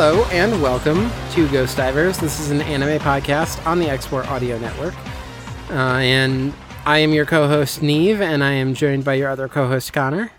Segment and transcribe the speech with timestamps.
[0.00, 2.18] Hello and welcome to Ghost Divers.
[2.18, 4.94] This is an anime podcast on the Export Audio Network.
[5.70, 6.54] Uh, and
[6.86, 9.92] I am your co host, Neve, and I am joined by your other co host,
[9.92, 10.30] Connor.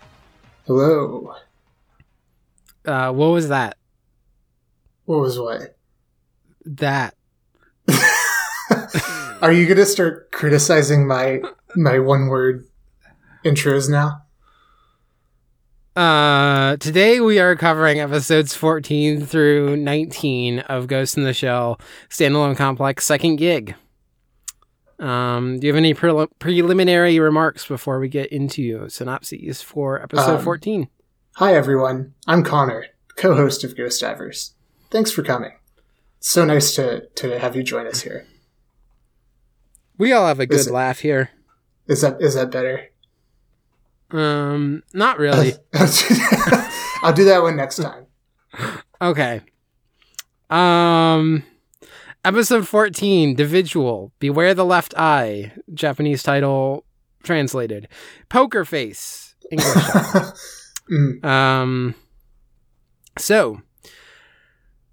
[0.66, 1.34] Hello.
[2.86, 3.76] Uh, what was that?
[5.04, 5.76] What was what?
[6.64, 7.14] That.
[9.42, 11.42] Are you gonna start criticizing my
[11.76, 12.64] my one word
[13.44, 14.22] intros now?
[15.96, 22.56] Uh, today we are covering episodes 14 through 19 of Ghost in the Shell Standalone
[22.56, 23.74] Complex Second Gig.
[25.00, 30.36] Um, do you have any pre- preliminary remarks before we get into synopses for episode
[30.36, 30.88] um, 14?
[31.36, 32.14] Hi, everyone.
[32.26, 34.54] I'm Connor, co host of Ghost Divers.
[34.90, 35.52] Thanks for coming.
[36.18, 38.26] It's so nice to, to have you join us here.
[39.98, 41.30] We all have a good laugh here.
[41.86, 42.89] Is that is that better?
[44.12, 45.54] Um, not really.
[47.02, 48.06] I'll do that one next time.
[49.00, 49.40] Okay.
[50.50, 51.44] Um,
[52.24, 56.84] episode 14, Individual, Beware the Left Eye, Japanese title
[57.22, 57.88] translated.
[58.28, 59.68] Poker Face, English.
[60.90, 61.24] mm.
[61.24, 61.94] Um,
[63.18, 63.62] so,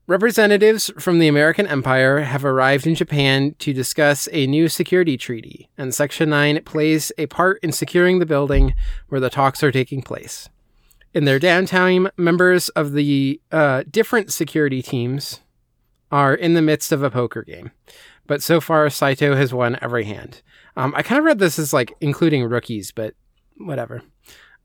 [0.10, 5.70] Representatives from the American Empire have arrived in Japan to discuss a new security treaty,
[5.78, 8.74] and Section 9 plays a part in securing the building
[9.10, 10.48] where the talks are taking place.
[11.14, 15.42] In their downtime, members of the uh, different security teams
[16.10, 17.72] are in the midst of a poker game,
[18.28, 20.42] but so far Saito has won every hand.
[20.78, 23.14] Um, I kind of read this as like including rookies, but
[23.58, 24.04] whatever.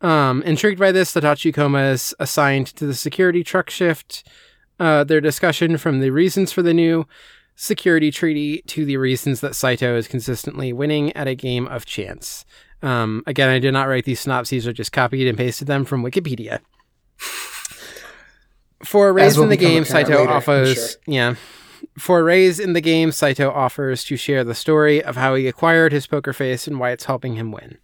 [0.02, 4.22] Um, intrigued by this, the Tachikoma is assigned to the security truck shift
[4.82, 7.06] uh, their discussion from the reasons for the new
[7.54, 12.44] security treaty to the reasons that Saito is consistently winning at a game of chance.
[12.82, 16.02] Um, again, I did not write these synopses I just copied and pasted them from
[16.02, 16.58] Wikipedia.
[18.82, 21.00] For a raise in the game, Saito later, offers sure.
[21.06, 21.34] yeah.
[21.96, 25.46] For a raise in the game, Saito offers to share the story of how he
[25.46, 27.78] acquired his poker face and why it's helping him win.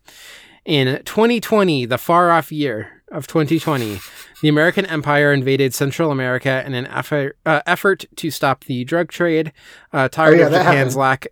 [0.64, 3.98] In 2020, the far off year of 2020,
[4.42, 9.10] the American Empire invaded Central America in an effort, uh, effort to stop the drug
[9.10, 9.52] trade.
[9.92, 11.26] Uh, tired oh, yeah, of Japan's lack,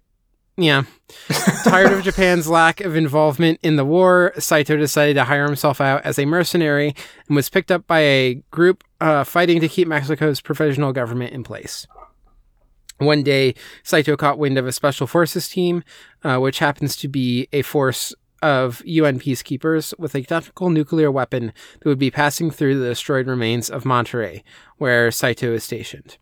[0.57, 0.85] yeah,
[1.65, 6.03] tired of Japan's lack of involvement in the war, Saito decided to hire himself out
[6.03, 6.95] as a mercenary
[7.29, 11.45] and was picked up by a group uh, fighting to keep Mexico's provisional government in
[11.45, 11.87] place.
[12.99, 15.85] One day, Saito caught wind of a special forces team,
[16.25, 21.53] uh, which happens to be a force of UN peacekeepers with a tactical nuclear weapon
[21.81, 24.43] that would be passing through the destroyed remains of Monterrey,
[24.79, 26.19] where Saito is stationed.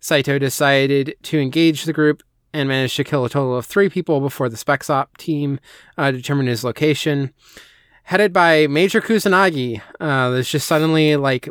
[0.00, 2.22] Saito decided to engage the group
[2.52, 5.60] and managed to kill a total of three people before the Spec Ops team
[5.96, 7.32] uh, determined his location.
[8.04, 11.48] Headed by Major Kusanagi, uh, there's just suddenly like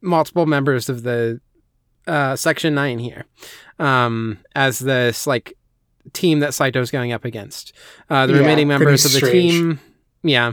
[0.00, 1.40] multiple members of the
[2.06, 3.24] uh, Section 9 here
[3.78, 5.55] um, as this like
[6.12, 7.72] team that Saito's going up against.
[8.08, 9.32] Uh, the yeah, remaining members of the strange.
[9.32, 9.80] team,
[10.22, 10.52] yeah,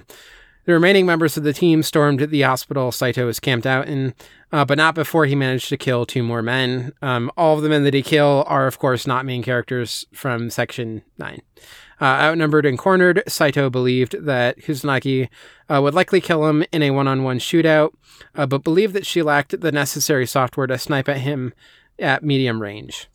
[0.66, 4.14] the remaining members of the team stormed the hospital Saito was camped out in,
[4.52, 6.94] uh, but not before he managed to kill two more men.
[7.02, 10.50] Um, all of the men that he kill are, of course, not main characters from
[10.50, 11.42] Section 9.
[12.00, 15.28] Uh, outnumbered and cornered, Saito believed that Kusanagi
[15.70, 17.92] uh, would likely kill him in a one on one shootout,
[18.36, 21.54] uh, but believed that she lacked the necessary software to snipe at him
[22.00, 23.10] at medium range.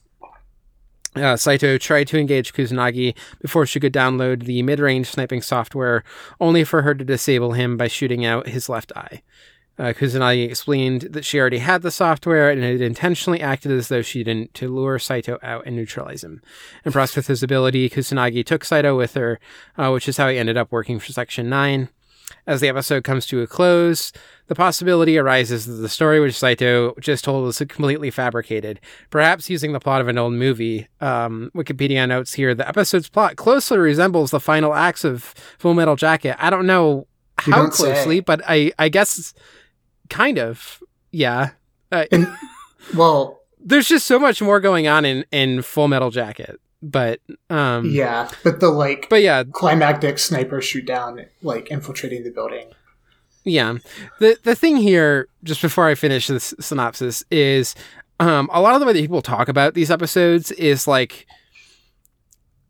[1.17, 6.05] Uh, Saito tried to engage Kusanagi before she could download the mid range sniping software,
[6.41, 9.23] only for her to disable him by shooting out his left eye.
[9.79, 14.03] Uh, Kusanagi explained that she already had the software and had intentionally acted as though
[14.03, 16.43] she didn't to lure Saito out and neutralize him.
[16.85, 19.39] Impressed with his ability, Kusanagi took Saito with her,
[19.77, 21.89] uh, which is how he ended up working for Section 9.
[22.49, 24.11] As the episode comes to a close,
[24.47, 29.75] the possibility arises that the story which Saito just told was completely fabricated, perhaps using
[29.75, 30.89] the plot of an old movie.
[31.03, 35.95] Um, Wikipedia notes here the episode's plot closely resembles the final acts of Full Metal
[35.95, 36.37] Jacket.
[36.43, 38.21] I don't know how closely, say.
[38.21, 39.35] but I, I guess
[40.09, 40.83] kind of.
[41.11, 41.51] Yeah.
[41.93, 42.35] Uh, and,
[42.97, 47.21] well, there's just so much more going on in, in Full Metal Jacket but
[47.51, 52.69] um yeah but the like but yeah climactic sniper shoot down like infiltrating the building.
[53.45, 53.79] Yeah.
[54.21, 57.75] The the thing here just before i finish this synopsis is
[58.21, 61.27] um a lot of the way that people talk about these episodes is like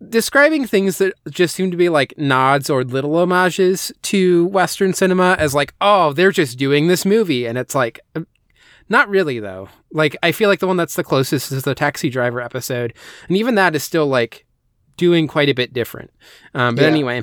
[0.08, 5.34] describing things that just seem to be like nods or little homages to western cinema
[5.38, 7.46] as like oh they're just doing this movie.
[7.46, 8.00] And it's like
[8.88, 9.68] not really though.
[9.92, 12.94] Like I feel like the one that's the closest is the taxi driver episode,
[13.28, 14.46] and even that is still like
[14.96, 16.10] doing quite a bit different.
[16.54, 16.88] Um, but yeah.
[16.88, 17.22] anyway.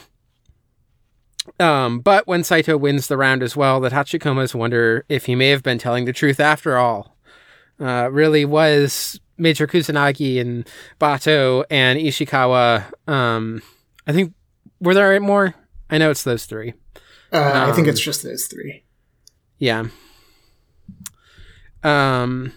[1.60, 5.50] Um, but when Saito wins the round as well, the Tachikomas wonder if he may
[5.50, 7.16] have been telling the truth after all.
[7.80, 10.68] Uh, really was Major Kusanagi and
[11.00, 12.92] Bato and Ishikawa.
[13.08, 13.62] Um,
[14.08, 14.34] I think
[14.80, 15.54] were there more?
[15.90, 16.74] I know it's those three.
[17.32, 18.84] Uh, I think it's um, just those three.
[19.58, 19.86] Yeah.
[21.86, 22.52] Um,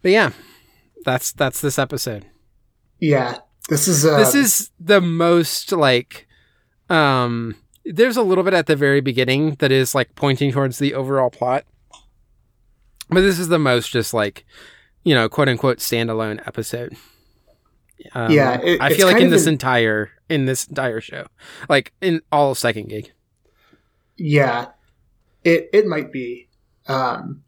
[0.00, 0.30] but yeah,
[1.04, 2.24] that's that's this episode.
[3.00, 6.28] Yeah, this is uh, this is the most like
[6.88, 7.56] um.
[7.84, 11.30] There's a little bit at the very beginning that is like pointing towards the overall
[11.30, 11.64] plot,
[13.08, 14.44] but this is the most just like
[15.02, 16.96] you know quote unquote standalone episode.
[18.12, 19.54] Um, yeah, it, I feel like in this an...
[19.54, 21.26] entire in this entire show,
[21.68, 23.12] like in all second gig.
[24.16, 24.66] Yeah,
[25.42, 26.46] it it might be
[26.88, 27.42] um,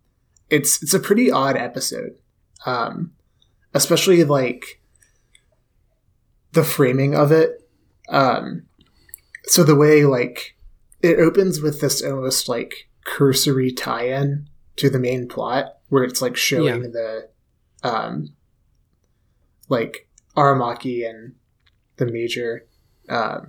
[0.51, 2.19] it's it's a pretty odd episode,
[2.67, 3.13] um,
[3.75, 4.81] especially like
[6.53, 7.69] the framing of it.
[8.09, 8.67] Um,
[9.45, 10.57] so the way like
[11.03, 16.37] it opens with this almost like cursory tie-in to the main plot, where it's like
[16.37, 16.89] showing yeah.
[16.91, 17.29] the
[17.83, 18.35] um,
[19.69, 21.35] like Aramaki and
[21.97, 22.67] the major
[23.09, 23.41] uh,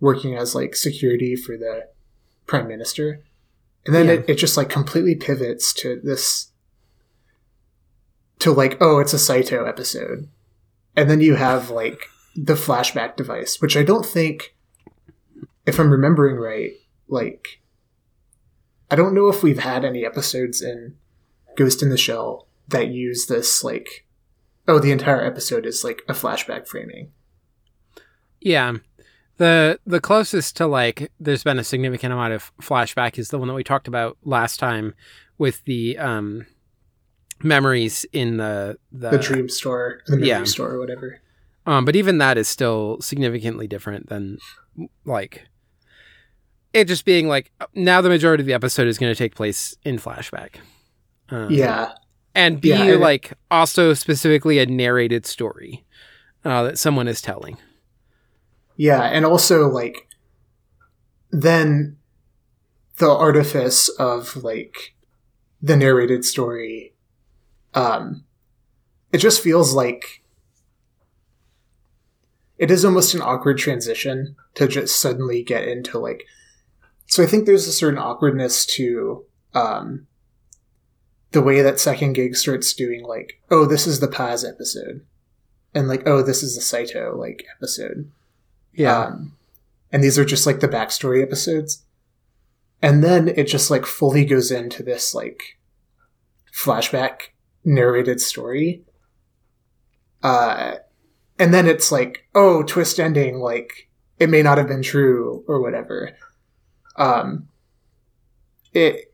[0.00, 1.88] working as like security for the
[2.46, 3.22] prime minister
[3.86, 4.12] and then yeah.
[4.12, 6.52] it, it just like completely pivots to this
[8.38, 10.28] to like oh it's a saito episode.
[10.96, 14.54] And then you have like the flashback device which i don't think
[15.66, 16.70] if i'm remembering right
[17.08, 17.60] like
[18.92, 20.94] i don't know if we've had any episodes in
[21.56, 24.06] ghost in the shell that use this like
[24.68, 27.10] oh the entire episode is like a flashback framing.
[28.40, 28.74] Yeah
[29.38, 33.48] the the closest to like there's been a significant amount of flashback is the one
[33.48, 34.94] that we talked about last time
[35.38, 36.46] with the um
[37.42, 40.44] memories in the the, the dream store, the memory yeah.
[40.44, 41.20] store or whatever.
[41.66, 44.38] Um, but even that is still significantly different than
[45.04, 45.46] like
[46.72, 49.76] it just being like now the majority of the episode is going to take place
[49.84, 50.56] in flashback.
[51.30, 51.92] Um, yeah,
[52.34, 55.84] and be yeah, like also specifically a narrated story
[56.44, 57.58] uh, that someone is telling.
[58.78, 60.08] Yeah, and also like
[61.30, 61.98] then
[62.98, 64.94] the artifice of like
[65.60, 66.94] the narrated story
[67.74, 68.24] um
[69.12, 70.22] it just feels like
[72.56, 76.24] it is almost an awkward transition to just suddenly get into like
[77.06, 80.06] so i think there's a certain awkwardness to um
[81.32, 85.04] the way that second gig starts doing like oh this is the paz episode
[85.74, 88.10] and like oh this is the saito like episode
[88.78, 89.06] yeah.
[89.06, 89.36] Um,
[89.90, 91.84] and these are just like the backstory episodes.
[92.80, 95.58] And then it just like fully goes into this like
[96.54, 97.32] flashback
[97.64, 98.84] narrated story.
[100.22, 100.76] Uh,
[101.40, 103.88] and then it's like, oh, twist ending, like
[104.20, 106.16] it may not have been true or whatever.
[106.94, 107.48] Um,
[108.72, 109.12] it,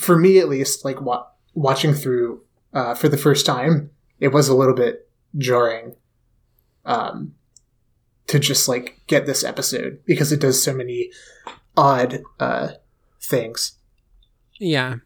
[0.00, 2.42] for me at least, like wa- watching through,
[2.72, 5.96] uh, for the first time, it was a little bit jarring.
[6.86, 7.34] Um,
[8.30, 11.10] to just like get this episode because it does so many
[11.76, 12.68] odd uh
[13.20, 13.72] things.
[14.60, 14.96] Yeah.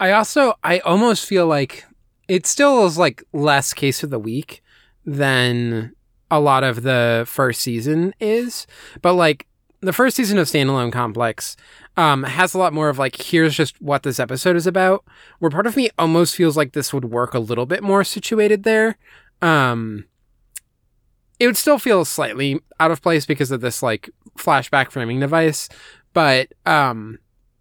[0.00, 1.84] I also I almost feel like
[2.26, 4.60] it still is like less case of the week
[5.06, 5.94] than
[6.32, 8.66] a lot of the first season is,
[9.02, 9.46] but like
[9.80, 11.56] the first season of Standalone Complex
[11.96, 15.04] um, has a lot more of like, here's just what this episode is about.
[15.38, 18.64] Where part of me almost feels like this would work a little bit more situated
[18.64, 18.98] there.
[19.40, 20.06] Um,
[21.38, 25.68] it would still feel slightly out of place because of this like flashback framing device,
[26.12, 27.18] but um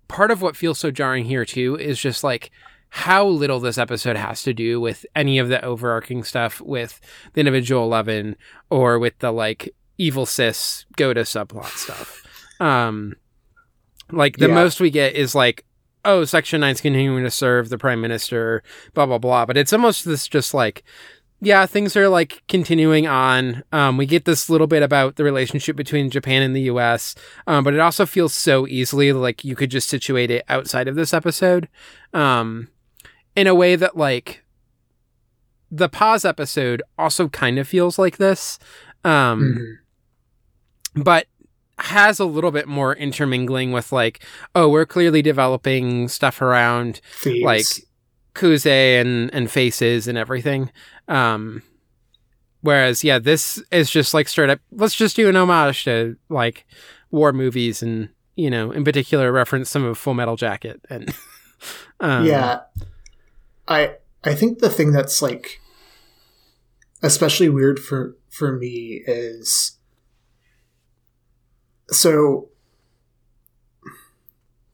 [0.08, 2.52] part of what feels so jarring here too is just like
[2.90, 7.00] how little this episode has to do with any of the overarching stuff with
[7.34, 8.36] the individual 11
[8.70, 12.24] or with the like evil sis go to subplot stuff
[12.60, 13.16] um
[14.12, 14.54] like the yeah.
[14.54, 15.66] most we get is like
[16.06, 20.06] oh section 9's continuing to serve the prime minister blah blah blah but it's almost
[20.06, 20.84] this just like
[21.40, 25.76] yeah things are like continuing on um we get this little bit about the relationship
[25.76, 27.16] between japan and the us
[27.46, 30.96] um but it also feels so easily like you could just situate it outside of
[30.96, 31.68] this episode
[32.14, 32.68] um
[33.36, 34.44] in a way that like
[35.70, 38.58] the Paz episode also kind of feels like this
[39.04, 39.42] um
[40.96, 41.02] mm-hmm.
[41.02, 41.28] but
[41.80, 44.26] has a little bit more intermingling with like
[44.56, 47.00] oh we're clearly developing stuff around
[47.44, 47.66] like
[48.34, 50.72] kuze and and faces and everything
[51.08, 51.62] um
[52.62, 56.66] whereas yeah this is just like straight up let's just do an homage to like
[57.12, 61.14] war movies and you know in particular reference some of full metal jacket and
[62.00, 62.62] um, yeah.
[63.68, 65.60] I I think the thing that's like
[67.02, 69.78] especially weird for for me is
[71.90, 72.50] so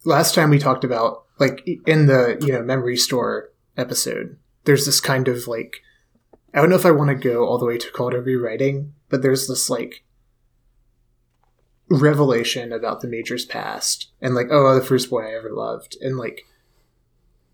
[0.04, 5.00] last time we talked about like in the you know memory store episode there's this
[5.00, 5.82] kind of like
[6.54, 8.22] i don't know if i want to go all the way to call it a
[8.22, 10.04] rewriting but there's this like
[11.90, 16.18] revelation about the major's past and like oh the first boy i ever loved and
[16.18, 16.46] like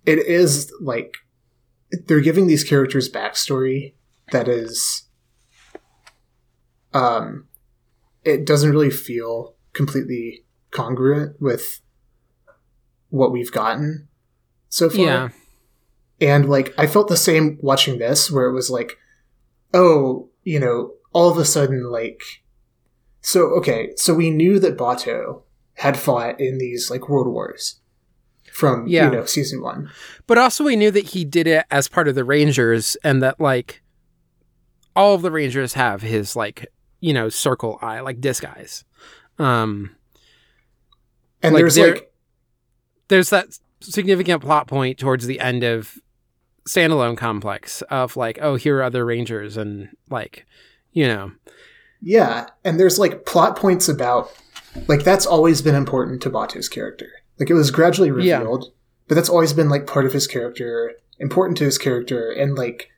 [0.06, 1.16] it is like
[2.06, 3.94] they're giving these characters backstory
[4.32, 5.08] that is
[6.94, 7.48] um
[8.24, 11.82] it doesn't really feel completely congruent with
[13.10, 14.08] what we've gotten
[14.70, 15.06] so far.
[15.06, 15.30] Yeah.
[16.22, 18.98] And like I felt the same watching this where it was like
[19.74, 22.22] oh, you know, all of a sudden like
[23.22, 25.44] so okay, so we knew that Bato
[25.76, 27.80] had fought in these like world wars
[28.52, 29.06] from yeah.
[29.06, 29.90] you know season one.
[30.28, 33.40] But also we knew that he did it as part of the Rangers and that
[33.40, 33.82] like
[34.96, 36.68] all of the Rangers have his like,
[37.00, 38.84] you know, circle eye, like eyes.
[39.38, 39.96] Um
[41.42, 42.12] and like, there's there, like
[43.08, 43.48] there's that
[43.82, 45.98] significant plot point towards the end of
[46.68, 50.46] standalone complex of like, oh, here are other Rangers and like,
[50.92, 51.32] you know.
[52.02, 54.32] Yeah, and there's like plot points about
[54.88, 58.72] like that's always been important to Bato's character like it was gradually revealed, yeah.
[59.08, 62.92] but that's always been like part of his character, important to his character, and like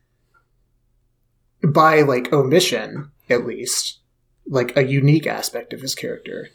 [1.63, 3.99] by like omission, at least,
[4.47, 6.49] like a unique aspect of his character.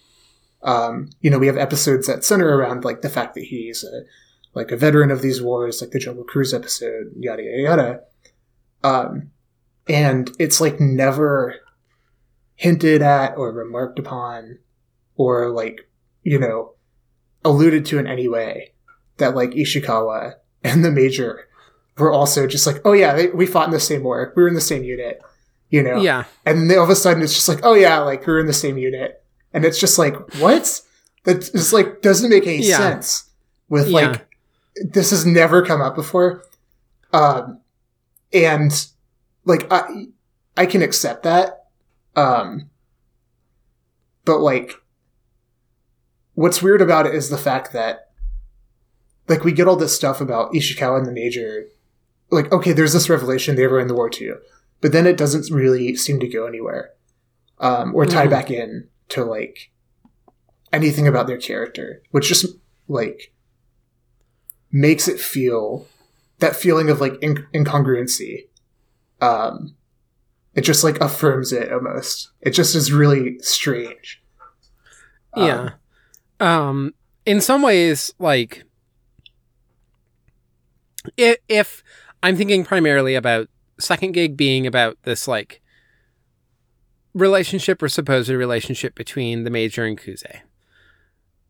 [0.63, 4.03] Um, you know, we have episodes that center around like the fact that he's a,
[4.57, 8.01] like a veteran of these wars, like the Jungle Cruise episode, yada yada yada.
[8.83, 9.31] Um,
[9.87, 11.55] and it's like never
[12.55, 14.59] hinted at or remarked upon
[15.17, 15.89] or like
[16.23, 16.73] you know
[17.45, 18.73] alluded to in any way
[19.19, 20.35] that like Ishikawa
[20.65, 21.47] and the Major
[21.99, 24.33] were also just like, oh yeah, they, we fought in the same war.
[24.35, 25.21] We were in the same unit,
[25.71, 26.01] you know?
[26.01, 26.25] Yeah.
[26.45, 28.47] And then all of a sudden it's just like, oh yeah, like we are in
[28.47, 29.23] the same unit.
[29.53, 30.81] And it's just like, what?
[31.25, 32.77] That just like doesn't make any yeah.
[32.77, 33.31] sense
[33.69, 34.11] with yeah.
[34.11, 34.27] like,
[34.85, 36.43] this has never come up before.
[37.13, 37.61] Um,
[38.33, 38.73] and
[39.45, 40.07] like, I,
[40.57, 41.67] I can accept that.
[42.15, 42.71] Um,
[44.25, 44.73] but like,
[46.35, 48.07] what's weird about it is the fact that
[49.29, 51.67] like we get all this stuff about Ishikawa and the Major.
[52.31, 54.39] Like, okay, there's this revelation they were in the war too,
[54.81, 56.91] but then it doesn't really seem to go anywhere,
[57.61, 58.31] um, or tie mm-hmm.
[58.31, 59.71] back in to like
[60.73, 62.47] anything about their character, which just
[62.89, 63.33] like
[64.77, 65.87] makes it feel
[66.39, 68.47] that feeling of like inc- incongruency.
[69.23, 69.75] Um,
[70.55, 72.31] it just like affirms it almost.
[72.43, 74.23] It just is really strange.
[75.35, 75.71] Yeah.
[76.41, 78.65] Um, um in some ways like
[81.17, 81.83] if, if
[82.23, 85.63] i'm thinking primarily about second gig being about this like
[87.15, 90.41] relationship or supposed relationship between the major and kuze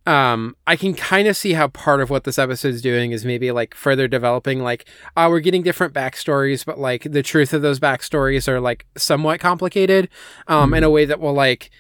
[0.06, 3.24] um, I can kind of see how part of what this episode is doing is
[3.24, 7.62] maybe like further developing, like, uh, we're getting different backstories, but like the truth of
[7.62, 10.08] those backstories are like somewhat complicated,
[10.46, 10.74] um, mm-hmm.
[10.74, 11.70] in a way that will like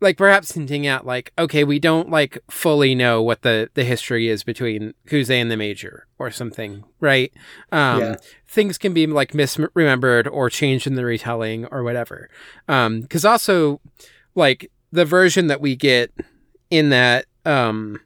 [0.00, 4.28] like perhaps hinting at like okay we don't like fully know what the the history
[4.28, 7.32] is between Kuze and the Major or something right
[7.72, 8.16] um yeah.
[8.46, 12.30] things can be like misremembered or changed in the retelling or whatever
[12.68, 13.80] um cuz also
[14.34, 16.12] like the version that we get
[16.70, 18.00] in that um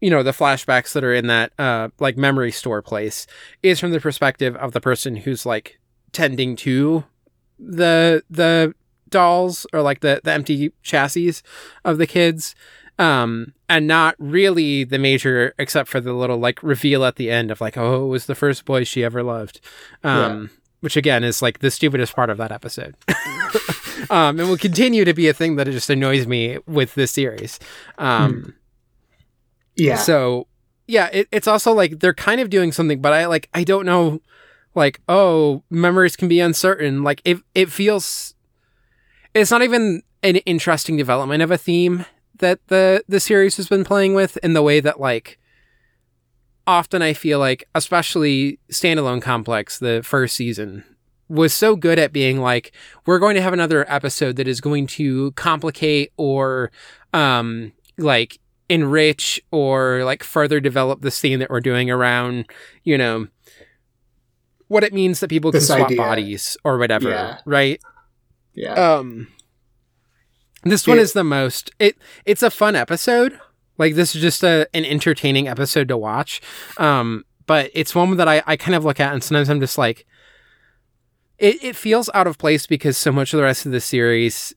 [0.00, 3.26] you know the flashbacks that are in that uh like memory store place
[3.62, 5.80] is from the perspective of the person who's like
[6.12, 7.04] tending to
[7.58, 8.74] the the
[9.08, 11.34] dolls or like the, the empty chassis
[11.84, 12.54] of the kids.
[12.98, 17.50] um, and not really the major, except for the little like reveal at the end
[17.50, 19.60] of like, oh, it was the first boy she ever loved,
[20.04, 20.48] um, yeah.
[20.80, 22.94] which again is like the stupidest part of that episode,
[24.10, 27.58] um, and will continue to be a thing that just annoys me with this series.
[27.98, 28.54] Um, mm.
[29.76, 29.96] Yeah.
[29.96, 30.46] So
[30.86, 33.86] yeah, it, it's also like they're kind of doing something, but I like I don't
[33.86, 34.20] know,
[34.74, 37.02] like oh, memories can be uncertain.
[37.02, 38.34] Like it it feels,
[39.34, 42.06] it's not even an interesting development of a theme
[42.38, 45.38] that the the series has been playing with in the way that like
[46.66, 50.84] often I feel like, especially standalone complex, the first season
[51.28, 52.72] was so good at being like,
[53.04, 56.70] we're going to have another episode that is going to complicate or,
[57.12, 62.46] um, like enrich or like further develop the scene that we're doing around,
[62.84, 63.28] you know,
[64.68, 65.96] what it means that people this can swap idea.
[65.96, 67.38] bodies or whatever, yeah.
[67.44, 67.80] right?
[68.54, 68.72] Yeah.
[68.72, 69.28] Um,
[70.64, 73.38] this one is the most it it's a fun episode.
[73.78, 76.40] Like this is just a an entertaining episode to watch.
[76.78, 79.78] Um, but it's one that I, I kind of look at and sometimes I'm just
[79.78, 80.06] like
[81.38, 84.54] it, it feels out of place because so much of the rest of the series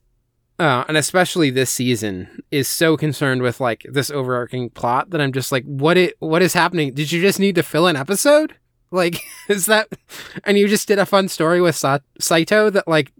[0.60, 5.32] uh, and especially this season is so concerned with like this overarching plot that I'm
[5.32, 6.92] just like, what it what is happening?
[6.92, 8.54] Did you just need to fill an episode?
[8.92, 9.86] Like, is that?
[10.42, 13.12] And you just did a fun story with Sa- Saito that like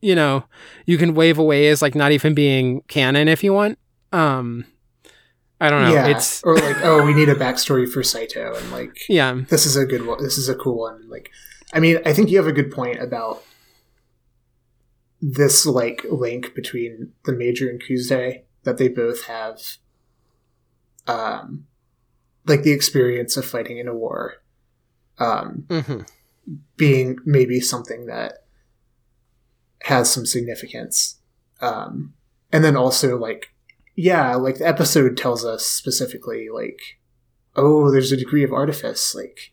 [0.00, 0.44] you know,
[0.86, 3.78] you can wave away as like not even being canon if you want.
[4.10, 4.64] Um,
[5.60, 5.92] I don't know.
[5.92, 6.06] Yeah.
[6.06, 9.76] It's or like, oh, we need a backstory for Saito, and like, yeah, this is
[9.76, 10.22] a good one.
[10.22, 11.06] This is a cool one.
[11.10, 11.30] Like,
[11.72, 13.42] I mean, I think you have a good point about
[15.20, 19.60] this like link between the Major and Kuze that they both have,
[21.06, 21.66] um,
[22.46, 24.34] like the experience of fighting in a war,
[25.18, 26.02] um, mm-hmm.
[26.76, 28.44] being maybe something that
[29.82, 31.20] has some significance.
[31.60, 32.14] Um,
[32.52, 33.52] and then also like,
[33.96, 36.80] yeah, like the episode tells us specifically like,
[37.56, 39.52] oh, there's a degree of artifice, like,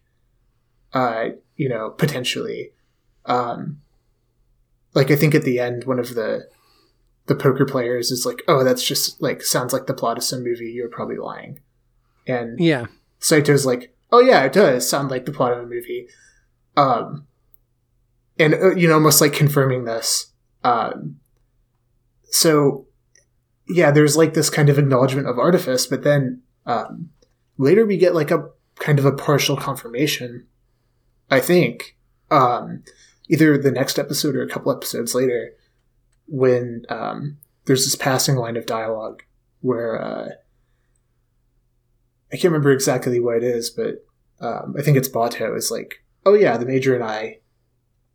[0.94, 2.72] uh, you know, potentially.
[3.26, 3.82] Um,
[4.94, 6.48] like I think at the end, one of the
[7.28, 10.44] the poker players is like, "Oh, that's just like sounds like the plot of some
[10.44, 10.72] movie.
[10.72, 11.60] You're probably lying."
[12.28, 12.86] And yeah,
[13.20, 16.08] Saito's like, "Oh yeah, it does sound like the plot of a movie."
[16.78, 17.28] Um,
[18.40, 20.34] and uh, you know, almost like confirming this.
[20.64, 21.18] Um,
[22.26, 22.88] so
[23.68, 27.10] yeah, there's like this kind of acknowledgement of artifice, but then um,
[27.58, 30.48] later we get like a kind of a partial confirmation.
[31.30, 31.98] I think
[32.32, 32.84] um,
[33.30, 35.54] either the next episode or a couple episodes later,
[36.28, 39.24] when um, there's this passing line of dialogue
[39.62, 40.30] where uh,
[42.32, 44.06] I can't remember exactly what it is, but
[44.40, 47.40] um, I think it's Bato is like, "Oh yeah, the major and I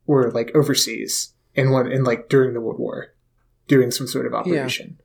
[0.07, 3.15] were like overseas in one in like during the World War,
[3.69, 4.99] doing some sort of operation.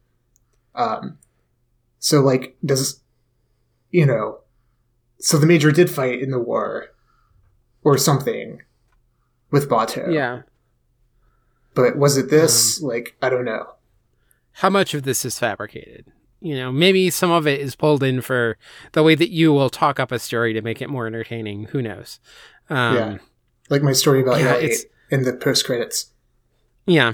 [0.76, 0.84] Yeah.
[0.84, 1.18] Um,
[2.00, 3.02] so like does
[3.92, 4.40] you know,
[5.20, 6.88] so the major did fight in the war,
[7.86, 8.62] or something,
[9.52, 10.14] with Bato.
[10.14, 10.42] Yeah.
[11.74, 12.82] But was it this?
[12.82, 13.68] Um, like I don't know.
[14.54, 16.06] How much of this is fabricated?
[16.42, 18.58] You know, maybe some of it is pulled in for
[18.92, 21.66] the way that you will talk up a story to make it more entertaining.
[21.66, 22.20] Who knows?
[22.70, 23.18] Um, yeah,
[23.70, 26.12] like my story about yeah, it's, in the post credits.
[26.86, 27.14] Yeah.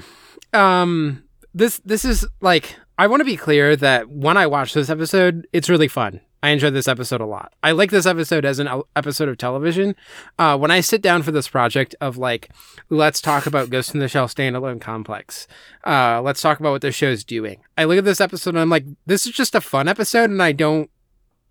[0.52, 4.90] Um this this is like I want to be clear that when I watch this
[4.90, 6.20] episode, it's really fun.
[6.42, 7.52] I enjoyed this episode a lot.
[7.62, 9.94] I like this episode as an episode of television.
[10.38, 12.50] Uh, when I sit down for this project of like,
[12.90, 15.46] let's talk about Ghost in the Shell standalone complex.
[15.86, 17.60] Uh, let's talk about what the show's doing.
[17.78, 20.42] I look at this episode and I'm like, this is just a fun episode, and
[20.42, 20.90] I don't,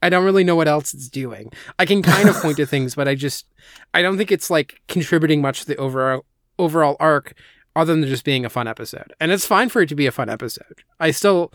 [0.04, 1.51] I don't really know what else it's doing.
[1.80, 3.45] I can kind of point to things, but I just,
[3.93, 6.25] I don't think it's like contributing much to the overall
[6.60, 7.34] overall arc
[7.75, 9.13] other than just being a fun episode.
[9.19, 10.84] And it's fine for it to be a fun episode.
[10.99, 11.54] I still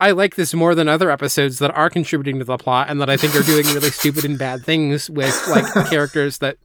[0.00, 3.08] I like this more than other episodes that are contributing to the plot and that
[3.08, 6.58] I think are doing really stupid and bad things with like characters that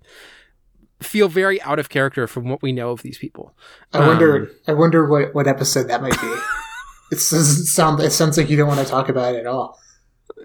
[0.99, 3.55] feel very out of character from what we know of these people.
[3.93, 6.27] I wonder um, I wonder what, what episode that might be.
[7.11, 9.77] it doesn't sound it sounds like you don't want to talk about it at all.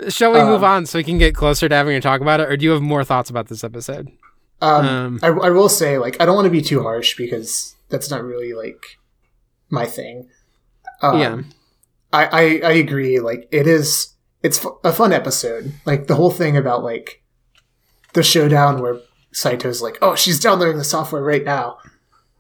[0.09, 2.41] Shall we um, move on so we can get closer to having to talk about
[2.41, 4.11] it, or do you have more thoughts about this episode?
[4.61, 7.75] Um, um I, I will say, like, I don't want to be too harsh because
[7.89, 8.99] that's not really like
[9.71, 10.29] my thing.
[11.03, 11.43] Um, yeah,
[12.17, 13.21] I, I I agree.
[13.21, 15.73] Like it is, it's a fun episode.
[15.85, 17.23] Like the whole thing about like
[18.15, 19.01] the showdown where
[19.33, 21.79] Saito's like, oh, she's downloading the software right now.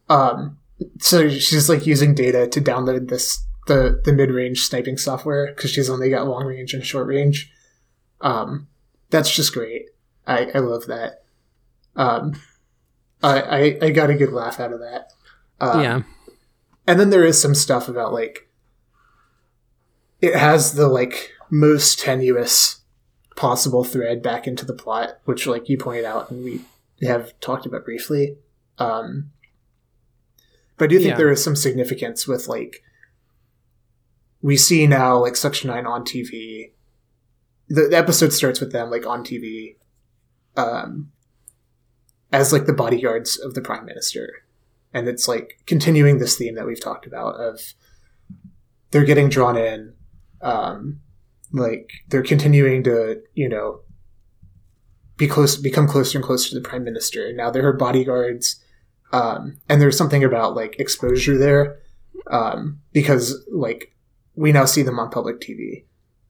[0.09, 0.59] Um,
[1.01, 5.71] so she's like using data to download this the the mid range sniping software because
[5.71, 7.53] she's only got long range and short range.
[8.21, 8.69] Um,
[9.11, 9.91] that's just great.
[10.27, 11.25] I I love that.
[11.97, 12.41] Um,
[13.23, 15.13] I, I I got a good laugh out of that.
[15.61, 16.03] Um, yeah.
[16.87, 18.46] And then there is some stuff about like
[20.27, 22.81] it has the like most tenuous
[23.37, 26.61] possible thread back into the plot, which, like you pointed out, and we
[27.03, 28.37] have talked about briefly.
[28.79, 29.31] Um,
[30.77, 31.17] but I do think yeah.
[31.17, 32.83] there is some significance with like
[34.43, 36.73] we see now like Section Nine on TV.
[37.69, 39.77] The, the episode starts with them like on TV,
[40.57, 41.11] um,
[42.33, 44.45] as like the bodyguards of the prime minister,
[44.93, 47.75] and it's like continuing this theme that we've talked about of
[48.91, 49.96] they're getting drawn in,
[50.41, 51.01] um,
[51.53, 53.81] like they're continuing to you know
[55.17, 57.33] be close, become closer and closer to the prime minister.
[57.33, 58.63] Now they're her bodyguards,
[59.13, 61.79] um, and there's something about like exposure there,
[62.31, 63.95] um, because like
[64.35, 65.85] we now see them on public TV.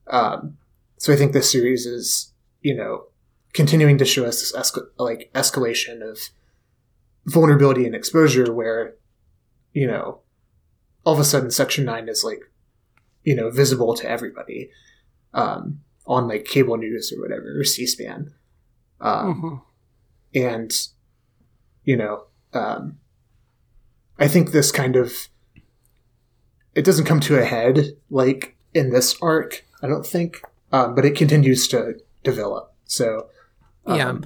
[0.07, 0.57] Um,
[0.97, 3.05] so I think this series is, you know,
[3.53, 6.17] continuing to show us this like escalation of
[7.25, 8.95] vulnerability and exposure, where,
[9.73, 10.21] you know,
[11.03, 12.39] all of a sudden Section Nine is like,
[13.27, 14.69] you know, visible to everybody,
[15.33, 18.33] um, on like cable news or whatever or C-SPAN,
[19.01, 19.55] um, mm-hmm.
[20.33, 20.87] and
[21.83, 22.99] you know, um,
[24.17, 25.27] I think this kind of
[26.73, 29.65] it doesn't come to a head like in this arc.
[29.83, 32.73] I don't think, um, but it continues to develop.
[32.85, 33.27] So
[33.85, 34.17] um, yeah,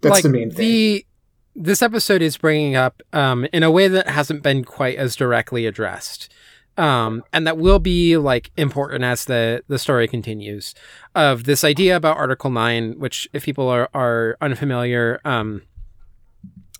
[0.00, 0.66] that's like the main thing.
[0.66, 1.06] The
[1.54, 5.66] this episode is bringing up um, in a way that hasn't been quite as directly
[5.66, 6.32] addressed.
[6.78, 10.74] Um, and that will be like important as the the story continues
[11.14, 15.62] of this idea about Article Nine, which if people are are unfamiliar, um,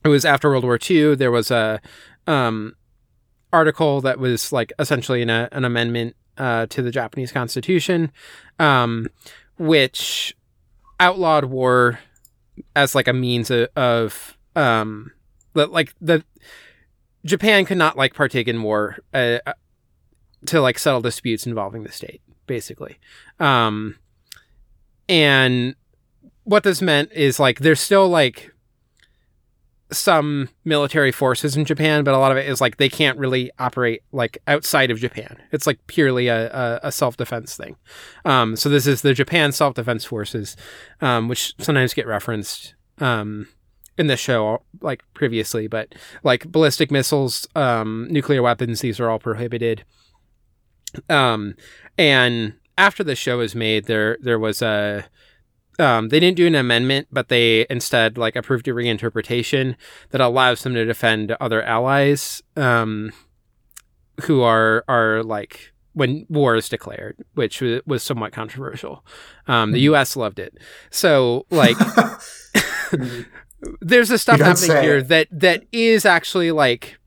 [0.04, 1.14] it was after World War II.
[1.14, 1.80] There was a
[2.26, 2.76] um,
[3.52, 8.12] article that was like essentially an, an amendment uh, to the Japanese Constitution,
[8.58, 9.08] um,
[9.58, 10.36] which
[11.00, 11.98] outlawed war
[12.74, 15.12] as like a means of, of um,
[15.54, 16.24] like the
[17.24, 19.38] Japan could not like partake in war uh,
[20.46, 22.98] to like settle disputes involving the state, basically.
[23.40, 23.96] Um,
[25.08, 25.74] and
[26.44, 28.52] what this meant is like there's still like
[29.92, 33.50] some military forces in Japan, but a lot of it is like they can't really
[33.58, 35.36] operate like outside of Japan.
[35.52, 37.76] It's like purely a, a, a self defense thing.
[38.24, 40.56] Um, so this is the Japan self defense forces,
[41.00, 43.48] um, which sometimes get referenced um,
[43.96, 45.94] in the show like previously, but
[46.24, 49.84] like ballistic missiles, um, nuclear weapons, these are all prohibited.
[51.08, 51.54] Um,
[51.98, 55.06] and after the show was made, there there was a
[55.78, 59.76] um, they didn't do an amendment, but they instead like approved a reinterpretation
[60.10, 63.12] that allows them to defend other allies um,
[64.22, 69.04] who are are like when war is declared, which was somewhat controversial.
[69.46, 69.84] Um, the hmm.
[69.84, 70.16] U.S.
[70.16, 70.56] loved it,
[70.90, 71.76] so like
[73.80, 76.98] there's a stuff happening here that that is actually like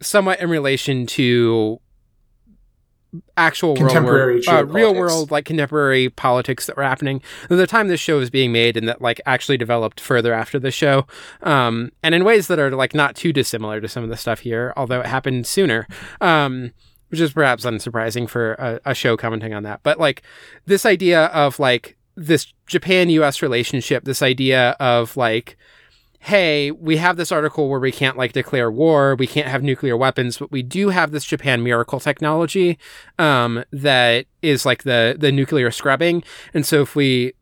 [0.00, 1.80] somewhat in relation to
[3.36, 7.20] actual contemporary world, uh, real world like contemporary politics that were happening.
[7.44, 10.58] At the time this show was being made and that like actually developed further after
[10.58, 11.06] the show
[11.42, 14.40] um, and in ways that are like not too dissimilar to some of the stuff
[14.40, 15.86] here although it happened sooner
[16.20, 16.72] um,
[17.12, 19.80] which is perhaps unsurprising for a, a show commenting on that.
[19.82, 20.22] But like
[20.64, 25.56] this idea of like this japan us relationship this idea of like
[26.24, 29.96] hey, we have this article where we can't like declare war, we can't have nuclear
[29.96, 32.78] weapons, but we do have this Japan miracle technology
[33.18, 36.22] um, that is like the the nuclear scrubbing.
[36.54, 37.32] And so if we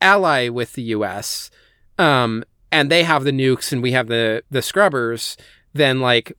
[0.00, 1.50] ally with the U.S.
[1.98, 2.42] Um,
[2.72, 5.36] and they have the nukes and we have the the scrubbers,
[5.74, 6.32] then like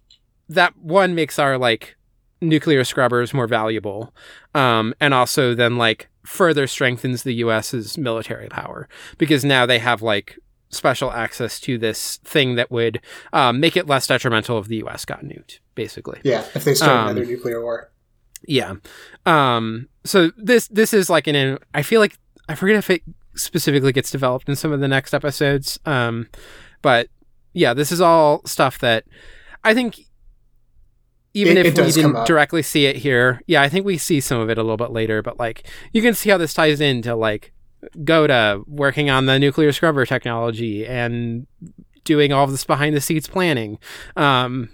[0.49, 1.95] that one makes our like
[2.41, 4.15] nuclear scrubbers more valuable,
[4.55, 10.01] um, and also then like further strengthens the U.S.'s military power because now they have
[10.01, 13.01] like special access to this thing that would
[13.33, 15.05] um, make it less detrimental if the U.S.
[15.05, 16.19] got nuked, basically.
[16.23, 17.91] Yeah, if they start um, another nuclear war.
[18.47, 18.75] Yeah.
[19.25, 21.57] Um, so this this is like an.
[21.73, 23.01] I feel like I forget if it
[23.35, 25.79] specifically gets developed in some of the next episodes.
[25.85, 26.29] Um,
[26.81, 27.09] but
[27.53, 29.05] yeah, this is all stuff that
[29.63, 29.99] I think.
[31.33, 34.21] Even it, if it we didn't directly see it here, yeah, I think we see
[34.21, 35.21] some of it a little bit later.
[35.21, 37.51] But like, you can see how this ties into like
[38.03, 41.47] Gouda working on the nuclear scrubber technology and
[42.03, 43.79] doing all this behind the scenes planning.
[44.15, 44.69] Um,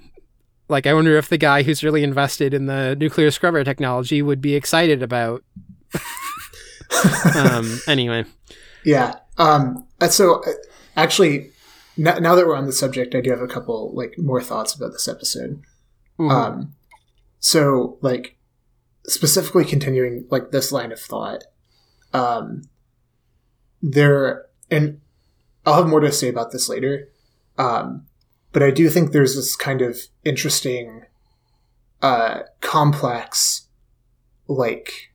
[0.69, 4.41] like, I wonder if the guy who's really invested in the nuclear scrubber technology would
[4.41, 5.43] be excited about.
[7.35, 8.25] um, anyway.
[8.85, 9.15] Yeah.
[9.37, 10.51] Um, uh, so, uh,
[10.95, 11.51] actually,
[11.97, 14.73] now, now, that we're on the subject, I do have a couple like more thoughts
[14.73, 15.61] about this episode.
[16.17, 16.31] Mm-hmm.
[16.31, 16.75] Um,
[17.39, 18.37] so, like,
[19.05, 21.43] specifically continuing like this line of thought.
[22.13, 22.63] Um,
[23.81, 25.01] there, and
[25.65, 27.09] I'll have more to say about this later.
[27.57, 28.05] Um,
[28.51, 31.03] but I do think there's this kind of interesting,
[32.01, 33.67] uh, complex,
[34.47, 35.11] like,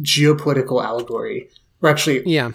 [0.00, 2.52] geopolitical allegory, or actually, yeah,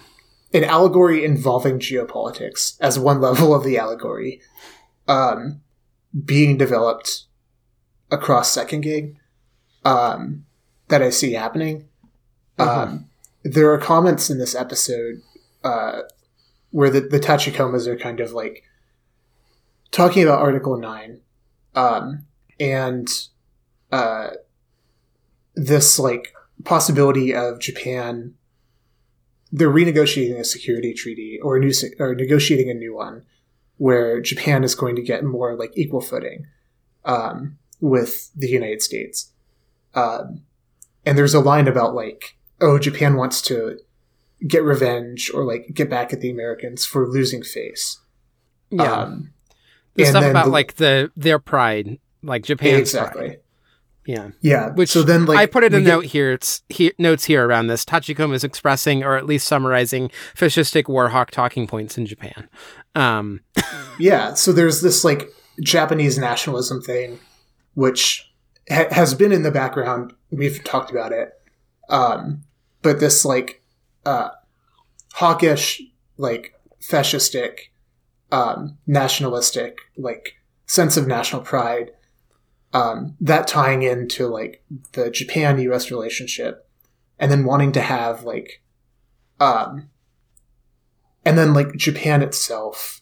[0.52, 4.40] an allegory involving geopolitics as one level of the allegory,
[5.06, 5.60] um,
[6.24, 7.24] being developed
[8.10, 9.18] across Second Gang,
[9.84, 10.44] um,
[10.88, 11.88] that I see happening.
[12.58, 12.80] Mm-hmm.
[12.80, 13.07] Um,
[13.52, 15.22] there are comments in this episode
[15.64, 16.02] uh,
[16.70, 18.64] where the, the Tachikomas are kind of like
[19.90, 21.20] talking about Article 9
[21.74, 22.24] um,
[22.60, 23.08] and
[23.92, 24.30] uh,
[25.54, 26.32] this like
[26.64, 28.34] possibility of Japan
[29.50, 33.22] they're renegotiating a security treaty or a new or negotiating a new one
[33.78, 36.46] where Japan is going to get more like equal footing
[37.04, 39.32] um, with the United States.
[39.94, 40.42] Um,
[41.06, 43.78] and there's a line about like, oh, Japan wants to
[44.46, 48.00] get revenge or like get back at the Americans for losing face.
[48.70, 48.92] Yeah.
[48.92, 49.32] Um,
[49.94, 53.26] the stuff about the, like the their pride, like Japan's exactly.
[53.28, 53.40] Pride.
[54.06, 54.30] Yeah.
[54.40, 54.70] Yeah.
[54.70, 56.32] Which so then like I put it a note here.
[56.32, 57.84] It's he, notes here around this.
[57.84, 62.48] Tachikoma is expressing or at least summarizing fascistic warhawk talking points in Japan.
[62.94, 63.40] Um
[63.98, 64.32] Yeah.
[64.34, 65.28] So there's this like
[65.60, 67.18] Japanese nationalism thing,
[67.74, 68.32] which
[68.70, 70.14] ha- has been in the background.
[70.30, 71.32] We've talked about it.
[71.90, 72.44] Um,
[72.82, 73.62] but this like
[74.04, 74.30] uh,
[75.14, 75.82] hawkish,
[76.16, 77.70] like fascistic,
[78.30, 80.34] um, nationalistic, like
[80.66, 81.92] sense of national pride.
[82.72, 84.62] Um, that tying into like
[84.92, 85.90] the Japan U.S.
[85.90, 86.68] relationship,
[87.18, 88.62] and then wanting to have like,
[89.40, 89.88] um,
[91.24, 93.00] and then like Japan itself,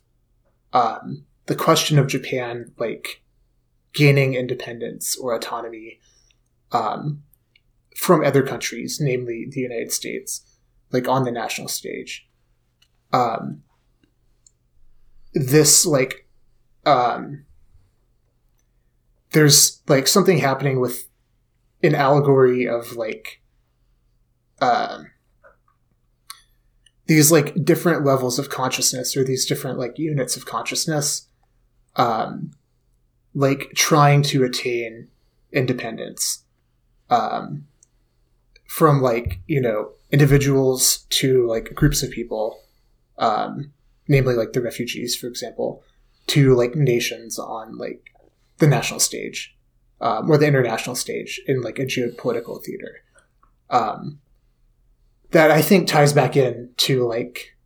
[0.73, 3.23] um, the question of Japan like
[3.93, 5.99] gaining independence or autonomy,
[6.71, 7.23] um,
[7.97, 10.43] from other countries, namely the United States
[10.93, 12.29] like on the national stage.
[13.13, 13.63] Um,
[15.35, 16.29] this like,
[16.85, 17.45] um,
[19.33, 21.09] there's like something happening with
[21.83, 23.43] an allegory of like,
[24.61, 25.11] um,
[27.07, 31.29] these like different levels of consciousness or these different like units of consciousness,
[31.97, 32.53] um,
[33.35, 35.09] like trying to attain
[35.53, 36.45] independence,
[37.11, 37.67] um,
[38.77, 42.61] from like you know individuals to like groups of people,
[43.17, 43.73] um,
[44.07, 45.83] namely like the refugees, for example,
[46.27, 48.13] to like nations on like
[48.59, 49.57] the national stage
[50.03, 53.03] um, or the international stage in like a geopolitical theater.
[53.71, 54.21] Um,
[55.31, 57.57] that I think ties back in to like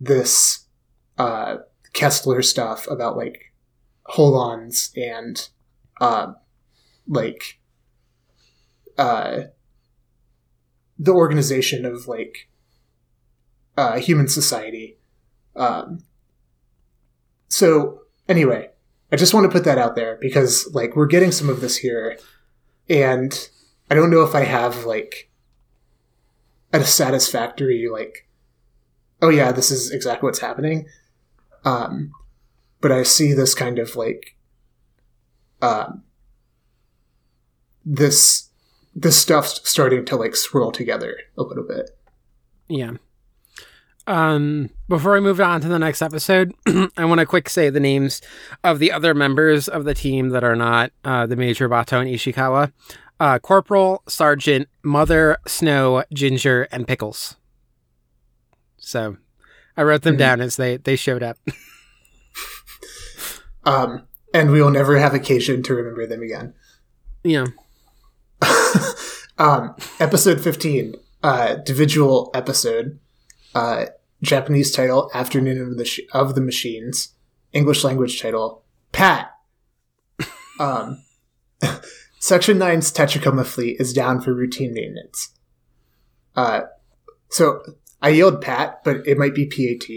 [0.00, 0.64] this
[1.18, 1.58] uh,
[1.92, 3.52] Koestler stuff about like
[4.06, 5.46] holons and
[6.00, 6.32] uh,
[7.06, 7.58] like
[8.96, 9.42] uh,
[10.98, 12.48] the organization of like
[13.76, 14.98] uh, human society.
[15.56, 16.04] Um,
[17.48, 18.70] so anyway,
[19.12, 21.76] I just want to put that out there because like we're getting some of this
[21.76, 22.18] here,
[22.88, 23.48] and
[23.90, 25.30] I don't know if I have like
[26.72, 28.28] a satisfactory like,
[29.22, 30.86] oh yeah, this is exactly what's happening.
[31.64, 32.12] Um,
[32.80, 34.36] but I see this kind of like,
[35.62, 36.02] um,
[37.84, 38.50] this
[38.94, 41.90] this stuff's starting to like swirl together a little bit.
[42.68, 42.92] Yeah.
[44.06, 46.52] Um, before I move on to the next episode,
[46.96, 48.20] I want to quick say the names
[48.62, 52.10] of the other members of the team that are not uh, the Major Bato and
[52.10, 52.72] Ishikawa.
[53.18, 57.36] Uh, Corporal, Sergeant, Mother, Snow, Ginger, and Pickles.
[58.76, 59.16] So
[59.76, 60.18] I wrote them mm-hmm.
[60.18, 61.38] down as they, they showed up.
[63.64, 66.54] um, and we will never have occasion to remember them again.
[67.22, 67.46] Yeah.
[69.38, 72.98] um, episode 15, uh, individual episode,
[73.54, 73.86] uh,
[74.22, 77.14] Japanese title, Afternoon of the, Sh- of the Machines,
[77.52, 79.30] English language title, Pat.
[80.60, 81.02] Um,
[82.20, 85.34] Section 9's Tachikoma fleet is down for routine maintenance.
[86.36, 86.60] Uh,
[87.28, 87.60] so
[88.00, 89.90] I yelled Pat, but it might be PAT.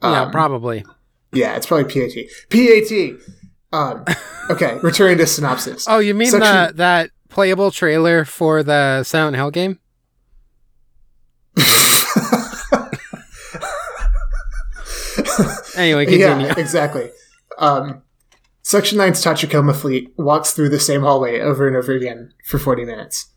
[0.00, 0.84] Um, yeah, probably.
[1.32, 2.24] Yeah, it's probably PAT.
[2.48, 3.20] PAT!
[3.72, 4.04] Um,
[4.48, 5.84] okay, returning to synopsis.
[5.86, 9.78] Oh, you mean Section- the, that playable trailer for the Silent Hill game?
[15.76, 16.46] anyway, continue.
[16.46, 17.10] Yeah, exactly.
[17.58, 18.02] Um,
[18.62, 22.84] Section 9's Tachikoma fleet walks through the same hallway over and over again for 40
[22.84, 23.28] minutes.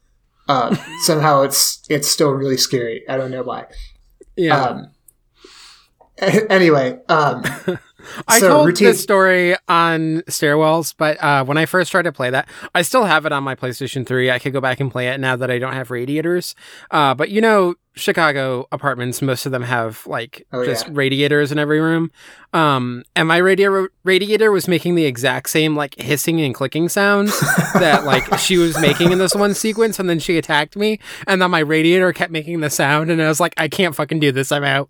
[0.47, 3.03] Uh, somehow it's it's still really scary.
[3.07, 3.65] I don't know why.
[4.35, 4.61] Yeah.
[4.61, 4.91] Um,
[6.49, 7.43] anyway, um,
[8.27, 12.11] I so told routine- this story on Stairwells, but uh, when I first tried to
[12.11, 14.31] play that, I still have it on my PlayStation 3.
[14.31, 16.55] I could go back and play it now that I don't have radiators.
[16.89, 20.93] Uh, but you know, Chicago apartments, most of them have like oh, just yeah.
[20.95, 22.11] radiators in every room.
[22.53, 27.37] Um, and my radiator radiator was making the exact same like hissing and clicking sounds
[27.73, 31.41] that like she was making in this one sequence, and then she attacked me, and
[31.41, 34.31] then my radiator kept making the sound, and I was like, I can't fucking do
[34.31, 34.53] this.
[34.53, 34.89] I'm out.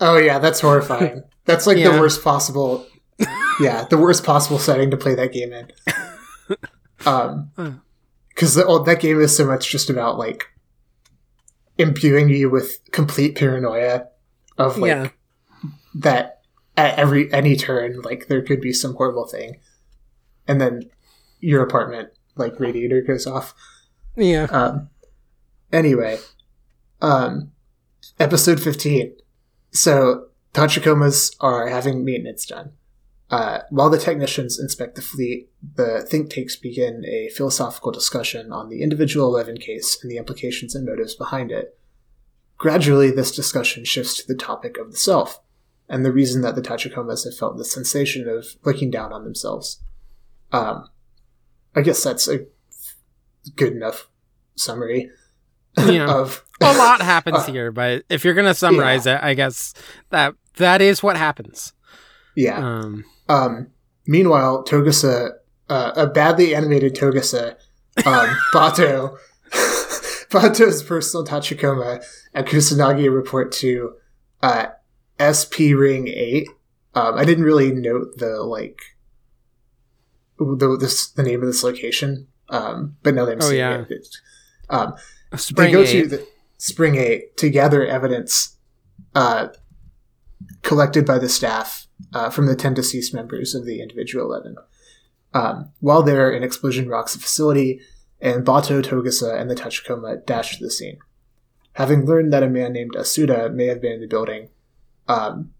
[0.00, 1.22] oh yeah, that's horrifying.
[1.44, 1.90] That's like yeah.
[1.90, 2.86] the worst possible.
[3.60, 5.70] Yeah, the worst possible setting to play that game in.
[7.06, 7.50] Um,
[8.28, 10.46] because oh, that game is so much just about like
[11.78, 14.06] imbuing you with complete paranoia
[14.58, 15.08] of like yeah.
[15.94, 16.42] that
[16.76, 19.58] at every any turn, like there could be some horrible thing,
[20.46, 20.90] and then
[21.40, 23.54] your apartment like radiator goes off.
[24.16, 24.44] Yeah.
[24.44, 24.90] Um.
[25.72, 26.18] Anyway,
[27.00, 27.52] um,
[28.18, 29.16] episode fifteen.
[29.72, 32.72] So Tachikomas are having maintenance done.
[33.30, 38.68] Uh, while the technicians inspect the fleet, the think tanks begin a philosophical discussion on
[38.68, 41.78] the individual Eleven case and the implications and motives behind it.
[42.58, 45.40] Gradually, this discussion shifts to the topic of the self,
[45.88, 49.80] and the reason that the Tachikomas have felt the sensation of looking down on themselves.
[50.50, 50.88] Um,
[51.74, 52.46] I guess that's a
[53.54, 54.08] good enough
[54.56, 55.08] summary
[55.78, 56.06] yeah.
[56.14, 59.16] of a lot happens uh, here, but if you're gonna summarize yeah.
[59.16, 59.72] it, I guess
[60.10, 61.72] that that is what happens.
[62.36, 62.58] Yeah.
[62.58, 63.68] Um, um,
[64.06, 65.32] meanwhile, Togusa,
[65.68, 67.56] uh, a badly animated Togusa,
[68.04, 69.16] um, Bato,
[70.30, 73.94] Bato's personal Tachikoma, and Kusanagi report to
[74.42, 74.66] uh,
[75.18, 76.48] SP Ring 8.
[76.94, 78.80] Um, I didn't really note the, like,
[80.38, 83.84] the, this, the name of this location, um, but now that I'm oh, seeing yeah.
[83.88, 84.16] it,
[84.70, 84.94] um,
[85.54, 85.86] they go 8.
[85.92, 86.26] to the
[86.58, 88.56] Spring 8 to gather evidence
[89.14, 89.48] uh,
[90.62, 94.56] collected by the staff uh, from the 10 deceased members of the individual 11.
[95.32, 97.80] Um, while there, an explosion rocks the facility,
[98.20, 100.98] and Bato, Togusa, and the Tachikoma dash to the scene.
[101.74, 104.48] Having learned that a man named Asuda may have been in the building,
[105.08, 105.52] um,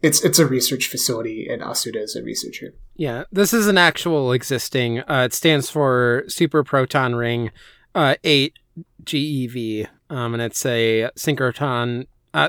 [0.00, 2.74] it's it's a research facility, and Asuda is a researcher.
[2.94, 5.00] Yeah, this is an actual existing.
[5.00, 7.50] Uh, it stands for Super Proton Ring
[7.94, 8.58] uh, Eight
[9.02, 12.48] GeV, um, and it's a synchrotron uh,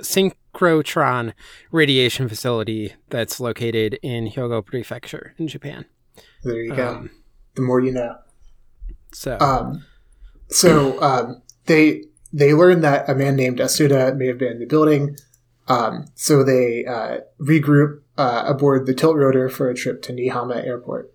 [0.60, 1.34] synchrotron
[1.72, 5.86] radiation facility that's located in Hyogo Prefecture in Japan.
[6.44, 6.88] There you go.
[6.88, 7.12] Um,
[7.56, 8.16] the more you know.
[9.14, 9.86] So, um,
[10.50, 14.66] so um, they they learn that a man named Asuda may have been in the
[14.66, 15.18] building.
[15.68, 20.66] Um, so they uh, regroup uh, aboard the tilt rotor for a trip to Niihama
[20.66, 21.14] Airport.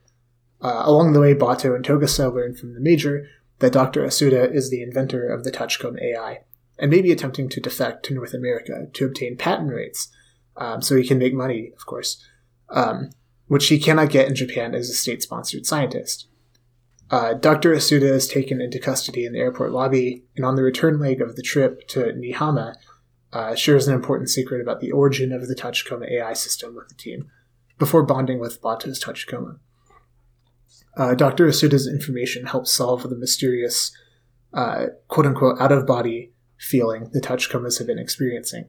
[0.61, 3.29] Uh, along the way, Bato and Togusa learn from the Major
[3.59, 4.03] that Dr.
[4.03, 6.41] Asuda is the inventor of the Tachikoma AI
[6.79, 10.09] and maybe attempting to defect to North America to obtain patent rights
[10.57, 12.23] um, so he can make money, of course,
[12.71, 13.11] um,
[13.47, 16.29] which he cannot get in Japan as a state sponsored scientist.
[17.11, 17.75] Uh, Dr.
[17.75, 21.37] Asuda is taken into custody in the airport lobby, and on the return leg of
[21.37, 22.75] the trip to Niihama,
[23.33, 26.95] uh, shares an important secret about the origin of the Tachikoma AI system with the
[26.95, 27.31] team,
[27.79, 29.59] before bonding with Bato's Tachikoma.
[30.97, 31.47] Uh, Dr.
[31.47, 33.93] Asuda's information helps solve the mysterious,
[34.53, 36.34] uh, quote unquote, out of body
[36.65, 38.67] feeling the Tachikomas have been experiencing.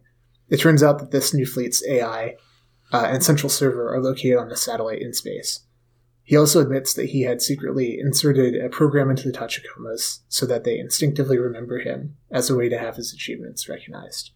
[0.49, 2.35] It turns out that this new fleet's AI
[2.91, 5.61] uh, and central server are located on a satellite in space.
[6.23, 10.63] He also admits that he had secretly inserted a program into the Tachikomas so that
[10.63, 14.31] they instinctively remember him as a way to have his achievements recognized.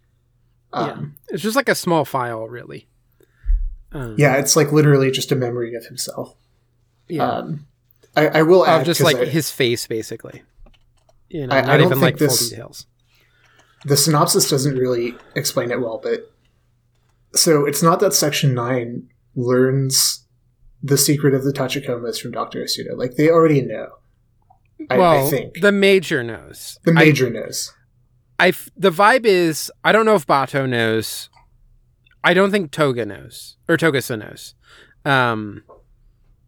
[0.72, 2.88] Um, yeah, it's just like a small file, really.
[3.91, 6.36] Um, yeah, it's like literally just a memory of himself.
[7.07, 7.28] Yeah.
[7.28, 7.66] Um,
[8.16, 10.43] I, I, will add just like I, his face, basically.
[11.28, 12.86] You know, I, not even like this, full details.
[13.86, 16.32] The synopsis doesn't really explain it well, but
[17.36, 20.25] so it's not that Section Nine learns
[20.82, 22.63] the secret of the Tachikomas from Dr.
[22.63, 22.97] Asuda.
[22.97, 23.89] Like they already know.
[24.89, 26.80] I, well, I think the major knows.
[26.84, 27.73] The major I, knows.
[28.39, 31.30] I the vibe is I don't know if Bato knows.
[32.23, 34.55] I don't think Toga knows or Togusa knows.
[35.05, 35.63] Um,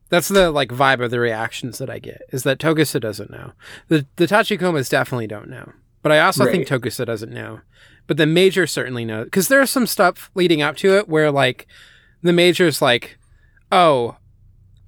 [0.09, 3.51] that's the like vibe of the reactions that I get is that Togusa doesn't know.
[3.89, 6.51] The the Tachikomas definitely don't know, but I also right.
[6.51, 7.61] think Togusa doesn't know.
[8.07, 11.67] But the major certainly knows because there's some stuff leading up to it where like
[12.21, 13.17] the major's like,
[13.71, 14.17] oh,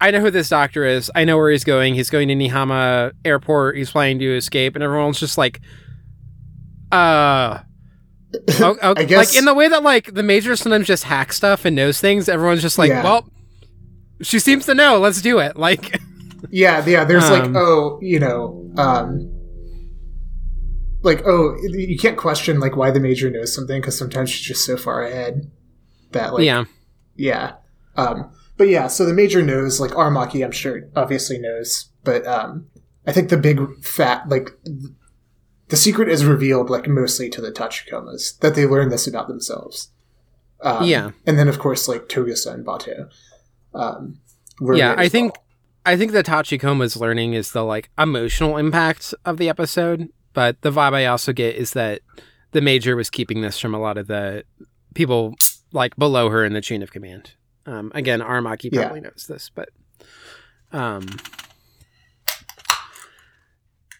[0.01, 1.09] I know who this doctor is.
[1.15, 1.95] I know where he's going.
[1.95, 3.77] He's going to Niihama Airport.
[3.77, 5.61] He's planning to escape, and everyone's just like,
[6.91, 7.59] uh.
[8.59, 9.33] Oh, guess...
[9.33, 12.27] Like in the way that like the major sometimes just hacks stuff and knows things.
[12.27, 13.03] Everyone's just like, yeah.
[13.03, 13.29] well,
[14.23, 14.99] she seems to know.
[14.99, 15.55] Let's do it.
[15.63, 16.01] Like,
[16.49, 17.05] yeah, yeah.
[17.05, 19.31] There's um, like, oh, you know, um,
[21.03, 24.65] like, oh, you can't question like why the major knows something because sometimes she's just
[24.65, 25.51] so far ahead
[26.11, 26.63] that like, yeah,
[27.15, 27.53] yeah.
[27.95, 32.67] Um, but yeah, so the major knows, like Aramaki, I'm sure obviously knows, but um,
[33.05, 34.49] I think the big fat like
[35.69, 39.89] the secret is revealed like mostly to the Tachikomas that they learn this about themselves.
[40.61, 43.09] Um, yeah, and then of course like Togusa and Bato.
[43.73, 44.19] Um,
[44.61, 45.43] yeah, I think well.
[45.85, 50.71] I think the Tachikoma's learning is the like emotional impact of the episode, but the
[50.71, 52.01] vibe I also get is that
[52.51, 54.43] the major was keeping this from a lot of the
[54.93, 55.35] people
[55.71, 57.33] like below her in the chain of command.
[57.65, 59.09] Um, again, Aramaki probably yeah.
[59.09, 59.69] knows this, but
[60.71, 61.05] um,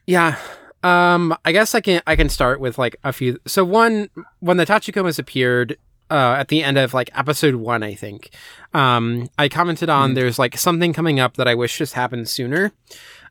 [0.06, 0.38] yeah.
[0.84, 3.40] Um, I guess I can I can start with like a few.
[3.48, 4.10] So one,
[4.40, 5.78] when the Tachikomas appeared
[6.12, 8.30] uh, at the end of like episode one, I think,
[8.74, 10.16] um, I commented on mm.
[10.16, 12.74] there's like something coming up that I wish just happened sooner.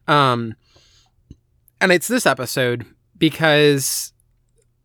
[0.09, 0.55] Um,
[1.80, 2.86] and it's this episode
[3.22, 4.12] because,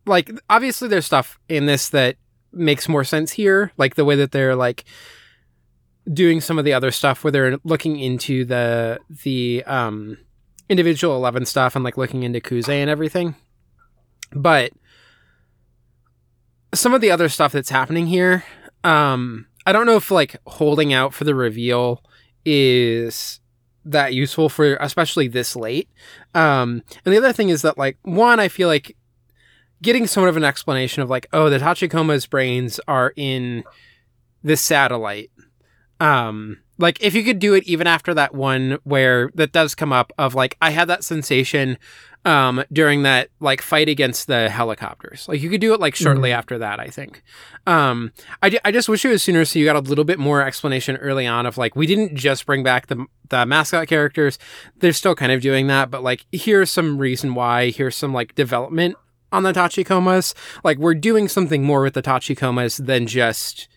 [0.06, 2.14] like, obviously there's stuff in this that
[2.52, 4.84] makes more sense here, like the way that they're like
[6.12, 10.16] doing some of the other stuff where they're looking into the the um
[10.68, 13.34] individual 11 stuff and like looking into Kuze and everything.
[14.30, 14.70] But
[16.72, 18.44] some of the other stuff that's happening here,
[18.84, 22.04] um, I don't know if like holding out for the reveal
[22.44, 23.40] is
[23.84, 25.88] that useful for especially this late.
[26.34, 28.96] Um, and the other thing is that like one, I feel like
[29.82, 33.64] getting somewhat of an explanation of like, oh, the Tachikoma's brains are in
[34.42, 35.30] this satellite.
[36.00, 39.92] Um, like if you could do it even after that one where that does come
[39.92, 41.76] up of like I had that sensation
[42.24, 45.26] um during that like fight against the helicopters.
[45.28, 46.38] Like you could do it like shortly mm-hmm.
[46.38, 47.22] after that, I think.
[47.66, 48.12] Um
[48.42, 50.96] I, I just wish it was sooner so you got a little bit more explanation
[50.96, 54.38] early on of like we didn't just bring back the the mascot characters.
[54.76, 58.34] They're still kind of doing that, but like here's some reason why, here's some like
[58.34, 58.96] development
[59.32, 60.34] on the Tachikomas.
[60.64, 63.68] Like we're doing something more with the Tachikomas than just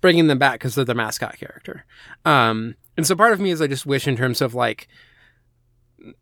[0.00, 1.84] bringing them back because they're the mascot character.
[2.24, 4.88] Um, and so part of me is I just wish in terms of like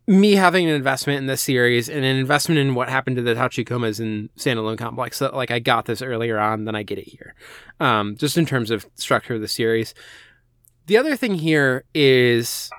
[0.07, 3.35] me having an investment in this series and an investment in what happened to the
[3.35, 7.07] Tachikomas in Standalone Complex that like I got this earlier on than I get it
[7.07, 7.35] here.
[7.79, 9.93] Um, just in terms of structure of the series.
[10.87, 12.69] The other thing here is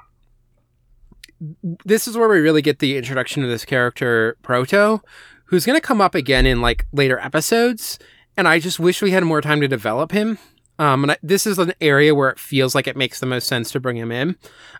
[1.85, 5.03] this is where we really get the introduction of this character Proto,
[5.45, 7.99] who's going to come up again in like later episodes,
[8.37, 10.39] and I just wish we had more time to develop him.
[10.79, 13.47] Um, and I, this is an area where it feels like it makes the most
[13.47, 14.37] sense to bring him in,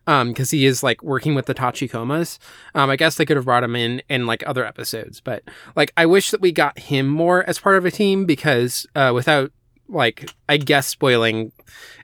[0.07, 2.39] um, because he is like working with the Tachikomas.
[2.75, 5.43] Um, I guess they could have brought him in in like other episodes, but
[5.77, 9.13] like I wish that we got him more as part of a team because uh,
[9.15, 9.53] without
[9.89, 11.53] like I guess spoiling,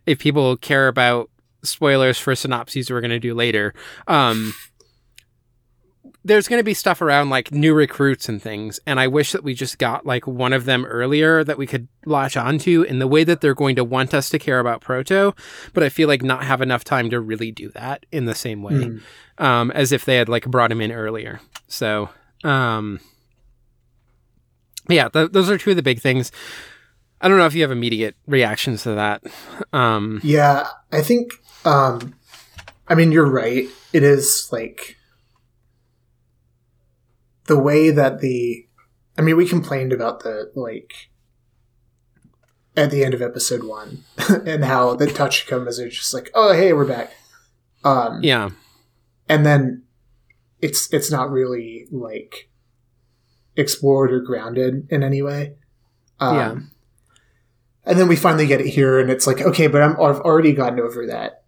[0.07, 1.31] if people care about
[1.63, 3.75] spoilers for synopses we're gonna do later,
[4.09, 4.53] um
[6.25, 8.81] there's going to be stuff around like new recruits and things.
[8.87, 11.87] And I wish that we just got like one of them earlier that we could
[12.07, 15.35] latch onto in the way that they're going to want us to care about Proto.
[15.75, 18.63] But I feel like not have enough time to really do that in the same
[18.63, 19.03] way mm.
[19.37, 21.41] um, as if they had like brought him in earlier.
[21.69, 22.09] So,
[22.43, 23.01] um,
[24.89, 26.33] yeah, th- those are two of the big things.
[27.21, 29.23] I don't know if you have immediate reactions to that.
[29.73, 31.33] Um, yeah, I think,
[31.65, 32.15] um,
[32.89, 33.67] I mean, you're right.
[33.93, 34.97] It is like,
[37.47, 38.67] the way that the
[39.17, 41.11] I mean, we complained about the like
[42.77, 44.05] at the end of episode one
[44.47, 47.13] and how the Tachikomas are just like, oh hey, we're back.
[47.85, 48.51] Um, yeah,
[49.29, 49.85] and then
[50.61, 52.49] it's it's not really like
[53.57, 55.55] explored or grounded in any way.
[56.21, 56.57] Um, yeah.
[57.87, 60.55] And then we finally get it here, and it's like, okay, but I'm, I've already
[60.55, 61.45] gotten over that.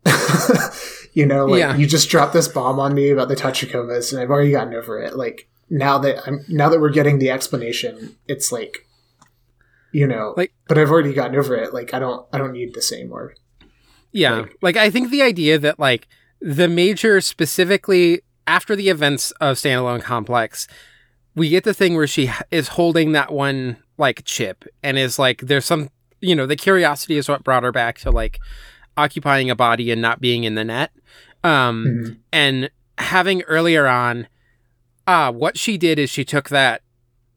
[1.14, 1.74] you know, like yeah.
[1.74, 5.00] you just dropped this bomb on me about the Tachikomas, and I've already gotten over
[5.00, 5.16] it.
[5.16, 8.86] Like, now that I'm now that we're getting the explanation, it's like
[9.92, 11.72] you know, like but I've already gotten over it.
[11.72, 13.34] Like I don't I don't need this anymore.
[14.12, 14.40] Yeah.
[14.40, 16.08] Like, like I think the idea that like
[16.40, 20.68] the major specifically after the events of standalone complex,
[21.34, 25.40] we get the thing where she is holding that one like chip and is like
[25.40, 25.90] there's some
[26.20, 28.38] you know, the curiosity is what brought her back to like
[28.96, 30.92] occupying a body and not being in the net.
[31.42, 32.12] Um mm-hmm.
[32.32, 34.26] and having earlier on
[35.06, 36.82] ah, what she did is she took that.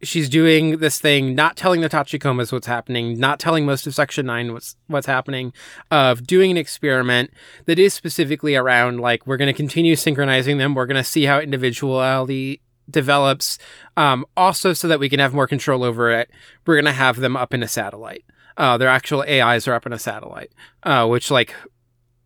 [0.01, 4.27] She's doing this thing, not telling the Tachikomas what's happening, not telling most of Section
[4.27, 5.51] 9 what's, what's happening,
[5.91, 7.31] of doing an experiment
[7.65, 10.73] that is specifically around, like, we're going to continue synchronizing them.
[10.73, 13.57] We're going to see how individuality develops.
[13.97, 16.29] Um, also, so that we can have more control over it,
[16.65, 18.23] we're going to have them up in a satellite.
[18.55, 20.51] Uh, their actual AIs are up in a satellite,
[20.83, 21.53] uh, which, like,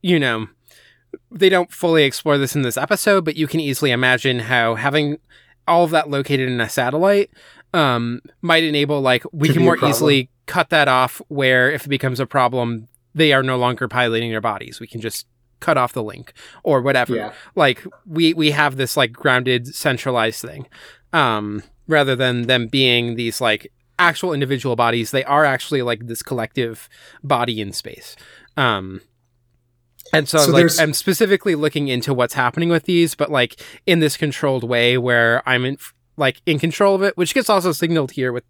[0.01, 0.47] you know,
[1.31, 5.17] they don't fully explore this in this episode, but you can easily imagine how having
[5.67, 7.29] all of that located in a satellite
[7.73, 12.19] um, might enable like we can more easily cut that off where if it becomes
[12.19, 14.79] a problem they are no longer piloting their bodies.
[14.79, 15.27] We can just
[15.59, 16.33] cut off the link
[16.63, 17.15] or whatever.
[17.15, 17.33] Yeah.
[17.55, 20.67] Like we we have this like grounded centralized thing.
[21.11, 26.23] Um rather than them being these like actual individual bodies, they are actually like this
[26.23, 26.89] collective
[27.23, 28.15] body in space.
[28.57, 29.01] Um
[30.11, 33.99] and so, So like I'm specifically looking into what's happening with these, but like in
[33.99, 35.77] this controlled way where I'm in
[36.17, 38.43] like in control of it, which gets also signaled here with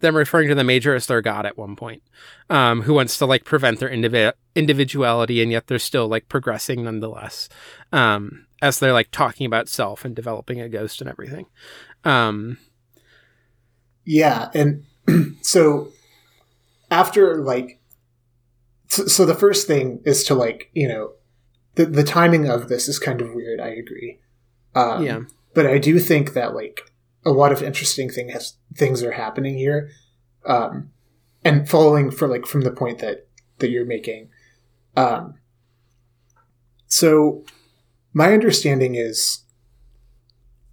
[0.00, 2.02] them referring to the major as their god at one point,
[2.50, 6.84] um, who wants to like prevent their indivi- individuality, and yet they're still like progressing
[6.84, 7.48] nonetheless,
[7.92, 11.46] um, as they're like talking about self and developing a ghost and everything.
[12.04, 12.58] Um,
[14.04, 14.84] Yeah, and
[15.42, 15.88] so
[16.90, 17.77] after like,
[18.88, 21.12] so, so the first thing is to like you know,
[21.74, 23.60] the the timing of this is kind of weird.
[23.60, 24.18] I agree.
[24.74, 25.20] Um, yeah,
[25.54, 26.90] but I do think that like
[27.24, 29.90] a lot of interesting thing has, things are happening here,
[30.46, 30.90] um,
[31.44, 33.26] and following for like from the point that
[33.58, 34.30] that you're making.
[34.96, 35.34] Um,
[36.86, 37.44] so
[38.12, 39.44] my understanding is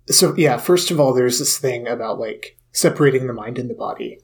[0.08, 0.58] so yeah.
[0.58, 4.20] First of all, there's this thing about like separating the mind and the body,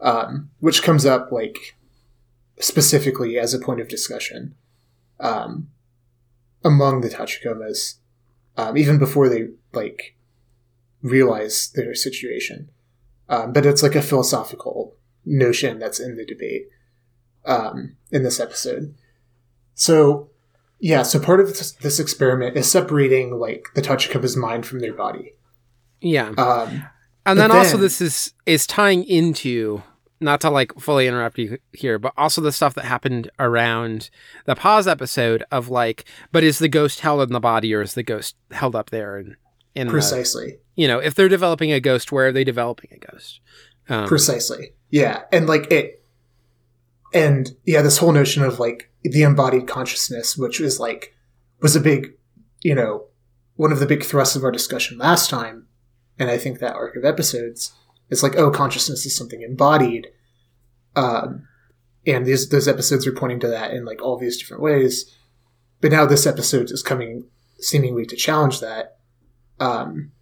[0.00, 1.76] um, which comes up like
[2.60, 4.54] specifically as a point of discussion
[5.18, 5.68] um,
[6.62, 7.96] among the Tachikomas
[8.56, 10.16] um, even before they like
[11.02, 12.68] realize their situation.
[13.28, 16.68] Um, but it's like a philosophical notion that's in the debate
[17.46, 18.94] um, in this episode.
[19.74, 20.28] So,
[20.78, 24.92] yeah, so part of this, this experiment is separating like the Tachikoma's mind from their
[24.92, 25.34] body.
[26.00, 26.28] yeah.
[26.36, 26.84] Um,
[27.26, 29.82] and but then, also this is is tying into
[30.20, 34.10] not to like fully interrupt you here but also the stuff that happened around
[34.44, 37.94] the pause episode of like but is the ghost held in the body or is
[37.94, 39.36] the ghost held up there and
[39.74, 40.58] in the, precisely.
[40.74, 43.40] you know if they're developing a ghost where are they developing a ghost
[43.90, 44.72] um, Precisely.
[44.88, 45.22] Yeah.
[45.32, 46.02] And like it,
[47.12, 51.14] and yeah, this whole notion of like the embodied consciousness, which was like,
[51.60, 52.12] was a big,
[52.62, 53.06] you know,
[53.56, 55.66] one of the big thrusts of our discussion last time.
[56.18, 57.72] And I think that arc of episodes
[58.10, 60.08] is like, oh, consciousness is something embodied.
[60.96, 61.46] Um,
[62.06, 65.16] and these, those episodes are pointing to that in like all these different ways.
[65.80, 67.24] But now this episode is coming
[67.58, 68.98] seemingly to challenge that.
[69.58, 70.12] Um,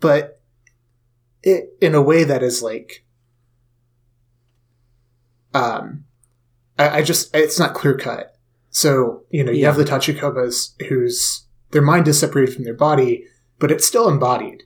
[0.00, 0.40] but
[1.42, 3.04] it in a way that is like
[5.52, 6.04] um
[6.78, 8.36] I, I just it's not clear cut.
[8.70, 9.66] So, you know, you Yeah.
[9.68, 13.24] have the Tachikomas whose their mind is separated from their body,
[13.58, 14.63] but it's still embodied,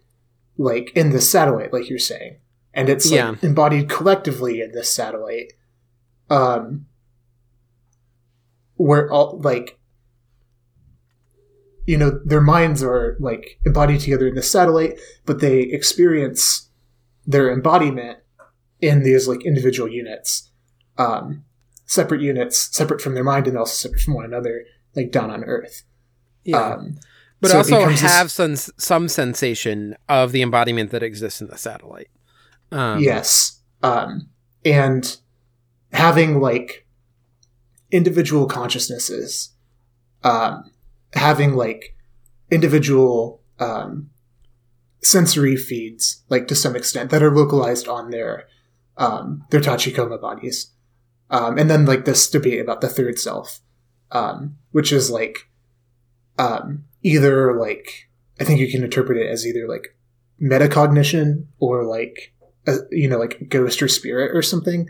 [0.58, 2.38] like in this satellite, like you're saying.
[2.74, 3.34] And it's like, Yeah.
[3.42, 5.54] embodied collectively in this satellite.
[6.28, 6.86] Um
[8.74, 9.78] where all like
[11.86, 16.68] you know, their minds are like embodied together in the satellite, but they experience
[17.26, 18.18] their embodiment
[18.80, 20.50] in these like individual units,
[20.98, 21.44] um,
[21.86, 25.44] separate units, separate from their mind and also separate from one another, like down on
[25.44, 25.84] Earth.
[26.44, 26.58] yeah.
[26.74, 26.98] Um,
[27.40, 32.10] but so also have some some sensation of the embodiment that exists in the satellite.
[32.72, 34.28] Um, yes, um,
[34.64, 35.16] and
[35.92, 36.86] having like
[37.90, 39.50] individual consciousnesses,
[40.24, 40.70] um,
[41.14, 41.96] having like
[42.50, 44.10] individual um,
[45.02, 48.48] sensory feeds, like to some extent, that are localized on their
[48.96, 50.72] um, their Tachikoma bodies,
[51.30, 53.60] um, and then like this debate about the third self,
[54.10, 55.48] um, which is like
[56.38, 58.08] um, either like
[58.40, 59.96] I think you can interpret it as either like
[60.40, 62.34] metacognition or like
[62.66, 64.88] a, you know like ghost or spirit or something.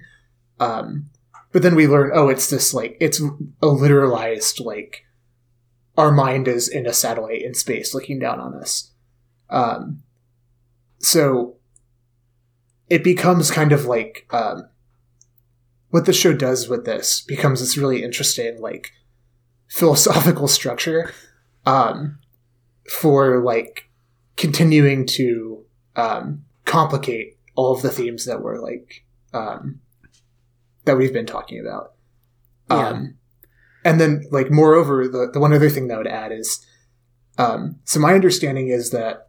[0.61, 1.11] Um,
[1.53, 5.05] but then we learn, oh, it's this like it's a literalized like
[5.97, 8.93] our mind is in a satellite in space looking down on us.
[9.51, 10.03] Um,
[10.99, 11.57] so
[12.89, 14.69] it becomes kind of like um,
[15.91, 18.93] what the show does with this becomes this really interesting like
[19.69, 21.13] philosophical structure
[21.69, 22.19] um,
[22.91, 23.91] for like
[24.37, 25.65] continuing to
[25.97, 29.05] um, complicate all of the themes that we're like
[29.35, 29.81] um,
[30.85, 31.93] that we've been talking about.
[32.71, 32.89] Yeah.
[32.89, 33.15] Um,
[33.85, 36.67] and then, like, moreover, the, the one other thing that I would add is
[37.37, 39.29] um, so my understanding is that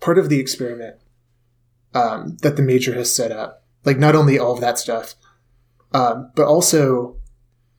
[0.00, 0.96] part of the experiment
[1.94, 5.14] um, that the major has set up, like, not only all of that stuff,
[5.92, 7.16] um, but also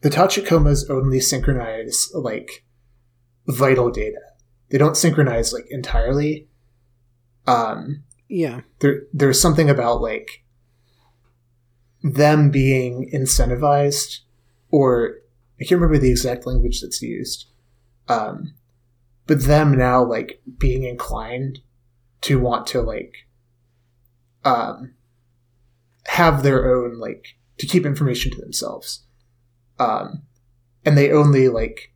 [0.02, 2.66] the Tachikomas only synchronize, like,
[3.50, 4.22] vital data.
[4.70, 6.48] They don't synchronize, like, entirely.
[7.48, 10.44] Um, yeah there there's something about like
[12.04, 14.20] them being incentivized
[14.70, 15.16] or
[15.60, 17.48] I can't remember the exact language that's used.
[18.08, 18.54] Um
[19.26, 21.60] but them now like being inclined
[22.22, 23.26] to want to like
[24.46, 24.94] um
[26.06, 29.02] have their own like to keep information to themselves.
[29.80, 30.22] um,
[30.86, 31.92] and they only like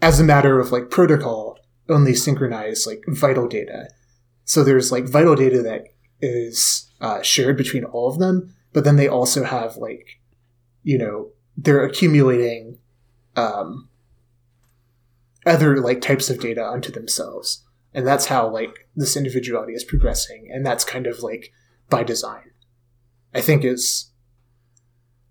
[0.00, 3.88] as a matter of like protocol only synchronize like vital data.
[4.44, 5.84] So there's like vital data that
[6.20, 10.20] is uh, shared between all of them but then they also have like
[10.82, 12.78] you know they're accumulating
[13.36, 13.88] um,
[15.46, 17.64] other like types of data onto themselves.
[17.94, 21.52] And that's how like this individuality is progressing and that's kind of like
[21.88, 22.50] by design.
[23.32, 24.10] I think is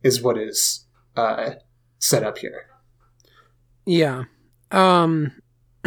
[0.01, 0.85] is what is
[1.17, 1.51] uh
[1.99, 2.67] set up here.
[3.85, 4.23] Yeah
[4.73, 5.31] um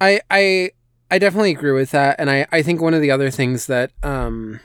[0.00, 0.70] i i
[1.10, 2.16] i definitely agree with that.
[2.18, 4.60] And i i think one of the other things that um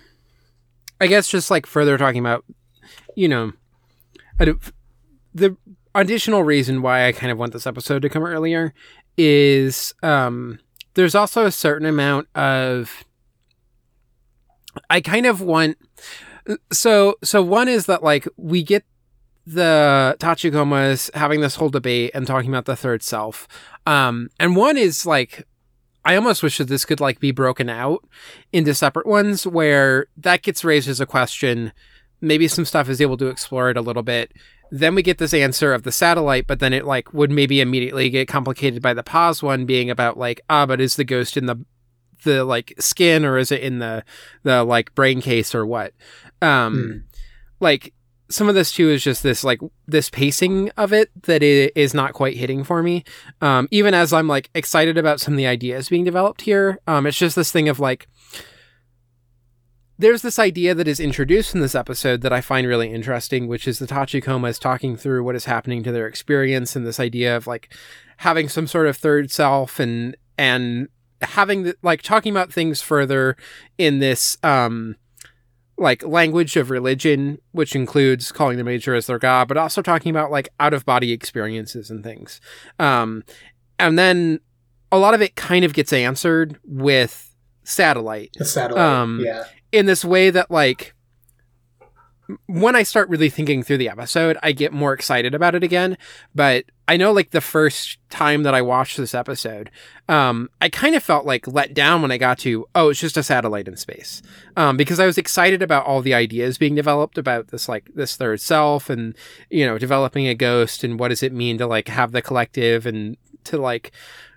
[1.02, 2.46] i guess just like further talking about
[3.16, 3.54] you know
[4.38, 5.58] the
[5.94, 8.74] additional reason why i kind of want this episode to come earlier
[9.18, 10.60] is um,
[10.96, 13.04] there's also a certain amount of
[14.90, 15.78] I kind of want
[16.72, 18.84] so so one is that like we get
[19.46, 23.48] the Tachikomas having this whole debate and talking about the third self.
[23.86, 25.48] Um, and one is like
[26.04, 28.08] I almost wish that this could like be broken out
[28.54, 31.72] into separate ones where that gets raised as a question.
[32.22, 34.32] Maybe some stuff is able to explore it a little bit
[34.72, 38.10] then we get this answer of the satellite, but then it like would maybe immediately
[38.10, 41.46] get complicated by the pause one being about like, ah, but is the ghost in
[41.46, 41.58] the
[42.24, 44.04] the like skin or is it in the
[44.44, 45.94] the like brain case or what?
[46.42, 46.98] Um hmm.
[47.60, 47.94] like
[48.30, 51.94] some of this too is just this like this pacing of it that it is
[51.94, 53.04] not quite hitting for me.
[53.42, 57.06] Um even as I'm like excited about some of the ideas being developed here, um
[57.06, 58.08] it's just this thing of like
[59.98, 63.66] there's this idea that is introduced in this episode that I find really interesting, which
[63.66, 67.38] is the Tachikoma is talking through what is happening to their experience and this idea
[67.38, 67.74] of like
[68.18, 70.90] having some sort of third self and and
[71.22, 73.38] having the, like talking about things further
[73.78, 74.96] in this um
[75.78, 80.10] like language of religion, which includes calling the major as their god, but also talking
[80.10, 82.40] about like out of body experiences and things.
[82.80, 83.24] Um,
[83.78, 84.40] and then
[84.92, 88.32] a lot of it kind of gets answered with satellite.
[88.38, 89.46] The satellite, um, yeah
[89.76, 90.95] in this way that like
[92.48, 95.98] when I start really thinking through the episode, I get more excited about it again.
[96.34, 99.72] But I know like the first time that I watched this episode,
[100.08, 103.18] um, I kind of felt like let down when I got to, oh, it's just
[103.18, 104.22] a satellite in space.
[104.56, 108.16] Um, because I was excited about all the ideas being developed about this, like this
[108.16, 109.16] third self and,
[109.50, 112.86] you know, developing a ghost and what does it mean to like have the collective
[112.86, 113.92] and to like,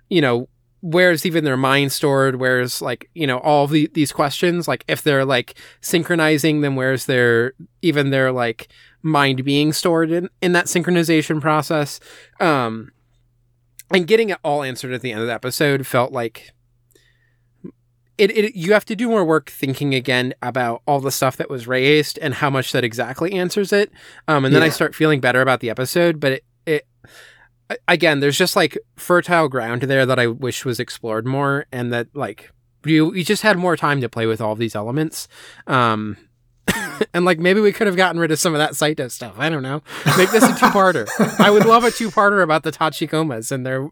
[0.09, 0.47] you know,
[0.81, 2.37] where's even their mind stored?
[2.37, 4.67] Where's like you know all the, these questions?
[4.67, 8.69] Like if they're like synchronizing then where's their even their like
[9.01, 11.99] mind being stored in in that synchronization process?
[12.39, 12.91] Um
[13.91, 16.51] and getting it all answered at the end of the episode felt like
[18.17, 21.49] it, it you have to do more work thinking again about all the stuff that
[21.49, 23.91] was raised and how much that exactly answers it.
[24.27, 24.67] Um and then yeah.
[24.67, 26.87] i start feeling better about the episode but it, it
[27.87, 32.07] again, there's just like fertile ground there that I wish was explored more, and that
[32.13, 32.51] like
[32.85, 35.27] you you just had more time to play with all these elements.
[35.67, 36.17] Um,
[37.13, 39.35] and like maybe we could have gotten rid of some of that Saito stuff.
[39.37, 39.81] I don't know.
[40.17, 41.07] Make this a two-parter.
[41.39, 43.89] I would love a two-parter about the Tachikomas and their,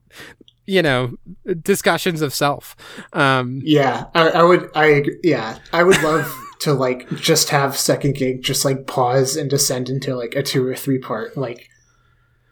[0.65, 1.15] you know,
[1.61, 2.75] discussions of self.
[3.13, 4.69] Um, yeah, I, I would.
[4.75, 9.49] I yeah, I would love to like just have second gig just like pause and
[9.49, 11.69] descend into like a two or three part like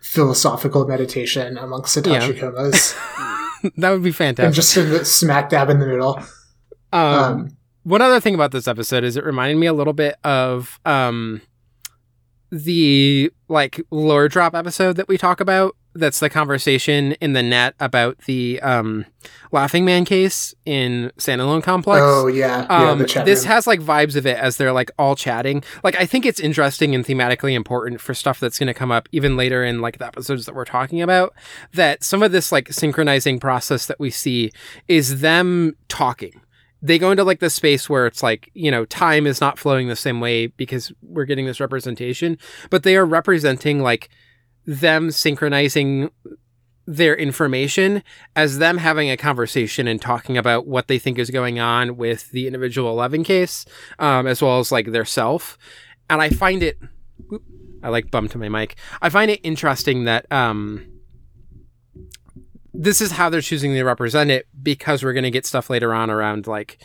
[0.06, 2.42] philosophical meditation amongst Satoshi yeah.
[2.42, 3.72] Komas.
[3.78, 4.46] that would be fantastic.
[4.46, 6.22] And just in the smack dab in the middle.
[6.94, 10.16] Um, um, one other thing about this episode is it reminded me a little bit
[10.24, 11.42] of um,
[12.52, 17.74] the like lore drop episode that we talk about that's the conversation in the net
[17.80, 19.06] about the um,
[19.52, 22.02] Laughing Man case in Standalone Complex.
[22.04, 23.52] Oh yeah, um, yeah this room.
[23.52, 25.64] has like vibes of it as they're like all chatting.
[25.84, 29.08] Like I think it's interesting and thematically important for stuff that's going to come up
[29.12, 31.34] even later in like the episodes that we're talking about.
[31.74, 34.52] That some of this like synchronizing process that we see
[34.88, 36.42] is them talking
[36.82, 39.88] they go into like the space where it's like you know time is not flowing
[39.88, 42.38] the same way because we're getting this representation
[42.70, 44.10] but they are representing like
[44.66, 46.10] them synchronizing
[46.88, 48.04] their information
[48.36, 52.30] as them having a conversation and talking about what they think is going on with
[52.32, 53.66] the individual 11 case,
[54.00, 55.58] um, as well as like their self.
[56.10, 56.80] And I find it,
[57.82, 58.76] I like bumped my mic.
[59.02, 60.86] I find it interesting that, um,
[62.78, 65.94] this is how they're choosing to represent it because we're going to get stuff later
[65.94, 66.78] on around like,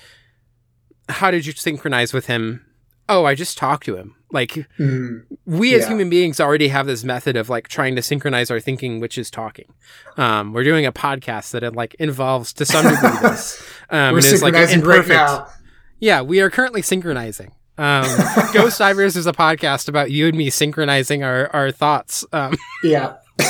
[1.09, 2.65] how did you synchronize with him?
[3.09, 4.15] Oh, I just talked to him.
[4.33, 5.89] Like mm, we as yeah.
[5.89, 9.31] human beings already have this method of like trying to synchronize our thinking, which is
[9.31, 9.73] talking.
[10.17, 13.61] Um, we're doing a podcast that it like involves to some degree this.
[13.91, 15.09] Um, we're and synchronizing like imperfect.
[15.09, 15.49] Right now.
[15.99, 17.53] Yeah, we are currently synchronizing.
[17.77, 18.07] Um,
[18.53, 22.25] Ghost Divers is a podcast about you and me synchronizing our, our thoughts.
[22.33, 22.55] Um.
[22.85, 23.17] Yeah.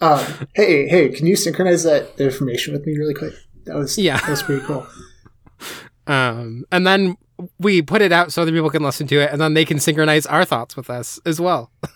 [0.00, 0.24] um,
[0.54, 3.34] hey, hey, can you synchronize that information with me really quick?
[3.66, 4.86] That was yeah, that was pretty cool.
[6.06, 7.16] Um, and then
[7.58, 9.78] we put it out so other people can listen to it, and then they can
[9.78, 11.70] synchronize our thoughts with us as well.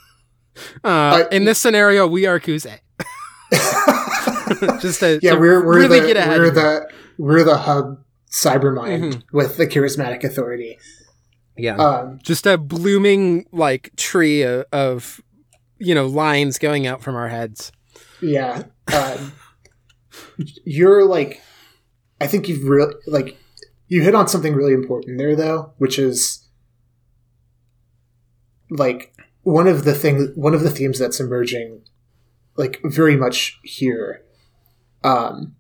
[0.84, 2.78] Uh, in this scenario, we are Kuze.
[4.80, 6.88] Just to yeah, to we're we're really the we're the
[7.18, 7.98] we're the hub
[8.30, 9.36] cybermind mm-hmm.
[9.36, 10.78] with the charismatic authority.
[11.56, 15.20] Yeah, um, just a blooming like tree of, of,
[15.78, 17.70] you know lines going out from our heads.
[18.20, 19.32] Yeah, um,
[20.64, 21.40] you're like,
[22.20, 23.36] I think you've really like
[23.88, 26.44] you hit on something really important there though, which is
[28.70, 31.82] like one of the things one of the themes that's emerging
[32.56, 34.24] like very much here
[35.04, 35.54] um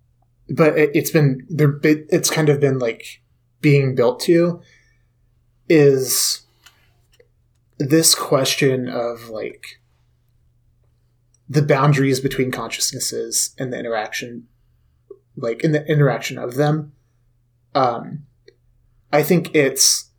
[0.48, 3.22] but it, has been there it's kind of been like
[3.60, 4.60] being built to
[5.68, 6.42] is
[7.78, 9.80] this question of like
[11.48, 14.46] the boundaries between consciousnesses and the interaction
[15.36, 16.93] like in the interaction of them
[17.74, 18.24] um
[19.12, 20.10] i think it's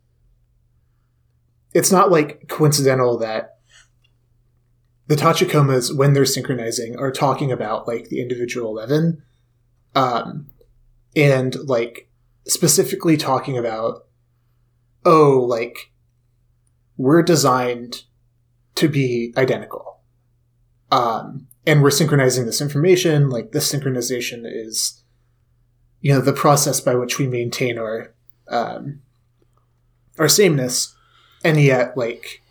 [1.74, 3.56] it's not like coincidental that
[5.08, 9.22] the Tachikomas, when they're synchronizing, are talking about like the individual eleven,
[9.94, 10.48] um,
[11.14, 12.08] and like
[12.46, 14.06] specifically talking about,
[15.04, 15.92] oh, like
[16.96, 18.02] we're designed
[18.74, 20.00] to be identical,
[20.90, 23.30] um, and we're synchronizing this information.
[23.30, 25.04] Like this synchronization is,
[26.06, 28.14] you know, the process by which we maintain our
[28.46, 29.00] um,
[30.20, 30.94] our sameness,
[31.42, 32.44] and yet like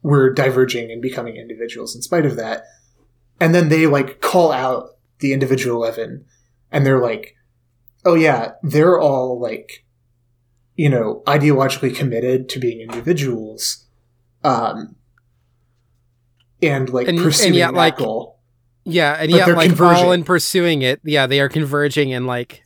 [0.00, 2.62] we're diverging and becoming individuals in spite of that.
[3.40, 6.24] And then they like call out the individual 11
[6.70, 7.34] and they're like,
[8.04, 9.84] oh yeah, they're all like,
[10.76, 13.86] you know, ideologically committed to being individuals.
[14.44, 14.94] Um,
[16.62, 18.38] and like and, pursuing and yet, that like, goal.
[18.84, 20.04] Yeah, and yet like converging.
[20.04, 22.62] all in pursuing it, yeah, they are converging and like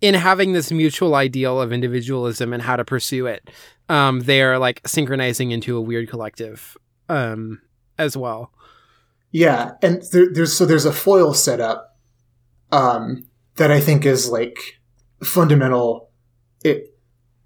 [0.00, 3.50] in having this mutual ideal of individualism and how to pursue it
[3.90, 6.78] um, they are like synchronizing into a weird collective
[7.08, 7.60] um,
[7.98, 8.52] as well.
[9.32, 11.98] Yeah, and there, there's so there's a foil setup
[12.70, 13.26] um,
[13.56, 14.80] that I think is like
[15.24, 16.10] fundamental.
[16.62, 16.94] It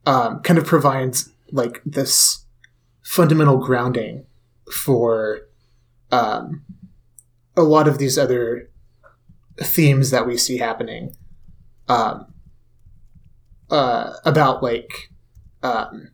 [0.04, 2.44] um, kind of provides like this
[3.02, 4.26] fundamental grounding
[4.70, 5.48] for
[6.12, 6.62] um,
[7.56, 8.70] a lot of these other
[9.58, 11.16] themes that we see happening
[11.88, 12.33] um,
[13.74, 15.10] uh, about like
[15.64, 16.12] um,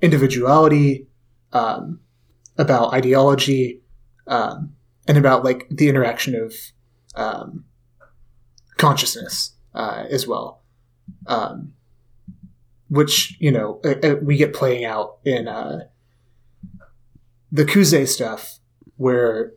[0.00, 1.06] individuality,
[1.52, 2.00] um,
[2.56, 3.82] about ideology,
[4.26, 4.72] um,
[5.06, 6.54] and about like the interaction of
[7.14, 7.66] um,
[8.78, 10.62] consciousness uh, as well,
[11.26, 11.74] um,
[12.88, 15.80] which you know uh, uh, we get playing out in uh,
[17.52, 18.60] the Kuze stuff,
[18.96, 19.52] where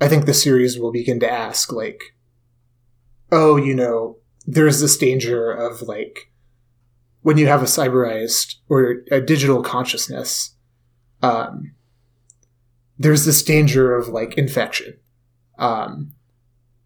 [0.00, 2.14] I think the series will begin to ask like,
[3.30, 4.19] oh, you know,
[4.52, 6.32] there's this danger of like
[7.22, 10.56] when you have a cyberized or a digital consciousness,
[11.22, 11.74] um,
[12.98, 14.96] there's this danger of like infection,
[15.58, 16.12] um,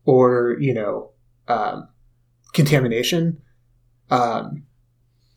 [0.05, 1.11] or you know,
[1.49, 1.89] um,
[2.53, 3.41] contamination.
[4.11, 4.65] Um,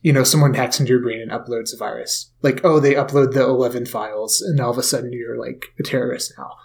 [0.02, 2.30] you know, someone hacks into your brain and uploads a virus.
[2.42, 5.82] Like, oh, they upload the eleven files, and all of a sudden you're like a
[5.82, 6.56] terrorist now.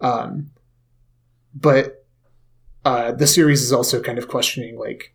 [0.00, 0.50] Um,
[1.54, 1.99] but
[2.84, 5.14] uh, the series is also kind of questioning like,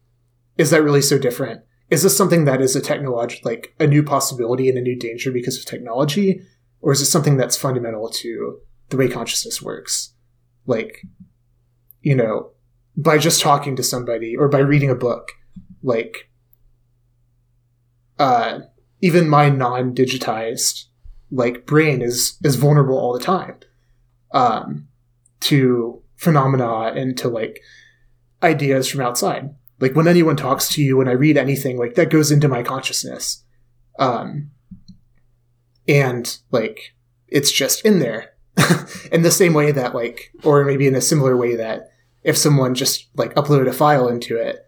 [0.57, 1.61] is that really so different?
[1.89, 5.31] is this something that is a technology like a new possibility and a new danger
[5.31, 6.41] because of technology
[6.81, 8.59] or is it something that's fundamental to
[8.89, 10.13] the way consciousness works
[10.65, 11.01] like
[12.01, 12.51] you know
[12.97, 15.31] by just talking to somebody or by reading a book
[15.83, 16.29] like
[18.19, 18.59] uh
[19.01, 20.85] even my non-digitized
[21.31, 23.59] like brain is is vulnerable all the time
[24.33, 24.87] um
[25.39, 27.61] to phenomena and to like
[28.41, 29.53] ideas from outside.
[29.79, 32.63] Like when anyone talks to you when i read anything like that goes into my
[32.63, 33.43] consciousness.
[33.99, 34.51] Um
[35.87, 36.95] and like
[37.27, 38.31] it's just in there.
[39.11, 41.89] In the same way that like or maybe in a similar way that
[42.23, 44.65] if someone just like uploaded a file into it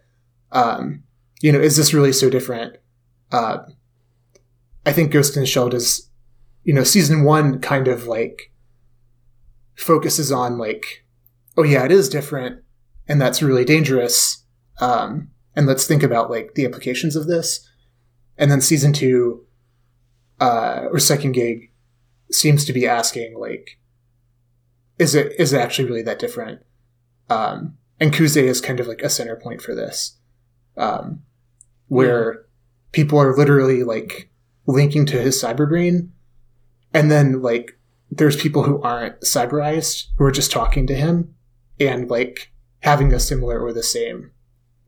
[0.52, 1.02] um
[1.40, 2.76] you know is this really so different?
[3.32, 3.58] Uh
[4.84, 6.08] i think ghost in the shell does
[6.64, 8.52] you know season one kind of like
[9.74, 11.04] focuses on like
[11.58, 12.62] oh yeah it is different
[13.06, 14.46] and that's really dangerous
[14.80, 17.68] um, and let's think about like the implications of this.
[18.36, 19.44] And then season two,
[20.40, 21.72] uh, or second gig,
[22.30, 23.80] seems to be asking like,
[24.98, 26.60] is it is it actually really that different?
[27.28, 30.16] Um, and Kuze is kind of like a center point for this,
[30.76, 31.22] um,
[31.88, 32.46] where
[32.92, 34.30] people are literally like
[34.66, 36.12] linking to his cyber brain,
[36.94, 37.76] and then like
[38.10, 41.34] there's people who aren't cyberized who are just talking to him
[41.80, 44.30] and like having a similar or the same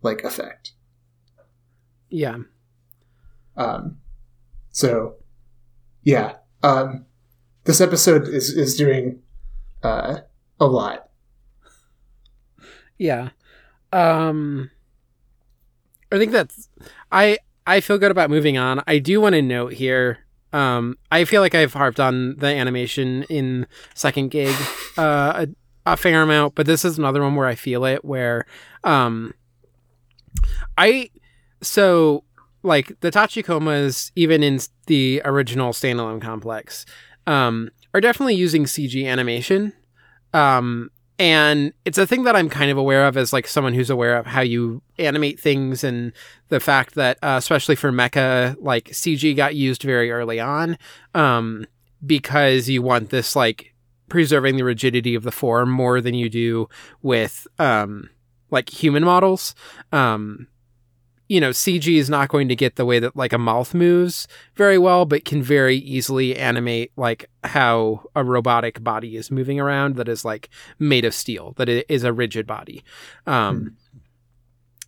[0.02, 0.72] like effect.
[2.08, 2.38] Yeah.
[3.56, 3.98] Um.
[4.70, 5.16] So,
[6.02, 6.36] yeah.
[6.62, 7.06] Um.
[7.64, 9.20] This episode is is doing
[9.82, 10.20] uh
[10.58, 11.10] a lot.
[12.98, 13.30] Yeah.
[13.92, 14.70] Um.
[16.12, 16.68] I think that's
[17.12, 18.82] I I feel good about moving on.
[18.86, 20.18] I do want to note here.
[20.52, 24.54] Um, I feel like I've harped on the animation in second gig
[24.98, 25.46] uh,
[25.94, 28.04] a, fair amount, but this is another one where I feel it.
[28.04, 28.46] Where,
[28.84, 29.34] um,
[30.76, 31.10] I
[31.62, 32.24] so
[32.62, 36.84] like the Tachikomas, even in the original standalone complex,
[37.26, 39.72] um, are definitely using CG animation.
[40.32, 43.90] Um, and it's a thing that I'm kind of aware of as like someone who's
[43.90, 46.12] aware of how you animate things and
[46.48, 50.78] the fact that uh, especially for mecha like CG got used very early on
[51.14, 51.66] um,
[52.06, 53.74] because you want this like
[54.10, 56.68] preserving the rigidity of the form more than you do
[57.00, 58.10] with um,
[58.50, 59.54] like human models
[59.92, 60.46] um,
[61.30, 64.26] you know, CG is not going to get the way that like a mouth moves
[64.56, 69.94] very well, but can very easily animate like how a robotic body is moving around
[69.94, 70.50] that is like
[70.80, 72.82] made of steel, that it is a rigid body.
[73.28, 73.76] Um,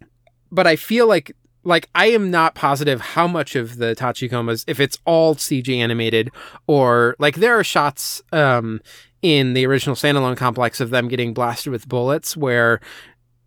[0.03, 0.09] mm.
[0.51, 1.31] But I feel like
[1.63, 6.29] like I am not positive how much of the Tachikomas, if it's all CG animated,
[6.67, 8.81] or like there are shots um,
[9.23, 12.81] in the original standalone complex of them getting blasted with bullets where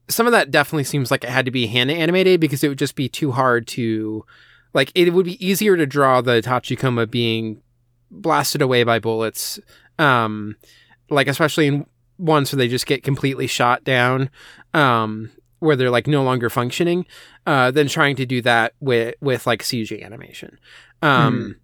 [0.07, 2.80] some of that definitely seems like it had to be hand animated because it would
[2.80, 4.26] just be too hard to
[4.73, 7.61] like it would be easier to draw the Tachikoma being
[8.09, 9.59] blasted away by bullets
[9.99, 10.55] um
[11.09, 11.86] like especially in
[12.17, 14.30] ones where they just get completely shot down
[14.73, 17.05] um where they're like no longer functioning
[17.45, 20.57] uh than trying to do that with with like CG animation.
[21.01, 21.55] Um mm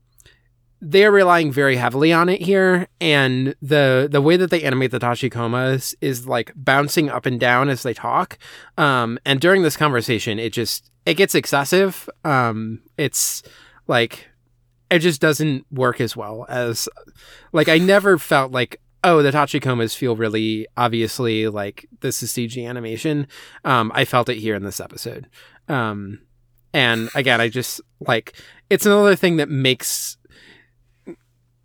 [0.81, 4.99] they're relying very heavily on it here and the the way that they animate the
[4.99, 8.39] tachikomas is like bouncing up and down as they talk.
[8.77, 12.09] Um and during this conversation it just it gets excessive.
[12.25, 13.43] Um it's
[13.87, 14.27] like
[14.89, 16.89] it just doesn't work as well as
[17.53, 22.67] like i never felt like oh the tachikomas feel really obviously like this is cg
[22.67, 23.27] animation.
[23.63, 25.29] Um i felt it here in this episode.
[25.67, 26.21] Um
[26.73, 28.33] and again i just like
[28.69, 30.17] it's another thing that makes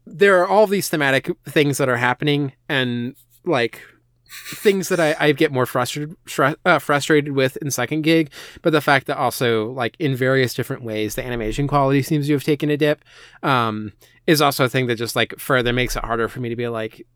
[0.07, 3.83] there are all these thematic things that are happening and like
[4.55, 6.17] things that I, I get more frustrated
[6.65, 8.31] uh, frustrated with in second gig,
[8.63, 12.33] but the fact that also like in various different ways the animation quality seems to
[12.33, 13.05] have taken a dip
[13.43, 13.93] um,
[14.27, 16.69] is also a thing that just like further makes it harder for me to be
[16.69, 17.07] like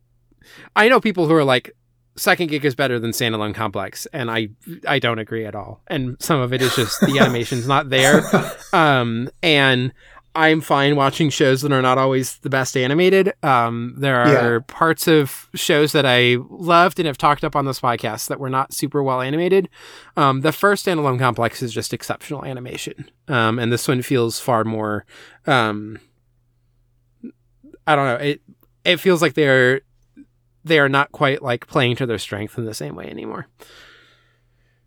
[0.75, 1.71] I know people who are like
[2.17, 4.49] second gig is better than standalone complex and I
[4.87, 5.81] I don't agree at all.
[5.87, 8.23] And some of it is just the animation's not there.
[8.73, 9.93] Um, and
[10.33, 13.33] I'm fine watching shows that are not always the best animated.
[13.43, 14.59] Um, there are yeah.
[14.65, 18.49] parts of shows that I loved and have talked up on this podcast that were
[18.49, 19.67] not super well animated.
[20.15, 24.63] Um, the first standalone complex is just exceptional animation, um, and this one feels far
[24.63, 25.05] more.
[25.47, 25.99] Um,
[27.85, 28.25] I don't know.
[28.25, 28.41] It
[28.85, 29.81] it feels like they're
[30.63, 33.47] they are not quite like playing to their strength in the same way anymore.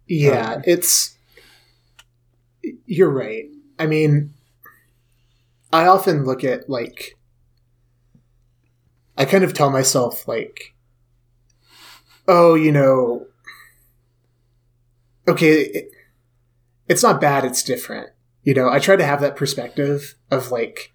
[0.06, 1.16] Yeah, um, it's.
[2.86, 3.44] You're right.
[3.78, 4.33] I mean
[5.74, 7.18] I often look at like
[9.18, 10.72] I kind of tell myself like
[12.28, 13.26] oh, you know,
[15.26, 15.90] okay, it,
[16.88, 18.10] it's not bad, it's different.
[18.44, 20.92] You know, I try to have that perspective of like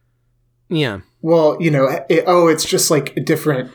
[0.70, 1.02] yeah.
[1.22, 3.72] Well, you know, it, oh, it's just like a different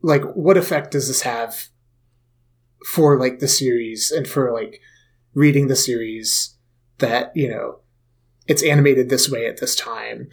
[0.00, 1.70] like what effect does this have
[2.86, 4.80] for like the series and for like
[5.34, 6.54] reading the series
[6.98, 7.79] that, you know,
[8.50, 10.28] it's animated this way at this time.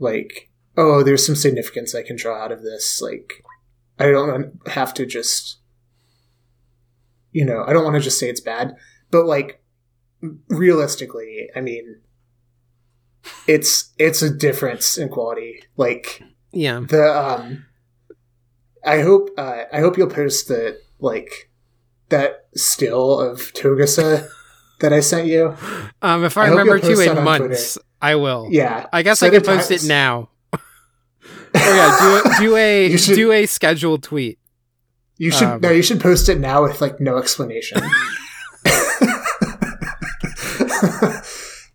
[0.00, 3.00] Like, oh, there's some significance I can draw out of this.
[3.00, 3.44] Like,
[4.00, 5.60] I don't have to just,
[7.30, 8.74] you know, I don't want to just say it's bad,
[9.12, 9.62] but like,
[10.48, 12.00] realistically, I mean,
[13.46, 15.62] it's it's a difference in quality.
[15.76, 17.66] Like, yeah, the um,
[18.84, 21.48] I hope uh, I hope you'll post the like
[22.08, 24.28] that still of Togusa
[24.80, 25.56] that I sent you.
[26.02, 28.48] Um, if I, I remember to in months, I will.
[28.50, 30.28] Yeah, I guess I can post it now.
[30.52, 30.58] oh
[31.54, 34.38] yeah, do, do a should, do a scheduled tweet.
[35.18, 37.78] You should um, no, you should post it now with like no explanation.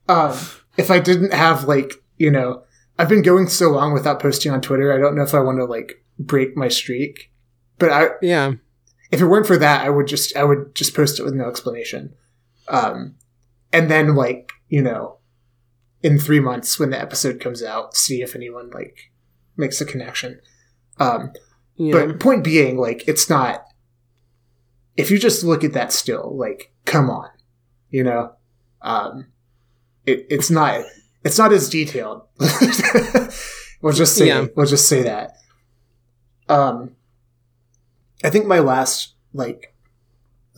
[0.07, 0.37] um,
[0.77, 2.63] if I didn't have like you know,
[2.99, 4.93] I've been going so long without posting on Twitter.
[4.93, 7.31] I don't know if I want to like break my streak,
[7.79, 8.53] but I yeah.
[9.09, 11.49] If it weren't for that, I would just I would just post it with no
[11.49, 12.13] explanation.
[12.71, 13.17] Um,
[13.71, 15.19] and then like you know,
[16.01, 19.11] in three months when the episode comes out, see if anyone like
[19.57, 20.39] makes a connection.
[20.97, 21.33] Um,
[21.75, 21.93] yeah.
[21.93, 23.65] But point being, like, it's not.
[24.97, 27.29] If you just look at that still, like, come on,
[27.89, 28.33] you know,
[28.81, 29.27] um,
[30.05, 30.81] it, it's not
[31.23, 32.23] it's not as detailed.
[33.81, 34.47] we'll just say yeah.
[34.55, 35.33] we'll just say that.
[36.49, 36.95] Um,
[38.23, 39.73] I think my last like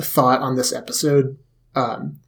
[0.02, 1.38] thought on this episode,
[1.76, 2.20] um,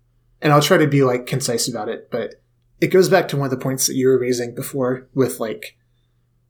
[0.42, 2.36] and I'll try to be like concise about it, but
[2.82, 5.78] it goes back to one of the points that you were raising before with like,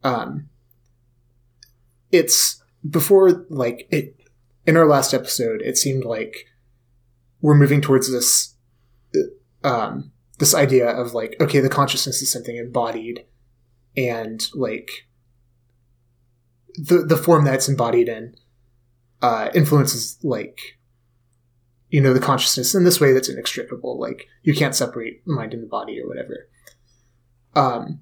[0.03, 0.49] um,
[2.11, 4.15] it's before like it
[4.65, 6.47] in our last episode, it seemed like
[7.41, 8.55] we're moving towards this,
[9.63, 13.25] um, this idea of like, okay, the consciousness is something embodied,
[13.95, 14.89] and like
[16.75, 18.35] the the form that it's embodied in
[19.21, 20.74] uh, influences like
[21.95, 25.63] you know the consciousness in this way that's inextricable like you can't separate mind and
[25.63, 26.49] the body or whatever.
[27.55, 28.01] Um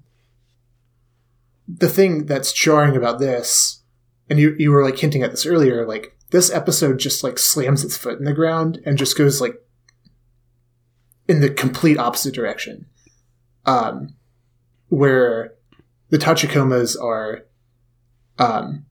[1.68, 3.84] the thing that's jarring about this
[4.28, 7.84] and you you were like hinting at this earlier like this episode just like slams
[7.84, 9.62] its foot in the ground and just goes like
[11.28, 12.86] in the complete opposite direction.
[13.64, 14.16] Um
[14.88, 15.54] where
[16.08, 17.46] the tachikomas are
[18.40, 18.86] um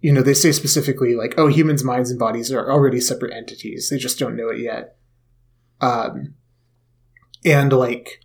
[0.00, 3.88] you know, they say specifically like, oh, humans' minds and bodies are already separate entities.
[3.88, 4.96] They just don't know it yet.
[5.80, 6.34] Um,
[7.44, 8.24] and like,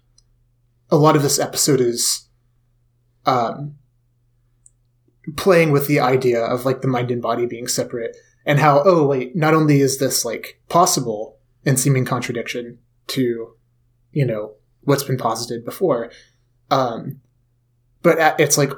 [0.91, 2.27] a lot of this episode is,
[3.25, 3.75] um,
[5.35, 8.15] playing with the idea of like the mind and body being separate
[8.45, 13.55] and how, oh, wait, not only is this like possible and seeming contradiction to,
[14.11, 16.11] you know, what's been posited before,
[16.69, 17.21] um,
[18.01, 18.71] but it's like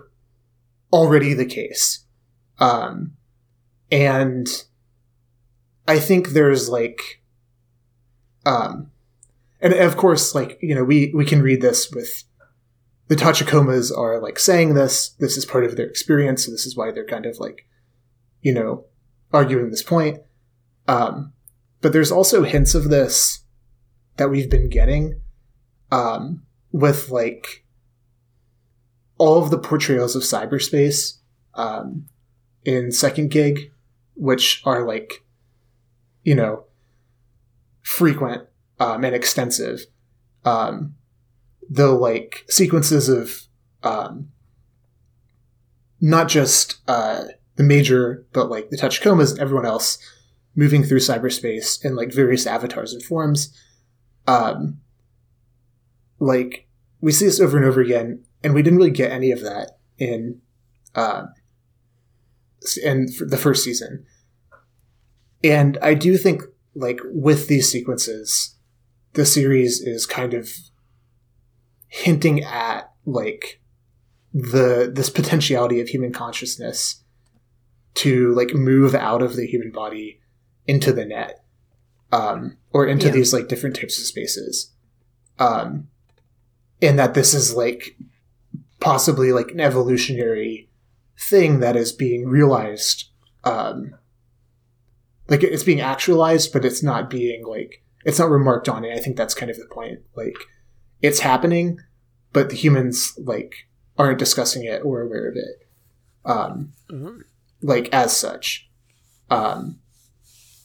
[0.93, 2.04] already the case
[2.59, 3.13] um,
[3.91, 4.47] and
[5.87, 7.21] I think there's like,
[8.45, 8.91] um,
[9.61, 12.23] and of course, like, you know, we, we can read this with
[13.07, 16.45] the Tachikomas are like saying this, this is part of their experience.
[16.45, 17.67] So this is why they're kind of like,
[18.41, 18.85] you know,
[19.31, 20.19] arguing this point.
[20.87, 21.33] Um,
[21.81, 23.43] but there's also hints of this
[24.17, 25.21] that we've been getting,
[25.91, 27.63] um, with like
[29.17, 31.19] all of the portrayals of cyberspace,
[31.53, 32.07] um,
[32.65, 33.71] in second gig,
[34.15, 35.23] which are like,
[36.23, 36.65] you know,
[37.81, 38.47] frequent
[38.79, 39.85] um, and extensive.
[40.43, 40.95] Um,
[41.69, 43.41] the like sequences of
[43.83, 44.29] um,
[46.01, 49.97] not just uh, the major, but like the Tachikomas and everyone else
[50.55, 53.55] moving through cyberspace in like various avatars and forms.
[54.27, 54.79] Um,
[56.19, 56.67] like
[57.01, 59.77] we see this over and over again, and we didn't really get any of that
[59.97, 60.41] in
[60.95, 61.25] uh,
[62.77, 64.05] and the first season.
[65.43, 66.41] And I do think,
[66.73, 68.55] like, with these sequences,
[69.13, 70.49] the series is kind of
[71.87, 73.61] hinting at, like,
[74.35, 77.01] the this potentiality of human consciousness
[77.93, 80.19] to like move out of the human body
[80.67, 81.41] into the net
[82.11, 83.13] um, or into yeah.
[83.13, 84.73] these like different types of spaces
[85.39, 85.87] um,
[86.81, 87.97] and that this is like
[88.81, 90.69] possibly like an evolutionary
[91.17, 93.09] thing that is being realized
[93.43, 93.95] um
[95.27, 98.99] like it's being actualized but it's not being like it's not remarked on and i
[98.99, 100.35] think that's kind of the point like
[101.01, 101.79] it's happening
[102.33, 105.67] but the humans like aren't discussing it or aware of it
[106.25, 107.19] um mm-hmm.
[107.61, 108.69] like as such
[109.29, 109.79] um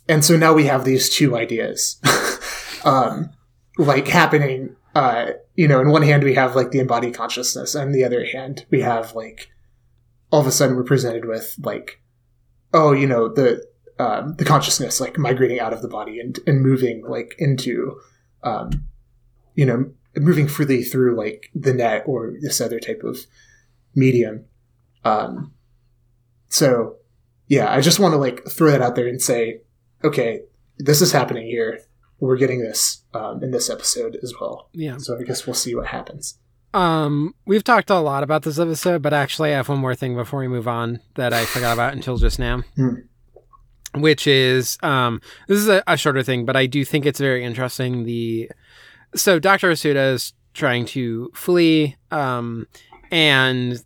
[0.09, 2.01] and so now we have these two ideas
[2.85, 3.31] um
[3.79, 7.95] like happening uh you know in one hand we have like the embodied consciousness and
[7.95, 9.49] the other hand we have like
[10.31, 12.03] all of a sudden we're presented with like,
[12.73, 13.65] oh, you know, the
[13.99, 18.01] um, the consciousness like migrating out of the body and and moving like into,
[18.43, 18.87] um,
[19.55, 23.19] you know, moving freely through like the net or this other type of
[23.95, 24.45] medium.
[25.05, 25.53] Um,
[26.49, 26.97] so
[27.49, 29.61] yeah, I just want to like throw that out there and say,
[30.05, 30.43] okay,
[30.79, 31.81] this is happening here.
[32.21, 34.69] We're getting this um, in this episode as well.
[34.73, 34.99] Yeah.
[34.99, 36.39] So I guess we'll see what happens.
[36.73, 40.15] Um, we've talked a lot about this episode, but actually, I have one more thing
[40.15, 43.03] before we move on that I forgot about until just now, mm.
[43.95, 47.45] which is um, this is a, a, shorter thing, but I do think it's very
[47.45, 48.05] interesting.
[48.05, 48.51] The
[49.17, 52.69] so Doctor Asuda is trying to flee, um,
[53.11, 53.83] and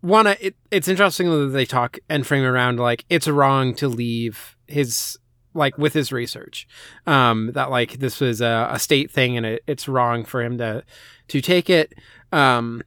[0.00, 4.56] one, it, it's interesting that they talk and frame around like it's wrong to leave
[4.66, 5.16] his
[5.54, 6.68] like with his research
[7.06, 10.58] um that like this was a, a state thing and it, it's wrong for him
[10.58, 10.84] to
[11.28, 11.94] to take it
[12.32, 12.82] um,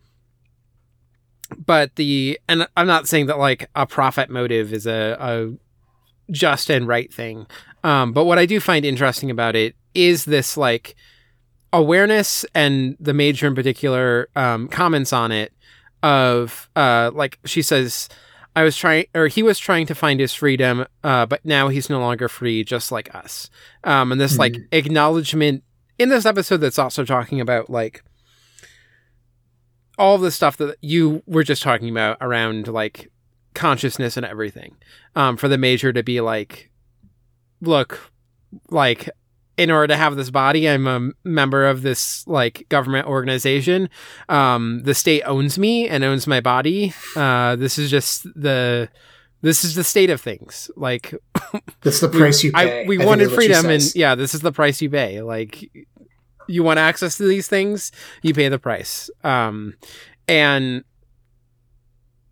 [1.57, 6.69] but the and I'm not saying that like a profit motive is a, a just
[6.69, 7.47] and right thing.
[7.83, 10.95] Um, but what I do find interesting about it is this like
[11.71, 15.53] awareness and the major in particular um, comments on it
[16.03, 18.09] of uh, like she says
[18.55, 21.89] I was trying, or he was trying to find his freedom, uh, but now he's
[21.89, 23.49] no longer free, just like us.
[23.83, 24.39] Um, and this mm-hmm.
[24.39, 25.63] like acknowledgement
[25.97, 28.03] in this episode that's also talking about like
[29.99, 33.11] all the stuff that you were just talking about around like
[33.53, 34.75] consciousness and everything.
[35.15, 36.71] Um, for the major to be like,
[37.61, 38.11] look,
[38.69, 39.09] like
[39.57, 43.89] in order to have this body, I'm a member of this like government organization.
[44.29, 46.93] Um, the state owns me and owns my body.
[47.15, 48.89] Uh, this is just the
[49.41, 50.71] this is the state of things.
[50.77, 51.13] Like
[51.81, 52.83] that's the price you pay.
[52.83, 55.21] I, we I wanted freedom, and yeah, this is the price you pay.
[55.21, 55.69] Like
[56.49, 59.09] you want access to these things, you pay the price.
[59.23, 59.75] Um,
[60.27, 60.83] and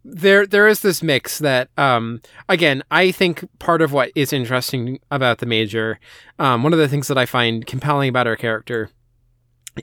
[0.10, 5.00] there there is this mix that um again i think part of what is interesting
[5.12, 6.00] about the major
[6.40, 8.90] um one of the things that i find compelling about her character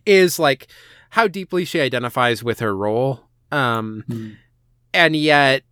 [0.06, 0.66] is like
[1.11, 3.20] how deeply she identifies with her role
[3.52, 4.35] um mm.
[4.94, 5.62] and yet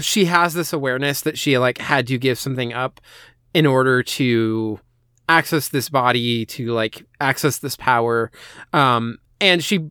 [0.00, 3.00] she has this awareness that she like had to give something up
[3.54, 4.78] in order to
[5.38, 8.30] access this body to like access this power
[8.72, 9.90] um and she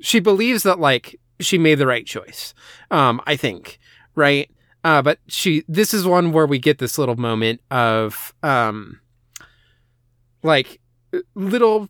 [0.00, 2.54] she believes that like she made the right choice.
[2.90, 3.78] Um, I think,
[4.14, 4.50] right?
[4.84, 9.00] Uh, but she, this is one where we get this little moment of, um,
[10.42, 10.80] like,
[11.34, 11.88] little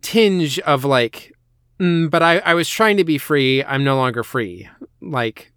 [0.00, 1.32] tinge of like,
[1.80, 3.64] mm, but I, I was trying to be free.
[3.64, 4.68] I'm no longer free.
[5.00, 5.52] Like,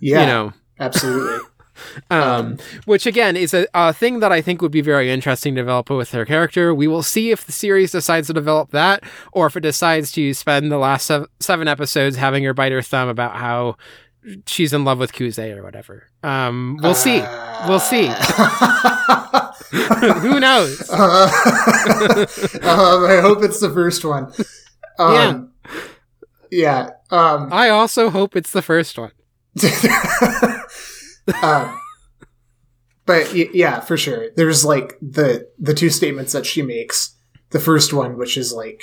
[0.00, 1.46] yeah, you know, absolutely.
[2.10, 5.54] Um, um, which again is a, a, thing that I think would be very interesting
[5.54, 6.74] to develop with her character.
[6.74, 10.34] We will see if the series decides to develop that, or if it decides to
[10.34, 13.76] spend the last sev- seven episodes having her bite her thumb about how
[14.46, 16.08] she's in love with Kuze or whatever.
[16.22, 17.22] Um, we'll uh, see.
[17.68, 18.08] We'll see.
[20.20, 20.82] Who knows?
[20.96, 22.26] Uh,
[22.62, 24.32] um, I hope it's the first one.
[24.98, 25.80] Um, yeah.
[26.50, 26.90] Yeah.
[27.10, 29.12] Um, I also hope it's the first one.
[31.42, 31.80] Um,
[33.06, 34.30] but yeah, for sure.
[34.34, 37.14] There's like the the two statements that she makes.
[37.50, 38.80] The first one, which is like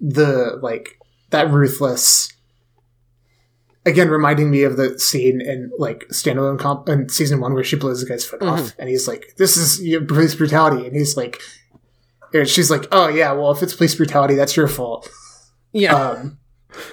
[0.00, 0.98] the like
[1.30, 2.32] that ruthless.
[3.84, 7.76] Again, reminding me of the scene in like standalone comp in season one where she
[7.76, 8.64] blows the guy's foot mm-hmm.
[8.64, 11.40] off, and he's like, "This is you know, police brutality," and he's like,
[12.32, 15.08] and she's like, "Oh yeah, well if it's police brutality, that's your fault."
[15.72, 15.94] Yeah.
[15.94, 16.38] Um,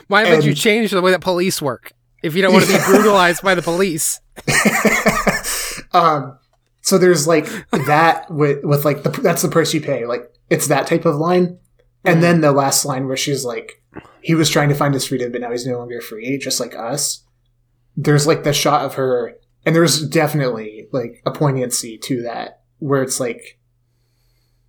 [0.08, 1.94] Why would you change the way that police work
[2.24, 4.20] if you don't want to be brutalized by the police?
[5.92, 6.40] um,
[6.82, 10.06] so there's like that with with like the that's the price you pay.
[10.06, 11.60] Like it's that type of line,
[12.04, 12.22] and mm.
[12.22, 13.82] then the last line where she's like,
[14.22, 16.76] he was trying to find his freedom, but now he's no longer free, just like
[16.76, 17.24] us.
[17.96, 19.36] There's like the shot of her,
[19.66, 23.60] and there's definitely like a poignancy to that where it's like,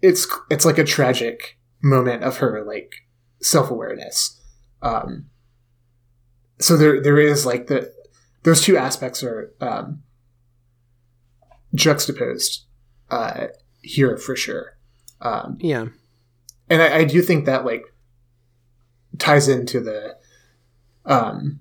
[0.03, 2.93] it's it's like a tragic moment of her like
[3.41, 4.41] self awareness.
[4.83, 5.31] Um,
[6.59, 7.93] so there there is like the
[8.43, 10.03] those two aspects are um,
[11.75, 12.65] juxtaposed
[13.11, 13.47] uh,
[13.81, 14.77] here for sure.
[15.21, 15.87] Um, yeah,
[16.69, 17.85] and I, I, do think that like
[19.19, 20.17] ties into the
[21.05, 21.61] um,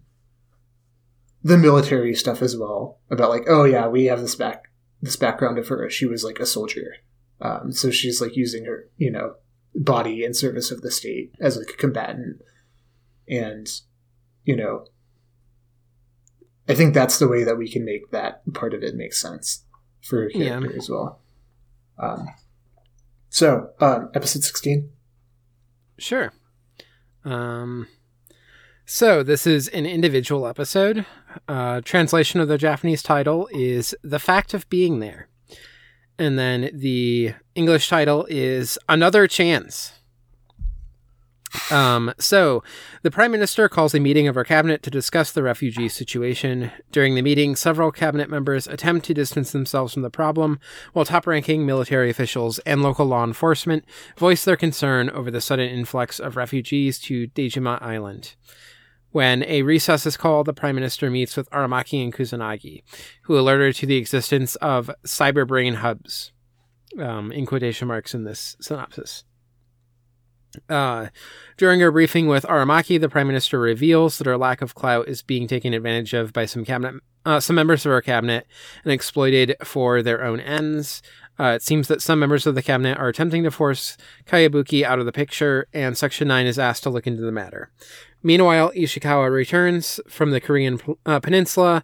[1.44, 4.70] the military stuff as well about like oh yeah we have this back
[5.02, 5.90] this background of her.
[5.90, 6.96] She was like a soldier.
[7.42, 9.36] Um, so she's like using her you know
[9.76, 12.42] body in service of the state as like a combatant.
[13.28, 13.68] And
[14.44, 14.86] you know
[16.68, 19.66] I think that's the way that we can make that part of it make sense
[20.02, 20.78] for character yeah.
[20.78, 21.20] as well.
[21.98, 22.28] Um,
[23.30, 24.90] so, um, episode 16.
[25.98, 26.32] Sure.
[27.26, 27.88] Um,
[28.86, 31.06] so, this is an individual episode.
[31.48, 35.28] Uh, translation of the Japanese title is The Fact of Being There.
[36.18, 39.94] And then the English title is Another Chance.
[41.72, 42.64] Um, so,
[43.04, 46.72] the Prime Minister calls a meeting of her cabinet to discuss the refugee situation.
[46.92, 50.60] During the meeting, several cabinet members attempt to distance themselves from the problem,
[50.94, 53.86] while top ranking military officials and local law enforcement
[54.18, 58.36] voice their concern over the sudden influx of refugees to Dejima Island.
[59.12, 62.82] When a recess is called, the Prime Minister meets with Aramaki and Kusanagi,
[63.24, 66.32] who alert her to the existence of cyber brain hubs,
[67.00, 69.24] um, in quotation marks in this synopsis.
[70.70, 71.08] Uh,
[71.58, 75.22] during her briefing with Aramaki, the prime minister reveals that her lack of clout is
[75.22, 78.48] being taken advantage of by some cabinet, uh, some members of her cabinet,
[78.84, 81.02] and exploited for their own ends.
[81.40, 85.00] Uh, it seems that some members of the cabinet are attempting to force Kayabuki out
[85.00, 87.72] of the picture, and Section 9 is asked to look into the matter.
[88.22, 91.84] Meanwhile, Ishikawa returns from the Korean uh, peninsula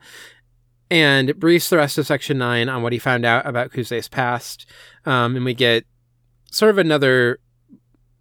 [0.92, 4.66] and briefs the rest of Section 9 on what he found out about Kuze's past.
[5.06, 5.86] Um, and we get
[6.52, 7.40] sort of another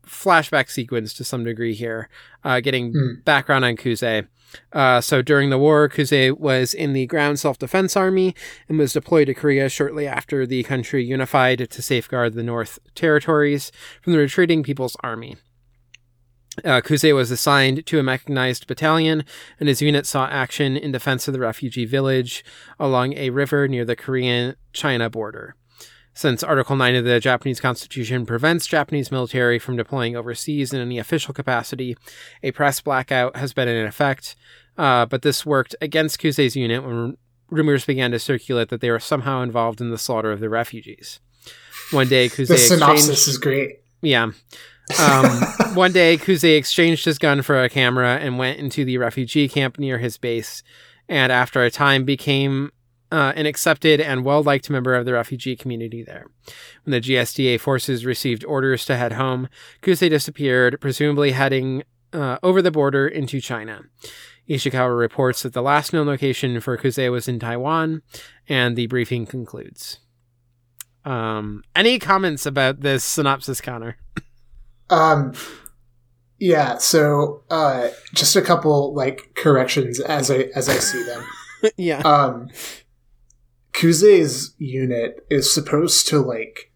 [0.08, 2.08] flashback sequence to some degree here,
[2.44, 3.24] uh, getting mm.
[3.24, 4.26] background on Kuze.
[4.72, 8.34] Uh, so during the war, Kuze was in the Ground Self Defense Army
[8.68, 13.70] and was deployed to Korea shortly after the country unified to safeguard the North Territories
[14.02, 15.36] from the retreating People's Army.
[16.64, 19.24] Uh, Kuze was assigned to a mechanized battalion,
[19.60, 22.44] and his unit saw action in defense of the refugee village
[22.80, 25.54] along a river near the Korean China border.
[26.18, 30.98] Since Article 9 of the Japanese Constitution prevents Japanese military from deploying overseas in any
[30.98, 31.96] official capacity,
[32.42, 34.34] a press blackout has been in effect,
[34.76, 37.16] uh, but this worked against Kuze's unit when
[37.50, 41.20] rumors began to circulate that they were somehow involved in the slaughter of the refugees.
[41.92, 43.76] One day, Kuze the synopsis is great.
[44.02, 44.32] Yeah.
[44.98, 45.24] Um,
[45.74, 49.78] one day, Kuze exchanged his gun for a camera and went into the refugee camp
[49.78, 50.64] near his base,
[51.08, 52.72] and after a time became
[53.10, 56.26] uh, an accepted and well liked member of the refugee community there.
[56.84, 59.48] When the GSDA forces received orders to head home,
[59.82, 61.82] Kuze disappeared, presumably heading
[62.12, 63.82] uh, over the border into China.
[64.48, 68.02] Ishikawa reports that the last known location for Kuze was in Taiwan,
[68.48, 70.00] and the briefing concludes.
[71.04, 73.96] Um, any comments about this synopsis, Connor?
[74.90, 75.34] Um,
[76.38, 76.78] yeah.
[76.78, 81.24] So, uh, just a couple like corrections as I as I see them.
[81.76, 81.98] yeah.
[82.00, 82.48] Um,
[83.72, 86.72] Kuze's unit is supposed to like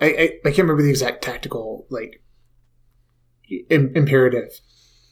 [0.00, 2.22] I, I, I can't remember the exact tactical like
[3.70, 4.60] Im- imperative,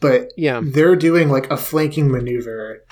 [0.00, 2.84] but yeah, they're doing like a flanking maneuver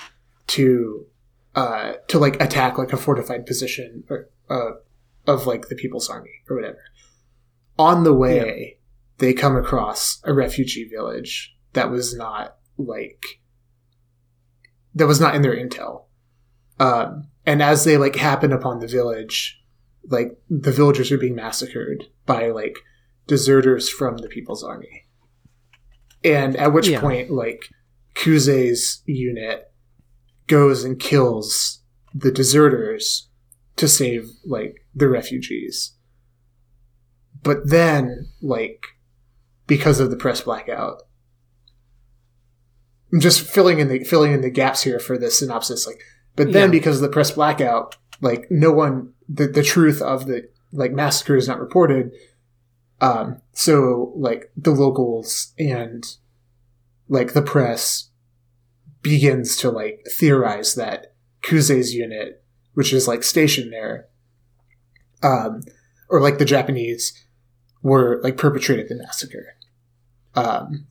[0.49, 1.07] to
[1.55, 4.71] uh to like attack like a fortified position or uh
[5.27, 6.79] of like the People's Army or whatever.
[7.79, 8.79] On the way, yeah.
[9.19, 13.41] they come across a refugee village that was not like
[14.95, 16.04] that was not in their intel.
[16.79, 19.63] Um, and as they like happen upon the village,
[20.09, 22.77] like the villagers are being massacred by like
[23.27, 25.07] deserters from the People's Army.
[26.23, 27.01] And at which yeah.
[27.01, 27.69] point, like
[28.15, 29.71] Kuze's unit
[30.47, 31.81] goes and kills
[32.15, 33.29] the deserters
[33.77, 35.93] to save like the refugees.
[37.43, 38.87] But then, like,
[39.67, 41.03] because of the press blackout,
[43.13, 45.87] I'm just filling in the filling in the gaps here for the synopsis.
[45.87, 46.01] Like,
[46.37, 46.79] but then, yeah.
[46.79, 51.37] because of the press blackout, like no one, the, the truth of the like massacre
[51.37, 52.13] is not reported.
[53.01, 56.05] Um, so like the locals and
[57.09, 58.11] like the press
[59.03, 62.43] begins to like theorize that Kuze's unit,
[62.73, 64.09] which is like stationed there,
[65.23, 65.61] um,
[66.09, 67.13] or like the Japanese
[67.83, 69.57] were like perpetrated the massacre.
[70.35, 70.87] Um,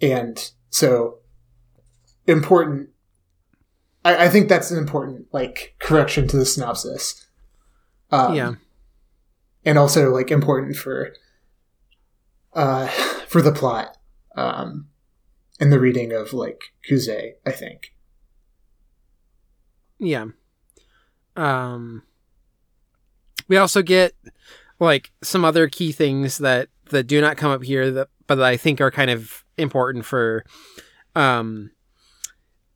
[0.00, 1.18] and so
[2.26, 2.88] important
[4.04, 7.26] I, I think that's an important like correction to the synopsis.
[8.10, 8.54] Um, yeah,
[9.64, 11.14] and also like important for
[12.54, 12.86] uh
[13.28, 13.96] for the plot
[14.36, 14.88] um
[15.60, 17.94] and the reading of like Kuze, I think.
[19.98, 20.26] Yeah.
[21.36, 22.02] Um
[23.48, 24.14] we also get
[24.80, 28.44] like some other key things that that do not come up here that but that
[28.44, 30.44] I think are kind of important for
[31.14, 31.70] um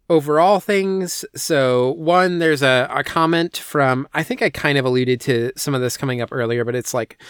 [0.09, 1.25] overall things.
[1.35, 5.75] So, one, there's a, a comment from, I think I kind of alluded to some
[5.75, 7.21] of this coming up earlier, but it's like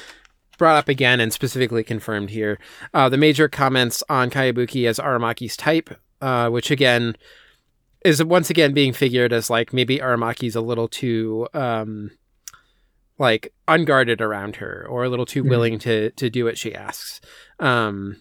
[0.59, 2.59] brought up again and specifically confirmed here.
[2.95, 5.91] Uh, the major comments on Kayabuki as Aramaki's type,
[6.21, 7.17] uh, which again
[8.05, 11.49] is once again being figured as like maybe Aramaki's a little too.
[11.53, 12.11] Um,
[13.19, 15.51] like unguarded around her or a little too mm-hmm.
[15.51, 17.21] willing to to do what she asks
[17.61, 18.17] um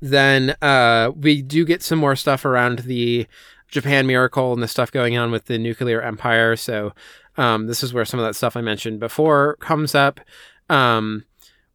[0.00, 3.26] then uh, we do get some more stuff around the
[3.68, 6.56] Japan miracle and the stuff going on with the nuclear empire.
[6.56, 6.92] So
[7.36, 10.20] um, this is where some of that stuff I mentioned before comes up.
[10.68, 11.24] Um,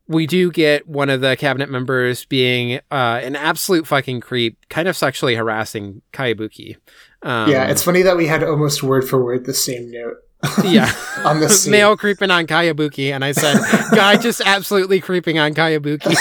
[0.08, 4.88] we do get one of the cabinet members being uh, an absolute fucking creep, kind
[4.88, 6.78] of sexually harassing Kayabuki.
[7.24, 10.18] Um, yeah, it's funny that we had almost word for word the same note.
[10.64, 13.58] yeah, on the male creeping on Kayabuki, and I said,
[13.96, 16.16] "Guy just absolutely creeping on Kayabuki."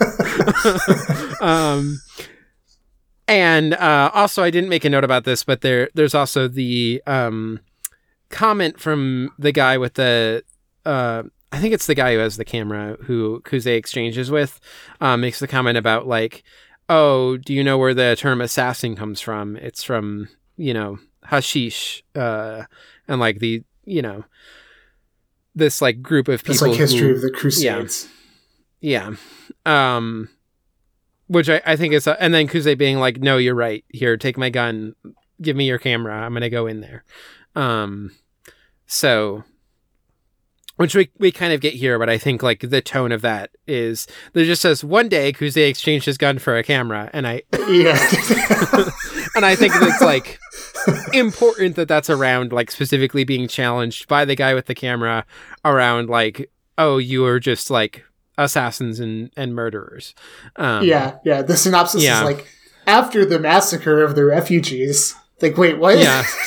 [1.40, 2.00] um,
[3.26, 7.02] and uh, also, I didn't make a note about this, but there there's also the
[7.06, 7.60] um,
[8.30, 10.42] comment from the guy with the.
[10.84, 14.60] Uh, I think it's the guy who has the camera who Kuze exchanges with.
[15.00, 16.42] Uh, makes the comment about like,
[16.88, 19.56] oh, do you know where the term assassin comes from?
[19.56, 22.64] It's from you know hashish, uh,
[23.08, 24.24] and like the you know
[25.54, 26.52] this like group of people.
[26.52, 28.08] It's like history who, of the Crusades.
[28.80, 29.12] Yeah.
[29.64, 29.96] yeah.
[29.96, 30.28] Um,
[31.26, 33.84] which I, I think is, a, and then Kuze being like, "No, you're right.
[33.88, 34.94] Here, take my gun.
[35.40, 36.14] Give me your camera.
[36.14, 37.04] I'm gonna go in there."
[37.56, 38.12] Um,
[38.86, 39.44] so
[40.76, 43.50] which we, we kind of get here, but I think like the tone of that
[43.66, 47.42] is there just says one day Kuze exchanged his gun for a camera, and I
[47.68, 47.96] yeah,
[49.36, 50.40] and I think it's like
[51.12, 55.24] important that that's around like specifically being challenged by the guy with the camera
[55.64, 58.04] around like oh you are just like
[58.38, 60.14] assassins and and murderers.
[60.56, 61.42] Um, yeah, yeah.
[61.42, 62.18] The synopsis Yeah.
[62.18, 62.46] is like
[62.86, 65.14] after the massacre of the refugees.
[65.42, 65.98] Like, wait, what?
[65.98, 66.22] Yeah.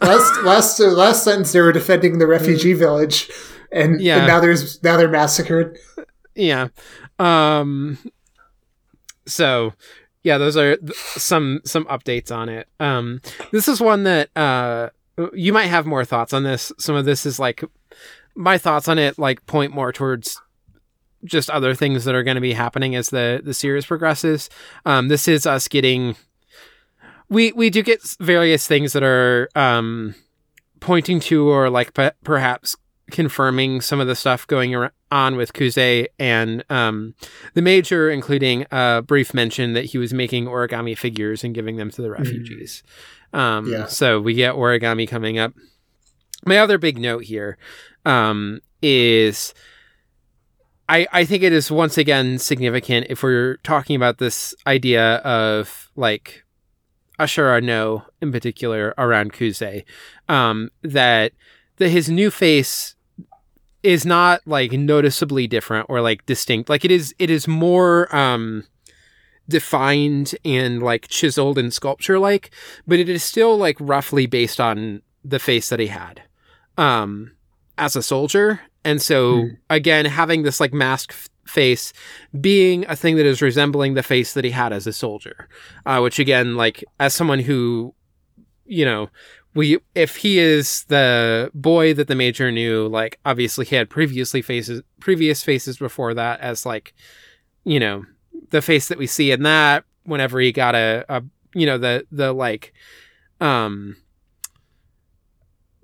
[0.00, 3.30] last last uh, last sentence, they were defending the refugee village,
[3.72, 4.18] and, Yeah.
[4.18, 5.78] and now there's now they're massacred.
[6.34, 6.68] yeah
[7.18, 7.96] um
[9.26, 9.72] so
[10.22, 13.22] yeah those are th- some some updates on it um
[13.52, 14.90] this is one that uh
[15.32, 17.64] you might have more thoughts on this some of this is like
[18.36, 20.40] my thoughts on it like point more towards
[21.24, 24.48] just other things that are going to be happening as the the series progresses
[24.84, 26.14] um this is us getting
[27.28, 30.14] we we do get various things that are um
[30.80, 32.76] pointing to or like pe- perhaps
[33.10, 34.74] confirming some of the stuff going
[35.10, 37.14] on with Kuze and um,
[37.54, 41.90] the major, including a brief mention that he was making origami figures and giving them
[41.92, 42.82] to the refugees.
[43.32, 43.86] Um, Yeah.
[43.86, 45.52] So we get origami coming up.
[46.44, 47.58] My other big note here
[48.06, 49.52] um, is
[50.88, 55.90] I, I think it is once again significant if we're talking about this idea of
[55.96, 56.44] like
[57.18, 59.84] Ashura no in particular around Kuze,
[60.28, 61.32] um, that
[61.76, 62.94] that his new face
[63.82, 66.68] is not like noticeably different or like distinct.
[66.70, 68.64] Like it is it is more um
[69.48, 72.50] defined and like chiseled and sculpture like,
[72.86, 76.22] but it is still like roughly based on the face that he had
[76.78, 77.32] um
[77.78, 78.60] as a soldier.
[78.84, 79.48] And so Hmm.
[79.70, 81.92] again having this like mask f- face
[82.40, 85.48] being a thing that is resembling the face that he had as a soldier.
[85.84, 87.94] Uh which again like as someone who
[88.64, 89.08] you know
[89.54, 94.42] we if he is the boy that the major knew like obviously he had previously
[94.42, 96.92] faces previous faces before that as like
[97.64, 98.04] you know
[98.50, 101.22] the face that we see in that whenever he got a, a
[101.54, 102.72] you know the the like
[103.40, 103.96] um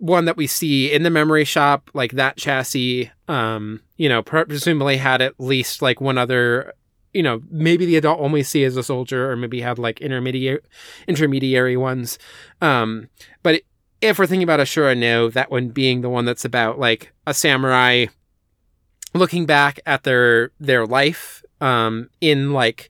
[0.03, 4.97] one that we see in the memory shop like that chassis um you know presumably
[4.97, 6.73] had at least like one other
[7.15, 10.65] you know maybe the adult we see as a soldier or maybe had like intermediate
[11.07, 12.19] intermediary ones.
[12.61, 13.11] Um
[13.45, 13.63] but
[14.01, 17.33] if we're thinking about Ashura no, that one being the one that's about like a
[17.33, 18.07] samurai
[19.15, 22.89] looking back at their their life um in like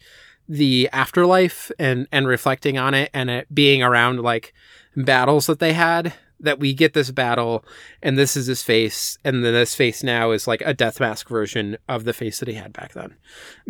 [0.49, 4.55] the afterlife and and reflecting on it and it being around like
[4.97, 7.65] battles that they had that we get this battle
[8.03, 11.29] and this is his face and then this face now is like a death mask
[11.29, 13.15] version of the face that he had back then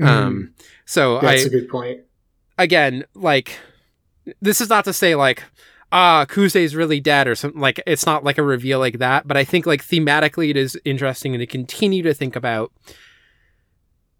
[0.02, 0.52] um
[0.84, 2.00] so Mm, that's I a good point.
[2.58, 3.58] again, like
[4.40, 5.42] this is not to say like
[5.90, 9.36] ah Kuze's really dead or something like it's not like a reveal like that, but
[9.36, 12.72] I think like thematically it is interesting to continue to think about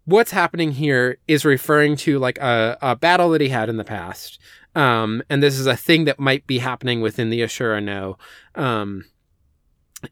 [0.05, 3.83] what's happening here is referring to like a, a battle that he had in the
[3.83, 4.37] past.
[4.75, 8.17] Um, and this is a thing that might be happening within the Ashura no.
[8.55, 9.05] Um,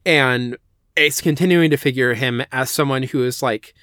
[0.06, 0.58] and
[0.96, 3.74] it's continuing to figure him as someone who is like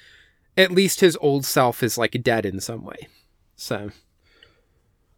[0.57, 3.07] at least his old self is like dead in some way.
[3.55, 3.91] So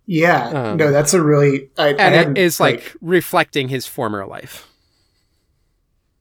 [0.05, 3.85] Yeah, Um, no, that's a really I, I and hadn't, it is like, reflecting his
[3.87, 4.67] former life.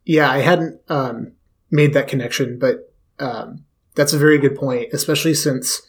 [0.04, 1.32] yeah, I hadn't um,
[1.70, 3.64] made that connection, but um,
[3.94, 5.82] that's a very good point, especially since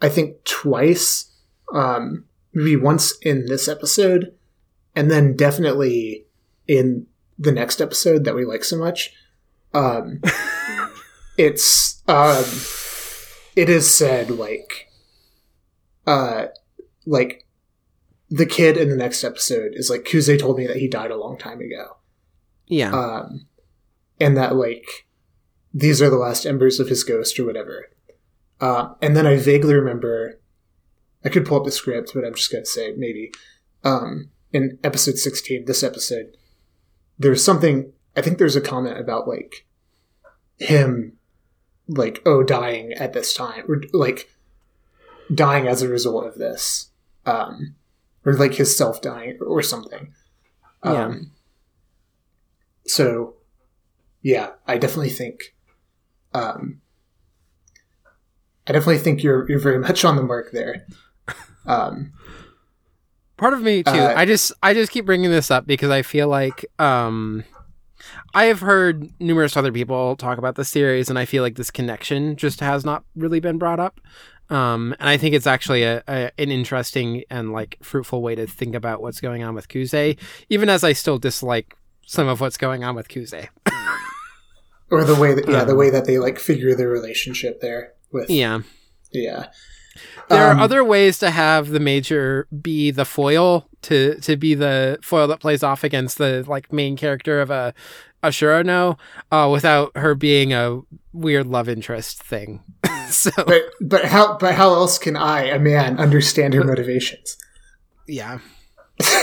[0.00, 1.30] I think twice,
[1.74, 4.34] um, maybe once in this episode,
[4.94, 6.26] and then definitely
[6.66, 7.06] in
[7.38, 9.12] the next episode that we like so much.
[9.72, 10.20] Um,
[11.38, 12.44] it's um,
[13.56, 14.88] it is said like,
[16.06, 16.46] uh,
[17.06, 17.46] like
[18.28, 21.16] the kid in the next episode is like Kuze told me that he died a
[21.16, 21.96] long time ago
[22.66, 23.46] Yeah, um,
[24.20, 24.86] and that like
[25.72, 27.90] these are the last embers of his ghost or whatever.
[28.60, 30.39] Um, and then I vaguely remember,
[31.24, 33.32] I could pull up the script, but I'm just gonna say maybe
[33.84, 36.36] um, in episode 16, this episode,
[37.18, 37.92] there's something.
[38.16, 39.66] I think there's a comment about like
[40.58, 41.18] him,
[41.88, 44.30] like oh dying at this time or like
[45.32, 46.90] dying as a result of this,
[47.26, 47.76] um,
[48.24, 50.12] or like his self dying or something.
[50.84, 51.04] Yeah.
[51.04, 51.32] Um,
[52.90, 53.34] so
[54.22, 55.54] yeah i definitely think
[56.34, 56.80] um
[58.66, 60.86] i definitely think you're you're very much on the mark there
[61.66, 62.12] um
[63.40, 63.90] part of me too.
[63.90, 67.42] uh, I just I just keep bringing this up because I feel like um,
[68.34, 71.70] I have heard numerous other people talk about this series, and I feel like this
[71.70, 74.00] connection just has not really been brought up.
[74.50, 78.46] Um, and I think it's actually a, a an interesting and like fruitful way to
[78.46, 80.18] think about what's going on with Kuze,
[80.48, 81.76] even as I still dislike
[82.06, 83.48] some of what's going on with Kuze.
[84.90, 87.94] or the way that yeah, um, the way that they like figure their relationship there
[88.12, 88.60] with Yeah.
[89.12, 89.46] Yeah.
[90.30, 94.54] There um, are other ways to have the major be the foil to to be
[94.54, 97.74] the foil that plays off against the like main character of a
[98.22, 98.96] Ashura no,
[99.32, 100.80] uh, without her being a
[101.12, 102.62] weird love interest thing.
[103.08, 107.36] so, but but how but how else can I, a man, understand her motivations?
[108.06, 108.38] Yeah.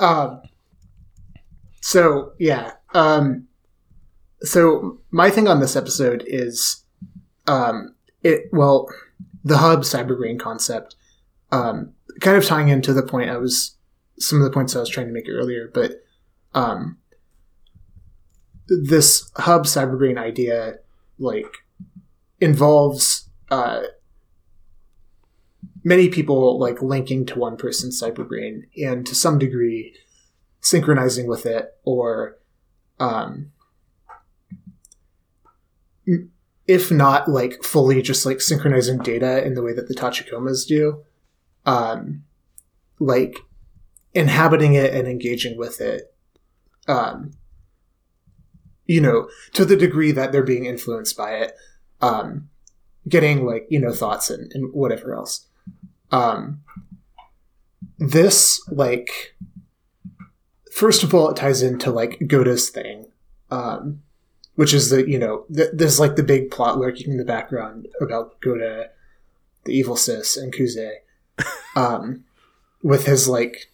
[0.00, 0.40] um.
[1.82, 2.72] So yeah.
[2.94, 3.48] Um.
[4.42, 6.84] So my thing on this episode is,
[7.46, 8.88] um, it well,
[9.44, 10.96] the hub cyberbrain concept,
[11.52, 13.76] um, kind of tying into the point I was
[14.18, 16.02] some of the points I was trying to make earlier, but
[16.54, 16.98] um,
[18.66, 20.76] this hub cyberbrain idea
[21.18, 21.58] like
[22.40, 23.82] involves uh,
[25.84, 29.94] many people like linking to one person's cyberbrain and to some degree
[30.60, 32.38] synchronizing with it or
[32.98, 33.52] um,
[36.66, 41.02] if not like fully just like synchronizing data in the way that the tachikomas do
[41.64, 42.24] um,
[42.98, 43.36] like
[44.14, 46.14] inhabiting it and engaging with it
[46.88, 47.32] um,
[48.86, 51.56] you know to the degree that they're being influenced by it
[52.00, 52.48] um,
[53.08, 55.46] getting like you know thoughts and, and whatever else.
[56.10, 56.62] Um,
[57.98, 59.36] this like
[60.72, 63.06] first of all it ties into like Gouda's thing
[63.50, 64.02] um,
[64.56, 67.88] which is the you know th- there's like the big plot lurking in the background
[68.00, 68.90] about Gouda
[69.64, 70.90] the evil sis and kuze
[71.76, 72.24] um,
[72.82, 73.70] with his like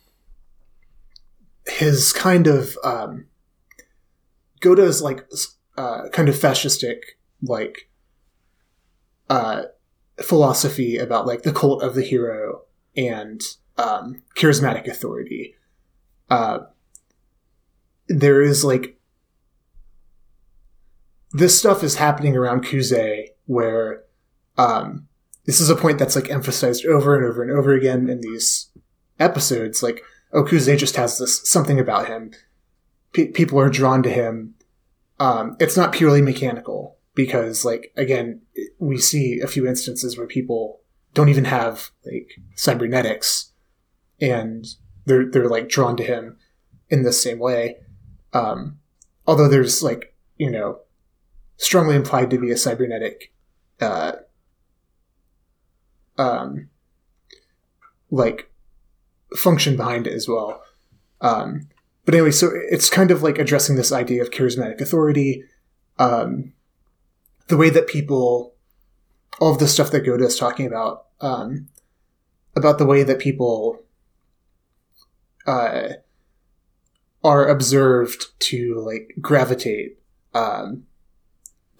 [1.66, 3.26] his kind of um,
[4.60, 5.26] Gouda's like
[5.76, 6.98] uh, kind of fascistic
[7.42, 7.88] like
[9.30, 9.62] uh,
[10.20, 12.62] philosophy about like the cult of the hero
[12.96, 13.42] and
[13.78, 15.54] um, charismatic authority.
[16.28, 16.60] Uh,
[18.08, 18.98] there is like
[21.32, 24.02] this stuff is happening around Kuze where
[24.58, 25.08] um,
[25.46, 28.70] this is a point that's like emphasized over and over and over again in these
[29.18, 29.82] episodes.
[29.82, 30.02] Like
[30.32, 32.32] Okuze just has this something about him.
[33.12, 34.54] P- people are drawn to him.
[35.18, 38.40] Um, it's not purely mechanical because, like, again,
[38.78, 40.80] we see a few instances where people
[41.14, 43.52] don't even have like cybernetics,
[44.20, 44.66] and
[45.04, 46.38] they're they're like drawn to him
[46.88, 47.76] in the same way.
[48.32, 48.78] Um,
[49.26, 50.80] although there's like you know
[51.62, 53.32] strongly implied to be a cybernetic
[53.80, 54.12] uh,
[56.18, 56.68] um,
[58.10, 58.50] like
[59.36, 60.62] function behind it as well.
[61.20, 61.68] Um,
[62.04, 65.44] but anyway, so it's kind of like addressing this idea of charismatic authority,
[65.98, 66.52] um,
[67.46, 68.54] the way that people,
[69.38, 71.68] all of the stuff that Gouda is talking about, um,
[72.56, 73.84] about the way that people
[75.46, 75.90] uh,
[77.22, 80.00] are observed to like gravitate
[80.34, 80.86] um,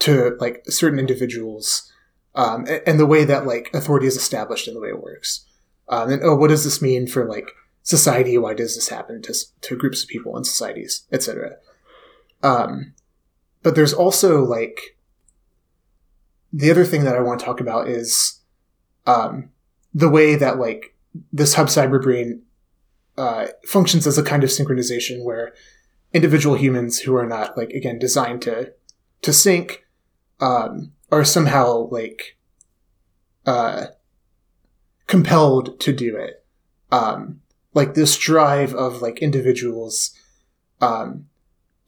[0.02, 1.92] to like certain individuals,
[2.34, 5.46] um, and, and the way that like authority is established and the way it works.
[5.88, 7.50] Um, and oh, what does this mean for like
[7.82, 8.36] society?
[8.36, 11.56] Why does this happen to to groups of people and societies, etc.
[12.42, 12.94] Um,
[13.62, 14.96] but there's also like
[16.52, 18.40] the other thing that I want to talk about is
[19.06, 19.50] um,
[19.94, 20.96] the way that like
[21.32, 22.40] this hub cyberbrain
[23.16, 25.52] uh, functions as a kind of synchronization where
[26.12, 28.72] individual humans who are not like again designed to
[29.22, 29.84] to sync
[30.42, 32.36] um, are somehow like
[33.46, 33.86] uh,
[35.06, 36.44] compelled to do it.
[36.90, 37.40] Um,
[37.72, 40.14] like this drive of like individuals
[40.82, 41.26] um,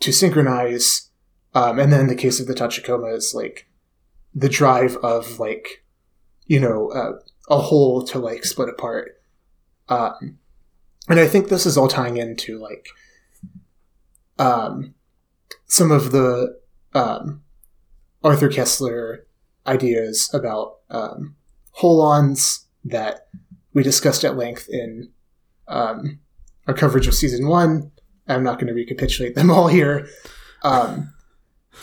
[0.00, 1.10] to synchronize,
[1.54, 3.68] um, and then in the case of the Tachikoma is like
[4.34, 5.84] the drive of like
[6.46, 7.18] you know uh,
[7.50, 9.20] a whole to like split apart.
[9.88, 10.38] Um,
[11.08, 12.86] and I think this is all tying into like
[14.38, 14.94] um,
[15.66, 16.58] some of the
[16.94, 17.43] um,
[18.24, 19.18] Arthur Koestler
[19.66, 21.36] ideas about um,
[21.78, 23.28] holons that
[23.74, 25.10] we discussed at length in
[25.68, 26.18] um,
[26.66, 27.92] our coverage of season one.
[28.26, 30.08] I'm not going to recapitulate them all here.
[30.62, 31.12] Um,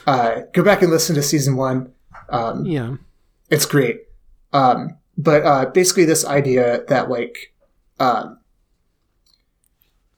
[0.08, 1.94] uh, go back and listen to season one.
[2.30, 2.96] Um, yeah,
[3.50, 4.02] it's great.
[4.54, 7.54] Um, but uh, basically, this idea that like
[8.00, 8.40] um,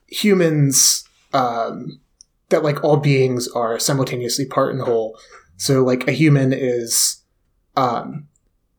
[0.06, 2.00] humans, um,
[2.48, 5.18] that like all beings are simultaneously part and whole.
[5.56, 7.22] So like a human is
[7.76, 8.28] um,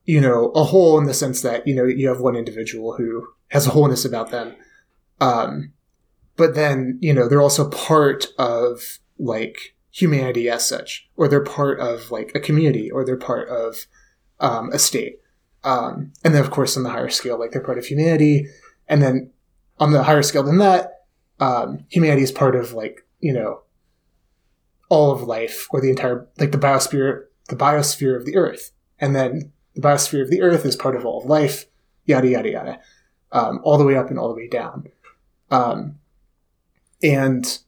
[0.06, 3.28] you know, a whole in the sense that, you know, you have one individual who
[3.50, 4.56] has a wholeness about them.
[5.20, 5.74] Um,
[6.38, 11.80] but then, you know, they're also part of like humanity as such, or they're part
[11.80, 13.88] of like a community, or they're part of
[14.40, 15.20] um, a state.
[15.64, 18.48] Um, and then, of course, on the higher scale, like they're part of humanity.
[18.88, 19.32] And then
[19.80, 21.06] on the higher scale than that,
[21.40, 23.62] um, humanity is part of like you know
[24.90, 28.72] all of life or the entire like the biosphere the biosphere of the earth.
[29.00, 31.66] And then the biosphere of the earth is part of all of life
[32.06, 32.80] yada yada yada.
[33.32, 34.88] Um, all the way up and all the way down.
[35.52, 36.00] Um,
[37.04, 37.60] and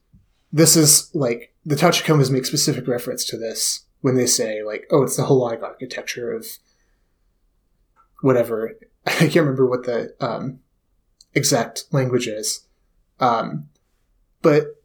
[0.52, 5.02] this is like the Tachikomas make specific reference to this when they say like oh
[5.02, 6.46] it's the holonic architecture of
[8.22, 8.78] whatever.
[9.06, 10.60] I can't remember what the um,
[11.34, 12.66] exact language is.
[13.20, 13.68] Um,
[14.42, 14.77] but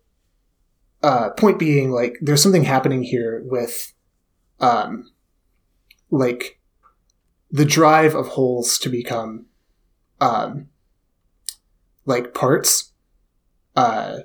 [1.03, 3.93] uh, point being, like, there's something happening here with,
[4.59, 5.11] um,
[6.09, 6.59] like,
[7.51, 9.45] the drive of wholes to become,
[10.19, 10.69] um,
[12.05, 12.91] like parts.
[13.75, 14.19] Uh,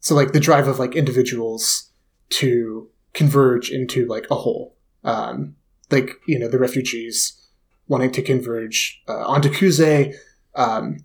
[0.00, 1.90] so like the drive of like individuals
[2.30, 4.76] to converge into like a whole.
[5.04, 5.56] Um,
[5.90, 7.38] like you know the refugees
[7.86, 10.14] wanting to converge uh, onto Kuze,
[10.54, 10.96] um,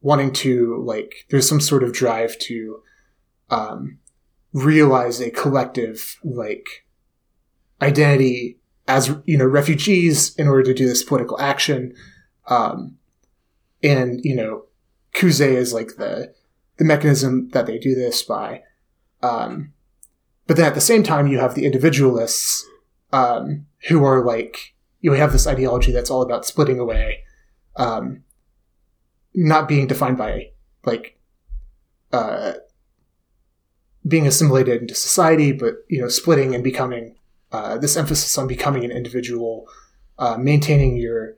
[0.00, 2.82] wanting to like there's some sort of drive to
[3.50, 3.98] um,
[4.56, 6.86] realize a collective like
[7.82, 8.58] identity
[8.88, 11.94] as you know refugees in order to do this political action.
[12.46, 12.96] Um,
[13.82, 14.64] and you know
[15.14, 16.34] kuze is like the
[16.78, 18.62] the mechanism that they do this by.
[19.22, 19.72] Um,
[20.46, 22.66] but then at the same time you have the individualists
[23.12, 27.24] um, who are like you have this ideology that's all about splitting away
[27.76, 28.24] um,
[29.34, 30.50] not being defined by
[30.84, 31.18] like
[32.12, 32.54] uh,
[34.06, 37.16] being assimilated into society, but you know, splitting and becoming
[37.52, 39.68] uh, this emphasis on becoming an individual,
[40.18, 41.36] uh, maintaining your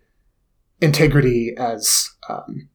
[0.80, 2.68] integrity as um,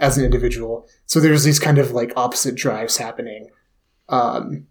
[0.00, 0.88] as an individual.
[1.06, 3.50] So there's these kind of like opposite drives happening
[4.08, 4.66] um,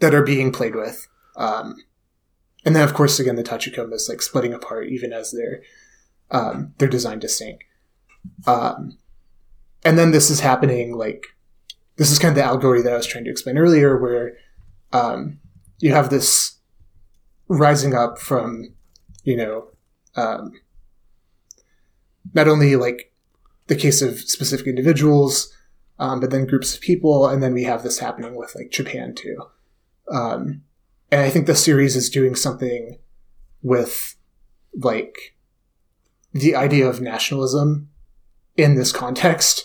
[0.00, 1.06] that are being played with,
[1.36, 1.76] um,
[2.64, 5.62] and then of course again the Tachikomas like splitting apart even as they're
[6.30, 7.66] um, they're designed to sync.
[8.46, 8.98] Um,
[9.84, 11.26] and then this is happening like
[11.96, 14.36] this is kind of the allegory that I was trying to explain earlier, where
[14.92, 15.38] um,
[15.78, 16.58] you have this
[17.48, 18.74] rising up from,
[19.24, 19.68] you know,
[20.16, 20.52] um,
[22.34, 23.12] not only like
[23.66, 25.52] the case of specific individuals,
[25.98, 29.14] um, but then groups of people, and then we have this happening with like Japan
[29.14, 29.36] too.
[30.10, 30.62] Um,
[31.10, 32.98] and I think the series is doing something
[33.62, 34.16] with
[34.74, 35.36] like
[36.32, 37.88] the idea of nationalism
[38.56, 39.64] in this context.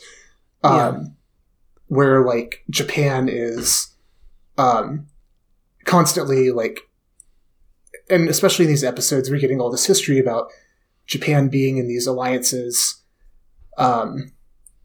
[0.63, 1.16] Um,
[1.87, 3.95] where like Japan is
[4.57, 5.07] um,
[5.85, 6.81] constantly like,
[8.09, 10.49] and especially in these episodes, we're getting all this history about
[11.05, 13.01] Japan being in these alliances,
[13.77, 14.33] um,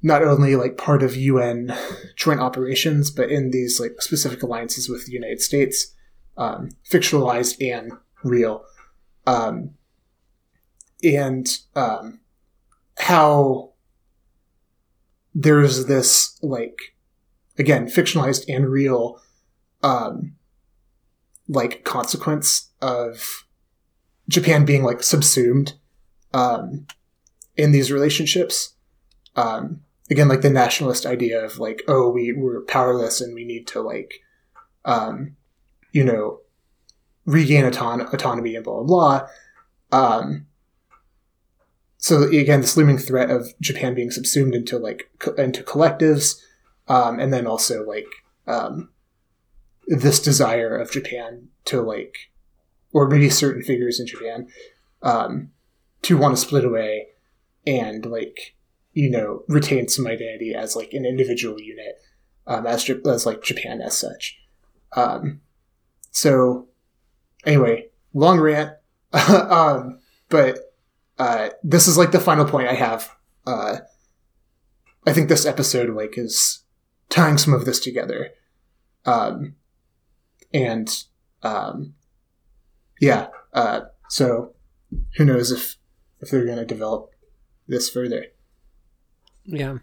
[0.03, 1.77] not only like part of UN
[2.17, 5.95] joint operations, but in these like specific alliances with the United States,
[6.37, 7.93] um, fictionalized and
[8.25, 8.65] real,
[9.27, 9.75] um,
[11.03, 12.21] and um,
[12.99, 13.72] how
[15.35, 16.95] there's this like
[17.59, 19.21] again fictionalized and real
[19.83, 20.35] um
[21.49, 23.45] like consequence of
[24.29, 25.75] Japan being like subsumed
[26.33, 26.87] um
[27.57, 28.75] in these relationships.
[29.37, 29.81] Um
[30.11, 33.81] again like the nationalist idea of like oh we we're powerless and we need to
[33.81, 34.21] like
[34.85, 35.37] um
[35.93, 36.41] you know
[37.25, 39.29] regain auton- autonomy and blah blah
[39.91, 40.19] blah.
[40.21, 40.47] Um
[42.03, 46.35] so again this looming threat of Japan being subsumed into like co- into collectives
[46.89, 48.07] um, and then also like
[48.47, 48.91] um,
[49.87, 52.31] this desire of Japan to like,
[52.93, 54.49] or maybe certain figures in Japan,
[55.03, 55.51] um,
[56.03, 57.09] to want to split away
[57.67, 58.57] and like
[58.93, 62.01] you know retain some identity as like an individual unit,
[62.47, 64.39] um, as as like Japan as such.
[64.95, 65.41] Um,
[66.11, 66.69] so
[67.47, 68.73] anyway, long rant,
[69.13, 70.72] um, but
[71.23, 73.09] uh, this is like the final point I have.
[73.47, 73.77] Uh,
[75.07, 76.65] I think this episode like is
[77.11, 78.31] tying some of this together.
[79.05, 79.55] Um,
[80.53, 80.89] and
[81.45, 81.95] um,
[83.01, 84.55] yeah, uh, so
[85.17, 85.77] who knows if
[86.21, 87.13] if they're going to develop
[87.69, 88.27] this further?
[89.45, 89.79] Yeah.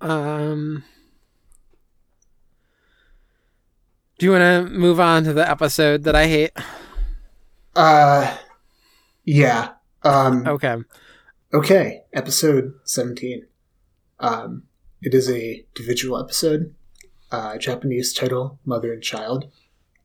[0.00, 0.82] Um.
[4.18, 6.50] Do you want to move on to the episode that I hate?
[7.76, 8.36] Uh,
[9.28, 9.72] yeah.
[10.02, 10.76] Um, okay.
[11.52, 12.02] Okay.
[12.14, 13.46] Episode seventeen.
[14.18, 14.62] Um,
[15.02, 16.74] it is a individual episode.
[17.30, 19.50] Uh, Japanese title, Mother and Child.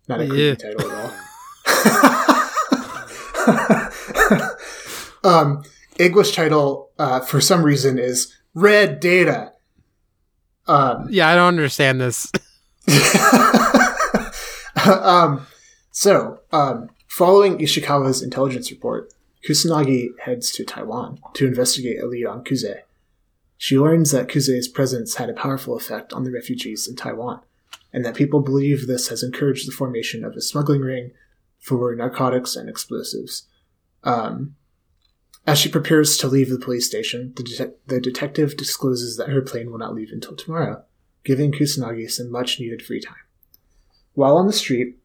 [0.10, 0.56] Not a creepy yeah.
[0.56, 1.14] title at
[5.24, 5.32] all.
[5.42, 5.64] um,
[5.98, 9.54] English title, uh, for some reason, is Red Data.
[10.68, 12.30] Um, yeah, I don't understand this.
[14.86, 15.48] um,
[15.92, 19.13] so, um, following Ishikawa's intelligence report,
[19.48, 22.82] Kusanagi heads to Taiwan to investigate a lead on Kuze.
[23.58, 27.42] she learns that Kuze's presence had a powerful effect on the refugees in Taiwan,
[27.92, 31.12] and that people believe this has encouraged the formation of a smuggling ring
[31.60, 33.48] for narcotics and explosives.
[34.04, 34.56] Um,
[35.46, 39.72] as she prepares to leave the police station, the, the detective discloses that her plane
[39.72, 40.84] will not leave until tomorrow,
[41.24, 43.16] giving Kusanagi some much needed free time.
[44.14, 44.98] While on the street,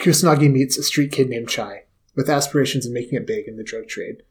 [0.00, 1.84] Kusanagi meets a street kid named Chai,
[2.14, 4.22] with aspirations of making it big in the drug trade.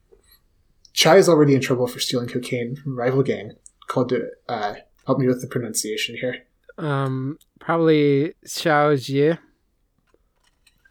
[0.94, 3.54] Chai is already in trouble for stealing cocaine from a rival gang
[3.88, 4.14] called,
[4.48, 6.44] uh, help me with the pronunciation here.
[6.78, 9.38] Um, probably Xiao Jie.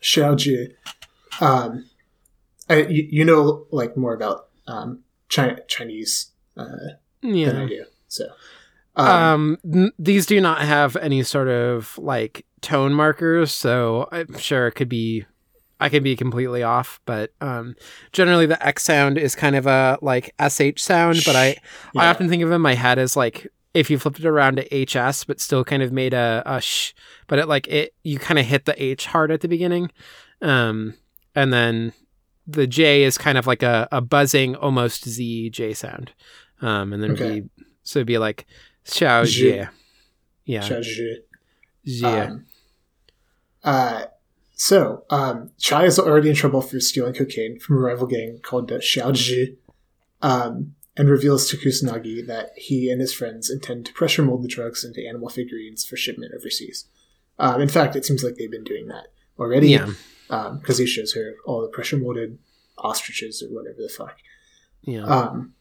[0.03, 0.75] Xiao Jie.
[1.41, 1.89] Um,
[2.69, 6.67] I, you, you know like more about um, China, Chinese uh,
[7.23, 7.47] Yeah.
[7.47, 7.85] than I do.
[8.09, 8.27] So,
[8.97, 14.67] um, Um, these do not have any sort of like tone markers, so I'm sure
[14.67, 15.25] it could be.
[15.83, 17.75] I could be completely off, but um,
[18.13, 21.23] generally the X sound is kind of a like sh sound.
[21.25, 21.57] But I,
[21.97, 24.57] I often think of it in my head as like if you flipped it around
[24.57, 26.93] to hs, but still kind of made a, a sh,
[27.27, 29.91] but it like it you kind of hit the h hard at the beginning,
[30.41, 30.95] um,
[31.35, 31.93] and then
[32.47, 36.13] the j is kind of like a, a buzzing almost z j sound,
[36.61, 37.41] um, and then Okay.
[37.41, 37.51] be
[37.83, 38.47] so it'd be like
[38.85, 39.69] xiao jie,
[40.45, 41.17] yeah, Xiao Jie.
[41.87, 42.27] jie.
[42.27, 42.47] Um,
[43.65, 44.05] uh,
[44.65, 48.69] so, um, Chai is already in trouble for stealing cocaine from a rival gang called
[48.69, 49.57] the Xiaoji,
[50.23, 54.49] um, and reveals to Kusanagi that he and his friends intend to pressure mold the
[54.49, 56.85] drugs into animal figurines for shipment overseas.
[57.41, 59.71] Um, in fact, it seems like they've been doing that already.
[59.71, 59.91] yeah,
[60.29, 62.39] Because he shows her all the pressure molded
[62.79, 64.17] ostriches or whatever the fuck.
[64.83, 65.05] yeah.
[65.05, 65.55] Um,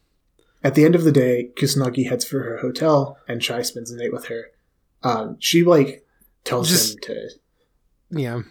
[0.63, 3.97] at the end of the day, Kusanagi heads for her hotel, and Chai spends the
[3.97, 4.51] night with her.
[5.01, 6.05] Um, she like
[6.43, 7.29] tells Just- him to,
[8.11, 8.41] yeah.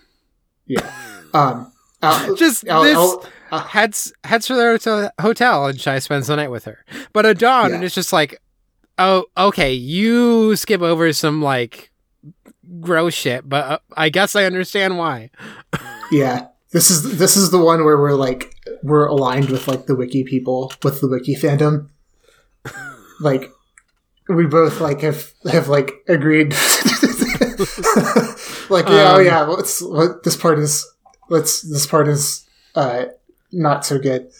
[0.70, 0.90] Yeah.
[1.34, 1.72] Um,
[2.02, 6.28] I'll- Just I'll- this I'll- uh, heads heads for their hotel, hotel and Chai spends
[6.28, 6.84] the night with her.
[7.12, 7.76] But at dawn, Yeah.
[7.76, 8.40] and it's just like,
[8.98, 11.90] oh, okay, you skip over some like
[12.80, 15.30] gross shit, but uh, I guess I understand why.
[16.12, 19.96] yeah, this is this is the one where we're like we're aligned with like the
[19.96, 21.88] wiki people with the wiki fandom.
[23.22, 23.50] Like
[24.30, 26.54] we both like have have like agreed.
[28.70, 30.86] like yeah, oh Um, yeah, let's let, this part is
[31.28, 33.06] let's this part is uh
[33.52, 34.30] not so good.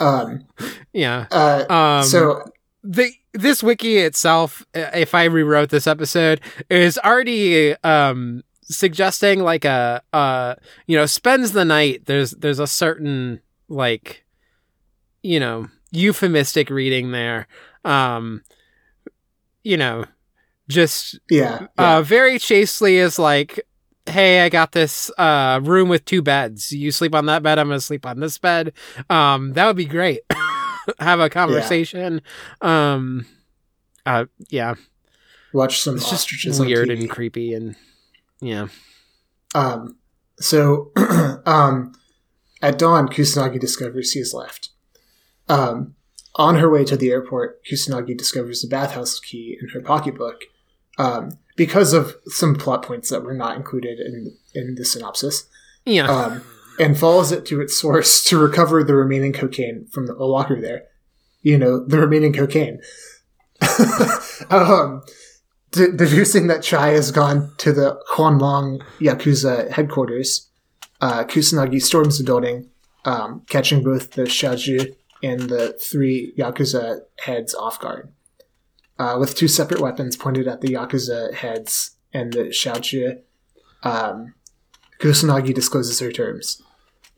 [0.00, 0.46] Um.
[0.92, 1.26] Yeah.
[1.30, 1.64] Uh.
[1.68, 2.04] Um.
[2.04, 2.42] so
[2.82, 6.40] the this wiki itself, uh, if I rewrote this episode,
[6.70, 10.54] is already um suggesting like a uh
[10.86, 12.06] you know spends the night.
[12.06, 14.24] There's there's a certain like
[15.22, 17.48] you know euphemistic reading there.
[17.84, 18.42] Um,
[19.62, 20.04] you know,
[20.68, 21.98] just yeah, yeah.
[21.98, 23.60] uh very chastely is like.
[24.08, 26.70] Hey, I got this uh, room with two beds.
[26.70, 27.58] You sleep on that bed.
[27.58, 28.72] I'm gonna sleep on this bed.
[29.10, 30.20] Um, that would be great.
[31.00, 32.22] Have a conversation.
[32.60, 33.26] Um,
[34.06, 34.74] uh, yeah,
[35.52, 37.74] watch some it's ostriches just weird and creepy, and
[38.40, 38.68] yeah,
[39.56, 39.96] Um,
[40.38, 40.92] so,
[41.46, 41.92] um,
[42.62, 44.70] at dawn, Kusanagi discovers he has left.
[45.48, 45.94] Um,
[46.34, 50.42] on her way to the airport, Kusanagi discovers the bathhouse key in her pocketbook
[50.98, 55.48] um, because of some plot points that were not included in in the synopsis,
[55.84, 56.42] yeah, um,
[56.78, 60.84] and follows it to its source to recover the remaining cocaine from the locker there.
[61.42, 62.80] You know, the remaining cocaine.
[64.50, 65.02] um,
[65.70, 70.50] de- deducing that Chai has gone to the Huanlong Yakuza headquarters,
[71.00, 72.68] uh, Kusanagi storms the building,
[73.04, 78.12] um, catching both the Xiaoju and the three Yakuza heads off guard.
[78.98, 83.20] Uh, with two separate weapons pointed at the Yakuza heads and the Xiaoju,
[83.82, 84.34] um,
[85.00, 86.62] Kusanagi discloses her terms.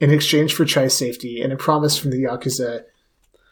[0.01, 2.85] In exchange for Chai's safety and a promise from the Yakuza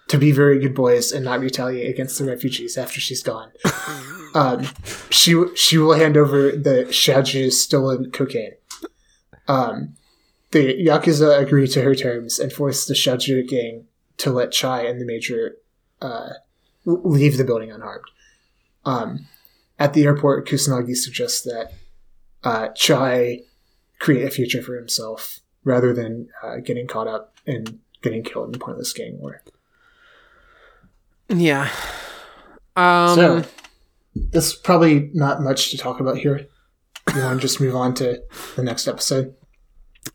[0.09, 3.51] to be very good boys and not retaliate against the refugees after she's gone,
[4.35, 4.67] um,
[5.11, 8.55] she she will hand over the Xiaoju's stolen cocaine.
[9.49, 9.95] Um,
[10.51, 13.87] the Yakuza agree to her terms and force the Xiaoju gang
[14.19, 15.57] to let Chai and the Major
[16.01, 16.31] uh,
[16.85, 18.05] leave the building unharmed.
[18.87, 19.27] Um,
[19.79, 21.73] at the airport, Kusanagi suggests that
[22.45, 23.41] uh, Chai
[23.99, 28.61] create a future for himself rather than uh, getting caught up and getting killed in
[28.61, 29.43] pointless gang war.
[31.29, 31.69] yeah.
[32.77, 33.45] Um, so,
[34.15, 36.47] there's probably not much to talk about here.
[37.15, 38.23] You want to just move on to
[38.55, 39.35] the next episode?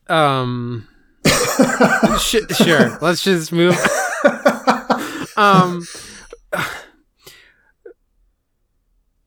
[0.08, 0.88] um,
[2.20, 2.98] sh- sure.
[3.02, 3.78] Let's just move.
[5.38, 5.86] um,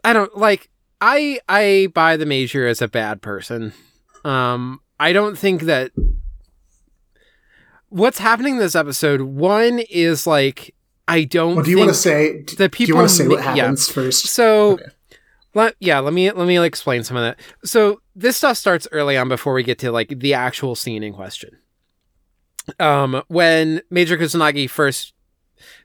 [0.05, 0.71] I don't like.
[1.01, 3.73] I I buy the major as a bad person.
[4.25, 5.91] Um, I don't think that
[7.89, 9.23] what's happening in this episode.
[9.23, 10.75] One is like
[11.09, 11.57] I don't.
[11.57, 12.87] Well, do you want to say the people?
[12.87, 13.95] Do you want to say what happens yeah.
[13.95, 14.27] first?
[14.27, 14.85] So, okay.
[15.55, 17.39] let, yeah, let me let me explain some of that.
[17.65, 21.13] So this stuff starts early on before we get to like the actual scene in
[21.13, 21.59] question.
[22.81, 25.13] Um, when Major Kusanagi first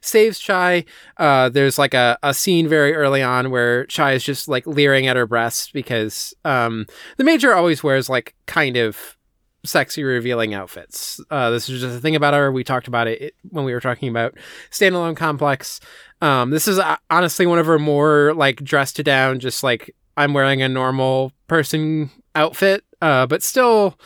[0.00, 0.84] saves Chai,
[1.16, 5.06] uh, there's like a, a scene very early on where Chai is just like leering
[5.06, 6.86] at her breasts because um,
[7.16, 9.16] the Major always wears like kind of
[9.64, 11.20] sexy revealing outfits.
[11.30, 12.50] Uh, this is just a thing about her.
[12.50, 14.36] We talked about it when we were talking about
[14.70, 15.80] standalone complex.
[16.22, 19.94] Um, this is uh, honestly one of her more like dressed to down, just like
[20.16, 23.98] I'm wearing a normal person outfit, uh, but still,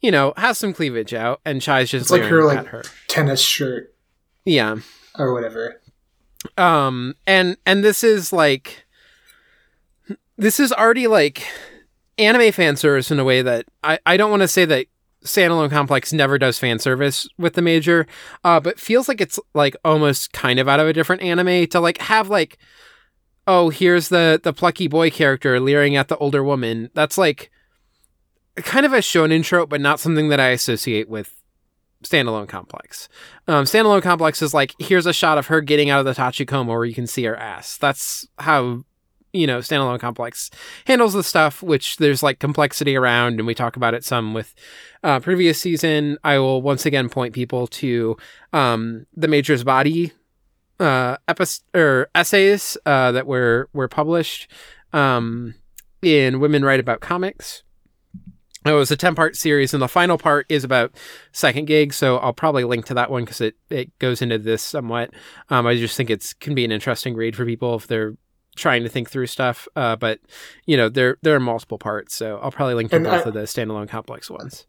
[0.00, 1.40] you know, has some cleavage out.
[1.44, 2.82] And Chai's just like her like her.
[3.08, 3.94] tennis shirt,
[4.44, 4.76] yeah,
[5.18, 5.80] or whatever.
[6.56, 8.84] Um, and and this is like,
[10.36, 11.46] this is already like
[12.18, 14.86] anime fan service in a way that I I don't want to say that
[15.24, 18.06] standalone complex never does fan service with the major
[18.42, 21.78] uh but feels like it's like almost kind of out of a different anime to
[21.78, 22.58] like have like
[23.46, 27.52] oh here's the the plucky boy character leering at the older woman that's like
[28.56, 31.41] kind of a shonen trope but not something that i associate with
[32.02, 33.08] standalone complex
[33.48, 36.66] um standalone complex is like here's a shot of her getting out of the tachikoma
[36.66, 38.84] where you can see her ass that's how
[39.32, 40.50] you know, standalone complex
[40.86, 44.54] handles the stuff, which there's like complexity around, and we talk about it some with
[45.02, 46.18] uh, previous season.
[46.22, 48.16] I will once again point people to
[48.52, 50.12] um, the Major's Body
[50.78, 51.16] uh,
[51.74, 54.50] or essays uh, that were were published
[54.92, 55.54] um,
[56.02, 57.62] in Women Write About Comics.
[58.64, 60.94] It was a 10 part series, and the final part is about
[61.32, 61.92] second gig.
[61.92, 65.10] So I'll probably link to that one because it, it goes into this somewhat.
[65.50, 68.16] Um, I just think it's can be an interesting read for people if they're
[68.56, 69.66] trying to think through stuff.
[69.74, 70.20] Uh, but
[70.66, 73.28] you know, there there are multiple parts, so I'll probably link to and both I,
[73.28, 74.66] of the standalone complex ones.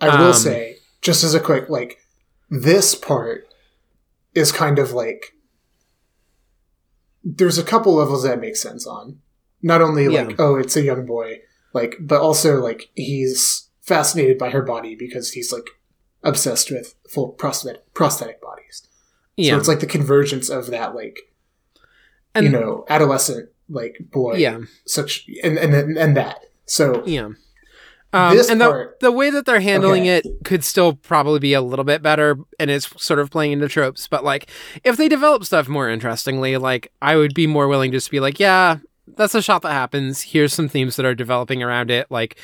[0.00, 1.98] I will um, say, just as a quick like,
[2.50, 3.46] this part
[4.34, 5.34] is kind of like
[7.24, 9.20] there's a couple levels that make sense on.
[9.62, 10.36] Not only like, yeah.
[10.38, 11.40] oh, it's a young boy,
[11.72, 15.66] like, but also like he's fascinated by her body because he's like
[16.22, 18.88] obsessed with full prosthetic prosthetic bodies.
[19.36, 19.52] Yeah.
[19.52, 21.18] So it's like the convergence of that like
[22.34, 24.36] and, you know, adolescent like boy.
[24.36, 24.60] Yeah.
[24.86, 26.44] Such and and and that.
[26.66, 27.30] So yeah.
[28.14, 30.18] Um, and part, the, the way that they're handling okay.
[30.18, 33.68] it could still probably be a little bit better, and it's sort of playing into
[33.68, 34.06] tropes.
[34.06, 34.50] But like,
[34.84, 38.20] if they develop stuff more interestingly, like I would be more willing to just be
[38.20, 38.80] like, yeah,
[39.16, 40.22] that's a shot that happens.
[40.22, 42.10] Here's some themes that are developing around it.
[42.10, 42.38] Like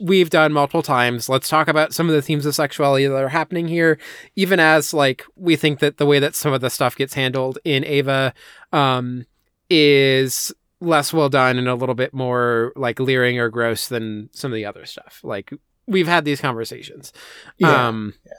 [0.00, 1.28] we've done multiple times.
[1.28, 3.98] Let's talk about some of the themes of sexuality that are happening here,
[4.36, 7.58] even as like we think that the way that some of the stuff gets handled
[7.64, 8.34] in Ava
[8.72, 9.26] um,
[9.70, 14.50] is less well done and a little bit more like leering or gross than some
[14.50, 15.20] of the other stuff.
[15.22, 15.52] Like
[15.86, 17.12] we've had these conversations.
[17.58, 17.88] Yeah.
[17.88, 18.32] Um, yeah.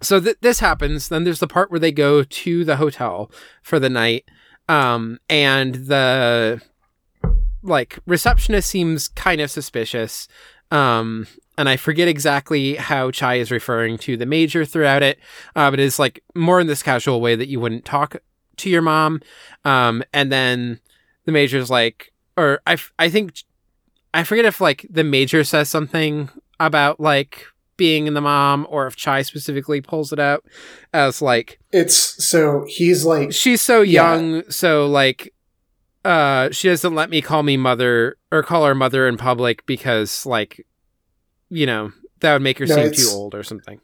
[0.00, 1.08] So th- this happens.
[1.08, 3.30] Then there's the part where they go to the hotel
[3.62, 4.24] for the night,
[4.68, 6.60] um, and the
[7.62, 10.28] like receptionist seems kind of suspicious.
[10.70, 11.26] Um,
[11.58, 15.18] and I forget exactly how Chai is referring to the major throughout it,
[15.54, 18.16] uh, but it's like more in this casual way that you wouldn't talk
[18.56, 19.20] to your mom.
[19.64, 20.80] Um, and then
[21.26, 23.42] the major's like, or I, I think,
[24.14, 28.86] I forget if like the major says something about like being in the mom or
[28.86, 30.44] if Chai specifically pulls it out
[30.92, 34.42] as like it's so he's like she's so young yeah.
[34.48, 35.32] so like
[36.04, 40.26] uh she doesn't let me call me mother or call her mother in public because
[40.26, 40.66] like
[41.48, 43.80] you know that would make her no, seem too old or something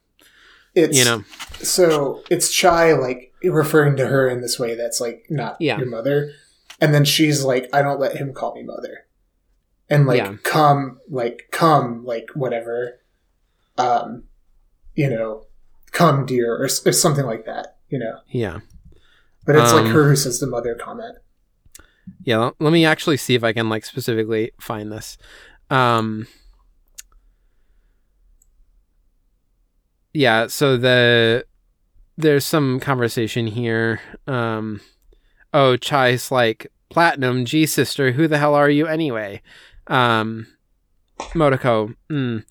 [0.75, 1.25] it's you know
[1.63, 5.79] so it's Chai like referring to her in this way that's like not yeah.
[5.79, 6.33] your mother
[6.81, 9.07] and then she's like i don't let him call me mother
[9.89, 10.35] and like yeah.
[10.43, 13.01] come like come like whatever
[13.79, 14.25] um
[14.95, 15.45] you know
[15.91, 18.61] come dear or, or something like that you know yeah
[19.47, 21.17] but it's um, like her who says the mother comment
[22.23, 25.17] yeah let me actually see if i can like specifically find this
[25.71, 26.27] um
[30.13, 31.45] yeah so the
[32.19, 34.01] there's some conversation here.
[34.27, 34.81] Um,
[35.55, 39.41] oh, Chai's like, Platinum, G sister, who the hell are you anyway?
[39.87, 40.49] Um,
[41.19, 42.45] Motoko, mm.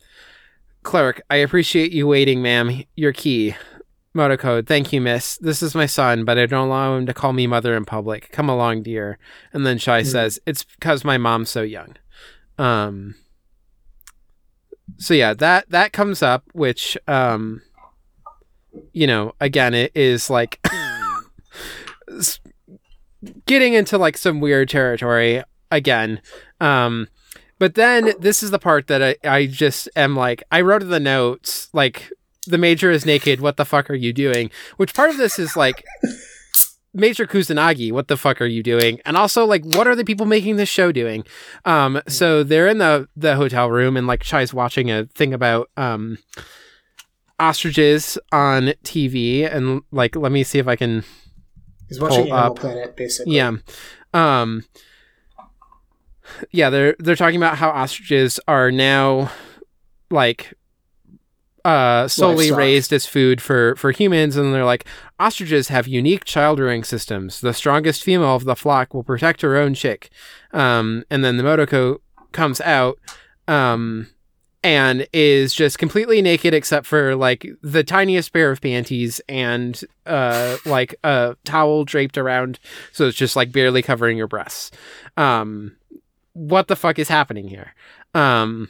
[0.88, 2.86] Cleric, I appreciate you waiting, ma'am.
[2.96, 3.58] Your key.
[4.16, 5.38] Motoko, thank you, miss.
[5.40, 8.32] This is my son, but I don't allow him to call me mother in public.
[8.32, 9.20] Come along, dear.
[9.52, 10.06] And then Chai mm.
[10.06, 11.98] says, It's because my mom's so young.
[12.58, 13.16] Um,
[14.96, 17.62] so yeah, that that comes up, which um,
[18.94, 20.66] you know, again, it is like
[23.46, 26.22] getting into like some weird territory again.
[26.62, 27.10] Um,
[27.60, 30.90] but then this is the part that I, I just am like, I wrote in
[30.90, 32.12] the notes, like,
[32.46, 33.42] the major is naked.
[33.42, 34.50] What the fuck are you doing?
[34.78, 35.84] Which part of this is like,
[36.94, 39.00] Major Kusanagi, what the fuck are you doing?
[39.06, 41.26] And also, like, what are the people making this show doing?
[41.64, 45.70] Um, so they're in the the hotel room, and like Chai's watching a thing about
[45.78, 46.18] um
[47.40, 51.04] ostriches on TV, and like, let me see if I can.
[51.88, 52.56] He's watching Animal up.
[52.60, 53.36] Planet, basically.
[53.36, 53.58] Yeah.
[54.14, 54.64] Um.
[56.52, 59.32] Yeah, they're they're talking about how ostriches are now
[60.10, 60.54] like
[61.68, 62.58] uh, solely Livestock.
[62.58, 64.86] raised as food for, for humans, and they're like,
[65.20, 67.42] ostriches have unique child rearing systems.
[67.42, 70.10] The strongest female of the flock will protect her own chick.
[70.54, 71.98] Um, and then the Motoko
[72.32, 72.98] comes out
[73.50, 74.08] um,
[74.64, 80.56] and is just completely naked except for like the tiniest pair of panties and uh,
[80.66, 82.60] like a towel draped around,
[82.94, 84.72] so it's just like barely covering your breasts.
[85.18, 85.76] Um,
[86.38, 87.74] what the fuck is happening here?
[88.14, 88.70] Um,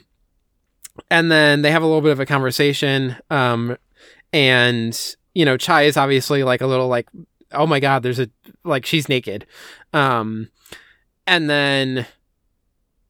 [1.10, 3.76] and then they have a little bit of a conversation um
[4.32, 7.08] and you know chai is obviously like a little like
[7.52, 8.28] oh my god there's a
[8.64, 9.46] like she's naked
[9.92, 10.48] um
[11.26, 12.06] and then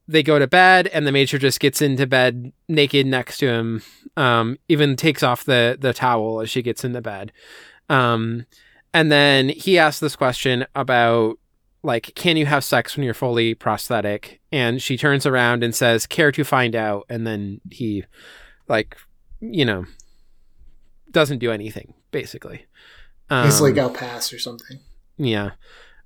[0.06, 3.82] they go to bed and the major just gets into bed naked next to him
[4.16, 7.32] um even takes off the the towel as she gets into bed
[7.88, 8.44] um
[8.94, 11.38] and then he asks this question about
[11.82, 14.40] like, can you have sex when you're fully prosthetic?
[14.50, 17.06] And she turns around and says, care to find out.
[17.08, 18.04] And then he,
[18.68, 18.96] like,
[19.40, 19.84] you know,
[21.10, 22.66] doesn't do anything, basically.
[23.30, 24.80] Um, He's like, I'll pass or something.
[25.16, 25.52] Yeah.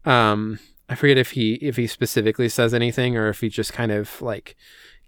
[0.04, 0.58] Um,
[0.88, 4.20] I forget if he if he specifically says anything or if he just kind of
[4.20, 4.56] like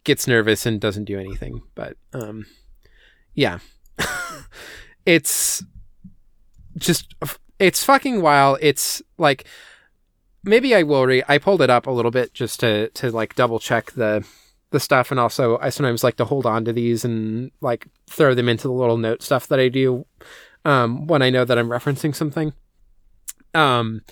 [0.05, 1.63] gets nervous and doesn't do anything.
[1.75, 2.47] But um,
[3.35, 3.59] yeah,
[5.07, 5.63] it's
[6.79, 7.15] just
[7.59, 8.59] it's fucking wild.
[8.61, 9.45] It's like
[10.45, 11.25] maybe I will read.
[11.29, 14.27] I pulled it up a little bit just to to like double check the
[14.71, 18.35] the stuff, and also I sometimes like to hold on to these and like throw
[18.35, 20.07] them into the little note stuff that I do
[20.65, 22.53] um, when I know that I'm referencing something.
[23.55, 24.03] Um,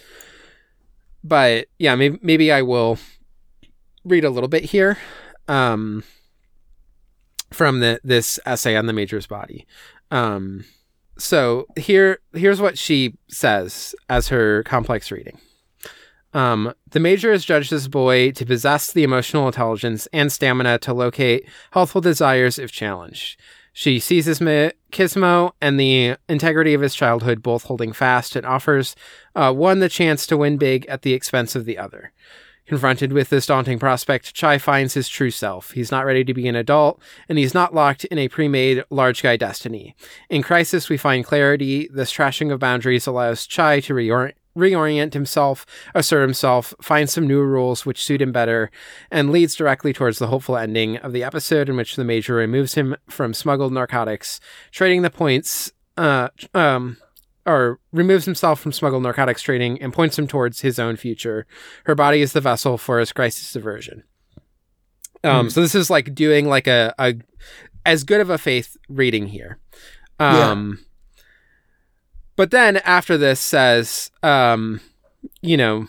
[1.25, 2.99] but yeah, maybe maybe I will
[4.05, 4.99] read a little bit here
[5.49, 6.05] um,
[7.51, 9.67] from the this essay on the major's body.
[10.11, 10.65] Um,
[11.19, 15.39] so here here's what she says as her complex reading.
[16.35, 20.95] Um, the major has judged this boy to possess the emotional intelligence and stamina to
[20.95, 23.39] locate healthful desires if challenged.
[23.75, 28.95] She sees his machismo and the integrity of his childhood both holding fast and offers
[29.35, 32.13] uh, one the chance to win big at the expense of the other.
[32.67, 35.73] Confronted with this daunting prospect, Chai finds his true self.
[35.73, 38.85] He's not ready to be an adult, and he's not locked in a pre made
[38.89, 39.97] large guy destiny.
[40.31, 41.89] In Crisis, we find clarity.
[41.93, 47.43] This trashing of boundaries allows Chai to reorient reorient himself, assert himself, find some new
[47.43, 48.71] rules which suit him better,
[49.11, 52.75] and leads directly towards the hopeful ending of the episode in which the Major removes
[52.75, 56.97] him from smuggled narcotics, trading the points, uh, um,
[57.47, 61.47] or removes himself from smuggled narcotics trading and points him towards his own future.
[61.85, 64.05] Her body is the vessel for his crisis diversion.
[65.25, 65.53] Um, mm.
[65.53, 67.15] so this is like doing like a, a
[67.87, 69.59] as good of a faith reading here.
[70.19, 70.85] Um, yeah
[72.37, 74.81] but then after this says, um,
[75.41, 75.89] you know,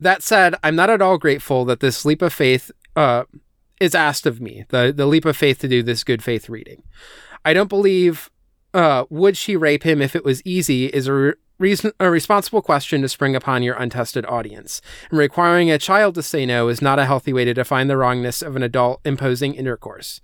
[0.00, 3.24] that said, I'm not at all grateful that this leap of faith uh,
[3.80, 6.82] is asked of me, the, the leap of faith to do this good faith reading.
[7.44, 8.30] I don't believe
[8.72, 12.62] uh, would she rape him if it was easy is a, re- reason- a responsible
[12.62, 14.80] question to spring upon your untested audience.
[15.10, 17.96] And requiring a child to say no is not a healthy way to define the
[17.96, 20.20] wrongness of an adult imposing intercourse.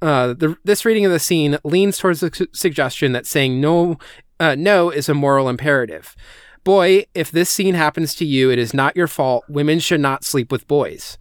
[0.00, 3.98] Uh, the, this reading of the scene leans towards the su- suggestion that saying no
[4.42, 6.16] uh, no is a moral imperative.
[6.64, 9.44] Boy, if this scene happens to you, it is not your fault.
[9.48, 11.16] Women should not sleep with boys.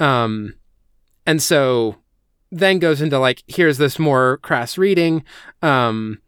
[0.00, 0.54] Um,
[1.24, 1.96] and so
[2.50, 5.22] then goes into like, here's this more crass reading.
[5.62, 6.20] Um,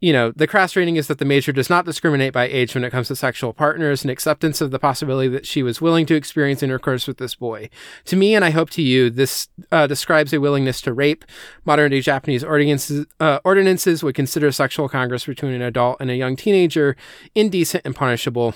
[0.00, 2.84] you know, the crass reading is that the major does not discriminate by age when
[2.84, 6.14] it comes to sexual partners and acceptance of the possibility that she was willing to
[6.14, 7.70] experience intercourse with this boy.
[8.04, 11.24] To me, and I hope to you, this uh, describes a willingness to rape.
[11.64, 16.16] Modern day Japanese ordinances, uh, ordinances would consider sexual congress between an adult and a
[16.16, 16.94] young teenager
[17.34, 18.54] indecent and punishable.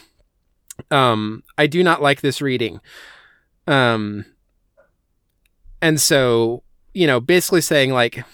[0.90, 2.80] Um, I do not like this reading.
[3.66, 4.26] Um,
[5.80, 8.24] and so, you know, basically saying like,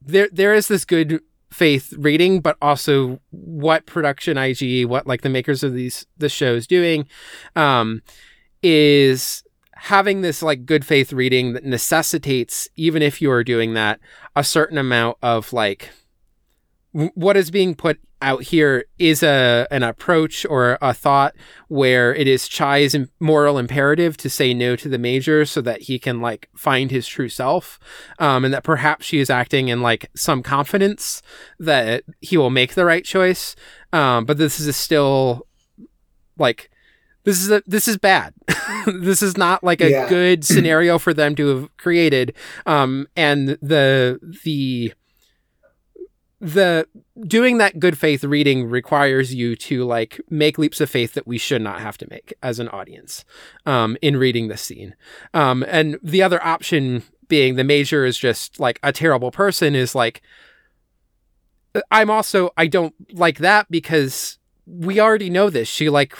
[0.00, 1.20] there, there is this good
[1.54, 6.66] faith reading, but also what production IG, what like the makers of these the shows
[6.66, 7.06] doing,
[7.54, 8.02] um,
[8.60, 9.44] is
[9.76, 14.00] having this like good faith reading that necessitates, even if you are doing that,
[14.34, 15.90] a certain amount of like
[16.92, 21.34] what is being put out here is a an approach or a thought
[21.68, 25.98] where it is Chai's moral imperative to say no to the major so that he
[25.98, 27.78] can like find his true self,
[28.18, 31.22] um, and that perhaps she is acting in like some confidence
[31.58, 33.54] that he will make the right choice.
[33.92, 35.46] Um, but this is still
[36.38, 36.70] like
[37.24, 38.34] this is a this is bad.
[38.86, 40.08] this is not like a Yeah.
[40.08, 42.34] good scenario for them to have created.
[42.66, 44.92] Um, and the the
[46.44, 46.86] the
[47.26, 51.38] doing that good faith reading requires you to like make leaps of faith that we
[51.38, 53.24] should not have to make as an audience
[53.64, 54.94] um, in reading this scene.
[55.32, 59.94] Um, and the other option being the major is just like a terrible person is
[59.94, 60.20] like
[61.90, 65.66] I'm also I don't like that because we already know this.
[65.66, 66.14] She like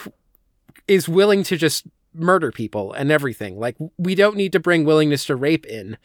[0.87, 1.85] is willing to just
[2.15, 3.59] murder people and everything.
[3.59, 5.97] Like we don't need to bring willingness to rape in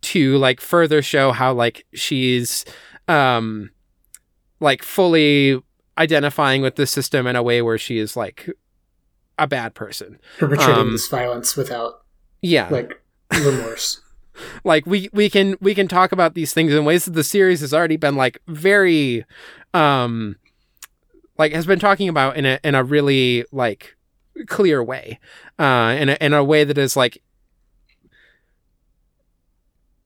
[0.00, 2.64] to like further show how like she's
[3.08, 3.70] um
[4.60, 5.60] like fully
[5.96, 8.48] identifying with the system in a way where she is like
[9.38, 10.18] a bad person.
[10.38, 12.02] perpetrating Um, this violence without
[12.42, 12.68] Yeah.
[12.70, 13.00] like
[13.32, 14.00] remorse.
[14.64, 17.60] like we we can we can talk about these things in ways that the series
[17.60, 19.24] has already been like very
[19.74, 20.36] um
[21.36, 23.96] like has been talking about in a in a really like
[24.46, 25.18] clear way
[25.58, 27.20] uh in a, in a way that is like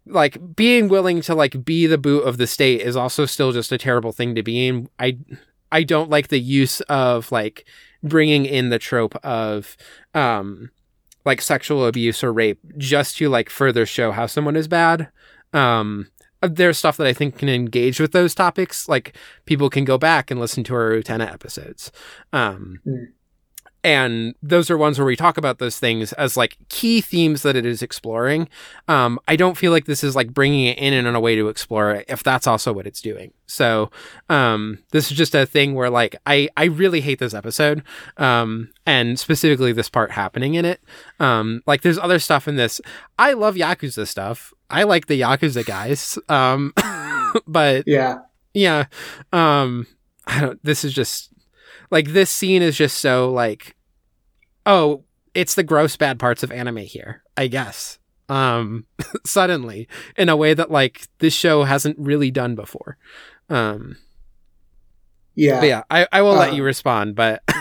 [0.07, 3.73] like being willing to like be the boot of the state is also still just
[3.73, 4.89] a terrible thing to be in.
[4.99, 5.19] I
[5.71, 7.65] i don't like the use of like
[8.03, 9.77] bringing in the trope of
[10.15, 10.71] um
[11.25, 15.09] like sexual abuse or rape just to like further show how someone is bad.
[15.53, 16.09] Um
[16.43, 18.89] there's stuff that i think can engage with those topics.
[18.89, 19.17] Like
[19.47, 21.93] people can go back and listen to our Utena episodes.
[22.33, 23.07] Um Mm.
[23.85, 27.57] And those are ones where we talk about those things as like key themes that
[27.57, 28.49] it is exploring.
[28.89, 31.35] Um i don't feel like this is like bringing it in and in a way
[31.37, 33.33] to explore it if that's also what it's doing.
[33.47, 33.91] So
[34.29, 37.83] um this is just a thing where like i i really hate this episode
[38.19, 40.81] um and specifically this part happening in it.
[41.19, 42.81] Um like there's other stuff in this.
[43.19, 44.53] I love yakuza stuff.
[44.71, 46.73] I like the yakuza guys um
[47.47, 48.19] but Yeah.
[48.55, 48.85] yeah
[49.33, 49.87] um
[50.27, 51.31] i don't this is just
[51.93, 53.77] like this scene is just so like
[54.67, 55.05] oh
[55.35, 57.99] it's the gross bad parts of anime here i guess
[58.29, 58.85] um
[59.25, 59.87] suddenly
[60.17, 62.97] in a way that like this show hasn't really done before
[63.49, 63.97] um
[65.37, 65.61] Yeah.
[65.61, 67.43] but yeah i, I will let Uh, you respond but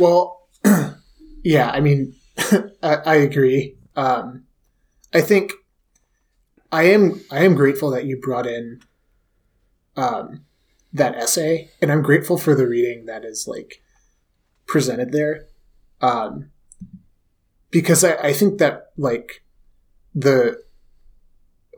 [0.00, 0.48] Well,
[1.44, 2.16] yeah, I mean,
[2.82, 3.76] I, I agree.
[3.94, 4.42] Um,
[5.14, 5.52] I think
[6.72, 8.80] I am I am grateful that you brought in
[9.96, 10.44] um,
[10.96, 13.80] that essay, and I'm grateful for the reading that is like
[14.66, 15.46] presented there,
[16.00, 16.50] um,
[17.70, 19.42] because I, I think that like
[20.14, 20.62] the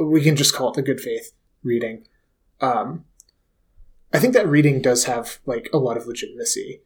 [0.00, 1.32] we can just call it the good faith
[1.62, 2.06] reading.
[2.60, 3.04] Um,
[4.12, 6.80] I think that reading does have like a lot of legitimacy.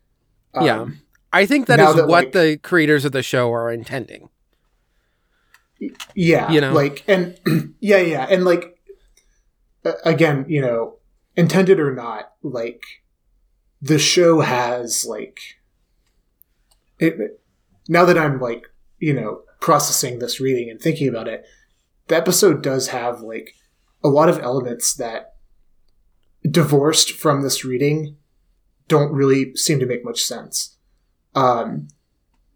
[0.55, 0.87] Um, Yeah.
[1.33, 4.29] i think that is that, what like- the creators of the show are intending
[6.15, 6.75] yeah You know?
[6.75, 7.39] like and
[7.81, 8.79] yeah yeah and like
[10.05, 10.97] again you know
[11.37, 12.83] intended or not like
[13.81, 15.39] the show has like
[16.99, 17.41] it
[17.89, 18.65] now that i'm like
[18.99, 21.45] you know processing this reading and thinking about it
[22.09, 23.55] the episode does have like
[24.05, 25.35] a lot of elements that
[26.49, 28.17] divorced from this reading
[28.89, 30.77] don't really seem to make much sense.
[31.35, 31.89] Um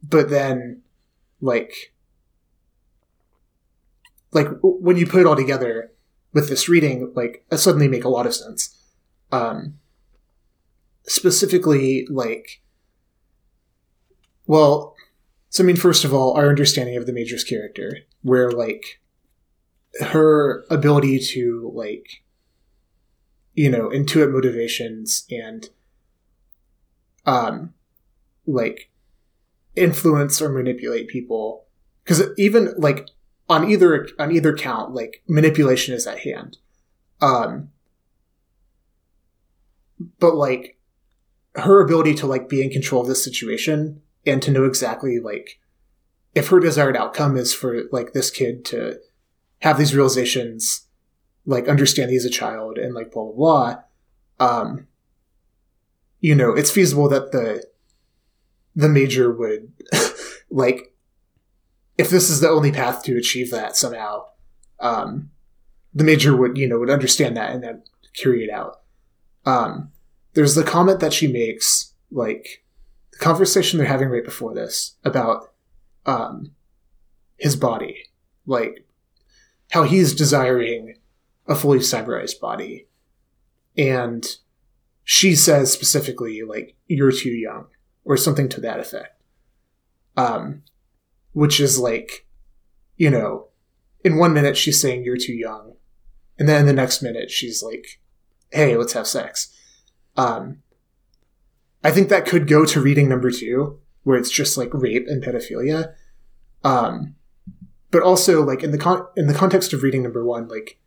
[0.02, 0.82] but then
[1.40, 1.94] like
[4.32, 5.92] like when you put it all together
[6.36, 8.78] with this reading, like suddenly make a lot of sense.
[9.32, 9.78] Um,
[11.06, 12.60] specifically, like,
[14.46, 14.94] well,
[15.48, 19.00] so I mean, first of all, our understanding of the Major's character, where like
[19.98, 22.22] her ability to like,
[23.54, 25.70] you know, intuit motivations and,
[27.24, 27.72] um,
[28.46, 28.90] like
[29.74, 31.64] influence or manipulate people
[32.04, 33.08] because even like
[33.48, 36.58] on either on either count like manipulation is at hand.
[37.20, 37.70] Um
[40.18, 40.78] but like
[41.54, 45.58] her ability to like be in control of this situation and to know exactly like
[46.34, 48.98] if her desired outcome is for like this kid to
[49.60, 50.86] have these realizations
[51.46, 54.86] like understand he's a child and like blah blah blah um
[56.20, 57.64] you know it's feasible that the
[58.74, 59.72] the major would
[60.50, 60.94] like
[61.98, 64.26] if this is the only path to achieve that somehow,
[64.80, 65.30] um,
[65.94, 67.82] the major would you know would understand that and then
[68.14, 68.80] carry it out.
[69.44, 69.92] Um,
[70.34, 72.64] there's the comment that she makes, like
[73.12, 75.52] the conversation they're having right before this about
[76.04, 76.52] um,
[77.38, 78.04] his body,
[78.44, 78.86] like
[79.70, 80.96] how he's desiring
[81.46, 82.86] a fully cyberized body,
[83.76, 84.36] and
[85.04, 87.66] she says specifically like you're too young
[88.04, 89.22] or something to that effect.
[90.16, 90.62] Um,
[91.36, 92.26] which is like,
[92.96, 93.48] you know,
[94.02, 95.74] in one minute she's saying you're too young,
[96.38, 98.00] and then the next minute she's like,
[98.50, 99.54] "Hey, let's have sex."
[100.16, 100.62] Um,
[101.84, 105.22] I think that could go to reading number two, where it's just like rape and
[105.22, 105.92] pedophilia.
[106.64, 107.16] Um,
[107.90, 110.80] but also like in the con- in the context of reading number one, like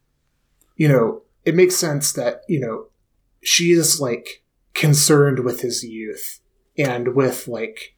[0.78, 2.88] you know, it makes sense that you know
[3.44, 4.44] she is like
[4.74, 6.40] concerned with his youth
[6.76, 7.96] and with like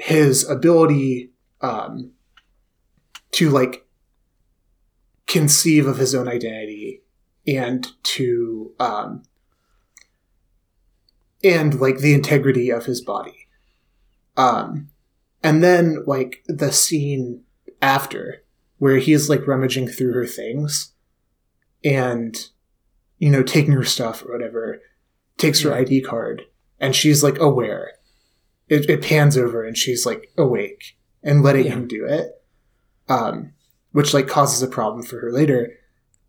[0.00, 2.12] his ability um,
[3.32, 3.86] to like
[5.26, 7.02] conceive of his own identity
[7.46, 9.22] and to um,
[11.44, 13.46] and like the integrity of his body.
[14.36, 14.88] Um
[15.42, 17.42] and then like the scene
[17.80, 18.42] after
[18.78, 20.92] where he's like rummaging through her things
[21.84, 22.48] and
[23.18, 24.80] you know taking her stuff or whatever
[25.38, 26.42] takes her id card
[26.78, 27.92] and she's like aware
[28.70, 31.72] it, it pans over and she's like awake and letting Yeah.
[31.72, 32.42] him do it
[33.08, 33.52] um
[33.92, 35.72] which like causes a problem for her later.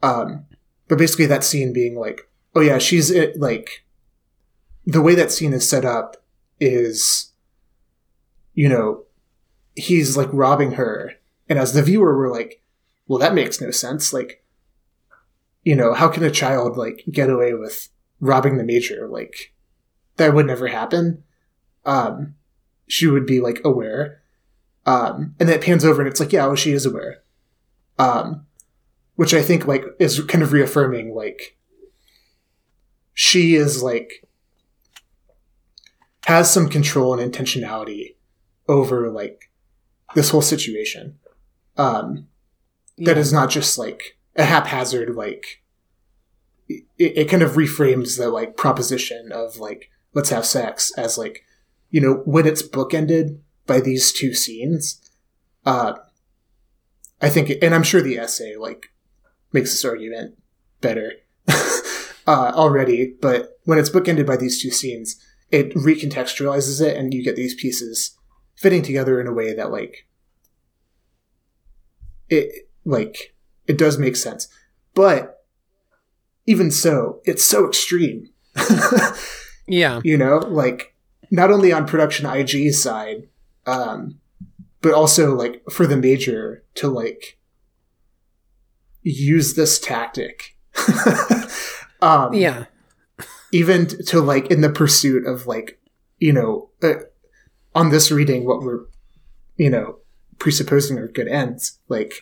[0.04, 0.46] Um
[0.88, 3.86] but basically that scene being like oh yeah she's it like
[4.86, 6.18] the way that scene is set up
[6.60, 7.32] is
[8.54, 9.04] you know
[9.76, 11.14] he's like robbing her.
[11.48, 12.62] And as the viewer we're like
[13.08, 14.12] well that makes no sense.
[14.12, 14.44] Like
[15.64, 17.90] you know how can a child like get away with
[18.20, 19.08] robbing the major?
[19.08, 19.54] Like
[20.18, 21.24] that would never happen
[21.86, 22.36] um
[22.88, 24.22] she would be like aware.
[24.86, 27.24] Um and then it pans over and it's like yeah well she is aware.
[28.00, 28.46] Um
[29.16, 31.58] which i think like is kind of reaffirming like
[33.14, 34.26] she is like
[36.26, 38.16] has some control and intentionality
[38.68, 39.52] over like
[40.16, 41.18] this whole situation.
[41.78, 42.28] Um
[42.98, 43.22] that Yeah.
[43.22, 45.62] is not just like a haphazard like
[46.70, 51.44] it, it kind of reframes the like proposition of like let's have sex as like
[51.92, 55.00] you know when it's bookended by these two scenes
[55.66, 55.94] uh
[57.22, 58.88] i think and i'm sure the essay like
[59.54, 60.36] makes this argument
[60.80, 61.14] better
[62.28, 67.24] uh already but when it's bookended by these two scenes it recontextualizes it and you
[67.24, 68.18] get these pieces
[68.56, 70.08] fitting together in a way that like
[72.30, 73.36] it like
[73.68, 74.48] it does make sense
[74.96, 75.44] but
[76.48, 78.30] even so it's so extreme
[79.68, 80.02] Yeah.
[80.04, 80.91] you know like
[81.32, 83.28] not only on production ig's side
[83.66, 84.20] um
[84.82, 87.38] but also like for the major to like
[89.04, 90.56] use this tactic
[92.02, 92.66] um Yeah.
[93.52, 95.80] even to like in the pursuit of like
[96.20, 96.94] you know uh,
[97.74, 98.82] on this reading what we're
[99.58, 99.98] you know
[100.40, 102.14] presupposing are good ends like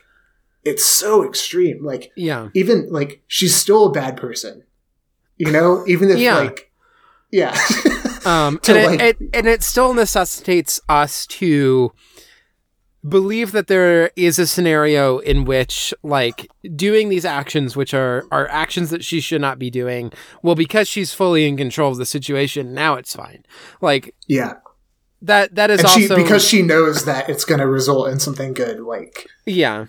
[0.63, 2.49] it's so extreme like Yeah.
[2.53, 4.63] even like she's still a bad person
[5.37, 6.37] you know even if Yeah.
[6.37, 6.71] like
[7.31, 7.57] yeah
[8.25, 11.91] Um, and, like- it, it, and it still necessitates us to
[13.07, 18.47] believe that there is a scenario in which, like, doing these actions, which are, are
[18.49, 20.11] actions that she should not be doing,
[20.43, 23.43] well, because she's fully in control of the situation, now it's fine.
[23.81, 24.55] Like, yeah
[25.21, 25.99] that that is and also.
[25.99, 29.87] she because she knows that it's going to result in something good like yeah.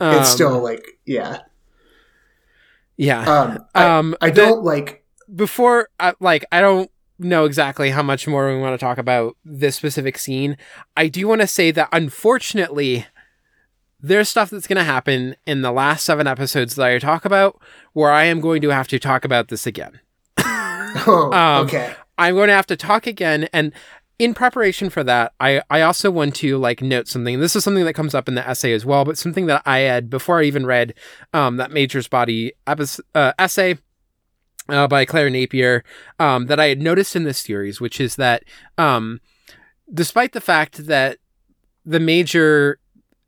[0.00, 1.42] it's Um, still like yeah
[2.96, 3.20] Yeah.
[3.22, 6.90] um i, um, I don't like before I, like i don't
[7.24, 10.56] know exactly how much more we want to talk about this specific scene.
[10.96, 13.06] I do want to say that unfortunately
[14.00, 17.60] there's stuff that's going to happen in the last seven episodes that i talk about
[17.92, 20.00] where i am going to have to talk about this again.
[21.06, 21.94] Oh Um, okay.
[22.18, 23.72] I'm going to have to talk again and
[24.18, 27.40] in preparation for that i i also want to like note something.
[27.40, 29.78] This is something that comes up in the essay as well but something that i
[29.78, 30.94] had before i even read
[31.32, 33.78] um that major's body uh, essay
[34.68, 35.84] uh, by Claire Napier
[36.18, 38.44] um, that I had noticed in this series, which is that
[38.78, 39.20] um,
[39.92, 41.18] despite the fact that
[41.84, 42.78] the major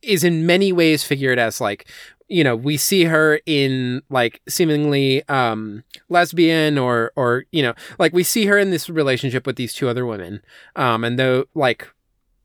[0.02, 1.88] is in many ways figured as like
[2.28, 8.12] you know we see her in like seemingly um lesbian or or you know like
[8.12, 10.40] we see her in this relationship with these two other women.
[10.76, 11.88] Um and though like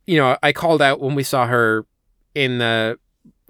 [0.08, 1.86] you know i called out when we saw her
[2.34, 2.98] in the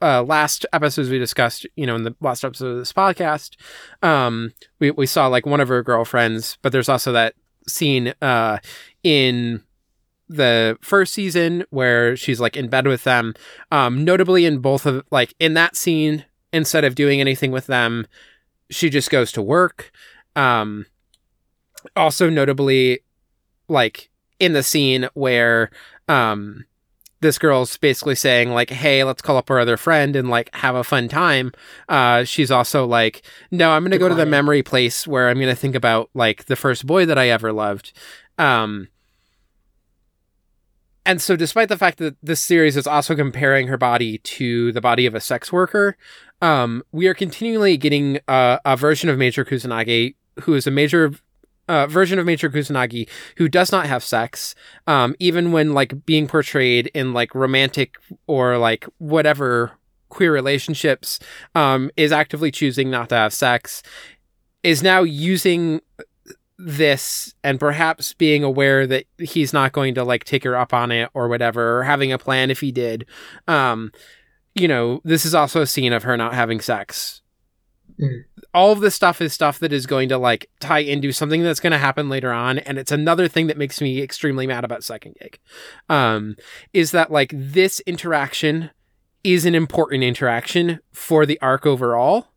[0.02, 3.56] uh, last episodes we discussed, you know, in the last episode of this podcast,
[4.02, 7.36] um, we, we saw like one of her girlfriends, but there's also that
[7.68, 8.58] scene uh,
[9.04, 9.64] in
[10.28, 13.34] the first season where she's like in bed with them.
[13.72, 18.08] Um, notably in both of like in that scene, instead of doing anything with them,
[18.70, 19.92] she just goes to work.
[20.36, 20.86] Um,
[21.96, 23.00] also notably,
[23.68, 24.10] like
[24.40, 25.70] in the scene where
[26.08, 26.66] um
[27.22, 30.76] this girl's basically saying like hey let's call up our other friend and like have
[30.76, 31.52] a fun time.
[31.88, 33.22] Uh she's also like
[33.52, 36.56] no i'm gonna go to the memory place where i'm gonna think about like the
[36.56, 37.94] first boy that i ever loved.
[38.38, 38.88] Um
[41.06, 44.82] and so despite the fact that this series is also comparing her body to the
[44.82, 45.98] body of a sex worker
[46.42, 51.14] um we are continually getting uh, a version of major kusanagi who is a major
[51.70, 54.56] uh, version of Major Kusanagi who does not have sex,
[54.88, 57.96] um, even when like being portrayed in like romantic
[58.28, 59.72] or like whatever
[60.10, 61.20] queer relationships,
[61.56, 63.84] um, is actively choosing not to have sex,
[64.64, 65.80] is now using
[66.58, 70.92] this and perhaps being aware that he's not going to like take her up on
[70.92, 73.06] it or whatever, or having a plan if he did.
[73.48, 73.92] Um,
[74.56, 77.22] you know, this is also a scene of her not having sex.
[78.02, 78.24] Mm.
[78.54, 81.60] All of this stuff is stuff that is going to like tie into something that's
[81.60, 84.84] going to happen later on, and it's another thing that makes me extremely mad about
[84.84, 85.40] Second Gig.
[85.88, 86.36] Um,
[86.74, 88.72] is that like this interaction
[89.24, 92.28] is an important interaction for the arc overall,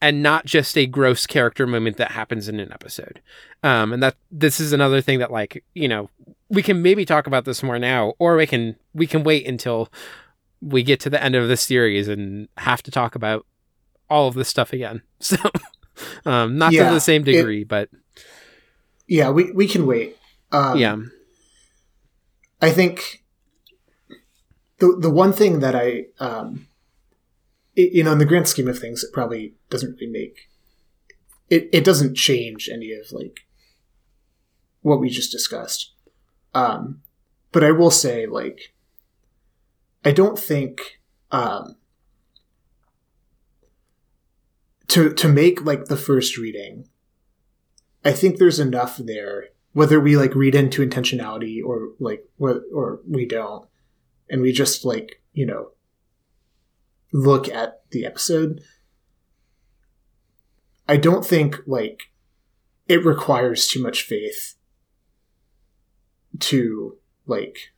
[0.00, 3.20] and not just a gross character moment that happens in an episode.
[3.62, 6.10] Um, and that this is another thing that like you know
[6.48, 9.88] we can maybe talk about this more now, or we can we can wait until
[10.60, 13.46] we get to the end of the series and have to talk about
[14.10, 15.02] all of this stuff again.
[15.22, 15.36] So,
[16.24, 17.90] um, not Yeah, to the same degree, it- but
[19.06, 20.16] Yeah, we we can wait.
[20.50, 20.96] Um, yeah,
[22.62, 23.22] I think
[24.78, 26.66] the the one thing that I um,
[27.76, 30.48] it, you know in the grand scheme of things it probably doesn't really make
[31.50, 33.40] it it doesn't change any of like
[34.82, 35.92] what we just discussed.
[36.54, 37.02] Um,
[37.52, 38.72] but I will say like
[40.04, 40.98] I don't think
[41.30, 41.76] um,
[44.90, 46.88] to to make like the first reading.
[48.04, 53.00] I think there's enough there whether we like read into intentionality or like or, or
[53.08, 53.68] we don't
[54.28, 55.70] and we just like you know
[57.12, 58.60] look at the episode
[60.88, 62.12] i don't think like
[62.88, 64.54] it requires too much faith
[66.38, 66.96] to
[67.26, 67.72] like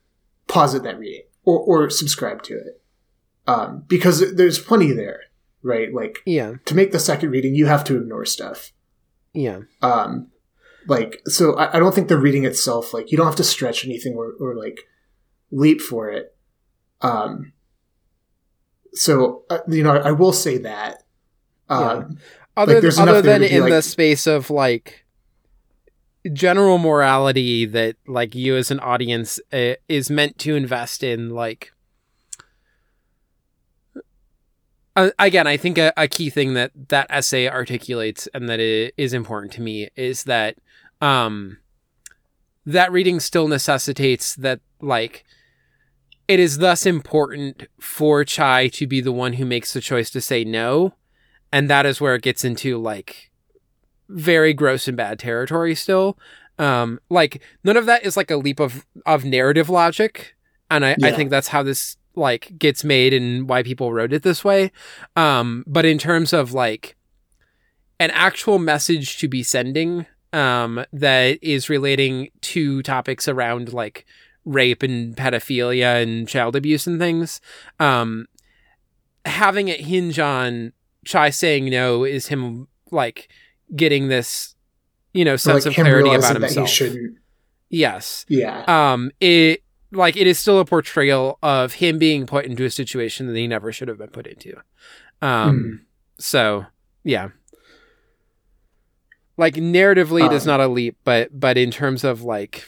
[0.48, 2.80] posit that reading or, or subscribe to it
[3.46, 5.22] um, because there's plenty there
[5.62, 5.92] right?
[5.92, 8.72] Like yeah, to make the second reading you have to ignore stuff.
[9.32, 10.28] Yeah, um
[10.86, 13.84] like so I, I don't think the reading itself like you don't have to stretch
[13.84, 14.80] anything or, or like
[15.50, 16.34] leap for it.
[17.00, 17.52] Um
[18.92, 21.02] so uh, you know I, I will say that
[21.68, 22.18] um
[22.56, 25.04] Other, Like, other than in like- the space of like
[26.32, 31.72] general morality that like you as an audience uh, is meant to invest in like
[34.96, 38.94] uh, again i think a, a key thing that that essay articulates and that it
[38.96, 40.56] is important to me is that
[41.00, 41.58] um
[42.64, 45.24] that reading still necessitates that like
[46.28, 50.20] it is thus important for chai to be the one who makes the choice to
[50.20, 50.94] say no
[51.52, 53.30] and that is where it gets into like
[54.08, 56.18] very gross and bad territory still.
[56.58, 60.36] Um like none of that is like a leap of of narrative logic
[60.70, 64.22] and i i think that's how this like gets made and why people wrote it
[64.22, 64.70] this way
[65.16, 66.96] um but in terms of like
[67.98, 74.04] an actual message to be sending um that is relating to topics around like
[74.44, 77.40] rape and pedophilia and child abuse and things
[77.80, 78.26] um
[79.24, 80.72] having it hinge on
[81.04, 83.28] Chai saying no is him like
[83.74, 84.54] getting this,
[85.12, 86.68] you know, sense like of clarity about himself.
[86.68, 87.18] shouldn't
[87.70, 88.26] Yes.
[88.28, 89.10] yeah Um.
[89.20, 89.62] It
[89.92, 93.46] like it is still a portrayal of him being put into a situation that he
[93.46, 94.56] never should have been put into.
[95.20, 95.86] Um.
[96.18, 96.66] So
[97.04, 97.28] yeah.
[99.36, 102.64] Like narratively, it is Um, not a leap, but but in terms of like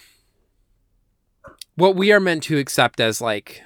[1.77, 3.63] what we are meant to accept as like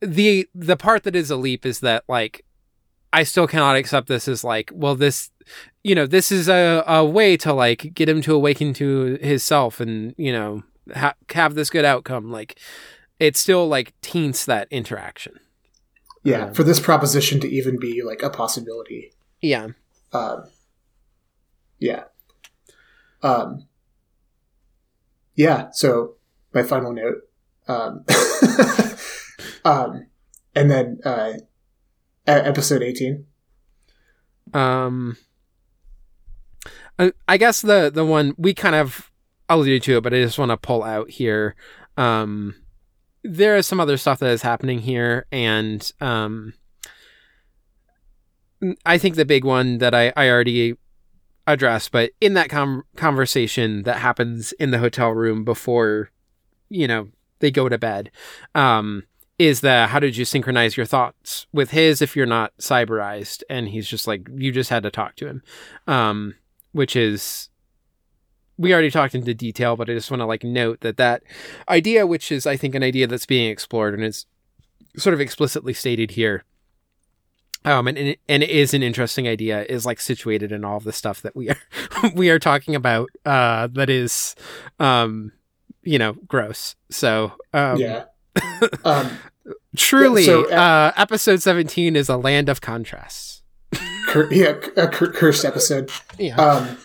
[0.00, 2.44] the the part that is a leap is that like
[3.12, 5.30] I still cannot accept this as like well this
[5.82, 9.42] you know this is a, a way to like get him to awaken to his
[9.42, 10.62] self and you know
[10.94, 12.58] ha- have this good outcome like
[13.18, 15.38] it still like taints that interaction.
[16.22, 19.12] Yeah um, for this proposition to even be like a possibility.
[19.40, 19.68] Yeah.
[20.12, 20.44] Um
[21.78, 22.04] yeah.
[23.22, 23.66] Um
[25.34, 26.14] yeah so
[26.52, 27.22] my final note
[27.68, 28.04] um
[29.64, 30.06] um
[30.54, 31.32] and then uh
[32.26, 33.26] episode 18
[34.52, 35.16] Um,
[36.98, 39.09] I, I guess the the one we kind of
[39.50, 41.54] alluded to it, but I just want to pull out here.
[41.98, 42.54] Um,
[43.22, 46.54] there is some other stuff that is happening here, and um,
[48.86, 50.76] I think the big one that I I already
[51.46, 56.10] addressed, but in that com- conversation that happens in the hotel room before,
[56.68, 57.08] you know,
[57.40, 58.10] they go to bed,
[58.54, 59.04] um,
[59.38, 63.42] is the how did you synchronize your thoughts with his if you're not cyberized?
[63.50, 65.42] And he's just like, you just had to talk to him,
[65.86, 66.34] um,
[66.72, 67.49] which is
[68.60, 71.22] we already talked into detail, but I just want to like note that that
[71.68, 74.26] idea, which is I think an idea that's being explored and is
[74.98, 76.44] sort of explicitly stated here,
[77.64, 79.64] um, and and it is an interesting idea.
[79.64, 81.56] Is like situated in all of the stuff that we are
[82.14, 83.08] we are talking about.
[83.24, 84.36] Uh, that is,
[84.78, 85.32] um,
[85.82, 86.76] you know, gross.
[86.90, 88.04] So um, yeah,
[88.84, 89.10] um,
[89.74, 93.42] truly, so, uh, uh, episode seventeen is a land of contrasts.
[94.08, 95.90] Cur- yeah, a cur- cursed episode.
[96.18, 96.36] Yeah.
[96.36, 96.76] Um,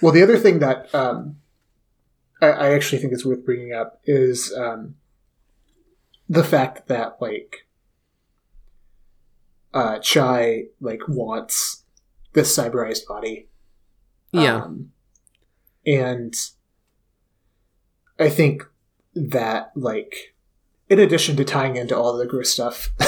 [0.00, 1.36] well, the other thing that um,
[2.40, 4.96] I, I actually think is worth bringing up is um,
[6.28, 7.66] the fact that like
[9.74, 11.84] uh, Chai like wants
[12.32, 13.48] this cyberized body.
[14.32, 14.62] Yeah.
[14.62, 14.92] Um,
[15.86, 16.34] and
[18.18, 18.64] I think
[19.14, 20.34] that like
[20.88, 22.90] in addition to tying into all the gross stuff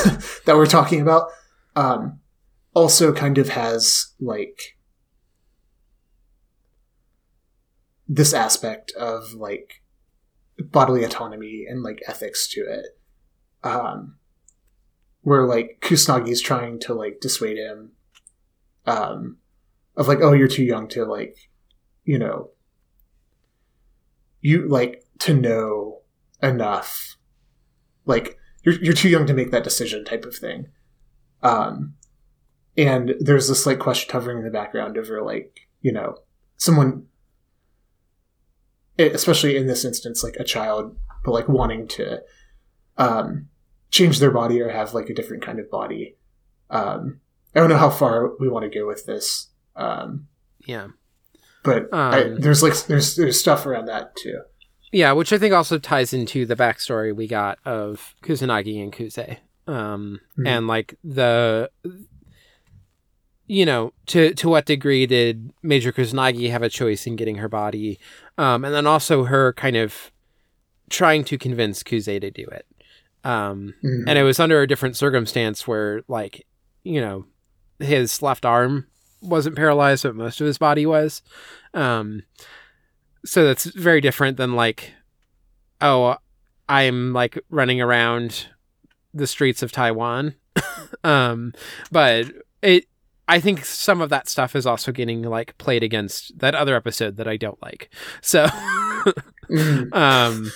[0.44, 1.28] that we're talking about,
[1.76, 2.20] um,
[2.74, 4.76] also kind of has like
[8.12, 9.82] this aspect of like
[10.58, 12.98] bodily autonomy and like ethics to it.
[13.62, 14.16] Um,
[15.22, 17.92] where like Kusanagi's trying to like dissuade him
[18.86, 19.36] um
[19.96, 21.36] of like oh you're too young to like
[22.04, 22.50] you know
[24.40, 26.00] you like to know
[26.42, 27.16] enough
[28.06, 30.68] like you're you're too young to make that decision type of thing
[31.42, 31.94] um
[32.78, 36.16] and there's this like question hovering in the background over like you know
[36.56, 37.04] someone
[39.08, 42.20] especially in this instance like a child but like wanting to
[42.98, 43.48] um
[43.90, 46.16] change their body or have like a different kind of body.
[46.70, 47.20] Um,
[47.54, 49.48] I don't know how far we want to go with this.
[49.76, 50.28] Um,
[50.66, 50.88] yeah,
[51.64, 54.40] but um, I, there's like there's there's stuff around that too.
[54.92, 59.38] Yeah, which I think also ties into the backstory we got of Kusanagi and Kuze,
[59.66, 60.46] um, mm-hmm.
[60.46, 61.70] and like the,
[63.46, 67.48] you know, to to what degree did Major Kusanagi have a choice in getting her
[67.48, 67.98] body,
[68.40, 70.10] um, and then also her kind of
[70.88, 72.66] trying to convince Kuze to do it.
[73.22, 74.08] Um, mm-hmm.
[74.08, 76.46] and it was under a different circumstance where like
[76.82, 77.26] you know
[77.78, 78.86] his left arm
[79.20, 81.20] wasn't paralyzed but most of his body was.
[81.74, 82.22] Um,
[83.26, 84.92] so that's very different than like
[85.82, 86.16] oh
[86.70, 88.46] i'm like running around
[89.12, 90.34] the streets of taiwan.
[91.04, 91.54] Um,
[91.92, 92.26] but
[92.62, 92.86] it
[93.30, 97.16] I think some of that stuff is also getting like played against that other episode
[97.16, 97.88] that I don't like.
[98.20, 98.46] So,
[99.48, 99.94] mm.
[99.96, 100.50] um,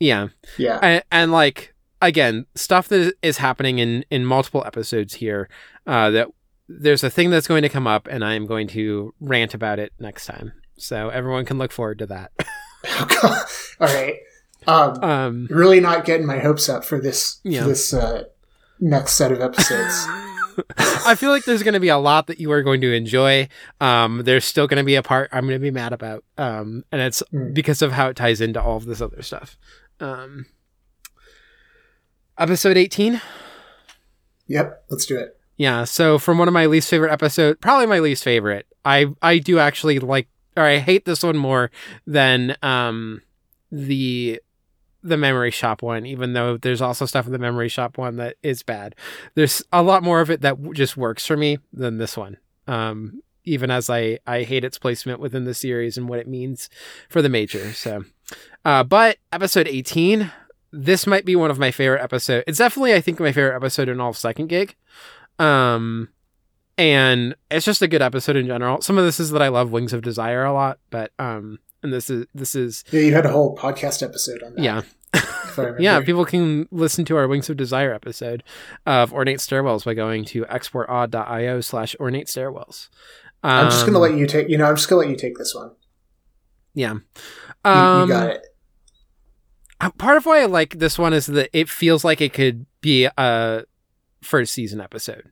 [0.00, 5.48] yeah, yeah, and, and, like again, stuff that is happening in in multiple episodes here.
[5.86, 6.28] Uh, that
[6.68, 9.78] there's a thing that's going to come up, and I am going to rant about
[9.78, 10.52] it next time.
[10.76, 12.32] So everyone can look forward to that.
[13.22, 14.16] All right.
[14.66, 17.62] Um, um, really not getting my hopes up for this yeah.
[17.62, 18.24] for this uh,
[18.80, 20.04] next set of episodes.
[20.78, 23.48] I feel like there's going to be a lot that you are going to enjoy.
[23.80, 26.84] Um, there's still going to be a part I'm going to be mad about, um,
[26.92, 27.54] and it's mm.
[27.54, 29.56] because of how it ties into all of this other stuff.
[30.00, 30.46] Um,
[32.38, 33.20] episode 18
[34.46, 37.98] yep let's do it yeah so from one of my least favorite episodes probably my
[37.98, 41.70] least favorite i i do actually like or i hate this one more
[42.06, 43.20] than um
[43.72, 44.40] the
[45.02, 48.36] the memory shop one even though there's also stuff in the memory shop one that
[48.42, 48.94] is bad
[49.34, 53.22] there's a lot more of it that just works for me than this one um
[53.44, 56.68] even as i i hate its placement within the series and what it means
[57.08, 58.04] for the major so
[58.64, 60.32] uh but episode 18
[60.72, 62.44] this might be one of my favorite episodes.
[62.46, 64.76] It's definitely, I think, my favorite episode in all of Second Gig.
[65.38, 66.10] Um,
[66.76, 68.80] and it's just a good episode in general.
[68.82, 71.92] Some of this is that I love Wings of Desire a lot, but um, and
[71.92, 74.62] this is this is yeah, you had a whole podcast episode on that.
[74.62, 74.82] Yeah.
[75.78, 78.44] yeah, people can listen to our Wings of Desire episode
[78.84, 82.88] of Ornate Stairwells by going to exportaud.io slash ornate stairwells.
[83.42, 84.48] Um, I'm just gonna let you take.
[84.48, 85.70] You know, I'm just gonna let you take this one.
[86.74, 86.90] Yeah,
[87.64, 88.46] um, you, you got um, it
[89.96, 93.08] part of why I like this one is that it feels like it could be
[93.16, 93.64] a
[94.22, 95.30] first season episode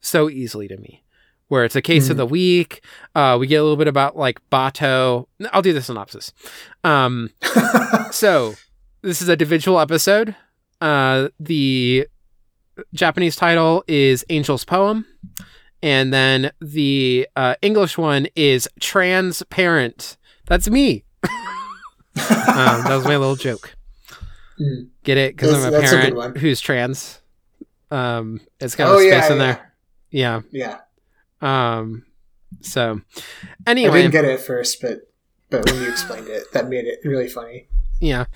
[0.00, 1.02] so easily to me.
[1.48, 2.12] Where it's a case mm-hmm.
[2.12, 2.82] of the week.
[3.14, 5.26] Uh, we get a little bit about like Batou.
[5.52, 6.32] I'll do the synopsis.
[6.82, 7.30] Um,
[8.10, 8.54] so
[9.02, 10.34] this is a individual episode.
[10.80, 12.08] Uh, the
[12.92, 15.06] Japanese title is Angel's Poem.
[15.82, 20.16] And then the uh, English one is Transparent.
[20.46, 21.04] That's me.
[21.22, 21.30] um,
[22.16, 23.76] that was my little joke.
[24.60, 24.88] Mm.
[25.04, 25.36] Get it?
[25.36, 27.20] Because I'm a parent a who's trans.
[27.90, 29.46] Um, it's got oh, a space yeah, in yeah.
[29.46, 29.72] there.
[30.10, 30.40] Yeah.
[30.50, 30.78] Yeah.
[31.46, 32.06] Um.
[32.60, 33.00] So,
[33.66, 35.12] anyway, I didn't get it at first, but
[35.50, 37.68] but when you explained it, that made it really funny.
[37.98, 38.26] Yeah.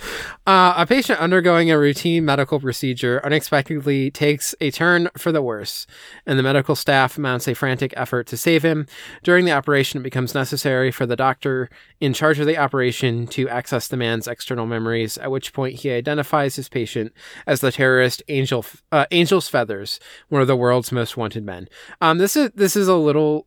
[0.47, 5.87] Uh, a patient undergoing a routine medical procedure unexpectedly takes a turn for the worse,
[6.25, 8.87] and the medical staff mounts a frantic effort to save him.
[9.23, 11.69] During the operation, it becomes necessary for the doctor
[12.01, 15.91] in charge of the operation to access the man's external memories, at which point he
[15.91, 17.13] identifies his patient
[17.47, 20.01] as the terrorist Angel uh, Angel's Feathers,
[20.31, 21.69] one of the world's most wanted men.
[22.01, 23.47] Um, this is this is a little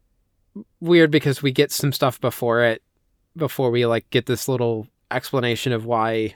[0.80, 2.84] weird because we get some stuff before it
[3.36, 6.36] before we like get this little explanation of why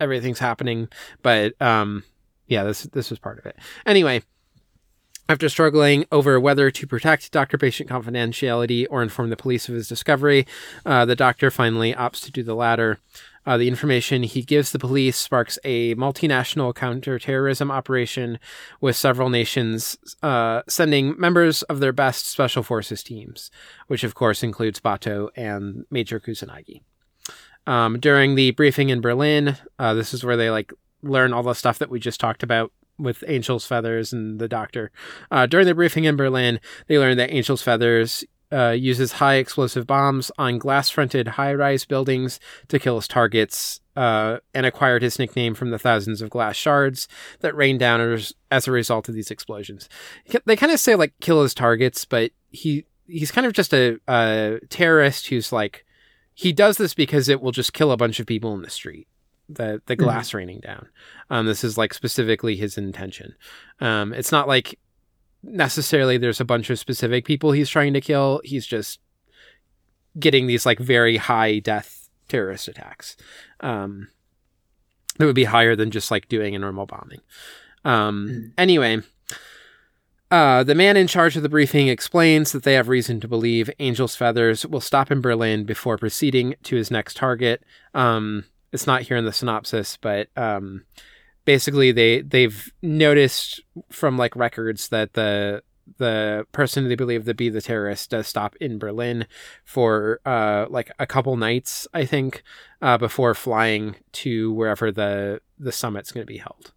[0.00, 0.88] everything's happening,
[1.22, 2.04] but um,
[2.46, 3.56] yeah, this this was part of it.
[3.86, 4.22] Anyway,
[5.28, 10.46] after struggling over whether to protect doctor-patient confidentiality or inform the police of his discovery,
[10.86, 12.98] uh, the doctor finally opts to do the latter.
[13.44, 18.38] Uh, the information he gives the police sparks a multinational counterterrorism operation
[18.80, 23.50] with several nations uh, sending members of their best special forces teams,
[23.86, 26.82] which of course includes Batou and Major Kusanagi.
[27.66, 30.72] Um, during the briefing in Berlin, uh, this is where they like
[31.02, 34.90] learn all the stuff that we just talked about with Angel's Feathers and the Doctor.
[35.30, 39.86] Uh, during the briefing in Berlin, they learned that Angel's Feathers uh, uses high explosive
[39.86, 45.18] bombs on glass fronted high rise buildings to kill his targets uh, and acquired his
[45.18, 47.08] nickname from the thousands of glass shards
[47.40, 49.88] that rained down as, as a result of these explosions.
[50.46, 53.98] They kind of say like kill his targets, but he he's kind of just a,
[54.06, 55.84] a terrorist who's like
[56.38, 59.08] he does this because it will just kill a bunch of people in the street.
[59.48, 60.04] The the mm-hmm.
[60.04, 60.36] glass mm-hmm.
[60.36, 60.86] raining down.
[61.30, 63.34] Um, this is like specifically his intention.
[63.80, 64.78] Um, it's not like
[65.42, 68.40] necessarily there's a bunch of specific people he's trying to kill.
[68.44, 69.00] He's just
[70.16, 73.16] getting these like very high death terrorist attacks.
[73.58, 74.06] Um,
[75.16, 77.20] that would be higher than just like doing a normal bombing.
[77.84, 78.46] Um, mm-hmm.
[78.56, 79.00] Anyway,
[80.30, 83.70] uh, the man in charge of the briefing explains that they have reason to believe
[83.78, 87.62] Angel's Feathers will stop in Berlin before proceeding to his next target.
[87.94, 90.84] Um, it's not here in the synopsis, but um,
[91.44, 95.62] basically they they've noticed from like records that the
[95.96, 99.26] the person they believe to be the terrorist does stop in Berlin
[99.64, 102.42] for uh, like a couple nights, I think,
[102.82, 106.72] uh, before flying to wherever the the summit's going to be held.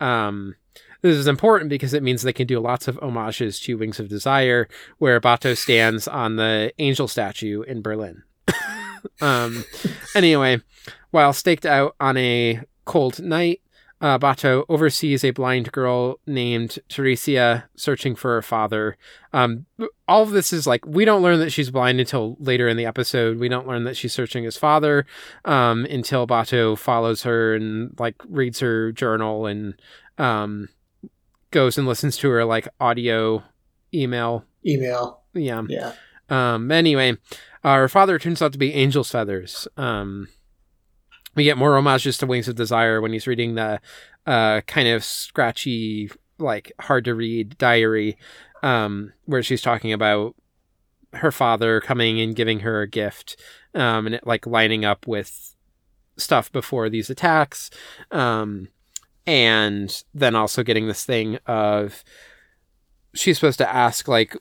[0.00, 0.56] Um,
[1.02, 4.08] this is important because it means they can do lots of homages to Wings of
[4.08, 4.68] Desire,
[4.98, 8.22] where Batou stands on the angel statue in Berlin.
[9.20, 9.64] um,
[10.14, 10.60] anyway,
[11.10, 13.60] while staked out on a cold night,
[14.00, 18.96] uh, Batou oversees a blind girl named Teresia searching for her father.
[19.32, 19.66] Um,
[20.08, 22.84] all of this is like, we don't learn that she's blind until later in the
[22.84, 23.38] episode.
[23.38, 25.06] We don't learn that she's searching his father
[25.44, 29.80] um, until Batou follows her and like reads her journal and
[30.18, 30.68] um,
[31.52, 33.44] goes and listens to her like audio
[33.94, 34.44] email.
[34.66, 35.22] Email.
[35.34, 35.62] Yeah.
[35.68, 35.92] Yeah.
[36.28, 37.16] Um, anyway,
[37.62, 39.68] uh, her father turns out to be Angel's Feathers.
[39.76, 40.28] Um,
[41.34, 43.80] we get more homages to Wings of Desire when he's reading the
[44.26, 48.16] uh, kind of scratchy, like hard to read diary,
[48.62, 50.34] um, where she's talking about
[51.14, 53.36] her father coming and giving her a gift,
[53.74, 55.54] um, and it like lining up with
[56.16, 57.70] stuff before these attacks.
[58.10, 58.68] Um,
[59.26, 62.02] and then also getting this thing of
[63.14, 64.36] she's supposed to ask like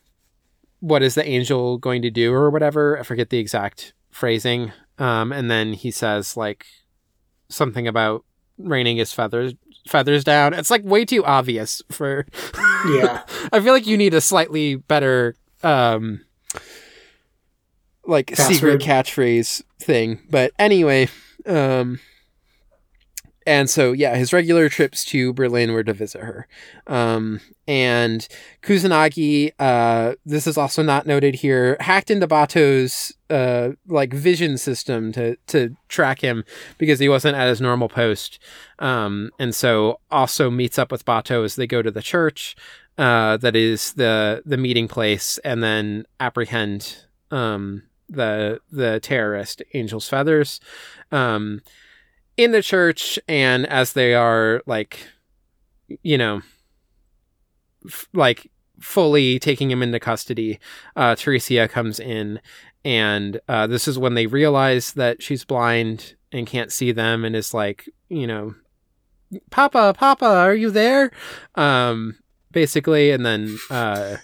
[0.80, 3.00] what is the angel going to do or whatever?
[3.00, 4.72] I forget the exact phrasing.
[4.98, 6.66] Um, and then he says like
[7.50, 8.26] something about
[8.58, 9.54] raining his feathers
[9.88, 10.54] feathers down.
[10.54, 12.26] It's like way too obvious for
[12.88, 13.24] yeah.
[13.52, 16.22] I feel like you need a slightly better um
[18.06, 18.56] like Password.
[18.56, 20.20] secret catchphrase thing.
[20.30, 21.10] But anyway
[21.46, 22.00] um
[23.46, 26.48] and so yeah his regular trips to berlin were to visit her.
[26.88, 28.28] Um, and
[28.62, 35.12] kusanagi uh, this is also not noted here hacked into batou's uh, like vision system
[35.14, 36.44] to to track him
[36.78, 38.40] because he wasn't at his normal post.
[38.80, 42.56] Um, and so also meets up with batou as they go to the church
[42.98, 46.98] uh, that is the the meeting place and then apprehend
[47.32, 50.60] um, the the terrorist angel's feathers.
[51.12, 51.62] Um,
[52.44, 55.08] in the church and as they are like
[56.04, 56.42] you know
[57.88, 58.50] f- like
[58.80, 60.60] fully taking him into custody
[60.96, 62.40] uh Teresia comes in
[62.84, 67.36] and uh this is when they realize that she's blind and can't see them and
[67.36, 68.56] is like you know
[69.50, 71.12] papa papa are you there?
[71.56, 72.18] Um
[72.52, 74.18] basically and then uh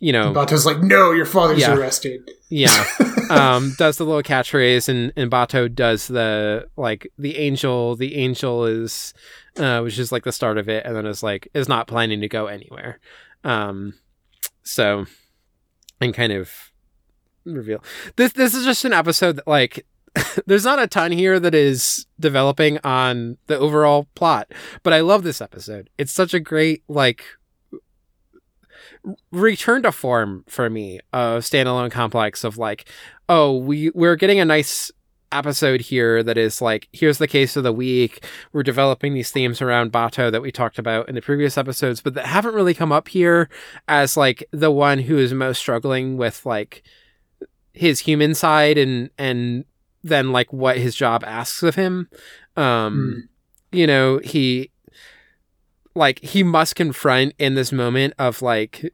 [0.00, 2.30] you know, Batou's like, no, your father's yeah, arrested.
[2.48, 2.86] Yeah.
[3.30, 8.64] um, does the little catchphrase and, and Batou does the, like, the angel, the angel
[8.64, 9.12] is,
[9.58, 10.86] uh, which is like the start of it.
[10.86, 12.98] And then is like, is not planning to go anywhere.
[13.44, 13.92] Um,
[14.62, 15.04] so,
[16.00, 16.50] and kind of
[17.44, 17.82] reveal
[18.16, 19.86] this, this is just an episode that like,
[20.46, 24.50] there's not a ton here that is developing on the overall plot,
[24.82, 25.90] but I love this episode.
[25.98, 27.22] It's such a great like
[29.32, 32.88] return to form for me of standalone complex of like,
[33.28, 34.90] oh, we we're getting a nice
[35.32, 39.62] episode here that is like here's the case of the week we're developing these themes
[39.62, 42.90] around batou that we talked about in the previous episodes but that haven't really come
[42.90, 43.48] up here
[43.86, 46.82] as like the one who is most struggling with like
[47.72, 49.64] his human side and and
[50.02, 52.08] then like what his job asks of him
[52.56, 53.76] um mm.
[53.76, 54.68] you know he
[55.94, 58.92] like he must confront in this moment of like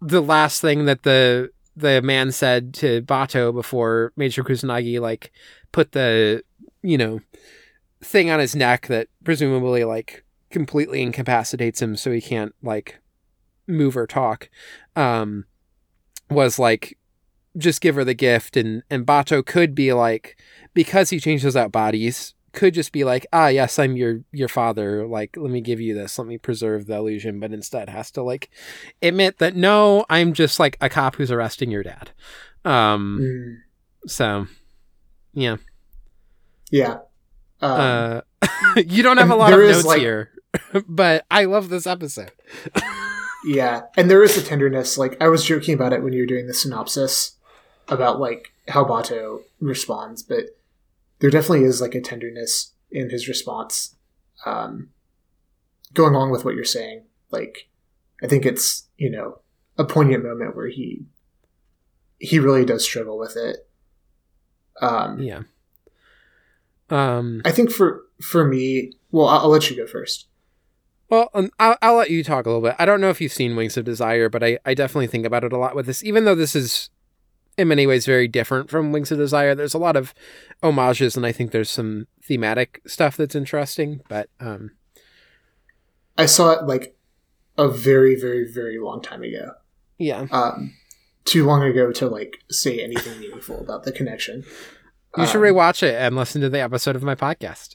[0.00, 5.32] the last thing that the the man said to Batou before Major Kusanagi like
[5.72, 6.42] put the
[6.82, 7.20] you know
[8.00, 13.00] thing on his neck that presumably like completely incapacitates him so he can't like
[13.66, 14.48] move or talk
[14.96, 15.44] um
[16.30, 16.96] was like
[17.56, 18.56] just give her the gift.
[18.56, 20.38] And and Batou could be like
[20.74, 25.06] because he changes out bodies could just be like ah yes I'm your your father.
[25.06, 26.18] Like let me give you this.
[26.18, 27.40] Let me preserve the illusion.
[27.40, 28.50] But instead has to like
[29.02, 32.10] admit that no I'm just like a cop who's arresting your dad.
[32.64, 34.10] Um mm.
[34.10, 34.46] so
[35.32, 35.56] yeah.
[36.70, 36.98] Yeah.
[37.60, 38.46] Um, uh
[38.76, 40.00] you don't have a lot of notes like...
[40.00, 40.30] here
[40.88, 42.32] but I love this episode.
[43.44, 44.98] Yeah and there is a tenderness.
[44.98, 47.36] Like I was joking about it when you were doing the synopsis
[47.86, 50.57] about like how Batou responds, but
[51.20, 53.96] there definitely is like a tenderness in his response.
[54.46, 54.90] Um,
[55.94, 57.68] going along with what you're saying, like
[58.22, 59.40] I think it's you know
[59.76, 61.06] a poignant moment where he
[62.18, 63.68] he really does struggle with it.
[64.80, 65.42] Um, yeah.
[66.90, 70.26] Um, I think for for me, well, I'll, I'll let you go first.
[71.10, 72.76] Well, um, I'll, I'll let you talk a little bit.
[72.78, 75.42] I don't know if you've seen Wings of Desire, but I, I definitely think about
[75.42, 76.04] it a lot with this.
[76.04, 76.90] Even though this is
[77.58, 79.54] in many ways very different from Wings of Desire.
[79.54, 80.14] There's a lot of
[80.62, 84.00] homages, and I think there's some thematic stuff that's interesting.
[84.08, 84.70] But um,
[86.16, 86.96] I saw it like
[87.58, 89.52] a very, very, very long time ago.
[89.98, 90.72] Yeah, um,
[91.24, 94.44] too long ago to like say anything meaningful about the connection.
[95.16, 97.74] You should um, rewatch it and listen to the episode of my podcast.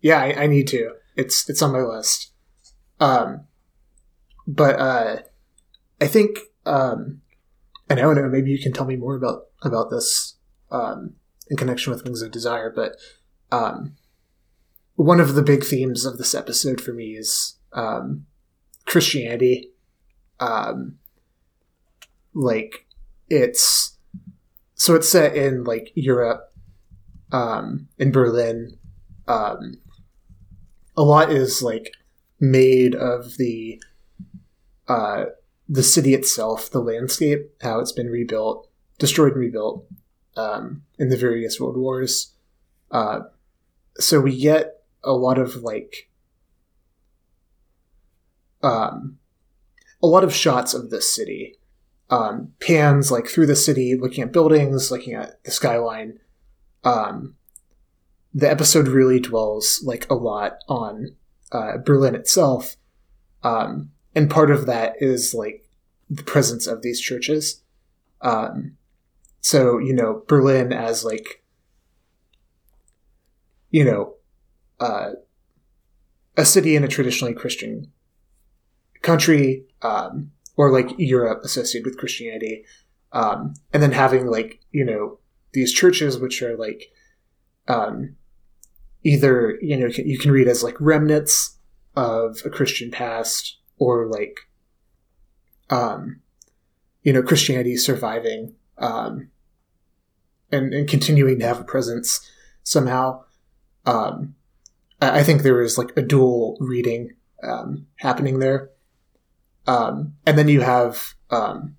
[0.00, 0.94] Yeah, I, I need to.
[1.16, 2.32] It's it's on my list.
[2.98, 3.46] Um,
[4.46, 5.16] but uh,
[6.00, 7.20] I think um,
[7.88, 10.36] and I don't know, maybe you can tell me more about about this
[10.70, 11.14] um,
[11.48, 12.72] in connection with Wings of Desire.
[12.74, 12.96] But
[13.52, 13.96] um,
[14.96, 18.26] one of the big themes of this episode for me is um,
[18.86, 19.70] Christianity.
[20.40, 20.98] Um,
[22.34, 22.86] like
[23.28, 23.96] it's
[24.74, 26.52] so it's set in like Europe,
[27.32, 28.76] um, in Berlin.
[29.26, 29.74] Um,
[30.96, 31.92] a lot is like
[32.40, 33.80] made of the
[34.88, 35.26] uh,
[35.74, 38.68] the city itself, the landscape, how it's been rebuilt,
[39.00, 39.84] destroyed and rebuilt
[40.36, 42.32] um, in the various world wars.
[42.92, 43.22] Uh,
[43.98, 46.08] so we get a lot of like
[48.62, 49.18] um,
[50.00, 51.56] a lot of shots of this city,
[52.08, 56.20] um, pans like through the city, looking at buildings, looking at the skyline.
[56.84, 57.34] Um,
[58.32, 61.16] the episode really dwells like a lot on
[61.50, 62.76] uh, Berlin itself.
[63.42, 65.63] Um, and part of that is like
[66.16, 67.62] the presence of these churches.
[68.20, 68.76] Um,
[69.40, 71.42] so you know Berlin as like
[73.70, 74.14] you know
[74.80, 75.10] uh,
[76.36, 77.92] a city in a traditionally Christian
[79.02, 82.64] country, um, or like Europe associated with Christianity,
[83.12, 85.18] um, and then having like you know
[85.52, 86.90] these churches which are like
[87.68, 88.16] um,
[89.02, 91.58] either you know you can read as like remnants
[91.96, 94.40] of a Christian past or like
[95.74, 96.20] um,
[97.02, 99.30] you know Christianity surviving um,
[100.52, 102.26] and and continuing to have a presence
[102.62, 103.24] somehow.
[103.84, 104.36] Um,
[105.02, 107.10] I, I think there is like a dual reading
[107.42, 108.70] um, happening there,
[109.66, 111.76] um, and then you have um,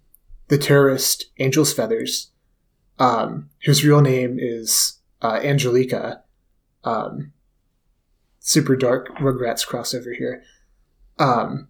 [0.49, 2.32] the terrorist Angel's Feathers,
[2.99, 6.22] um, whose real name is uh, Angelica.
[6.83, 7.32] Um,
[8.40, 10.43] super dark Rugrats crossover here.
[11.17, 11.69] Um,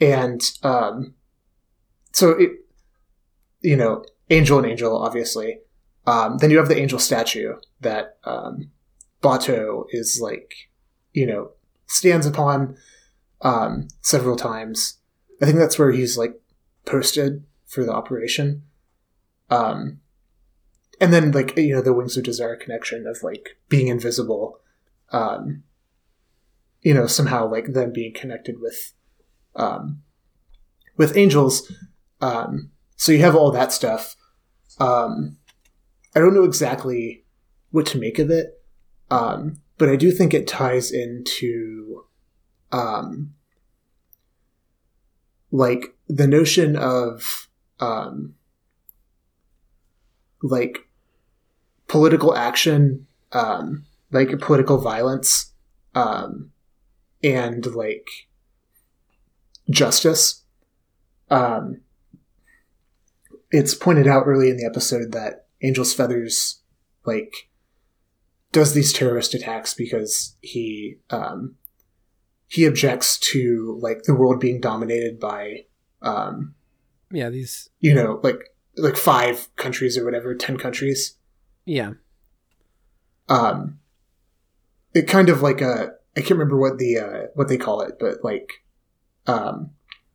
[0.00, 1.14] and um,
[2.12, 2.50] so it,
[3.60, 5.60] you know, angel and angel, obviously.
[6.06, 8.70] Um, then you have the angel statue that um,
[9.22, 10.54] Batou is like,
[11.12, 11.50] you know,
[11.86, 12.76] stands upon
[13.42, 14.98] um, several times.
[15.42, 16.40] I think that's where he's like
[16.86, 18.62] posted for the operation.
[19.50, 20.00] Um,
[21.00, 24.60] and then like you know the Wings of Desire connection of like being invisible,
[25.12, 25.62] um,
[26.82, 28.92] you know somehow like them being connected with
[29.56, 30.02] um,
[30.96, 31.70] with angels.
[32.20, 34.16] Um, so you have all that stuff.
[34.78, 35.38] Um,
[36.14, 37.24] I don't know exactly
[37.70, 38.60] what to make of it,
[39.10, 42.04] um, but I do think it ties into
[42.72, 43.34] um,
[45.50, 47.48] like the notion of
[47.80, 48.34] um,
[50.42, 50.88] like
[51.88, 55.52] political action, um, like political violence,
[55.94, 56.50] um,
[57.22, 58.08] and like
[59.70, 60.44] justice.
[61.30, 61.80] Um,
[63.50, 66.60] it's pointed out early in the episode that Angel's Feathers
[67.04, 67.32] like
[68.52, 71.56] does these terrorist attacks because he um,
[72.48, 75.64] he objects to like the world being dominated by
[76.02, 76.54] um,
[77.10, 78.40] yeah these you know like
[78.76, 81.16] like five countries or whatever ten countries
[81.64, 81.92] yeah
[83.28, 83.78] um
[84.94, 87.94] it kind of like a i can't remember what the uh what they call it
[87.98, 88.62] but like
[89.26, 89.70] um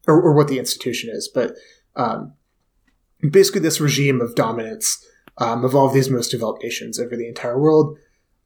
[0.08, 1.56] or, or what the institution is but
[1.96, 2.34] um
[3.32, 5.06] basically this regime of dominance
[5.38, 7.98] um, of all of these most developed nations over the entire world.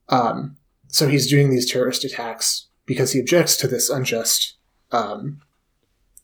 [0.08, 0.58] Um
[0.88, 4.56] so he's doing these terrorist attacks because he objects to this unjust
[4.92, 5.42] um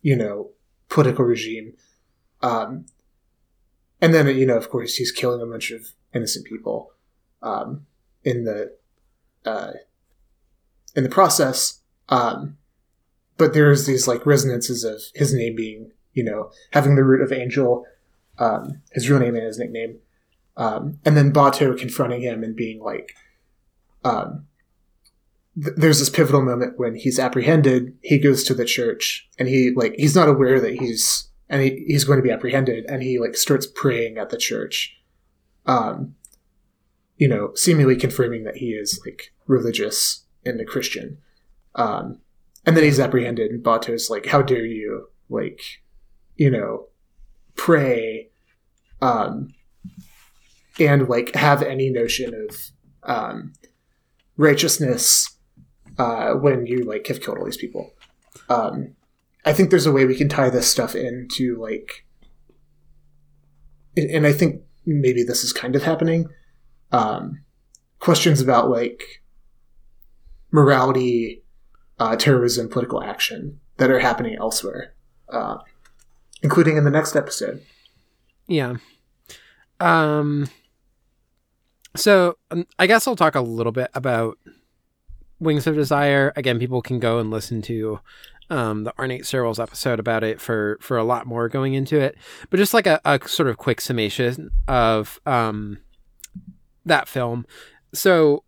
[0.02, 0.52] you know
[0.90, 1.74] political regime.
[2.42, 2.86] Um
[4.02, 6.92] and then you know of course he's killing a bunch of innocent people
[8.26, 8.76] in the
[9.46, 9.72] uh,
[10.96, 11.82] in the process.
[12.10, 12.58] Um,
[13.38, 17.32] but there's these like resonances of his name being you know having the root of
[17.32, 17.86] angel
[18.38, 19.98] um, his real name and his nickname
[20.58, 23.16] um, and then batou confronting him and being like
[24.04, 24.46] um,
[25.62, 29.72] th- there's this pivotal moment when he's apprehended he goes to the church and he
[29.72, 33.20] like he's not aware that he's and he, he's going to be apprehended and he
[33.20, 34.98] like starts praying at the church
[35.66, 36.16] um
[37.18, 41.18] you know seemingly confirming that he is like religious and a christian
[41.76, 42.20] um
[42.66, 45.62] and then he's apprehended and batou's like how dare you like
[46.36, 46.88] you know
[47.56, 48.30] pray
[49.02, 49.54] um
[50.80, 52.58] and like have any notion of
[53.04, 53.54] um
[54.38, 55.38] righteousness
[55.98, 57.92] uh when you like have killed all these people
[58.50, 58.96] um
[59.46, 62.06] I think there's a way we can tie this stuff into like,
[63.96, 66.28] and I think maybe this is kind of happening.
[66.92, 67.44] Um,
[68.00, 69.22] questions about like
[70.52, 71.44] morality,
[72.00, 74.94] uh, terrorism, political action that are happening elsewhere,
[75.30, 75.58] uh,
[76.42, 77.62] including in the next episode.
[78.48, 78.76] Yeah.
[79.80, 80.48] Um.
[81.96, 84.38] So um, I guess I'll talk a little bit about
[85.40, 86.34] Wings of Desire.
[86.36, 88.00] Again, people can go and listen to
[88.50, 92.18] um, the Ornate Stairwells episode about it for for a lot more going into it.
[92.50, 95.80] But just like a, a sort of quick summation of um,
[96.86, 97.46] that film.
[97.94, 98.44] So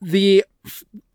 [0.00, 0.44] the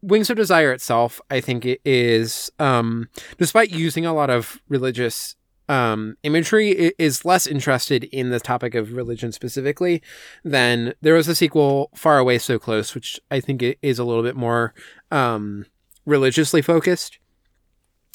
[0.01, 5.35] Wings of Desire itself, I think it is, um, despite using a lot of religious
[5.67, 10.01] um, imagery, is less interested in the topic of religion specifically
[10.43, 14.23] than there was a sequel, Far Away So Close, which I think is a little
[14.23, 14.73] bit more
[15.11, 15.65] um,
[16.05, 17.19] religiously focused.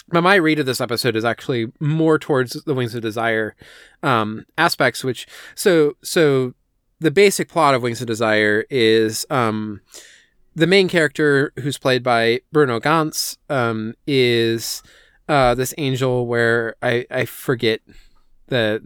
[0.08, 3.56] But my read of this episode is actually more towards the Wings of Desire
[4.02, 6.54] um, aspects, which so so
[7.00, 9.80] the basic plot of Wings of Desire is um,
[10.54, 14.82] the main character, who's played by Bruno Ganz, um, is
[15.28, 17.80] uh, this angel where I I forget
[18.48, 18.82] the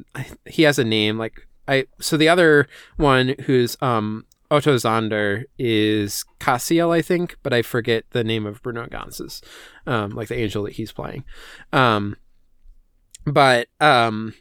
[0.47, 6.25] he has a name like I so the other one who's um Otto Sander is
[6.41, 9.43] Cassiel, I think, but I forget the name of Bruno Ganz's,
[9.87, 11.25] um, like the angel that he's playing.
[11.71, 12.17] Um,
[13.27, 14.33] but um,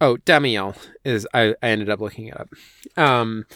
[0.00, 2.48] oh, Damiel is I, I ended up looking it up.
[2.96, 3.46] Um,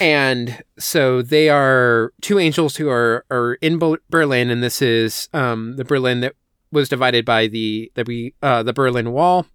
[0.00, 3.78] and so they are two angels who are are in
[4.10, 6.34] Berlin, and this is um the Berlin that
[6.70, 9.46] was divided by the the uh the Berlin Wall.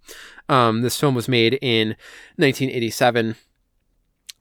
[0.50, 1.90] Um, this film was made in
[2.38, 3.36] 1987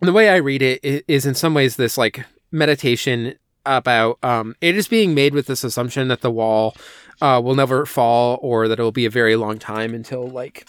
[0.01, 3.35] And the way I read it is in some ways this like meditation
[3.65, 6.77] about um, it is being made with this assumption that the wall
[7.21, 10.67] uh, will never fall or that it will be a very long time until like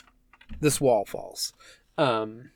[0.59, 1.53] this wall falls.
[1.98, 2.51] Um,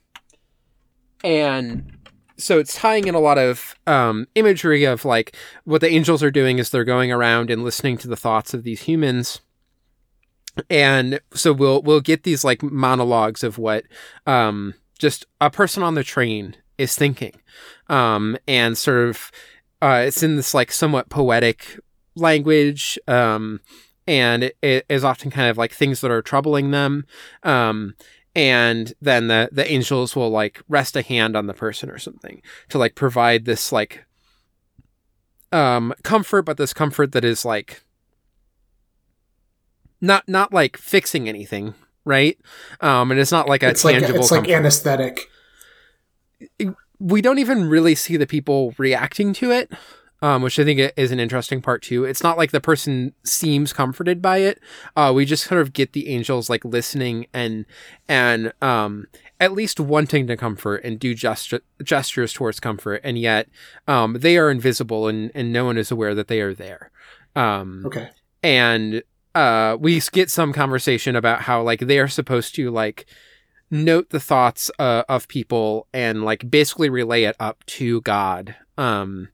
[1.23, 1.97] and
[2.37, 6.31] so it's tying in a lot of um, imagery of like what the angels are
[6.31, 9.41] doing is they're going around and listening to the thoughts of these humans
[10.69, 13.85] and so we'll we'll get these like monologues of what
[14.25, 17.39] um, just a person on the train is thinking.
[17.87, 19.31] Um, and sort of,
[19.81, 21.79] uh, it's in this like somewhat poetic
[22.15, 22.99] language.
[23.07, 23.61] Um,
[24.07, 27.05] and it, it is often kind of like things that are troubling them.
[27.43, 27.95] Um,
[28.35, 32.41] and then the, the angels will like rest a hand on the person or something
[32.69, 34.05] to like provide this like,
[35.51, 37.83] um, comfort, but this comfort that is like,
[39.99, 42.37] not, not like fixing anything, right?
[42.79, 44.13] Um, and it's not like a it's tangible.
[44.13, 45.27] Like, it's like anesthetic
[46.99, 49.71] we don't even really see the people reacting to it
[50.21, 52.05] um, which I think is an interesting part too.
[52.05, 54.59] It's not like the person seems comforted by it.
[54.95, 57.65] Uh, we just sort of get the angels like listening and
[58.07, 59.07] and um,
[59.39, 63.49] at least wanting to comfort and do gest- gestures towards comfort, and yet
[63.87, 66.91] um, they are invisible and and no one is aware that they are there.
[67.35, 68.09] Um, okay,
[68.43, 73.05] and uh, we get some conversation about how like they are supposed to like
[73.71, 78.55] note the thoughts uh, of people and like basically relay it up to God.
[78.77, 79.29] Um,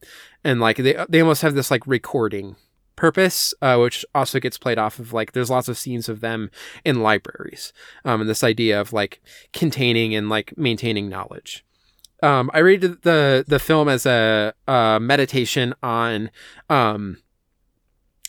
[0.48, 2.56] and like they they almost have this like recording
[2.96, 6.50] purpose, uh, which also gets played off of like there's lots of scenes of them
[6.86, 7.74] in libraries,
[8.06, 11.66] um, and this idea of like containing and like maintaining knowledge.
[12.24, 16.32] Um, I read the the film as a, a meditation on
[16.70, 17.18] um,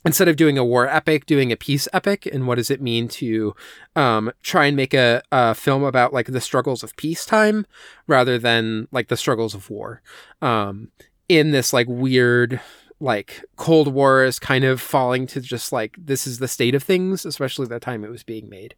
[0.04, 3.06] instead of doing a war epic, doing a peace epic, and what does it mean
[3.08, 3.54] to
[3.94, 7.64] um, try and make a, a, film about like the struggles of peacetime
[8.08, 10.02] rather than like the struggles of war.
[10.42, 10.90] Um,
[11.28, 12.60] in this like weird
[13.00, 16.82] like Cold War is kind of falling to just like this is the state of
[16.82, 18.74] things, especially the time it was being made.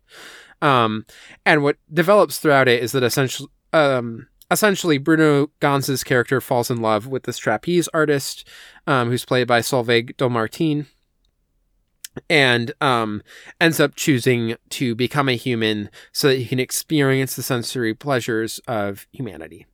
[0.60, 1.06] Um,
[1.46, 6.82] and what develops throughout it is that essentially, um, essentially Bruno Ganz's character falls in
[6.82, 8.46] love with this trapeze artist,
[8.86, 10.86] um, who's played by Solveig Martin,
[12.28, 13.22] and um,
[13.58, 18.60] ends up choosing to become a human so that he can experience the sensory pleasures
[18.68, 19.66] of humanity.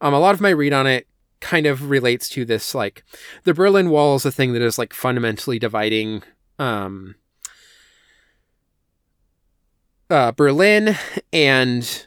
[0.00, 1.06] Um, a lot of my read on it
[1.42, 3.04] kind of relates to this like
[3.44, 6.22] the Berlin Wall is a thing that is like fundamentally dividing
[6.58, 7.16] um
[10.08, 10.96] uh Berlin
[11.32, 12.06] and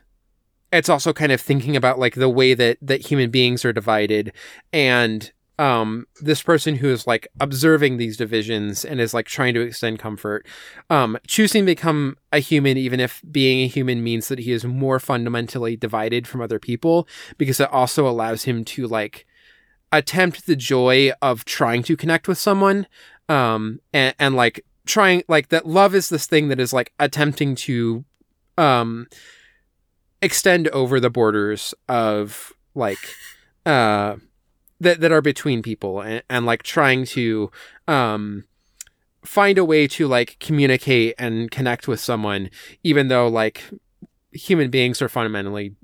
[0.71, 4.31] it's also kind of thinking about like the way that that human beings are divided
[4.71, 9.61] and um this person who is like observing these divisions and is like trying to
[9.61, 10.45] extend comfort
[10.89, 14.65] um choosing to become a human even if being a human means that he is
[14.65, 19.25] more fundamentally divided from other people because it also allows him to like
[19.91, 22.85] attempt the joy of trying to connect with someone
[23.29, 27.55] um and, and like trying like that love is this thing that is like attempting
[27.55, 28.03] to
[28.57, 29.07] um
[30.21, 32.99] extend over the borders of like
[33.65, 34.15] uh
[34.79, 37.51] that that are between people and, and like trying to
[37.87, 38.43] um
[39.23, 42.49] find a way to like communicate and connect with someone
[42.83, 43.63] even though like
[44.31, 45.75] human beings are fundamentally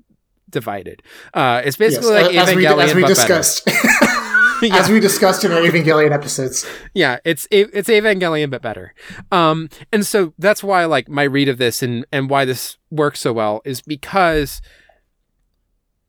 [0.50, 1.02] divided.
[1.34, 3.70] Uh it's basically yes, like as, evangelion we, as we discussed.
[4.64, 4.78] Yeah.
[4.78, 6.68] as we discussed in our evangelion episodes.
[6.94, 8.94] Yeah it's it's evangelion but better.
[9.32, 13.22] Um and so that's why like my read of this and and why this works
[13.22, 14.62] so well is because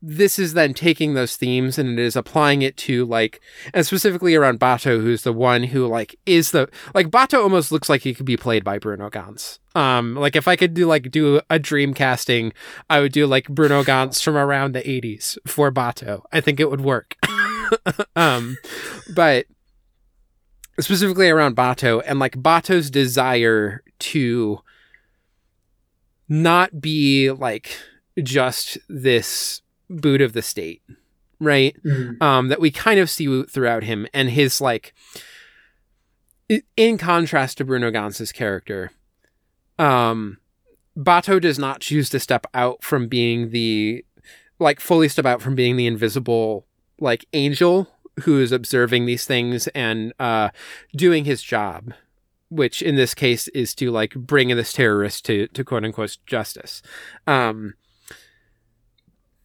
[0.04, 3.40] this is then taking those themes and it is applying it to like
[3.72, 7.88] and specifically around Batou who's the one who like is the like Batou almost looks
[7.88, 9.60] like he could be played by Bruno Ganz.
[9.76, 12.52] Um like if I could do like do a dream casting,
[12.90, 16.22] I would do like Bruno Ganz from around the 80s for Batou.
[16.32, 17.16] I think it would work.
[18.16, 18.56] um
[19.14, 19.46] but
[20.80, 24.58] specifically around Batou and like Batou's desire to
[26.28, 27.76] not be like
[28.20, 29.61] just this
[30.00, 30.82] boot of the state,
[31.38, 31.76] right?
[31.84, 32.22] Mm-hmm.
[32.22, 34.94] Um, that we kind of see throughout him and his like,
[36.76, 38.90] in contrast to Bruno Ganz's character,
[39.78, 40.38] um,
[40.96, 44.04] Batou does not choose to step out from being the,
[44.58, 46.66] like, fully step out from being the invisible,
[46.98, 47.88] like, angel
[48.24, 50.50] who is observing these things and uh,
[50.94, 51.94] doing his job,
[52.50, 56.82] which in this case is to like bring this terrorist to to quote unquote justice.
[57.26, 57.74] Um,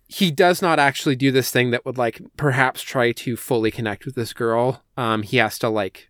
[0.08, 4.06] he does not actually do this thing that would like perhaps try to fully connect
[4.06, 4.84] with this girl.
[4.96, 6.10] Um, he has to like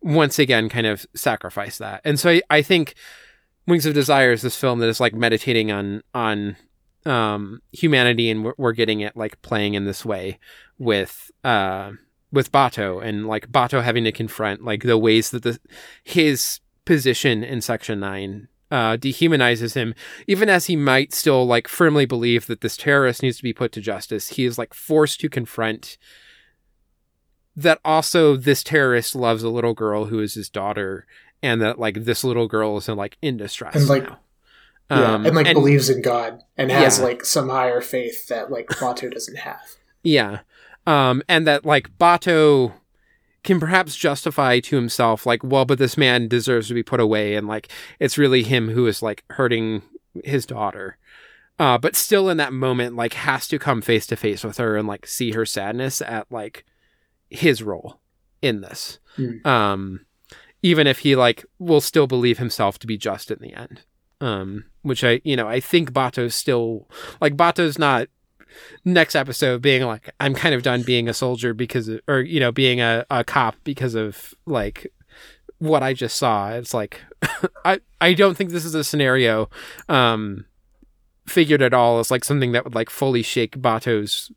[0.00, 2.00] once again kind of sacrifice that.
[2.04, 2.94] And so I, I think
[3.66, 6.56] Wings of Desire is this film that is like meditating on on
[7.04, 10.38] um, humanity, and we're, we're, getting it like playing in this way
[10.78, 11.92] with uh,
[12.32, 15.58] with Batou, and like Batou having to confront like the ways that the
[16.02, 19.94] his position in Section Nine uh, dehumanizes him,
[20.26, 23.72] even as he might still like firmly believe that this terrorist needs to be put
[23.72, 24.30] to justice.
[24.30, 25.98] He is like forced to confront
[27.56, 31.06] that also this terrorist loves a little girl who is his daughter,
[31.42, 34.04] and that like this little girl is in like in distress and like.
[34.04, 34.18] Now.
[34.90, 37.04] Yeah, um, and like and, believes in God and has yeah.
[37.04, 39.76] like some higher faith that like Batou doesn't have.
[40.02, 40.40] Yeah.
[40.86, 42.72] Um, and that like Batou
[43.48, 47.34] can perhaps justify to himself like well but this man deserves to be put away
[47.34, 47.66] and like
[47.98, 49.80] it's really him who is like hurting
[50.22, 50.98] his daughter.
[51.58, 54.76] Uh but still in that moment like has to come face to face with her
[54.76, 56.66] and like see her sadness at like
[57.30, 58.00] his role
[58.42, 58.98] in this.
[59.16, 59.46] Mm.
[59.46, 60.04] um
[60.62, 63.80] even if he like will still believe himself to be just in the end.
[64.20, 66.86] Um which i you know i think batou's still
[67.18, 68.08] like batou's not
[68.84, 72.40] next episode being like, I'm kind of done being a soldier because, of, or you
[72.40, 74.92] know, being a, a cop because of like
[75.58, 76.50] what I just saw.
[76.52, 77.00] It's like,
[77.64, 79.50] I I don't think this is a scenario
[79.88, 80.46] um,
[81.26, 84.30] figured at all as like something that would like fully shake Batou's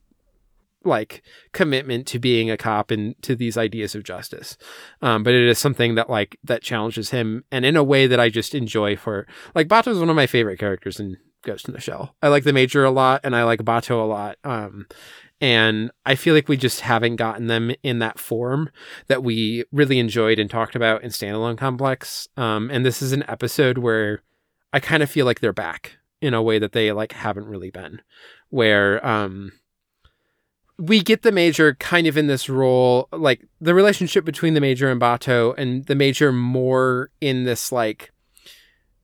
[0.84, 4.58] like commitment to being a cop and to these ideas of justice.
[5.02, 8.20] Um, but it is something that like that challenges him and in a way that
[8.20, 11.74] I just enjoy for like Bato is one of my favorite characters in Ghost in
[11.74, 12.16] the Shell.
[12.22, 14.38] I like the Major a lot and I like Batou a lot.
[14.44, 14.88] Um,
[15.40, 18.70] and I feel like we just haven't gotten them in that form
[19.08, 22.28] that we really enjoyed and talked about in Standalone Complex.
[22.38, 24.22] Um, and this is an episode where
[24.72, 27.72] I kind of feel like they're back in a way that they like haven't really
[27.72, 28.02] been,
[28.50, 29.52] where um,
[30.78, 34.90] we get the major kind of in this role, like the relationship between the major
[34.92, 38.12] and Batou, and the major more in this like,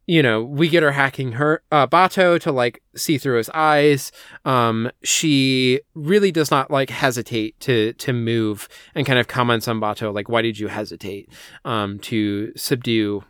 [0.07, 4.13] you know, we get her hacking her uh, Batou to like see through his eyes.
[4.45, 9.81] Um, she really does not like hesitate to to move and kind of comments on
[9.81, 11.29] Batou, like, why did you hesitate
[11.65, 13.25] um, to subdue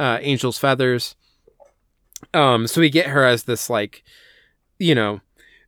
[0.00, 1.14] uh, Angel's feathers?
[2.32, 4.02] Um, so we get her as this like,
[4.78, 5.20] you know,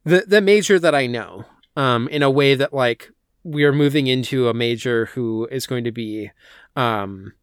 [0.05, 1.45] the the major that I know
[1.77, 3.11] um, in a way that like
[3.43, 6.31] we are moving into a major who is going to be
[6.75, 7.35] um,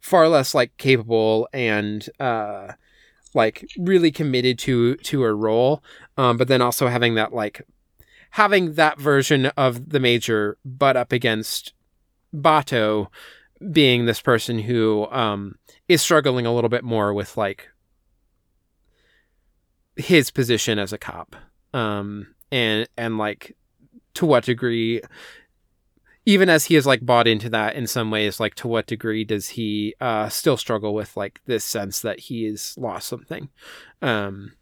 [0.00, 2.72] far less like capable and uh,
[3.34, 5.82] like really committed to to her role,
[6.16, 7.62] um, but then also having that like
[8.30, 11.72] having that version of the major butt up against
[12.34, 13.08] Batou
[13.72, 15.56] being this person who um,
[15.88, 17.68] is struggling a little bit more with like
[19.96, 21.34] his position as a cop.
[21.74, 23.56] Um, and and like
[24.14, 25.02] to what degree
[26.28, 29.24] even as he is like bought into that in some ways like to what degree
[29.24, 33.48] does he uh still struggle with like this sense that he has lost something
[34.02, 34.52] um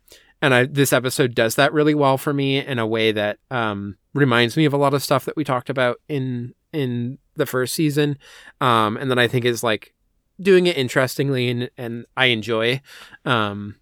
[0.40, 3.96] and I this episode does that really well for me in a way that um
[4.14, 7.74] reminds me of a lot of stuff that we talked about in in the first
[7.74, 8.16] season
[8.60, 9.92] um and then I think is like
[10.40, 12.80] doing it interestingly and and I enjoy
[13.24, 13.74] um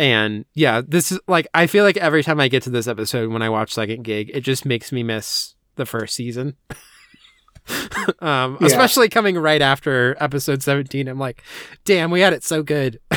[0.00, 3.32] and yeah, this is like I feel like every time I get to this episode
[3.32, 6.56] when I watch Second Gig, it just makes me miss the first season.
[8.20, 8.66] um, yeah.
[8.66, 11.08] especially coming right after episode 17.
[11.08, 11.42] I'm like,
[11.84, 13.00] damn, we had it so good.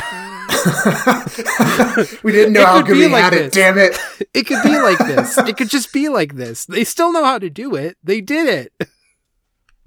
[2.22, 3.46] we didn't know how good we like had this.
[3.48, 3.96] it, damn it.
[4.34, 5.38] it could be like this.
[5.38, 6.66] It could just be like this.
[6.66, 7.96] They still know how to do it.
[8.02, 8.88] They did it.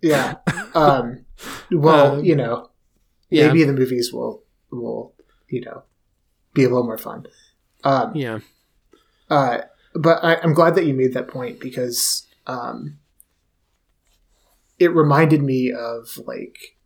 [0.01, 0.35] Yeah.
[0.73, 1.25] Um,
[1.71, 2.69] well, um, you know,
[3.29, 3.47] yeah.
[3.47, 5.13] maybe the movies will will,
[5.47, 5.83] you know,
[6.53, 7.25] be a little more fun.
[7.83, 8.39] Um, yeah.
[9.29, 9.59] Uh,
[9.93, 12.99] but I, am glad that you made that point because um,
[14.79, 16.77] it reminded me of like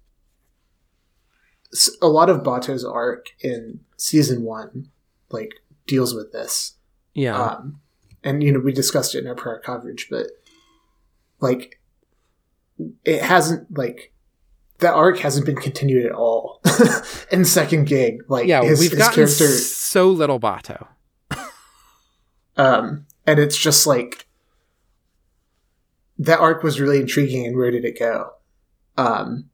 [2.02, 4.90] a lot of Batou's arc in season one,
[5.30, 5.52] like
[5.88, 6.76] deals with this.
[7.14, 7.42] Yeah.
[7.42, 7.82] Um,
[8.24, 10.28] and you know we discussed it in our prior coverage, but
[11.40, 11.80] like
[13.06, 14.14] it hasn't like
[14.80, 16.62] that arc hasn't been continued at all
[17.32, 18.24] in second gig.
[18.28, 20.88] Like, yeah, his, we've his gotten character, so little Batou.
[22.58, 24.26] um, and it's just like
[26.20, 28.32] that arc was really intriguing, and where did it go?
[28.98, 29.50] Um,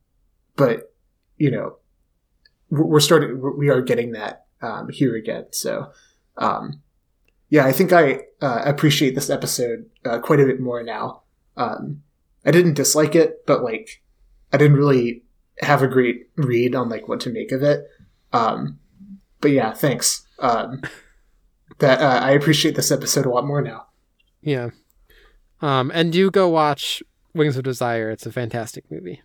[0.56, 0.94] but
[1.38, 1.78] you know,
[2.70, 3.42] we're starting.
[3.58, 5.46] We are getting that um, here again.
[5.52, 5.92] So,
[6.38, 6.82] um,
[7.50, 11.22] yeah, I think I uh, appreciate this episode uh, quite a bit more now.
[11.56, 12.02] Um,
[12.46, 14.02] I didn't dislike it, but like
[14.52, 15.24] I didn't really
[15.60, 17.88] have a great read on like what to make of it.
[18.34, 18.80] Um,
[19.40, 20.26] but yeah, thanks.
[20.40, 20.82] Um,
[21.80, 23.88] that uh, I appreciate this episode a lot more now.
[24.42, 24.70] Yeah.
[25.66, 27.02] Um, and do go watch
[27.34, 28.12] Wings of Desire.
[28.12, 29.24] It's a fantastic movie.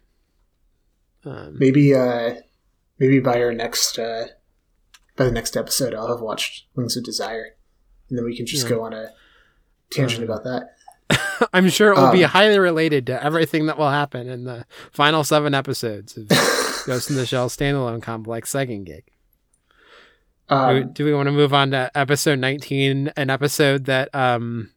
[1.23, 2.37] Um, maybe, uh,
[2.99, 4.29] maybe by our next, uh,
[5.17, 7.57] by the next episode, I'll have watched Wings of Desire,
[8.09, 8.71] and then we can just yeah.
[8.71, 9.11] go on a
[9.91, 11.49] tangent uh, about that.
[11.53, 14.65] I'm sure it will um, be highly related to everything that will happen in the
[14.93, 16.27] final seven episodes of
[16.87, 19.05] Ghost in the Shell standalone complex second gig.
[20.49, 24.09] Um, do, we, do, we, want to move on to episode 19, an episode that
[24.15, 24.71] um,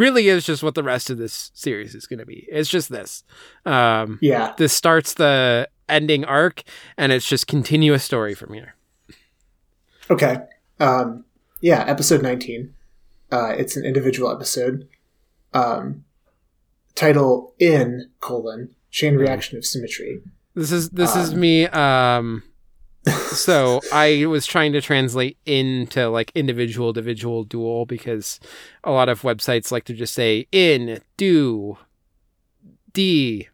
[0.00, 2.48] really is just what the rest of this series is going to be?
[2.50, 3.22] It's just this.
[3.64, 4.54] Um, yeah.
[4.56, 6.62] This starts the ending arc,
[6.96, 8.74] and it's just continuous story from here.
[10.10, 10.38] Okay.
[10.80, 11.24] Um,
[11.60, 12.74] yeah, episode 19.
[13.30, 14.88] Uh, it's an individual episode
[15.52, 16.04] um,
[16.94, 19.20] title in colon chain hmm.
[19.20, 20.20] reaction of symmetry.
[20.54, 21.66] This is this um, is me.
[21.66, 22.42] Um,
[23.06, 28.40] so I was trying to translate into like individual, individual, dual because
[28.84, 31.78] a lot of websites like to just say in, do,
[32.92, 33.48] d,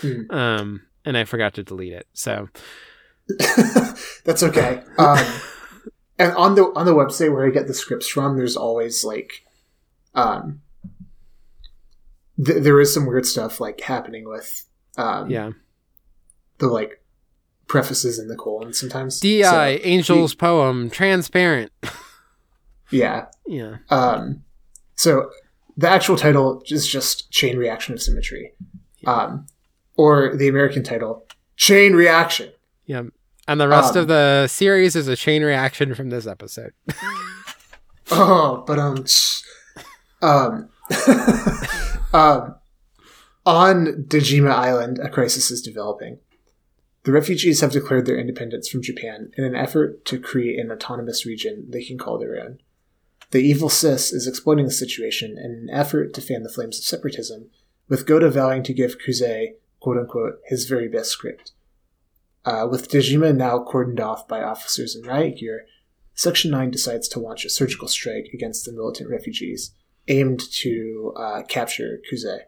[0.00, 0.32] mm.
[0.32, 2.06] um, and I forgot to delete it.
[2.14, 2.48] So
[4.24, 4.82] that's okay.
[4.98, 5.24] Um,
[6.18, 9.44] and on the on the website where I get the scripts from, there's always like
[10.14, 10.62] Um,
[12.42, 14.64] th- there is some weird stuff like happening with
[14.96, 15.50] um, yeah
[16.58, 17.02] the like
[17.68, 19.20] prefaces in the colon sometimes.
[19.20, 21.72] Di so, Angel's he, poem transparent.
[22.90, 23.26] yeah.
[23.46, 23.76] Yeah.
[23.90, 24.44] Um.
[24.94, 25.30] So
[25.76, 28.52] the actual title is just chain reaction of symmetry,
[29.00, 29.10] yeah.
[29.10, 29.46] um,
[29.96, 32.50] or the American title chain reaction.
[32.86, 33.02] Yeah.
[33.48, 36.72] And the rest um, of the series is a chain reaction from this episode.
[38.10, 39.04] oh, but um,
[40.20, 40.68] um,
[42.12, 42.56] um,
[43.44, 46.18] on Dejima Island, a crisis is developing.
[47.06, 51.24] The refugees have declared their independence from Japan in an effort to create an autonomous
[51.24, 52.58] region they can call their own.
[53.30, 56.84] The evil CIS is exploiting the situation in an effort to fan the flames of
[56.84, 57.48] separatism,
[57.88, 61.52] with Gouda vowing to give Kuze, quote unquote, his very best script.
[62.44, 65.64] Uh, with Dejima now cordoned off by officers in riot gear,
[66.14, 69.70] Section 9 decides to launch a surgical strike against the militant refugees,
[70.08, 72.46] aimed to uh, capture Kuze.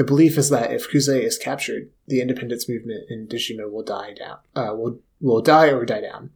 [0.00, 4.14] The belief is that if Kuze is captured, the independence movement in Dejima will die
[4.14, 4.38] down.
[4.56, 6.30] Uh, will will die or die down.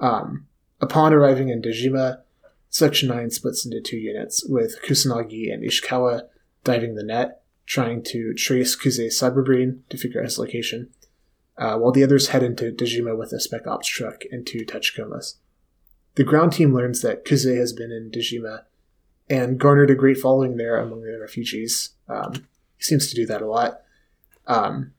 [0.00, 0.48] Um,
[0.80, 2.22] upon arriving in Dejima,
[2.68, 6.22] Section Nine splits into two units, with Kusanagi and Ishikawa
[6.64, 10.90] diving the net, trying to trace Kuze's cyberbrain to figure out his location,
[11.58, 15.36] uh, while the others head into Dejima with a spec ops truck and two Tachikomas.
[16.16, 18.64] The ground team learns that Kuze has been in Dejima
[19.28, 21.90] and garnered a great following there among the refugees.
[22.08, 22.48] Um,
[22.80, 23.80] he seems to do that a lot.
[24.46, 24.92] Um,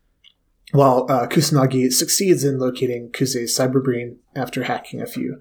[0.71, 5.39] while uh, Kusanagi succeeds in locating Kuze's cyberbrain after hacking a few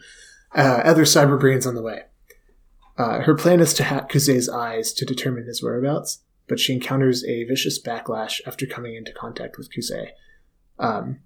[0.55, 2.03] uh, other cyberbrains on the way.
[2.99, 7.25] Uh, her plan is to hack Kuze's eyes to determine his whereabouts, but she encounters
[7.25, 10.09] a vicious backlash after coming into contact with Kuze.
[10.79, 11.21] Um,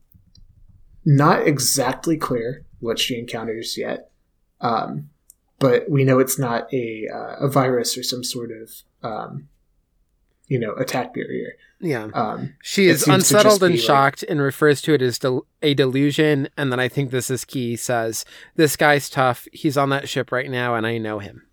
[1.04, 4.10] not exactly clear what she encounters yet,
[4.60, 5.10] um,
[5.58, 8.70] but we know it's not a, uh, a virus or some sort of
[9.02, 9.48] um,
[10.48, 11.52] you know attack barrier.
[11.80, 15.74] Yeah, um, she is unsettled and shocked like, and refers to it as del- a
[15.74, 16.48] delusion.
[16.56, 17.76] And then I think this is key.
[17.76, 18.24] Says
[18.56, 19.46] this guy's tough.
[19.52, 21.46] He's on that ship right now, and I know him.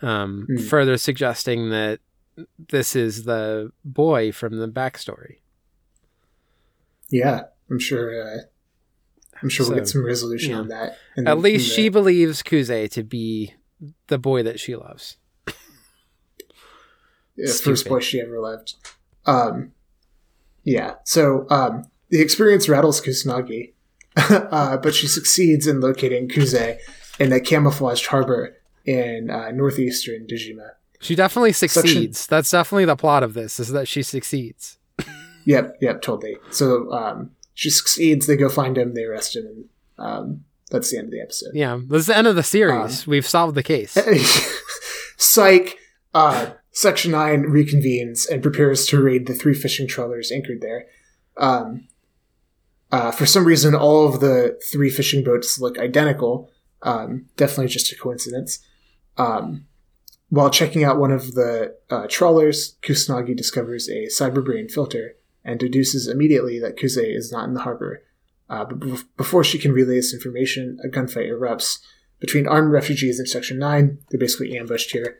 [0.00, 0.56] Um, hmm.
[0.66, 2.00] Further suggesting that
[2.70, 5.38] this is the boy from the backstory.
[7.10, 8.22] Yeah, I'm sure.
[8.22, 8.38] Uh,
[9.42, 10.58] I'm sure so, we'll get some resolution yeah.
[10.58, 10.96] on that.
[11.26, 11.74] At least the...
[11.74, 13.54] she believes Kuze to be
[14.08, 15.16] the boy that she loves
[17.46, 18.74] the first boy she ever loved.
[19.26, 19.72] Um,
[20.64, 20.94] yeah.
[21.04, 23.72] So um, the experience rattles Kusanagi,
[24.16, 26.78] uh, but she succeeds in locating Kuze
[27.18, 30.70] in a camouflaged harbor in uh, northeastern Dejima.
[31.00, 32.18] She definitely succeeds.
[32.18, 32.36] Section...
[32.36, 34.78] That's definitely the plot of this: is that she succeeds.
[35.44, 35.76] yep.
[35.80, 36.02] Yep.
[36.02, 36.36] Totally.
[36.50, 38.26] So um, she succeeds.
[38.26, 38.94] They go find him.
[38.94, 39.46] They arrest him.
[39.46, 39.64] And,
[39.98, 41.50] um, that's the end of the episode.
[41.54, 43.06] Yeah, that's the end of the series.
[43.06, 43.96] Um, We've solved the case.
[45.16, 45.78] Psych.
[46.12, 50.86] Uh, Section 9 reconvenes and prepares to raid the three fishing trawlers anchored there.
[51.36, 51.88] Um,
[52.90, 56.50] uh, for some reason, all of the three fishing boats look identical.
[56.82, 58.60] Um, definitely just a coincidence.
[59.16, 59.66] Um,
[60.30, 66.06] while checking out one of the uh, trawlers, Kusanagi discovers a cyberbrain filter and deduces
[66.06, 68.02] immediately that Kuze is not in the harbor.
[68.48, 71.78] Uh, but be- before she can relay this information, a gunfight erupts
[72.20, 73.98] between armed refugees in Section 9.
[74.10, 75.18] They're basically ambushed here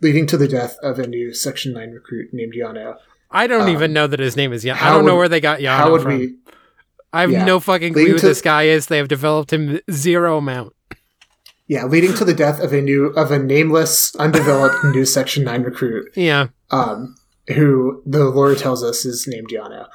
[0.00, 2.96] leading to the death of a new Section 9 recruit named Yano.
[3.30, 4.80] I don't um, even know that his name is Yano.
[4.80, 6.18] I don't would, know where they got Yano how would from.
[6.18, 6.34] We,
[7.12, 8.86] I have yeah, no fucking clue who to, this guy is.
[8.86, 10.74] They have developed him zero amount.
[11.66, 15.62] Yeah, leading to the death of a new of a nameless, undeveloped new Section 9
[15.62, 16.10] recruit.
[16.16, 16.48] Yeah.
[16.70, 17.16] Um,
[17.48, 19.88] who the lore tells us is named Yano.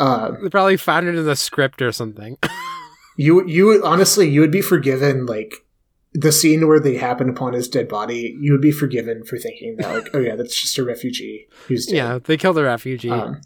[0.00, 2.38] Um, they probably found it in the script or something.
[3.16, 5.52] you you honestly you would be forgiven like
[6.12, 9.76] the scene where they happen upon his dead body, you would be forgiven for thinking
[9.76, 11.96] that, like, oh yeah, that's just a refugee who's dead.
[11.96, 13.10] Yeah, they killed a refugee.
[13.10, 13.40] Um,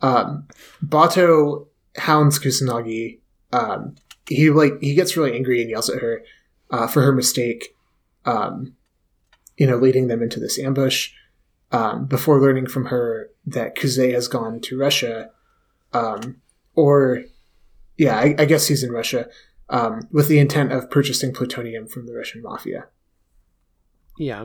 [0.00, 0.48] um,
[0.84, 1.66] Batou
[1.96, 3.20] hounds Kusanagi.
[3.52, 3.96] Um,
[4.28, 6.22] he like he gets really angry and yells at her
[6.70, 7.76] uh, for her mistake.
[8.24, 8.74] Um,
[9.56, 11.10] you know, leading them into this ambush.
[11.70, 15.30] Um, before learning from her that Kuze has gone to Russia,
[15.94, 16.36] um,
[16.74, 17.24] or
[17.96, 19.28] yeah, I, I guess he's in Russia
[19.72, 22.86] um, with the intent of purchasing plutonium from the Russian mafia.
[24.18, 24.44] Yeah.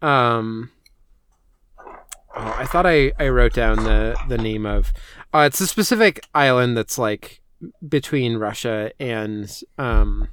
[0.00, 0.70] Um,
[1.78, 4.92] oh, I thought I, I wrote down the, the name of.
[5.34, 7.42] Uh, it's a specific island that's like
[7.86, 10.28] between Russia and um,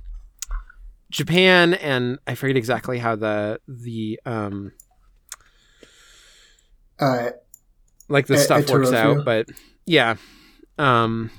[1.09, 4.73] Japan, and I forget exactly how the the um,
[6.99, 7.31] uh,
[8.09, 9.49] like the stuff works out, but
[9.85, 10.15] yeah.
[10.77, 11.31] Um,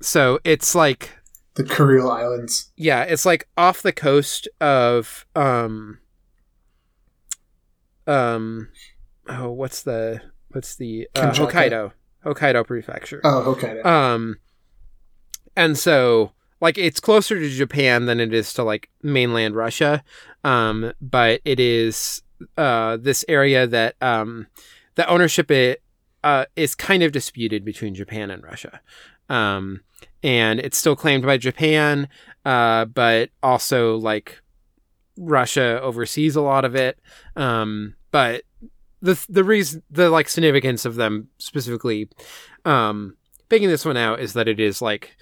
[0.00, 1.10] so it's like
[1.56, 2.70] the Kuril Islands.
[2.76, 5.98] Yeah, it's like off the coast of um
[8.06, 8.68] um,
[9.28, 10.20] oh, what's the
[10.50, 11.92] what's the uh, Hokkaido
[12.24, 13.20] Hokkaido prefecture.
[13.24, 13.84] Oh, Hokkaido.
[13.84, 14.38] Um,
[15.56, 20.04] and so like it's closer to Japan than it is to like mainland Russia.
[20.44, 22.22] Um, but it is
[22.56, 24.46] uh this area that um
[24.94, 25.82] the ownership it
[26.22, 28.80] uh is kind of disputed between Japan and Russia.
[29.28, 29.80] Um,
[30.22, 32.08] and it's still claimed by Japan,
[32.44, 34.40] uh, but also like
[35.16, 36.98] Russia oversees a lot of it.
[37.36, 38.42] Um, but
[39.02, 42.08] the the reason the like significance of them specifically
[42.64, 43.16] um
[43.48, 45.16] picking this one out is that it is like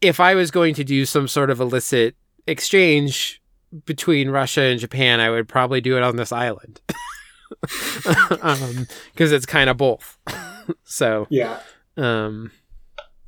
[0.00, 3.42] if I was going to do some sort of illicit exchange
[3.86, 6.80] between Russia and Japan, I would probably do it on this island.
[8.42, 10.18] um because it's kind of both.
[10.84, 11.60] so yeah.
[11.96, 12.50] Um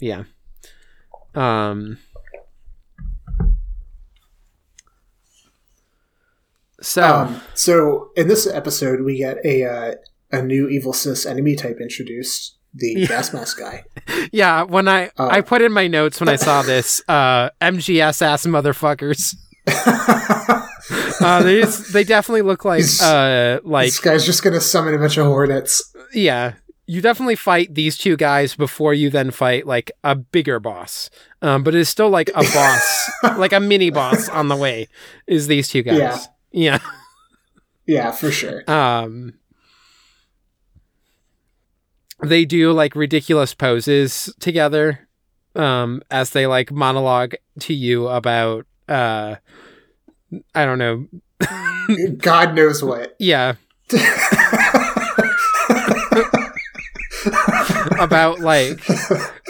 [0.00, 0.24] yeah.
[1.36, 1.98] Um
[6.80, 9.94] So, um, so in this episode, we get a uh,
[10.30, 13.06] a new evil CIS enemy type introduced, the yeah.
[13.06, 13.84] gas mask guy.
[14.32, 18.22] Yeah, when I uh, I put in my notes when I saw this, uh, MGS
[18.22, 19.34] ass motherfuckers.
[21.20, 24.98] uh, they just, they definitely look like uh like this guy's just gonna summon a
[24.98, 25.92] bunch of hornets.
[26.12, 26.54] Yeah,
[26.86, 31.10] you definitely fight these two guys before you then fight like a bigger boss.
[31.42, 34.88] Um, but it's still like a boss, like a mini boss on the way.
[35.26, 35.98] Is these two guys?
[35.98, 36.18] Yeah.
[36.52, 36.78] Yeah.
[37.88, 38.68] Yeah, for sure.
[38.68, 39.34] Um
[42.20, 45.06] they do like ridiculous poses together
[45.54, 49.36] um as they like monologue to you about uh
[50.52, 51.06] I don't know
[52.18, 53.14] God knows what.
[53.20, 53.54] Yeah.
[57.98, 58.82] About like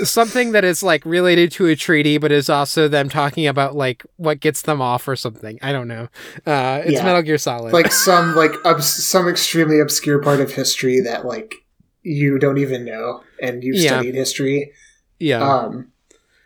[0.05, 4.05] something that is like related to a treaty, but is also them talking about like
[4.17, 5.59] what gets them off or something.
[5.63, 6.09] I don't know.
[6.47, 7.05] Uh, it's yeah.
[7.05, 11.55] Metal Gear Solid, like some like some extremely obscure part of history that like
[12.03, 13.91] you don't even know, and you've yeah.
[13.91, 14.73] studied history.
[15.19, 15.41] Yeah.
[15.41, 15.93] Um,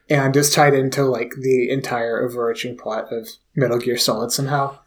[0.08, 4.78] and is tied into like the entire overarching plot of Metal Gear Solid somehow.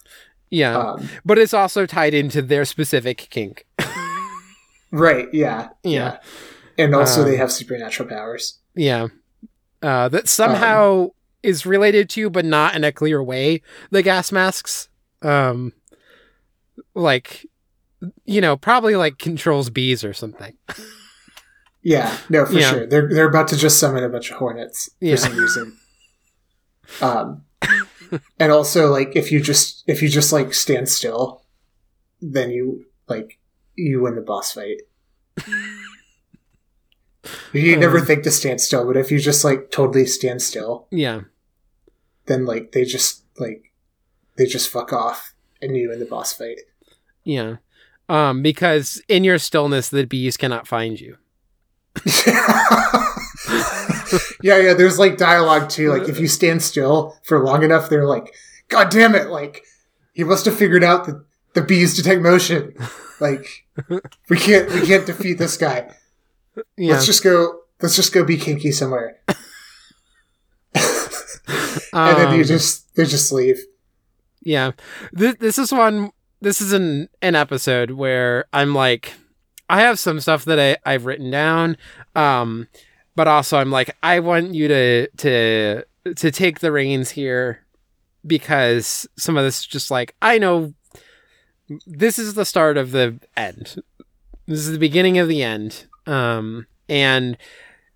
[0.49, 3.65] Yeah, um, but it's also tied into their specific kink.
[4.91, 5.27] right.
[5.33, 5.69] Yeah.
[5.83, 5.91] Yeah.
[5.91, 6.17] yeah
[6.77, 8.59] and also um, they have supernatural powers.
[8.75, 9.07] Yeah,
[9.81, 11.09] uh, that somehow um,
[11.41, 13.61] is related to, but not in a clear way.
[13.91, 14.89] The gas masks,
[15.21, 15.73] um,
[16.95, 17.45] like
[18.25, 20.57] you know, probably like controls bees or something.
[21.81, 22.71] yeah, no, for yeah.
[22.71, 22.87] sure.
[22.87, 25.15] They're they're about to just summon a bunch of hornets for yeah.
[25.15, 25.77] some reason.
[27.01, 27.43] Um,
[28.39, 31.43] and also like if you just if you just like stand still,
[32.21, 33.39] then you like
[33.75, 34.81] you win the boss fight.
[37.53, 40.87] You never um, think to stand still, but if you just like totally stand still,
[40.91, 41.21] yeah,
[42.25, 43.71] then like they just like
[44.35, 46.59] they just fuck off and you in the boss fight.
[47.23, 47.57] Yeah,
[48.09, 51.17] um, because in your stillness, the bees cannot find you.
[54.41, 54.73] yeah, yeah.
[54.73, 55.91] There's like dialogue too.
[55.91, 58.35] Like if you stand still for long enough, they're like,
[58.67, 59.63] "God damn it!" Like
[60.13, 62.75] he must have figured out that the bees detect motion.
[63.19, 63.65] Like
[64.29, 65.95] we can't we can't defeat this guy.
[66.77, 66.93] Yeah.
[66.93, 67.61] Let's just go.
[67.81, 69.19] Let's just go be kinky somewhere.
[69.27, 69.37] and
[71.93, 73.59] then you um, just they just leave.
[74.41, 74.71] Yeah,
[75.11, 76.11] this this is one.
[76.41, 79.13] This is an an episode where I'm like,
[79.69, 81.77] I have some stuff that I I've written down,
[82.15, 82.67] um,
[83.15, 85.83] but also I'm like, I want you to to
[86.15, 87.65] to take the reins here
[88.25, 90.73] because some of this is just like I know
[91.87, 93.81] this is the start of the end.
[94.47, 95.85] This is the beginning of the end.
[96.05, 97.37] Um, and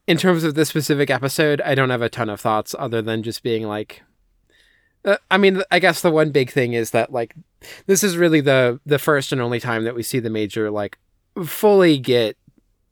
[0.08, 3.24] in terms of this specific episode, I don't have a ton of thoughts other than
[3.24, 4.04] just being like,
[5.06, 7.36] uh, I mean, I guess the one big thing is that like
[7.86, 10.98] this is really the the first and only time that we see the major like
[11.46, 12.38] fully get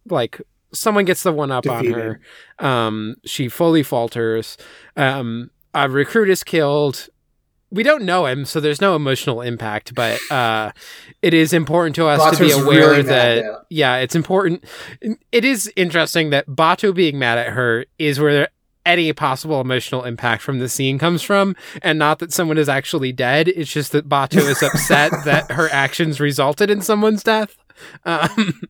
[0.10, 1.94] like someone gets the one up Defeated.
[1.94, 2.66] on her.
[2.66, 4.58] Um, she fully falters.
[4.96, 7.08] Um, a recruit is killed
[7.76, 10.72] we don't know him, so there's no emotional impact, but uh,
[11.22, 13.96] it is important to us Batou's to be aware really that mad, yeah.
[13.98, 14.64] yeah, it's important.
[15.32, 18.48] It is interesting that Batou being mad at her is where
[18.86, 23.12] any possible emotional impact from the scene comes from, and not that someone is actually
[23.12, 23.50] dead.
[23.50, 27.58] It's just that Batou is upset that her actions resulted in someone's death.
[28.06, 28.62] Um,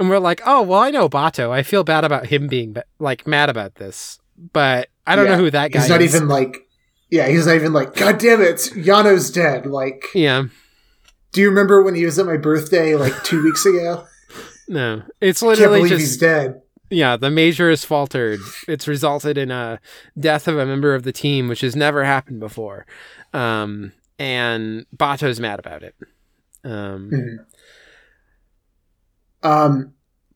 [0.00, 1.50] and we're like, oh well, I know Batou.
[1.50, 4.18] I feel bad about him being like mad about this,
[4.52, 5.80] but I don't yeah, know who that guy.
[5.80, 6.12] He's not is.
[6.12, 6.67] even like
[7.10, 9.66] yeah, he's not even like, God damn it, Yano's dead.
[9.66, 10.44] Like, yeah.
[11.32, 14.06] Do you remember when he was at my birthday like two weeks ago?
[14.70, 16.60] No, it's literally Can't just he's dead.
[16.90, 18.38] Yeah, the major has faltered.
[18.66, 19.80] It's resulted in a
[20.18, 22.84] death of a member of the team, which has never happened before.
[23.32, 25.94] Um, and Batou's mad about it.
[26.64, 27.36] Um, mm-hmm.
[29.48, 29.94] Um,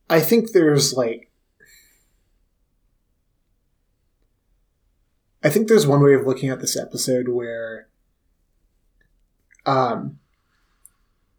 [0.09, 1.29] I think there's like,
[5.43, 7.87] I think there's one way of looking at this episode where,
[9.65, 10.19] um,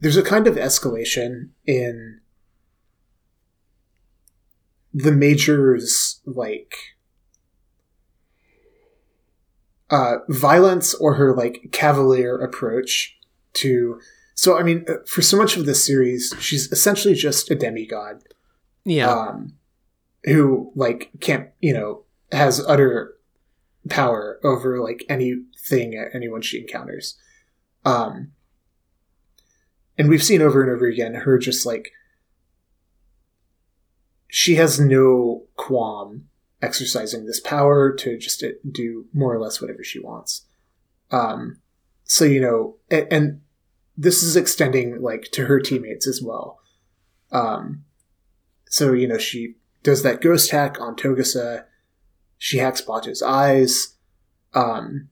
[0.01, 2.21] there's a kind of escalation in
[4.93, 6.77] the major's like
[9.91, 13.17] uh, violence or her like cavalier approach
[13.55, 14.01] to.
[14.35, 18.23] So I mean, uh, for so much of this series, she's essentially just a demigod.
[18.85, 19.11] Yeah.
[19.11, 19.55] Um,
[20.25, 22.03] who like can't you know
[22.33, 23.15] has utter
[23.89, 27.19] power over like anything anyone she encounters.
[27.85, 28.33] Um,
[29.99, 31.93] and we've seen over and over again her just like
[34.29, 36.25] she has no qualm
[36.61, 40.47] exercising this power to just do more or less whatever she wants.
[41.11, 41.61] Um,
[42.05, 43.41] so you know, and, and,
[43.97, 46.59] this is extending like to her teammates as well.
[47.31, 47.85] Um,
[48.69, 49.55] so you know, she
[49.85, 51.67] does that ghost hack on Togusa.
[52.39, 53.97] She hacks Batou's eyes.
[54.53, 55.09] Um,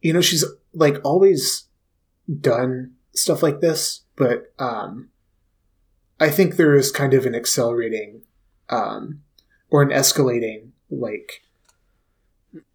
[0.00, 1.64] you know, she's like always
[2.40, 5.10] done stuff like this, but um,
[6.20, 8.22] I think there is kind of an accelerating
[8.68, 9.22] um,
[9.70, 11.42] or an escalating like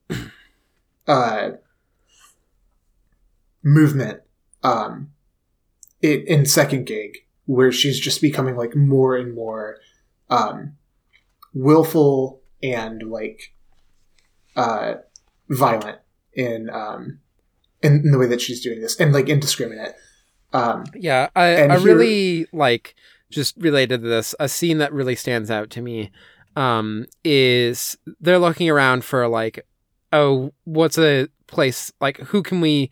[1.08, 1.52] uh,
[3.64, 4.22] movement
[4.64, 5.12] um,
[6.02, 9.78] in second gig where she's just becoming like more and more
[10.30, 10.76] um,
[11.54, 13.54] willful and like
[14.56, 14.96] uh,
[15.50, 16.00] violent
[16.34, 17.20] in um,
[17.82, 19.94] in, in the way that she's doing this and like indiscriminate.
[20.54, 22.96] Um, yeah, I, I here, really like
[23.30, 26.12] just related to this, a scene that really stands out to me
[26.56, 29.66] um, is they're looking around for like,
[30.12, 32.90] oh, what's a place like who can we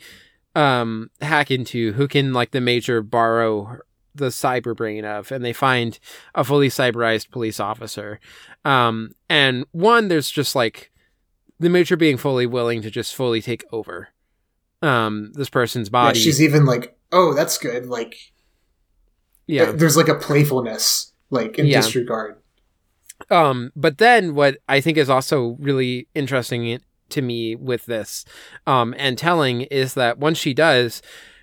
[0.56, 1.93] um, hack into?
[1.93, 3.77] Who can like the major borrow
[4.15, 5.31] the cyber brain of?
[5.31, 5.99] And they find
[6.35, 8.19] a fully cyberized police officer.
[8.65, 10.91] Um, and one, there's just like
[11.59, 14.09] the major being fully willing to just fully take over
[14.81, 16.17] um, this person's body.
[16.17, 17.85] Yeah, she's even like, oh, that's good.
[17.85, 18.15] Like,
[19.48, 21.81] yeah, there's like a playfulness like in yeah.
[21.81, 22.38] disregard.
[23.30, 28.25] Um, but then what I think is also really interesting to me with this,
[28.65, 31.01] um, and telling is that once she does,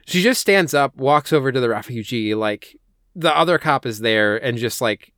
[0.09, 2.75] she just stands up, walks over to the refugee, like
[3.15, 5.13] the other cop is there, and just like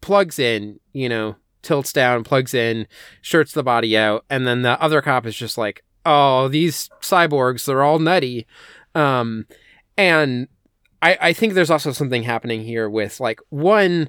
[0.00, 2.86] plugs in, you know, tilts down, plugs in,
[3.20, 7.64] shirts the body out, and then the other cop is just like, "Oh, these cyborgs,
[7.64, 8.46] they're all nutty,"
[8.94, 9.44] um,
[9.98, 10.46] and
[11.02, 14.08] I, I think there's also something happening here with like one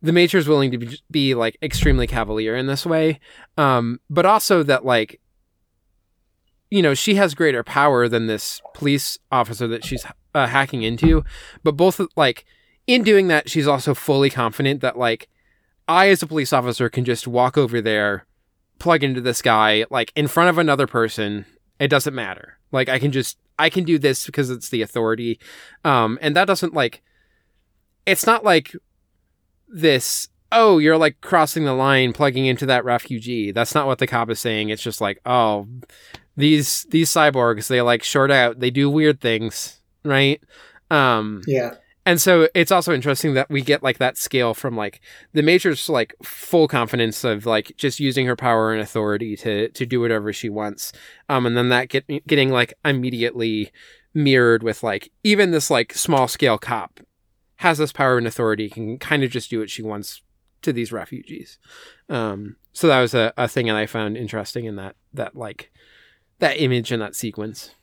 [0.00, 3.20] the major is willing to be, be, like extremely cavalier in this way
[3.56, 5.20] um but also that like
[6.74, 10.04] you know she has greater power than this police officer that she's
[10.34, 11.24] uh, hacking into
[11.62, 12.44] but both like
[12.86, 15.28] in doing that she's also fully confident that like
[15.88, 18.26] i as a police officer can just walk over there
[18.78, 21.46] plug into this guy like in front of another person
[21.78, 25.38] it doesn't matter like i can just I can do this because it's the authority.
[25.84, 27.02] Um, and that doesn't like,
[28.06, 28.74] it's not like
[29.68, 33.52] this, oh, you're like crossing the line, plugging into that refugee.
[33.52, 34.68] That's not what the cop is saying.
[34.68, 35.66] It's just like, oh,
[36.36, 40.40] these, these cyborgs, they like short out, they do weird things, right?
[40.90, 41.74] Um, yeah
[42.06, 45.00] and so it's also interesting that we get like that scale from like
[45.32, 49.86] the major's like full confidence of like just using her power and authority to to
[49.86, 50.92] do whatever she wants
[51.28, 53.72] um and then that get getting like immediately
[54.12, 57.00] mirrored with like even this like small scale cop
[57.56, 60.22] has this power and authority can kind of just do what she wants
[60.64, 61.58] to these refugees
[62.08, 65.70] um so that was a, a thing that i found interesting in that that like
[66.40, 67.74] that image and that sequence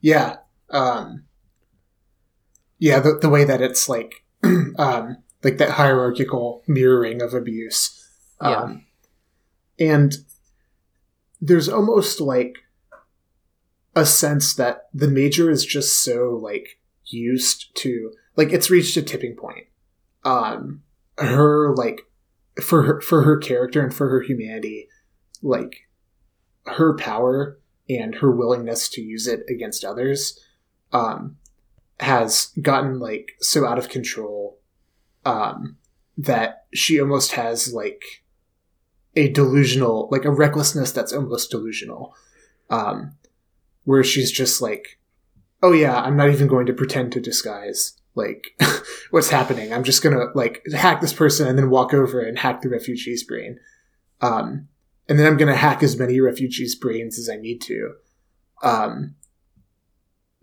[0.00, 0.36] yeah
[0.70, 1.24] um
[2.80, 4.24] yeah, the, the way that it's like,
[4.78, 8.08] um, like that hierarchical mirroring of abuse.
[8.40, 8.86] Um,
[9.76, 9.92] yeah.
[9.92, 10.14] And
[11.40, 12.56] there's almost like
[13.94, 19.02] a sense that the major is just so like used to like it's reached a
[19.02, 19.66] tipping point.
[20.24, 20.82] Um,
[21.20, 22.02] her like
[22.62, 24.88] for her for her character and for her humanity,
[25.42, 25.88] like
[26.66, 27.58] her power
[27.88, 30.38] and her willingness to use it against others,
[30.92, 31.36] um,
[32.00, 34.58] has gotten like so out of control
[35.24, 35.76] um,
[36.16, 38.02] that she almost has like
[39.16, 42.14] a delusional, like a recklessness that's almost delusional,
[42.70, 43.16] um,
[43.84, 44.98] where she's just like,
[45.62, 48.58] "Oh yeah, I'm not even going to pretend to disguise like
[49.10, 49.72] what's happening.
[49.72, 53.24] I'm just gonna like hack this person and then walk over and hack the refugee's
[53.24, 53.58] brain,
[54.20, 54.68] um,
[55.08, 57.94] and then I'm gonna hack as many refugees' brains as I need to,
[58.62, 59.14] um,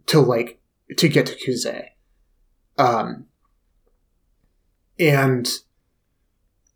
[0.07, 0.59] to like
[0.97, 1.87] to get to Kuze.
[2.77, 3.25] Um,
[4.99, 5.49] and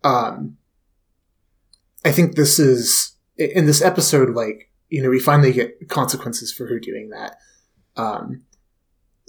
[0.03, 0.57] um,
[2.03, 6.67] I think this is in this episode, like you know, we finally get consequences for
[6.67, 7.37] her doing that.
[7.95, 8.43] Um,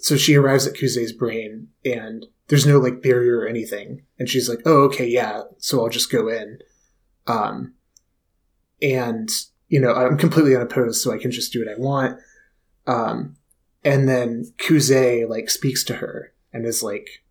[0.03, 4.49] so she arrives at Kuze's brain, and there's no like barrier or anything, and she's
[4.49, 6.59] like, "Oh, okay, yeah." So I'll just go in.
[7.29, 7.75] Um,
[8.83, 9.31] and
[9.69, 12.19] you know, I'm completely unopposed, so I can just do what I want.
[12.85, 13.37] Um,
[13.85, 17.23] and then Kuze like speaks to her and is like,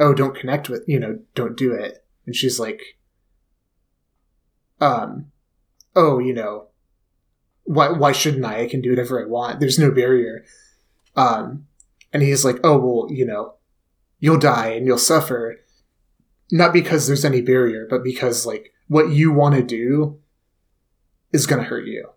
[0.00, 2.82] "Oh, don't connect with you know, don't do it." And she's like,
[4.80, 5.30] "Um,
[5.94, 6.66] oh, you know,
[7.62, 8.62] why why shouldn't I?
[8.62, 9.60] I can do whatever I want.
[9.60, 10.44] There's no barrier."
[11.14, 11.66] Um,
[12.12, 13.54] and he's like, "Oh, well, you know,
[14.20, 15.56] you'll die and you'll suffer."
[16.50, 20.20] Not because there's any barrier, but because like what you want to do
[21.32, 22.10] is going to hurt you.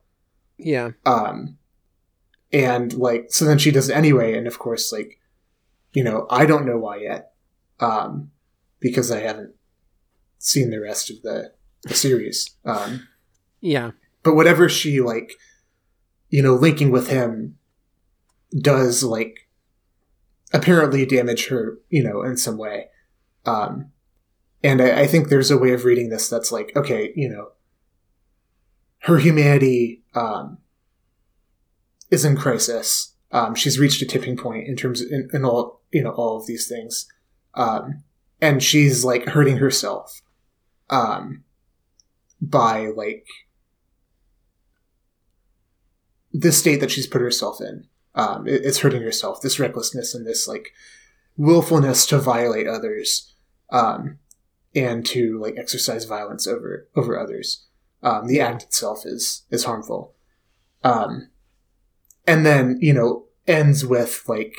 [0.58, 0.92] Yeah.
[1.06, 1.58] Um,
[2.52, 4.38] and like, so then she does it anyway.
[4.38, 5.20] And of course, like,
[5.94, 7.32] you know, I don't know why yet.
[7.80, 8.32] Um,
[8.80, 9.54] because I haven't
[10.38, 12.52] seen the rest of the, the series.
[12.66, 13.08] Um,
[13.62, 13.92] yeah.
[14.24, 15.34] But whatever she like,
[16.30, 17.58] you know, linking with him
[18.58, 19.45] does like
[20.56, 22.88] apparently damage her, you know, in some way.
[23.46, 23.92] Um,
[24.64, 27.50] and I, I think there's a way of reading this that's like, okay, you know,
[29.00, 30.60] her humanity um,
[32.10, 33.14] is in crisis.
[33.34, 36.38] Um, she's reached a tipping point in terms of in, in, all you know all
[36.38, 37.06] of these things,
[37.56, 38.04] um,
[38.40, 40.22] and she's like hurting herself
[40.90, 41.44] um,
[42.42, 43.26] by like
[46.32, 47.88] the state that she's put herself in.
[48.16, 49.42] Um, it, it's hurting yourself.
[49.42, 50.74] This recklessness and this like
[51.38, 53.34] willfulness to violate others
[53.70, 54.20] um,
[54.74, 57.66] and to like exercise violence over over others
[58.06, 60.14] um, the act itself is is harmful.
[60.84, 61.30] Um,
[62.28, 64.56] and then you know ends with like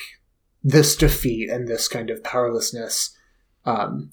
[0.62, 3.17] this defeat and this kind of powerlessness,
[3.65, 4.10] um,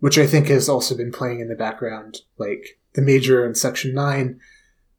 [0.00, 3.94] which I think has also been playing in the background, like the major in Section
[3.94, 4.40] Nine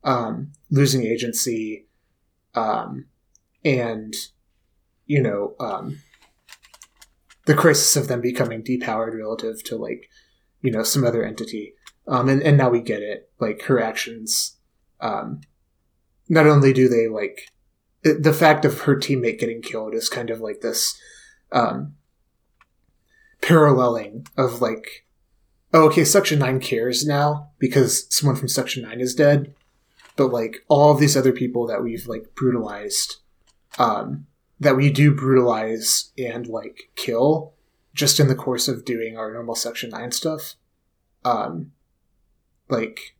[0.03, 1.87] um, losing agency,
[2.53, 3.07] um,
[3.63, 4.13] and
[5.05, 5.99] you know um,
[7.45, 10.09] the crisis of them becoming depowered relative to like
[10.61, 11.73] you know some other entity.
[12.05, 13.31] Um, and, and now we get it.
[13.39, 14.57] Like her actions,
[14.99, 15.39] um,
[16.27, 17.53] not only do they like
[18.03, 20.99] the fact of her teammate getting killed is kind of like this
[21.51, 21.95] um,
[23.41, 25.05] paralleling of like,
[25.73, 29.53] oh, okay, Section Nine cares now because someone from Section Nine is dead,
[30.17, 33.17] but like all of these other people that we've like brutalized,
[33.77, 34.27] um,
[34.59, 37.53] that we do brutalize and like kill
[37.93, 40.55] just in the course of doing our normal Section Nine stuff.
[41.25, 41.71] Um,
[42.69, 43.15] like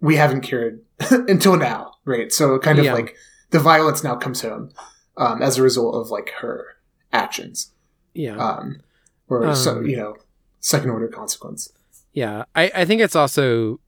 [0.00, 2.32] we haven't cured until now, right?
[2.32, 2.94] So kind of yeah.
[2.94, 3.16] like
[3.50, 4.72] the violence now comes home
[5.16, 6.76] um, as a result of like her
[7.12, 7.72] actions.
[8.14, 8.36] Yeah.
[8.36, 8.80] Um,
[9.28, 10.16] or um, so you know,
[10.60, 11.72] second order consequence.
[12.12, 13.80] Yeah, I I think it's also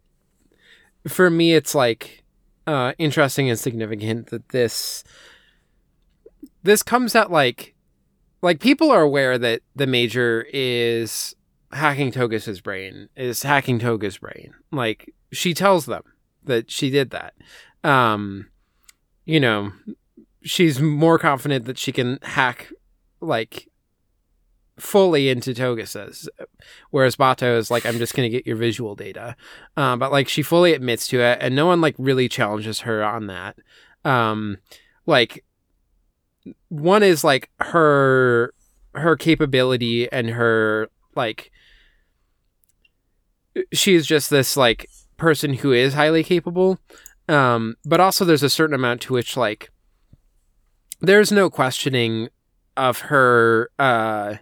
[1.07, 2.25] for me it's like
[2.67, 5.05] uh, interesting and significant that this
[6.65, 7.75] this comes at like
[8.43, 11.34] like people are aware that the major is
[11.73, 14.52] hacking Togusa's brain is hacking Togusa's brain.
[14.73, 16.02] Like she tells them
[16.44, 17.34] that she did that.
[17.83, 18.49] Um,
[19.25, 19.73] you know,
[20.43, 22.70] she's more confident that she can hack
[23.20, 23.68] like
[24.78, 26.28] fully into Togusa's,
[26.91, 29.36] whereas Batou is like, I'm just gonna get your visual data.
[29.76, 33.05] Um, but like she fully admits to it, and no one like really challenges her
[33.05, 33.57] on that.
[34.05, 34.59] Um,
[35.07, 35.44] like
[36.69, 38.53] one is like her
[38.95, 41.51] her capability and her like
[43.73, 46.79] she's just this like person who is highly capable.
[47.29, 49.71] Um, but also there's a certain amount to which like
[51.01, 52.29] there's no questioning
[52.77, 54.35] of her uh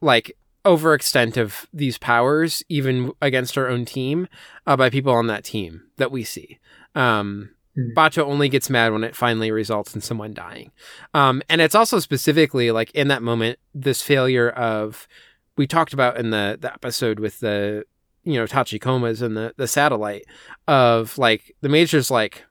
[0.00, 4.26] like overextent of these powers even against our own team
[4.66, 6.58] uh, by people on that team that we see.
[6.94, 7.94] Um mm.
[7.94, 10.70] Batou only gets mad when it finally results in someone dying.
[11.14, 15.08] Um, and it's also specifically like in that moment, this failure of
[15.56, 17.84] we talked about in the, the episode with the
[18.24, 20.24] you know Tachikomas and the the satellite
[20.68, 22.44] of like the major's like,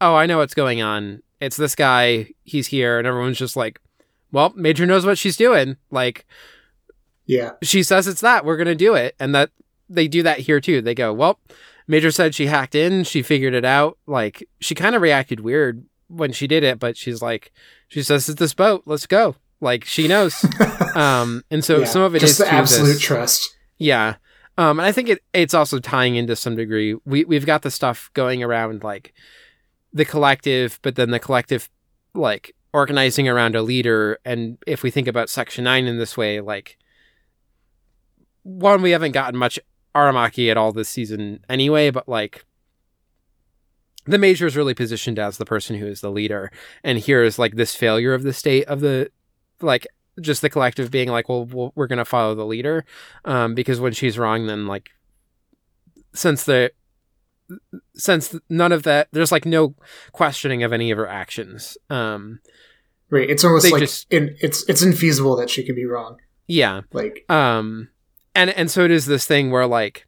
[0.00, 1.22] oh, I know what's going on.
[1.40, 2.30] It's this guy.
[2.44, 3.80] He's here, and everyone's just like,
[4.32, 5.76] well, Major knows what she's doing.
[5.90, 6.26] Like,
[7.26, 8.44] yeah, she says it's that.
[8.44, 9.50] We're gonna do it, and that
[9.88, 10.80] they do that here too.
[10.80, 11.38] They go, well,
[11.88, 13.04] Major said she hacked in.
[13.04, 13.98] She figured it out.
[14.06, 17.52] Like, she kind of reacted weird when she did it, but she's like,
[17.88, 18.82] she says it's this boat.
[18.86, 19.36] Let's go.
[19.60, 20.44] Like she knows.
[20.94, 23.00] um, and so yeah, some of it just is the absolute this.
[23.00, 23.56] trust.
[23.78, 24.16] Yeah.
[24.58, 26.94] Um, and I think it, it's also tying into some degree.
[27.04, 29.14] We we've got the stuff going around like
[29.92, 31.70] the collective, but then the collective
[32.14, 34.18] like organizing around a leader.
[34.24, 36.76] And if we think about Section Nine in this way, like
[38.42, 39.58] one we haven't gotten much
[39.96, 42.44] Aramaki at all this season anyway, but like
[44.04, 46.52] the major is really positioned as the person who is the leader,
[46.84, 49.10] and here is like this failure of the state of the
[49.60, 49.86] like
[50.20, 52.84] just the collective being like, well, we're gonna follow the leader,
[53.24, 54.90] um, because when she's wrong, then like
[56.14, 56.70] since the
[57.94, 59.74] since none of that there's like no
[60.12, 62.40] questioning of any of her actions um
[63.10, 66.18] right it's almost like just, in, it's it's infeasible that she could be wrong.
[66.48, 66.82] Yeah.
[66.92, 67.88] Like um
[68.36, 70.06] and and so it is this thing where like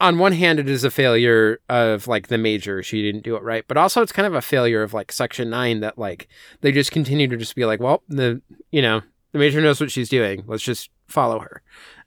[0.00, 3.42] on one hand it is a failure of like the major she didn't do it
[3.42, 6.28] right but also it's kind of a failure of like section 9 that like
[6.60, 8.40] they just continue to just be like well the
[8.70, 10.44] you know the major knows what she's doing.
[10.46, 11.62] Let's just follow her.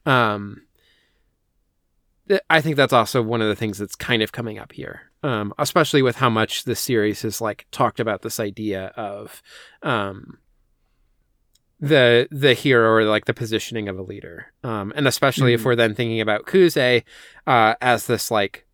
[0.06, 0.64] Um
[2.50, 5.54] I think that's also one of the things that's kind of coming up here, um,
[5.60, 9.42] especially with how much this series has like talked about this idea of
[9.84, 10.38] um,
[11.82, 15.62] the the hero or like the positioning of a leader, um, and especially mm-hmm.
[15.62, 17.04] if we're then thinking about Kuze
[17.48, 18.66] uh, as this like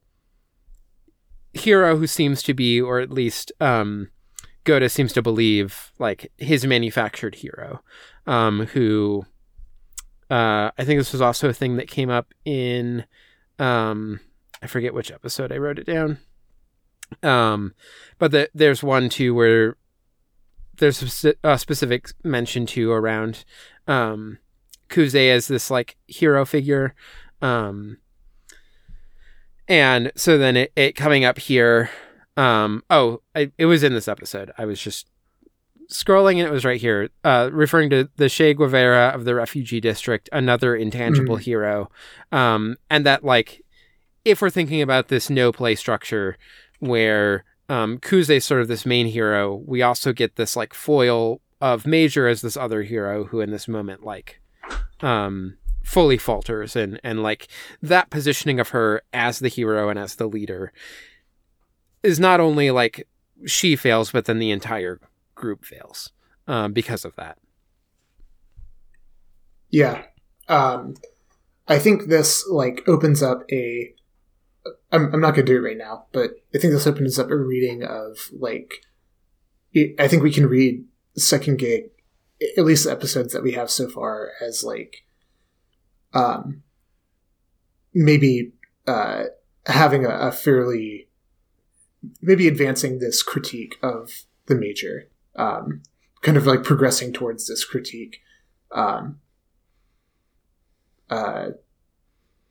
[1.53, 4.10] hero who seems to be, or at least um,
[4.66, 7.82] Gouda seems to believe, like his manufactured hero,
[8.27, 9.26] um, who
[10.30, 13.06] uh, I think this was also a thing that came up in
[13.58, 14.19] um,
[14.61, 16.18] I forget which episode I wrote it down.
[17.24, 17.74] Um,
[18.19, 19.77] but the, there's one too where
[20.77, 23.43] there's a, specific mention too around
[23.88, 24.39] um,
[24.89, 26.95] Kuze as this like hero figure.
[27.41, 27.97] Um,
[29.67, 31.89] and so then it, it coming up here.
[32.35, 34.51] Um, oh, I, it was in this episode.
[34.57, 35.07] I was just
[35.89, 39.81] scrolling and it was right here, uh, referring to the Che Guevara of the refugee
[39.81, 41.41] district, another intangible mm.
[41.41, 41.89] hero.
[42.31, 43.64] Um, and that like,
[44.23, 46.38] if we're thinking about this no play structure
[46.80, 51.87] where um, Kuze sort of this main hero, we also get this like foil of
[51.87, 54.39] Major as this other hero who in this moment like
[55.01, 57.47] um, fully falters and and like
[57.81, 60.71] that positioning of her as the hero and as the leader
[62.03, 63.07] is not only like
[63.45, 64.99] she fails, but then the entire
[65.35, 66.11] group fails
[66.47, 67.37] um, because of that.
[69.69, 70.03] Yeah.
[70.47, 70.95] Um,
[71.67, 73.93] I think this like opens up a.
[74.91, 77.29] I'm, I'm not going to do it right now, but I think this opens up
[77.29, 78.85] a reading of like.
[79.99, 80.85] I think we can read
[81.17, 81.91] second gig,
[82.57, 85.05] at least the episodes that we have so far, as like,
[86.13, 86.63] um,
[87.93, 88.53] maybe
[88.87, 89.25] uh,
[89.67, 91.09] having a, a fairly,
[92.21, 95.83] maybe advancing this critique of the major um,
[96.21, 98.19] kind of like progressing towards this critique.
[98.71, 99.19] Um,
[101.09, 101.49] uh,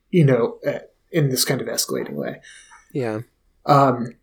[0.09, 0.79] you know, uh,
[1.11, 2.41] in this kind of escalating way.
[2.93, 3.21] Yeah.
[3.65, 4.13] Um,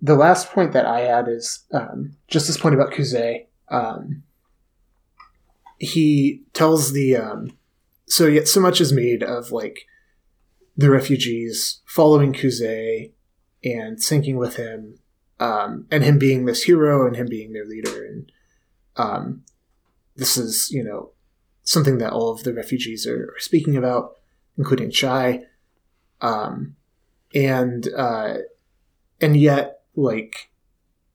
[0.00, 3.46] the last point that I had is um, just this point about Kuze.
[3.68, 4.22] Um,
[5.78, 7.56] he tells the um,
[8.06, 9.86] so yet so much is made of like
[10.76, 13.12] the refugees following Kuze
[13.64, 14.98] and syncing with him
[15.40, 18.32] um, and him being this hero and him being their leader and
[18.96, 19.42] um,
[20.14, 21.10] this is you know
[21.62, 24.16] something that all of the refugees are, are speaking about
[24.56, 25.42] including chai
[26.20, 26.76] um,
[27.34, 28.38] and uh,
[29.20, 30.50] and yet like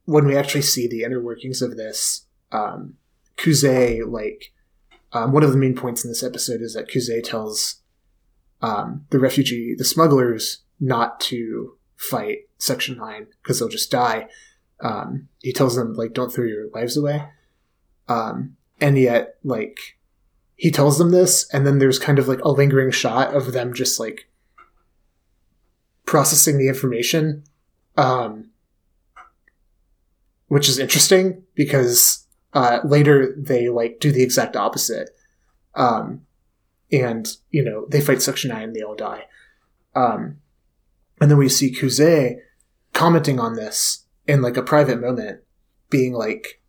[0.06, 2.96] when we actually see the inner workings of this um,
[3.38, 4.52] Kuze like
[5.14, 7.82] um, one of the main points in this episode is that Kuze tells
[8.62, 14.28] um, the refugee the smugglers not to fight Section 9 because they'll just die.
[14.80, 17.24] Um, he tells them, like, don't throw your lives away.
[18.08, 19.78] Um, and yet, like,
[20.56, 23.74] he tells them this, and then there's kind of like a lingering shot of them
[23.74, 24.28] just like
[26.12, 27.42] processing the information,
[27.96, 28.50] um,
[30.48, 35.12] which is interesting because uh, later they like do the exact opposite.
[35.74, 36.24] Um,
[36.92, 39.24] and, you know, they fight Section 9 and they all die.
[39.96, 40.42] Um,
[41.22, 42.36] and then we see Kuze
[42.92, 45.40] commenting on this in like a private moment,
[45.90, 46.62] being like,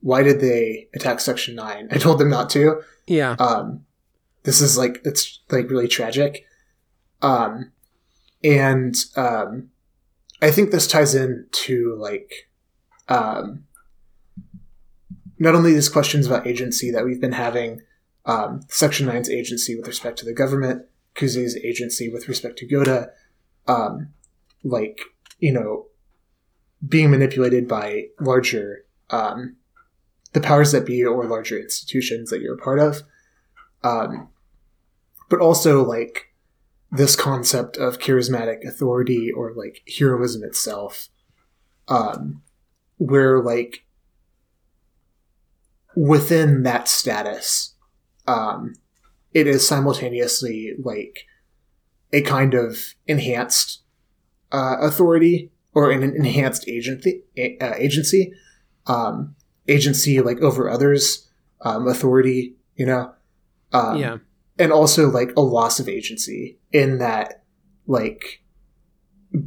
[0.00, 1.88] why did they attack Section 9?
[1.90, 2.82] I told them not to.
[3.06, 3.36] Yeah.
[3.38, 3.86] Um,
[4.42, 6.44] this is like, it's like really tragic.
[7.22, 7.72] Um,
[8.44, 9.70] and, um,
[10.40, 12.48] I think this ties in to like,
[13.08, 13.64] um,
[15.38, 17.82] not only these questions about agency that we've been having,
[18.26, 23.10] um, Section 9's agency with respect to the government, Kuze's agency with respect to Gouda,
[23.66, 24.08] um,
[24.64, 25.00] like
[25.38, 25.86] you know
[26.86, 29.56] being manipulated by larger um,
[30.32, 33.02] the powers that be or larger institutions that you're a part of.
[33.84, 34.28] Um,
[35.28, 36.31] but also like
[36.92, 41.08] this concept of charismatic authority or like heroism itself
[41.88, 42.42] um,
[42.98, 43.86] where like
[45.96, 47.74] within that status
[48.28, 48.74] um,
[49.32, 51.26] it is simultaneously like
[52.12, 53.80] a kind of enhanced
[54.52, 58.34] uh, authority or an enhanced agency uh, agency
[58.86, 59.34] um,
[59.66, 61.26] agency like over others
[61.62, 63.14] um, authority you know?
[63.72, 64.18] Um, yeah.
[64.58, 67.44] and also like a loss of agency in that
[67.86, 68.42] like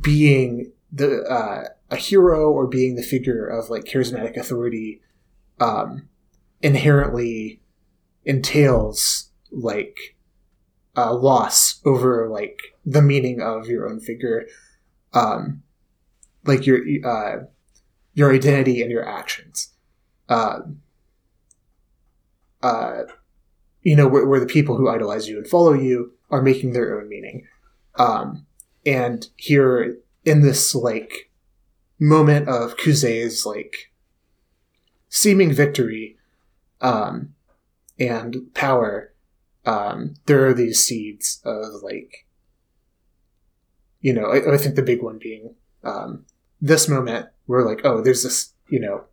[0.02, 5.02] being the uh, a hero or being the figure of like charismatic authority
[5.60, 6.08] um,
[6.62, 7.62] inherently
[8.24, 10.16] entails like
[10.96, 14.46] a loss over like the meaning of your own figure
[15.14, 15.64] um,
[16.46, 17.46] like your uh,
[18.14, 19.74] your identity and your actions.
[20.28, 20.60] Uh,
[22.64, 23.04] uh,
[23.82, 27.00] you know where, where, the people who idolize you and follow you are making their
[27.00, 27.46] own meaning
[27.96, 28.46] um,
[28.86, 31.30] and here in this like
[32.00, 33.92] moment of Kuze's like
[35.10, 36.18] seeming victory
[36.82, 37.34] um,
[38.00, 39.14] and power,
[39.66, 42.28] um, there are these seeds of like,
[44.02, 46.26] you know, I, I think the big one being um,
[46.62, 49.06] this moment where like, oh, there's this, you know,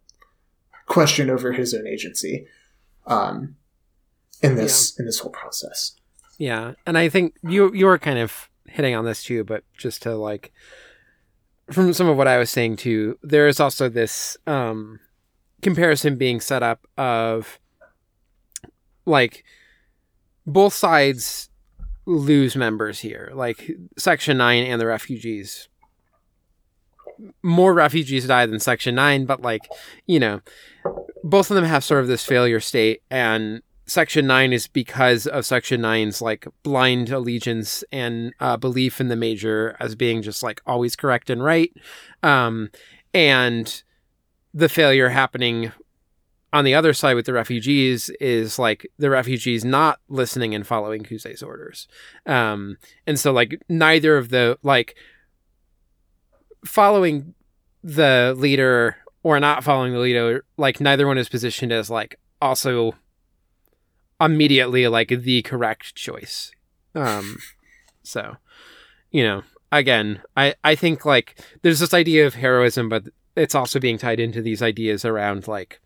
[0.86, 2.46] question over his own agency
[3.06, 3.56] um,
[4.42, 5.02] in this yeah.
[5.02, 5.92] in this whole process.
[6.38, 10.02] Yeah, and I think you you were kind of hitting on this too, but just
[10.02, 10.52] to like
[11.70, 15.00] from some of what I was saying too, there is also this um,
[15.62, 17.58] comparison being set up of
[19.06, 19.44] like
[20.46, 21.48] both sides
[22.06, 25.68] lose members here, like Section 9 and the refugees.
[27.42, 29.62] More refugees die than Section 9, but like,
[30.06, 30.40] you know,
[31.22, 33.62] both of them have sort of this failure state, and
[33.92, 39.16] Section 9 is because of Section 9's like blind allegiance and uh, belief in the
[39.16, 41.70] major as being just like always correct and right.
[42.22, 42.70] Um,
[43.12, 43.82] and
[44.54, 45.72] the failure happening
[46.54, 51.02] on the other side with the refugees is like the refugees not listening and following
[51.02, 51.86] Kuze's orders.
[52.24, 54.96] Um, and so like neither of the like
[56.64, 57.34] following
[57.84, 62.94] the leader or not following the leader, like neither one is positioned as like also
[64.24, 66.52] immediately like the correct choice.
[66.94, 67.38] Um,
[68.02, 68.36] so,
[69.10, 73.04] you know, again, I I think like there's this idea of heroism, but
[73.36, 75.80] it's also being tied into these ideas around like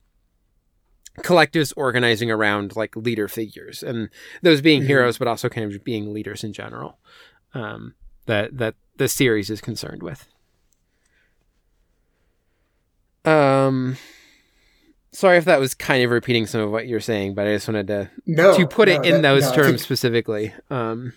[1.19, 4.11] collectives organizing around like leader figures and
[4.43, 4.89] those being mm-hmm.
[4.89, 6.99] heroes but also kind of being leaders in general
[7.55, 7.95] um,
[8.27, 10.27] that that the series is concerned with
[13.25, 13.97] um
[15.17, 17.67] sorry if that was kind of repeating some of what you're saying, but I just
[17.67, 20.53] wanted to no, to put no, it in that, those no, terms think, specifically.
[20.69, 21.15] Um,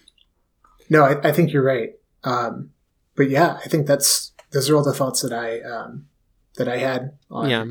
[0.90, 1.92] no, I, I, think you're right.
[2.24, 2.72] Um,
[3.16, 6.06] but yeah, I think that's those are all the thoughts that I um,
[6.56, 7.66] that I had on yeah.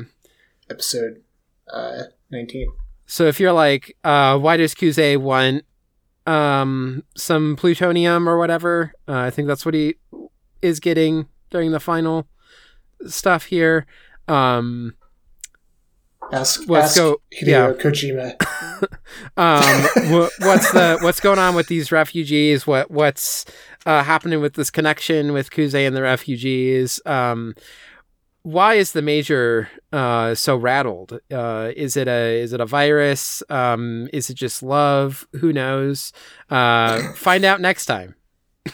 [0.69, 1.23] episode
[1.73, 2.71] uh, 19.
[3.07, 5.65] So if you're like, uh, why does Kuze want
[6.27, 8.93] um, some plutonium or whatever?
[9.07, 9.95] Uh, I think that's what he
[10.61, 12.27] is getting during the final
[13.07, 13.87] stuff here.
[14.27, 14.93] Um,
[16.31, 17.21] Ask, let's ask go.
[17.33, 17.73] Hideo yeah.
[17.73, 18.35] Kojima.
[19.37, 22.67] um, what's the what's going on with these refugees?
[22.67, 23.45] What what's
[23.85, 27.01] uh, happening with this connection with Kuze and the refugees?
[27.05, 27.55] Um,
[28.43, 31.19] why is the major uh, so rattled?
[31.31, 33.41] Uh, is it a is it a virus?
[33.49, 35.27] Um, is it just love?
[35.39, 36.13] Who knows?
[36.49, 38.15] Uh, find out next time.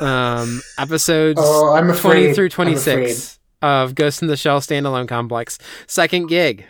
[0.00, 2.24] um, episodes oh, I'm afraid.
[2.24, 5.58] 20 through 26 of Ghost in the Shell standalone complex.
[5.86, 6.66] Second gig.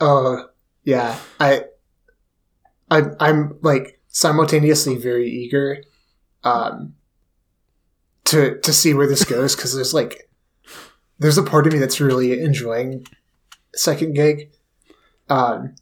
[0.00, 0.48] Oh
[0.84, 1.64] yeah, I,
[2.90, 5.82] I, I'm like simultaneously very eager,
[6.44, 6.94] um,
[8.24, 10.28] to to see where this goes because there's like,
[11.18, 13.06] there's a part of me that's really enjoying
[13.74, 14.50] second gig,
[15.28, 15.74] um,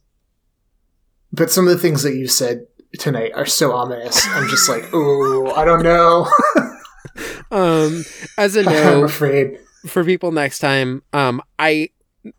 [1.33, 2.67] but some of the things that you said
[2.99, 4.27] tonight are so ominous.
[4.29, 6.29] I'm just like, oh, I don't know.
[7.51, 8.05] um,
[8.39, 11.03] as a no, I'm afraid for people next time.
[11.13, 11.91] Um, I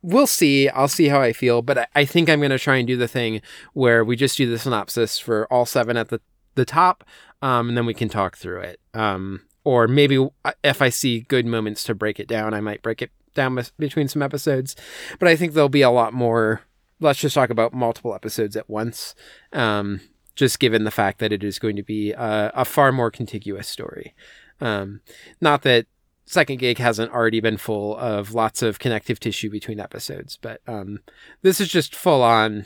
[0.02, 0.70] we'll see.
[0.70, 2.98] I'll see how I feel, but I, I think I'm going to try and do
[2.98, 3.42] the thing
[3.74, 6.22] where we just do the synopsis for all seven at the
[6.56, 7.04] the top,
[7.42, 8.80] um, and then we can talk through it.
[8.94, 10.28] Um, or maybe
[10.64, 14.08] if I see good moments to break it down, I might break it down between
[14.08, 14.76] some episodes.
[15.20, 16.62] But I think there'll be a lot more.
[17.00, 19.16] Let's just talk about multiple episodes at once.
[19.54, 20.02] Um,
[20.36, 23.68] just given the fact that it is going to be a, a far more contiguous
[23.68, 24.16] story.
[24.62, 25.02] Um,
[25.42, 25.88] not that
[26.26, 31.00] second gig hasn't already been full of lots of connective tissue between episodes, but um,
[31.42, 32.66] this is just full on.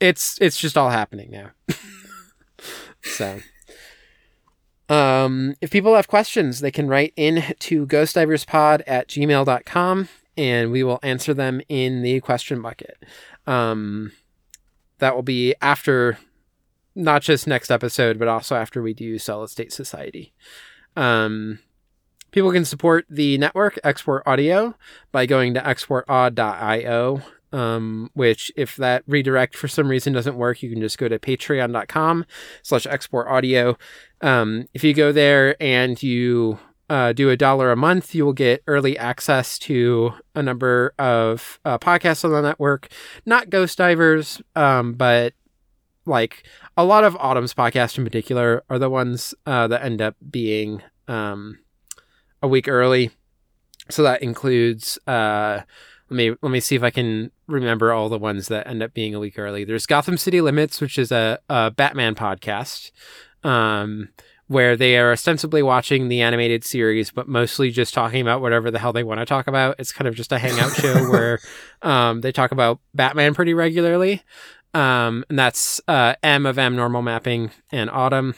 [0.00, 1.50] It's it's just all happening now.
[3.02, 3.40] so,
[4.88, 10.82] um, if people have questions, they can write in to ghostdiverspod at gmail.com and we
[10.82, 13.02] will answer them in the question bucket.
[13.46, 14.12] Um,
[14.98, 16.18] that will be after
[16.94, 20.32] not just next episode, but also after we do Solid State Society.
[20.96, 21.58] Um,
[22.30, 24.74] people can support the network, Export Audio,
[25.12, 27.22] by going to exportaud.io.
[27.52, 31.20] Um, which if that redirect for some reason doesn't work, you can just go to
[31.20, 32.26] patreon.com
[32.64, 33.78] slash export audio.
[34.22, 36.58] Um, if you go there and you
[36.90, 41.60] uh, do a dollar a month, you will get early access to a number of
[41.64, 42.88] uh, podcasts on the network.
[43.24, 45.34] Not Ghost Divers, um, but
[46.06, 46.44] like
[46.76, 50.82] a lot of Autumn's podcasts in particular are the ones uh, that end up being
[51.08, 51.58] um,
[52.42, 53.10] a week early.
[53.90, 55.60] So that includes uh,
[56.10, 58.94] let me let me see if I can remember all the ones that end up
[58.94, 59.64] being a week early.
[59.64, 62.90] There's Gotham City Limits, which is a, a Batman podcast,
[63.42, 64.10] um,
[64.46, 68.78] where they are ostensibly watching the animated series, but mostly just talking about whatever the
[68.78, 69.76] hell they want to talk about.
[69.78, 71.40] It's kind of just a hangout show where
[71.82, 74.22] um, they talk about Batman pretty regularly.
[74.74, 78.34] Um, and that's uh, M of M normal mapping and Autumn.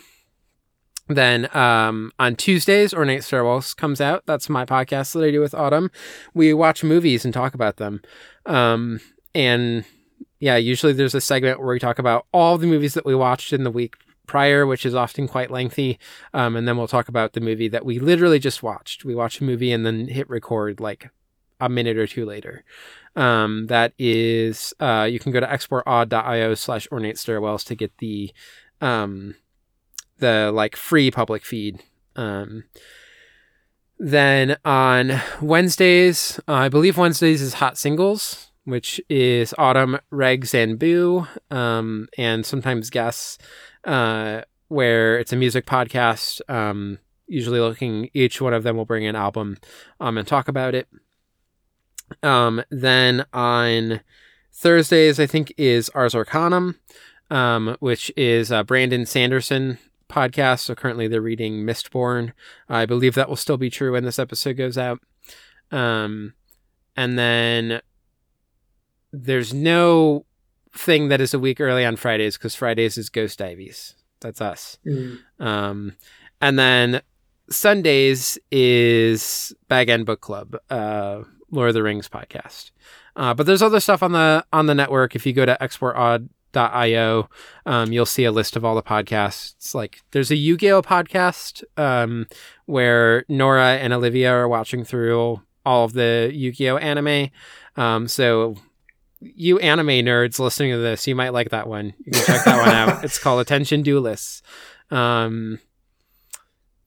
[1.08, 4.24] Then um, on Tuesdays, Ornate Stairwells comes out.
[4.26, 5.90] That's my podcast that I do with Autumn.
[6.34, 8.02] We watch movies and talk about them.
[8.44, 9.00] Um,
[9.34, 9.84] and
[10.40, 13.52] yeah, usually there's a segment where we talk about all the movies that we watched
[13.52, 13.94] in the week
[14.26, 15.98] prior, which is often quite lengthy.
[16.34, 19.05] Um, and then we'll talk about the movie that we literally just watched.
[19.05, 21.10] We watch a movie and then hit record like
[21.60, 22.65] a minute or two later.
[23.16, 28.32] Um, that is, uh, you can go to exportaud.io slash ornate stairwells to get the,
[28.80, 29.34] um,
[30.18, 31.82] the like free public feed.
[32.14, 32.64] Um,
[33.98, 40.78] then on Wednesdays, uh, I believe Wednesdays is Hot Singles, which is Autumn, Regs, and
[40.78, 43.38] Boo, um, and sometimes guests,
[43.84, 46.40] uh, where it's a music podcast.
[46.50, 49.56] Um, usually looking, each one of them will bring an album
[50.00, 50.88] um, and talk about it.
[52.22, 54.00] Um, then on
[54.52, 56.76] Thursdays, I think, is Ars Arcanum,
[57.30, 59.78] um, which is uh, Brandon Sanderson
[60.08, 60.60] podcast.
[60.60, 62.32] So currently they're reading Mistborn.
[62.68, 65.00] I believe that will still be true when this episode goes out.
[65.70, 66.34] Um,
[66.96, 67.80] and then
[69.12, 70.24] there's no
[70.72, 73.94] thing that is a week early on Fridays because Fridays is Ghost Divers.
[74.20, 74.78] That's us.
[74.86, 75.18] Mm.
[75.38, 75.92] Um,
[76.40, 77.00] and then
[77.50, 82.70] Sundays is Bag End Book Club, uh, Lord of the Rings podcast.
[83.15, 85.15] Uh, but there's other stuff on the on the network.
[85.15, 87.28] If you go to Export Odd io.
[87.65, 89.75] Um, you'll see a list of all the podcasts.
[89.75, 92.26] Like there's a Yu-Gi-Oh podcast um,
[92.66, 97.31] where Nora and Olivia are watching through all of the Yu-Gi-Oh anime.
[97.76, 98.57] Um, so
[99.20, 101.94] you anime nerds listening to this, you might like that one.
[102.05, 103.05] You can check that one out.
[103.05, 104.42] It's called Attention Duelists.
[104.91, 105.58] Um,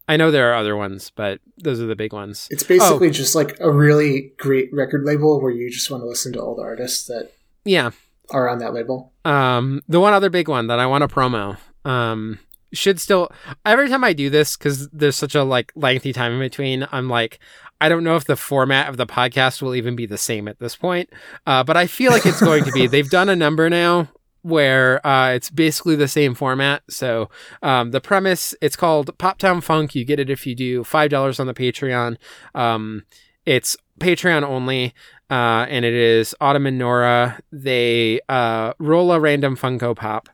[0.10, 2.48] I know there are other ones, but those are the big ones.
[2.50, 3.12] It's basically oh.
[3.12, 6.56] just like a really great record label where you just want to listen to all
[6.56, 7.32] the artists that
[7.64, 7.92] yeah
[8.32, 9.14] are on that label.
[9.24, 12.40] Um, the one other big one that I want to promo, um,
[12.74, 13.32] should still
[13.64, 16.88] every time I do this because there's such a like lengthy time in between.
[16.92, 17.38] I'm like,
[17.80, 20.58] I don't know if the format of the podcast will even be the same at
[20.58, 21.12] this point,
[21.46, 22.88] uh, but I feel like it's going to be.
[22.88, 24.10] They've done a number now
[24.42, 26.84] where uh, it's basically the same format.
[26.90, 27.30] So
[27.62, 29.96] um, the premise, it's called Poptown Funk.
[29.96, 32.18] You get it if you do five dollars on the Patreon.
[32.56, 33.04] Um,
[33.46, 34.94] it's Patreon only
[35.30, 37.40] uh, and it is Autumn and Nora.
[37.52, 40.30] They uh, roll a random Funko Pop,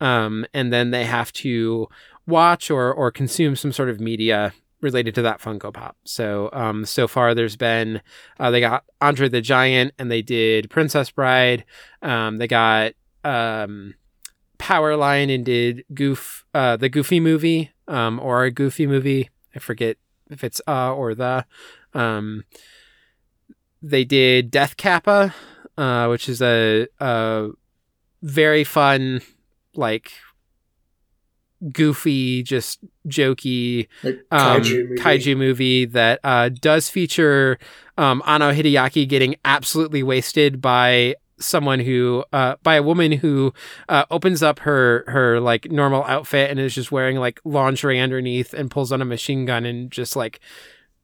[0.00, 1.88] um, and then they have to
[2.26, 5.96] watch or or consume some sort of media related to that Funko Pop.
[6.04, 8.02] So um, so far there's been
[8.38, 11.64] uh, they got Andre the Giant and they did Princess Bride.
[12.02, 12.92] Um, they got
[13.24, 13.94] um,
[14.58, 19.30] Powerline and did Goof uh, the Goofy movie um, or a Goofy movie.
[19.54, 19.96] I forget
[20.30, 21.46] if it's uh or the.
[21.92, 22.44] Um,
[23.82, 25.34] they did Death Kappa,
[25.76, 27.50] uh, which is a, a
[28.22, 29.20] very fun,
[29.74, 30.12] like
[31.72, 35.02] goofy, just jokey like um, kaiju, movie.
[35.02, 35.84] kaiju, movie.
[35.86, 37.58] that uh, does feature
[37.96, 43.52] um, Anno Hideaki getting absolutely wasted by someone who uh, by a woman who
[43.88, 48.54] uh, opens up her her like normal outfit and is just wearing like lingerie underneath
[48.54, 50.40] and pulls on a machine gun and just like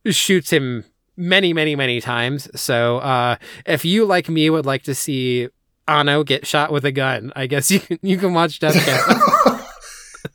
[0.06, 0.84] shoots him
[1.16, 2.48] many, many, many times.
[2.58, 3.36] So uh,
[3.66, 5.48] if you, like me, would like to see
[5.86, 9.66] Anno get shot with a gun, I guess you can, you can watch Death Kappa.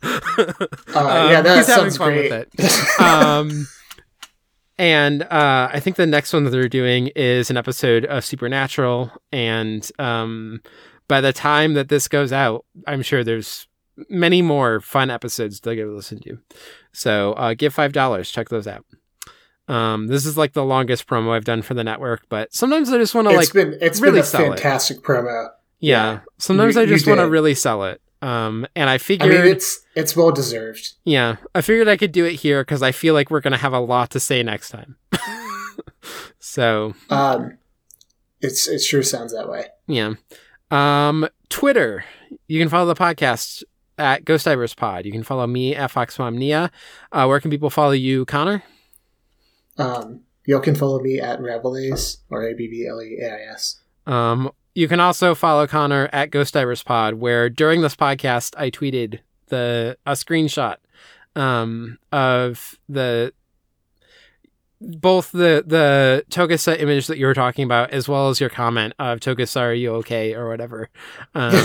[0.96, 2.32] uh, yeah, that sounds great.
[2.32, 3.02] with it.
[3.02, 3.68] Um,
[4.78, 9.12] and uh, I think the next one that they're doing is an episode of Supernatural.
[9.32, 10.62] And um,
[11.08, 13.68] by the time that this goes out, I'm sure there's
[14.10, 16.38] many more fun episodes they'll get to go listen to.
[16.92, 18.30] So uh, give five dollars.
[18.32, 18.86] Check those out.
[19.68, 22.98] Um, this is like the longest promo I've done for the network, but sometimes I
[22.98, 23.52] just want to like.
[23.54, 25.50] Been, it's really been a fantastic promo.
[25.80, 26.14] Yeah.
[26.14, 26.20] Yeah.
[26.38, 28.02] Sometimes You- I just want to really sell it.
[28.26, 30.94] Um, and I I figured, mean, it's it's well deserved.
[31.04, 33.74] yeah, I figured I could do it here because I feel like we're gonna have
[33.74, 34.96] a lot to say next time.
[36.40, 37.58] so Um,
[38.42, 39.66] it's it sure sounds that way.
[39.88, 40.14] yeah.
[40.72, 42.04] Um, Twitter.
[42.48, 43.64] You can follow the podcast
[43.98, 45.06] at Ghost Divers Pod.
[45.06, 46.72] You can follow me at Foxmomnia.
[47.12, 48.64] Uh, where can people follow you, Connor?
[49.78, 53.54] Um, y'all can follow me at Rabelais or A B B L E A I
[53.54, 53.80] S.
[54.08, 58.70] Um, you can also follow Connor at Ghost Divers Pod, where during this podcast I
[58.70, 60.76] tweeted the a screenshot
[61.36, 63.34] um, of the
[64.82, 68.94] both the the Togusa image that you were talking about, as well as your comment
[69.00, 70.90] of Togusa, are you okay or whatever.
[71.34, 71.52] Um,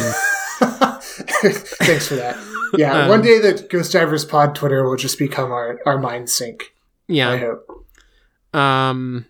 [0.60, 2.36] Thanks for that.
[2.74, 6.30] Yeah, Um, one day the Ghost Divers Pod Twitter will just become our our mind
[6.30, 6.74] sync.
[7.08, 7.36] I yeah.
[7.38, 7.86] hope.
[8.54, 9.26] Um,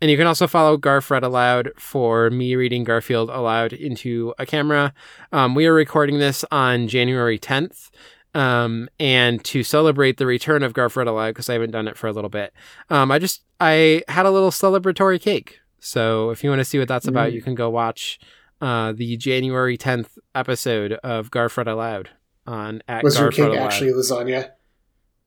[0.00, 4.46] and you can also follow Garf Read Aloud for me reading Garfield aloud into a
[4.46, 4.92] camera.
[5.32, 7.90] Um, we are recording this on January 10th.
[8.34, 11.96] Um, and to celebrate the return of Garf Read Aloud, because I haven't done it
[11.96, 12.52] for a little bit,
[12.90, 15.60] um, I just, I had a little celebratory cake.
[15.80, 17.32] So if you want to see what that's about, Mm.
[17.32, 18.18] you can go watch,
[18.60, 22.10] uh, the January 10th episode of Garf Read Aloud
[22.46, 24.50] on at Was Garf Read cake actually lasagna?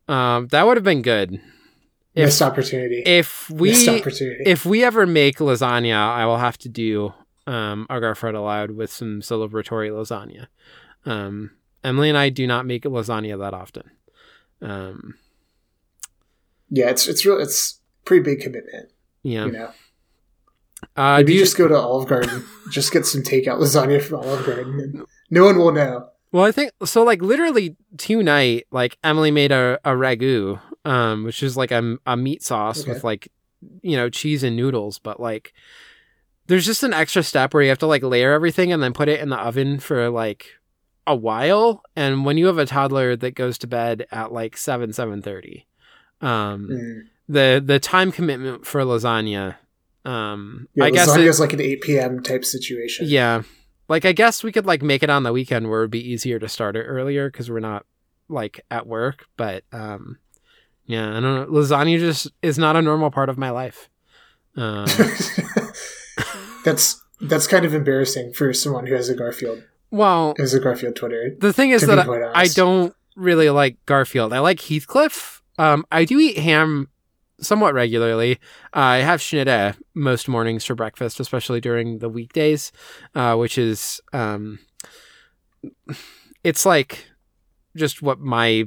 [0.07, 1.41] Um, that would have been good.
[2.15, 3.03] If- Missed opportunity.
[3.05, 4.43] If we, Missed opportunity.
[4.45, 7.13] if we ever make lasagna, I will have to do
[7.47, 10.47] um, our Garf Read aloud with some celebratory lasagna.
[11.05, 11.51] Um,
[11.83, 13.89] Emily and I do not make lasagna that often.
[14.61, 15.15] Um,
[16.69, 17.39] yeah, it's it's real.
[17.39, 18.89] It's pretty big commitment.
[19.23, 19.45] yeah.
[19.45, 19.71] You know,
[20.95, 24.19] Uh, maybe do you, just go to Olive Garden, just get some takeout lasagna from
[24.19, 26.09] Olive Garden, and no one will know.
[26.31, 27.03] well, I think so.
[27.03, 32.15] Like literally tonight, like Emily made a, a ragu, um, which is like a, a
[32.17, 32.93] meat sauce Okay.
[32.93, 33.31] with like
[33.81, 35.53] you know cheese and noodles, but like
[36.47, 39.07] there's just an extra step where you have to like layer everything and then put
[39.09, 40.47] it in the oven for like
[41.05, 41.83] a while.
[41.95, 45.67] And when you have a toddler that goes to bed at like seven seven thirty,
[46.21, 47.01] um, Mm.
[47.27, 49.57] the the time commitment for lasagna,
[50.05, 52.23] um, Yeah, I guess lasagna it- is like an eight p.m.
[52.23, 53.05] type situation.
[53.09, 53.43] yeah.
[53.87, 56.37] Like I guess we could like make it on the weekend where it'd be easier
[56.39, 57.85] to start it earlier because we're not
[58.27, 59.25] like at work.
[59.35, 60.17] But um
[60.89, 61.45] yeah, I don't know.
[61.45, 63.89] Lasagna just is not a normal part of my life.
[64.55, 64.87] Um
[66.65, 70.95] that's that's kind of embarrassing for someone who has a Garfield well has a Garfield
[70.95, 71.35] Twitter.
[71.39, 74.33] the thing is that I, I don't really like Garfield.
[74.33, 75.43] I like Heathcliff.
[75.59, 76.89] Um I do eat ham
[77.39, 78.39] somewhat regularly.
[78.73, 82.71] Uh, I have schnitta most mornings for breakfast, especially during the weekdays,
[83.15, 84.59] uh, which is um,
[86.43, 87.05] it's like
[87.75, 88.65] just what my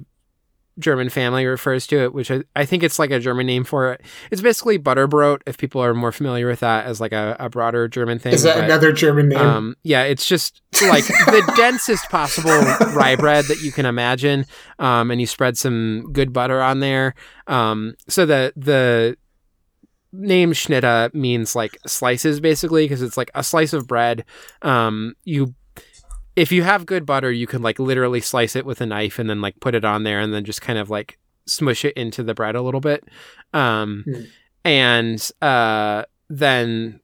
[0.78, 3.92] German family refers to it, which I, I think it's like a German name for
[3.92, 4.00] it.
[4.30, 7.88] It's basically butterbrot, if people are more familiar with that as like a, a broader
[7.88, 8.32] German thing.
[8.32, 9.38] Is that but, another German name?
[9.38, 12.50] um, yeah, it's just like the densest possible
[12.94, 14.46] rye bread that you can imagine,
[14.78, 17.14] um, and you spread some good butter on there.
[17.46, 19.16] Um, so the the
[20.12, 24.24] name Schnitta means like slices basically because it's like a slice of bread.
[24.62, 25.54] Um, you
[26.36, 29.28] if you have good butter, you can like literally slice it with a knife and
[29.28, 32.22] then like put it on there and then just kind of like smush it into
[32.22, 33.04] the bread a little bit.
[33.52, 34.22] Um, Hmm.
[34.64, 37.00] and uh, then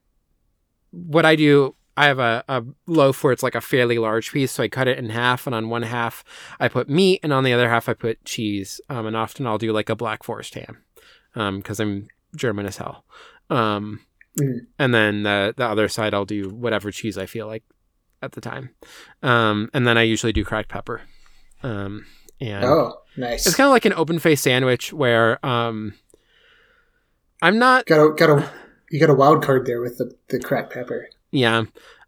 [0.91, 4.53] what I do, I have a, a loaf where it's like a fairly large piece,
[4.53, 6.23] so I cut it in half, and on one half
[6.61, 8.81] I put meat, and on the other half I put cheese.
[8.89, 10.79] Um, and often I'll do like a black forest ham,
[11.35, 13.05] um, because I'm German as hell.
[13.51, 14.01] Um,
[14.39, 14.67] Mm.
[14.79, 17.65] and then the the other side I'll do whatever cheese I feel like
[18.23, 18.71] at the time.
[19.23, 21.03] Um, and then I usually do cracked pepper.
[21.63, 22.07] Um,
[22.41, 23.47] and oh, nice.
[23.47, 25.95] it's kind of like an open face sandwich where um,
[27.43, 28.51] I'm not got a got a
[28.91, 31.09] you got a wild card there with the the cracked pepper.
[31.31, 31.65] Yeah.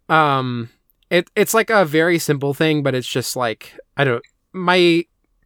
[0.09, 0.71] Um
[1.11, 5.05] it it's like a very simple thing, but it's just like I don't my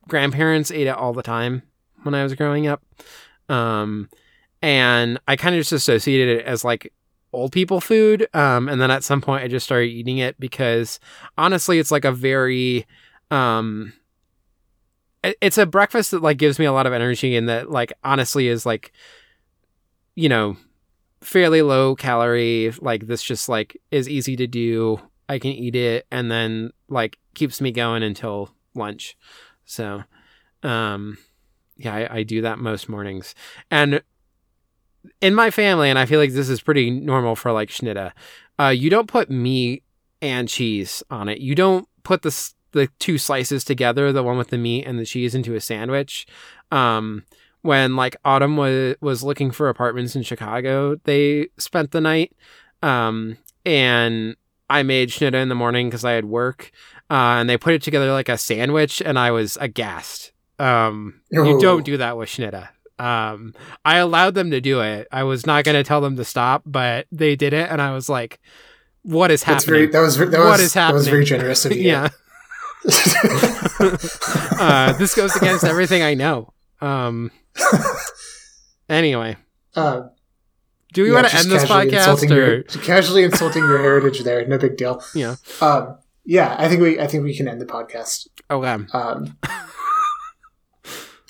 [0.08, 1.62] grandparents ate it all the time
[2.02, 2.82] when I was growing up.
[3.48, 4.08] Um
[4.62, 6.92] and I kind of just associated it as like
[7.34, 8.28] old people food.
[8.34, 11.00] Um and then at some point I just started eating it because
[11.36, 12.86] honestly it's like a very
[13.30, 13.92] um
[15.22, 17.92] it- it's a breakfast that like gives me a lot of energy and that like
[18.04, 18.92] honestly is like
[20.14, 20.56] you know
[21.20, 26.06] fairly low calorie like this just like is easy to do i can eat it
[26.10, 29.16] and then like keeps me going until lunch
[29.64, 30.02] so
[30.62, 31.16] um
[31.78, 33.34] yeah i, I do that most mornings
[33.70, 34.02] and
[35.20, 38.12] in my family and i feel like this is pretty normal for like schnitta
[38.58, 39.82] uh you don't put meat
[40.22, 44.48] and cheese on it you don't put the the two slices together the one with
[44.48, 46.26] the meat and the cheese into a sandwich
[46.70, 47.22] um
[47.64, 52.32] when like Autumn was was looking for apartments in Chicago, they spent the night.
[52.82, 54.36] Um, and
[54.68, 56.70] I made schnitta in the morning because I had work,
[57.10, 60.32] uh, and they put it together like a sandwich, and I was aghast.
[60.58, 62.68] Um, you don't do that with schnitta.
[62.98, 65.08] Um, I allowed them to do it.
[65.10, 67.92] I was not going to tell them to stop, but they did it, and I
[67.92, 68.40] was like,
[69.02, 71.72] "What is happening?" very that was that was What is that was very generous of
[71.76, 71.82] you.
[71.82, 72.08] yeah.
[74.60, 76.52] uh, this goes against everything I know.
[76.80, 77.30] Um,
[78.88, 79.36] anyway,
[79.74, 80.02] uh,
[80.92, 84.46] do we yeah, want to end this podcast or your, casually insulting your heritage there?
[84.46, 85.02] No big deal.
[85.14, 85.36] yeah?
[85.60, 88.28] Um, yeah, I think we I think we can end the podcast.
[88.50, 88.84] Okay.
[88.92, 89.36] Um,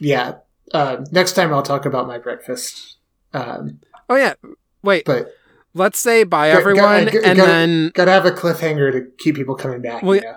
[0.01, 0.35] yeah.
[0.75, 2.97] Uh, next time I'll talk about my breakfast.
[3.33, 4.35] Um, Oh yeah.
[4.83, 5.05] Wait.
[5.07, 5.33] but
[5.77, 7.91] Let's say bye, Got- everyone, got- and got- then.
[7.95, 10.03] gotta have a cliffhanger to keep people coming back.
[10.03, 10.37] Well, you know?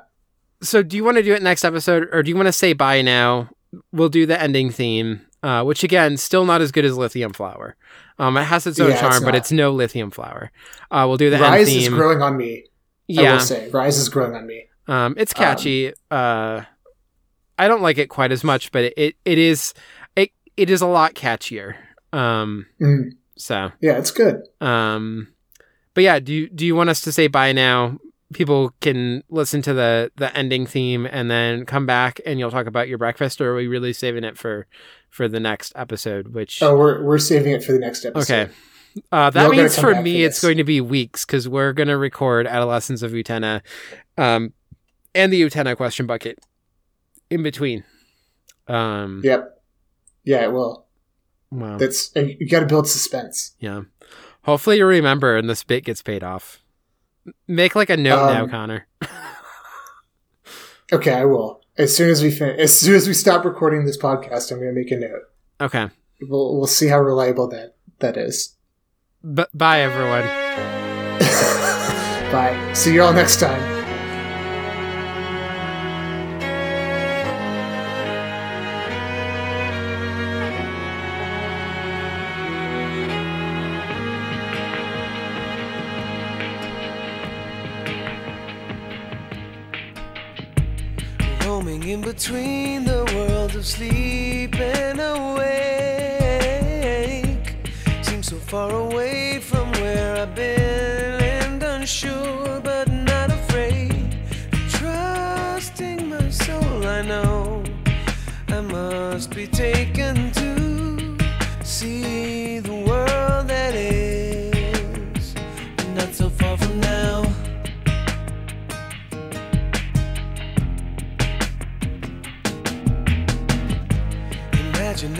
[0.63, 2.73] So, do you want to do it next episode, or do you want to say
[2.73, 3.49] bye now?
[3.91, 7.75] We'll do the ending theme, uh, which again, still not as good as Lithium Flower.
[8.17, 10.49] Um, it has its own Yeah, it's charm, but it's no Lithium Flower.
[10.89, 12.63] Uh, we'll do the Rise is growing on me.
[12.63, 12.65] I
[13.07, 13.33] yeah.
[13.33, 14.65] will say, Rise is growing on me.
[14.87, 15.93] Um, it's catchy.
[16.09, 16.61] uh,
[17.59, 19.73] I don't like it quite as much, but it, it, it is
[20.57, 21.75] it is a lot catchier.
[22.11, 24.41] Um, Mm, so yeah, it's good.
[24.61, 25.33] um,
[25.93, 27.97] but yeah, do you do you want us to say bye now?
[28.33, 32.67] People can listen to the the ending theme and then come back and you'll talk
[32.67, 34.67] about your breakfast, or are we really saving it for
[35.09, 36.33] for the next episode?
[36.33, 38.33] Which Oh, we're we're saving it for the next episode.
[38.33, 38.51] okay.
[39.11, 41.97] Uh, that means for me, for it's going to be weeks because we're going to
[41.97, 43.61] record Adolescence of Utena
[44.17, 44.51] um,
[45.13, 46.39] and the Utena question bucket
[47.29, 47.83] in between.
[48.67, 49.56] Um, Yep.
[50.27, 50.85] Yeah, it will.
[51.51, 51.77] Wow.
[51.77, 53.55] That's you got to build suspense.
[53.59, 53.81] Yeah.
[54.43, 56.61] Hopefully you remember and this bit gets paid off.
[57.47, 58.87] Make like a note now, Um, Connor.
[60.93, 61.61] Okay, I will.
[61.77, 64.73] As soon as we fin- as soon as we stop recording this podcast, I'm going
[64.73, 65.23] to make a note.
[65.59, 65.89] Okay.
[66.21, 68.55] We'll we'll see how reliable that that is.
[69.21, 70.23] B- bye, everyone.
[72.31, 72.71] Bye.
[72.73, 73.76] See you all next time.
[92.17, 95.45] Between the worlds of sleep and awake.
[98.01, 99.16] Seems so far away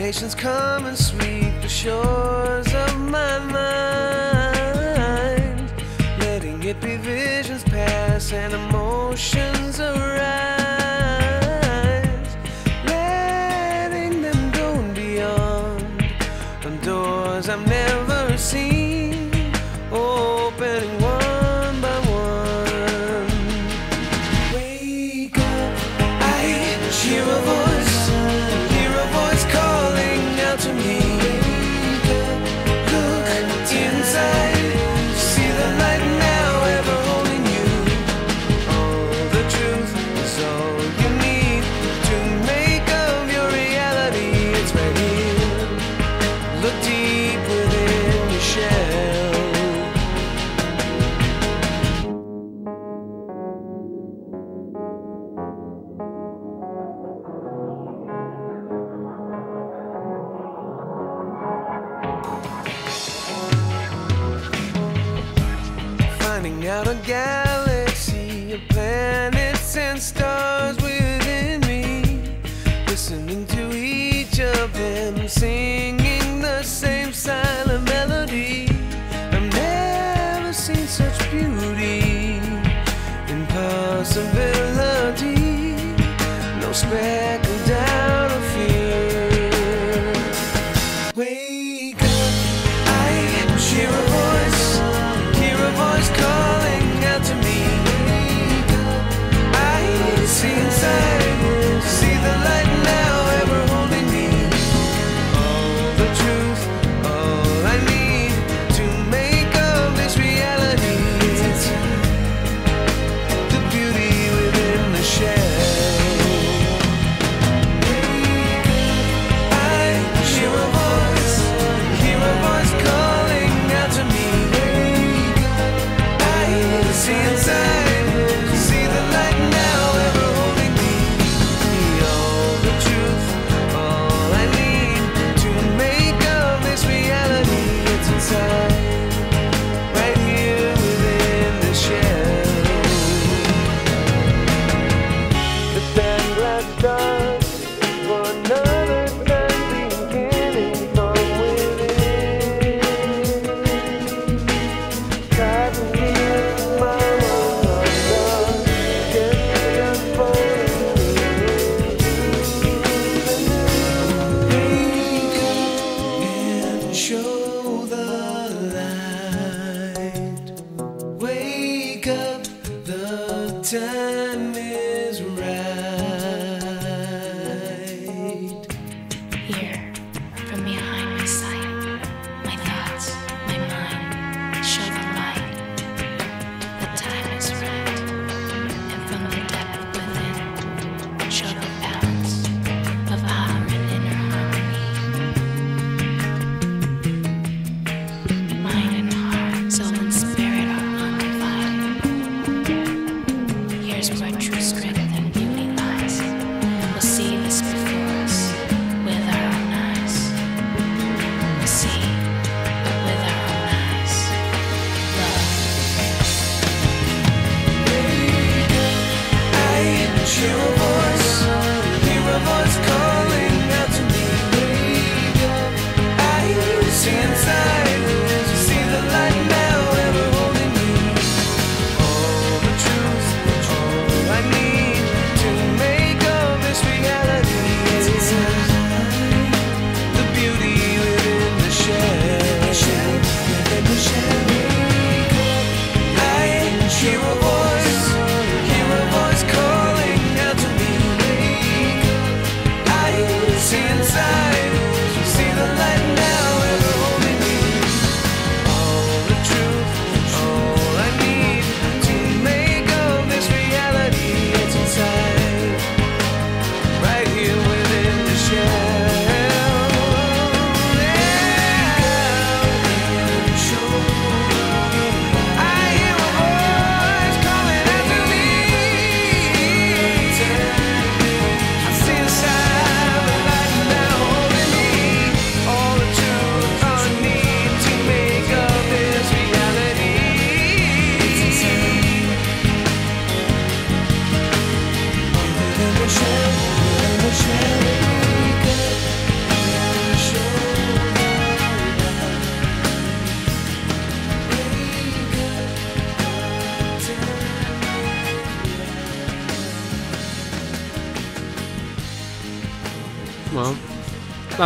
[0.07, 4.63] Imaginations come and sweep the shores of my mind,
[6.19, 9.66] letting it be visions pass and emotions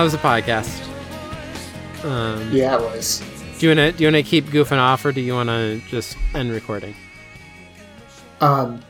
[0.01, 0.83] That was a podcast.
[2.03, 3.21] Um, Yeah, it was.
[3.59, 6.51] Do you wanna do you wanna keep goofing off, or do you wanna just end
[6.51, 6.95] recording?
[8.39, 8.81] Um,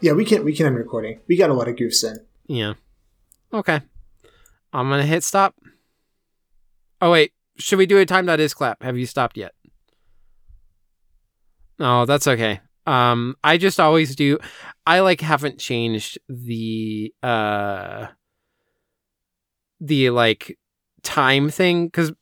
[0.00, 1.18] yeah, we can we can end recording.
[1.26, 2.24] We got a lot of goofs in.
[2.46, 2.74] Yeah.
[3.52, 3.80] Okay.
[4.72, 5.56] I'm gonna hit stop.
[7.02, 8.84] Oh wait, should we do a time that is clap?
[8.84, 9.52] Have you stopped yet?
[11.80, 12.60] No, that's okay.
[12.86, 14.38] Um, I just always do.
[14.86, 18.06] I like haven't changed the uh
[19.80, 20.58] the like
[21.02, 22.12] time thing because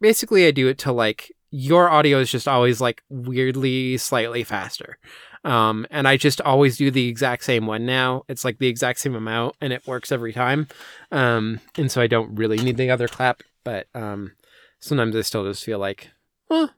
[0.00, 4.98] basically I do it to like your audio is just always like weirdly slightly faster.
[5.44, 8.22] Um, and I just always do the exact same one now.
[8.28, 10.68] It's like the exact same amount and it works every time.
[11.10, 14.32] Um, and so I don't really need the other clap, but um,
[14.80, 16.10] sometimes I still just feel like,
[16.48, 16.70] well,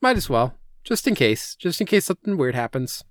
[0.00, 3.04] might as well, just in case, just in case something weird happens.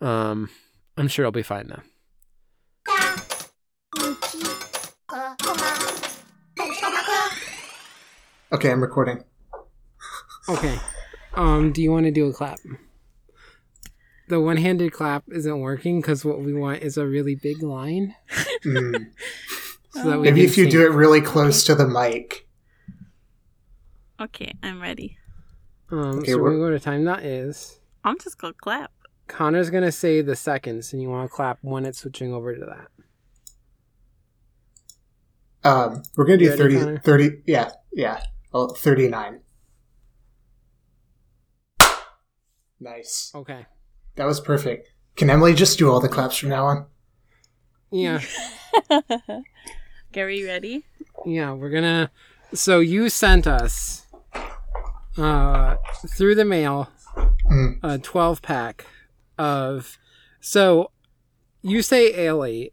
[0.00, 0.50] Um,
[0.96, 3.22] I'm sure I'll be fine now.
[8.52, 9.24] Okay, I'm recording.
[10.48, 10.78] Okay.
[11.34, 12.58] Um, do you want to do a clap?
[14.28, 18.14] The one-handed clap isn't working because what we want is a really big line.
[18.64, 19.06] Mm.
[19.94, 22.48] So that we Maybe if you do it really close to the mic.
[24.18, 25.18] Okay, I'm ready.
[25.90, 27.78] Um, Okay, so we're we're- going to time that is.
[28.02, 28.90] I'm just gonna clap.
[29.28, 32.64] Connor's gonna say the seconds, and you want to clap when it's switching over to
[32.64, 32.88] that.
[35.64, 36.98] Um, we're gonna do You 30, Connor?
[37.04, 38.20] 30 yeah, yeah,
[38.52, 39.40] oh, 39.
[42.80, 43.30] Nice.
[43.34, 43.66] Okay.
[44.16, 44.88] That was perfect.
[45.16, 46.86] Can Emily just do all the claps from now on?
[47.90, 48.20] Yeah.
[50.12, 50.84] Gary, ready?
[51.24, 52.10] Yeah, we're gonna.
[52.54, 54.06] So you sent us
[55.16, 55.76] uh,
[56.08, 56.88] through the mail
[57.50, 57.78] Mm.
[57.82, 58.86] a 12 pack
[59.38, 59.98] of.
[60.40, 60.90] So
[61.60, 62.72] you say ale 8,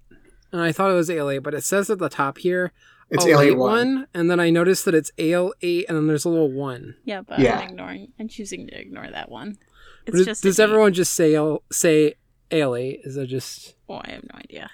[0.51, 2.71] and I thought it was ale 8, but it says at the top here.
[3.11, 4.07] It's ale Alien 8 one.
[4.13, 6.95] and then I noticed that it's ale 8, and then there's a little 1.
[7.05, 7.59] Yeah, but Yeah.
[7.59, 8.11] I'm ignoring.
[8.19, 9.57] I'm choosing to ignore that one.
[10.05, 10.43] It's But just.
[10.43, 10.69] does an eight.
[10.69, 12.13] everyone just say ale, say
[12.51, 13.01] ale 8?
[13.03, 13.75] Is that just.
[13.89, 14.69] Oh, I have no idea.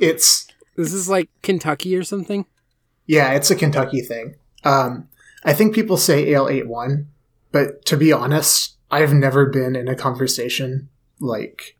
[0.00, 2.44] It's This is like Kentucky or something?
[3.06, 4.34] yeah, it's a Kentucky thing.
[4.64, 5.08] Um,
[5.44, 7.08] I think people say ale eight one,
[7.52, 10.88] but to be honest, I've never been in a conversation
[11.20, 11.78] like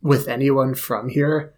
[0.00, 1.52] with anyone from here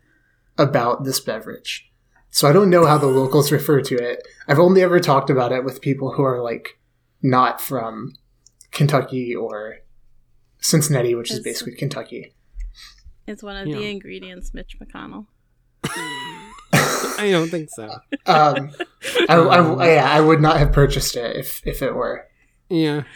[0.58, 1.89] about this beverage.
[2.31, 4.26] So I don't know how the locals refer to it.
[4.48, 6.78] I've only ever talked about it with people who are like
[7.22, 8.14] not from
[8.70, 9.76] Kentucky or
[10.60, 12.34] Cincinnati, which is basically Kentucky.
[13.26, 13.76] It's one of Yeah.
[13.76, 15.26] the ingredients, Mitch McConnell.
[15.84, 17.84] I don't think so.
[18.26, 18.70] Um,
[19.28, 22.26] I, I, yeah, I would not have purchased it if if it were.
[22.68, 23.02] Yeah.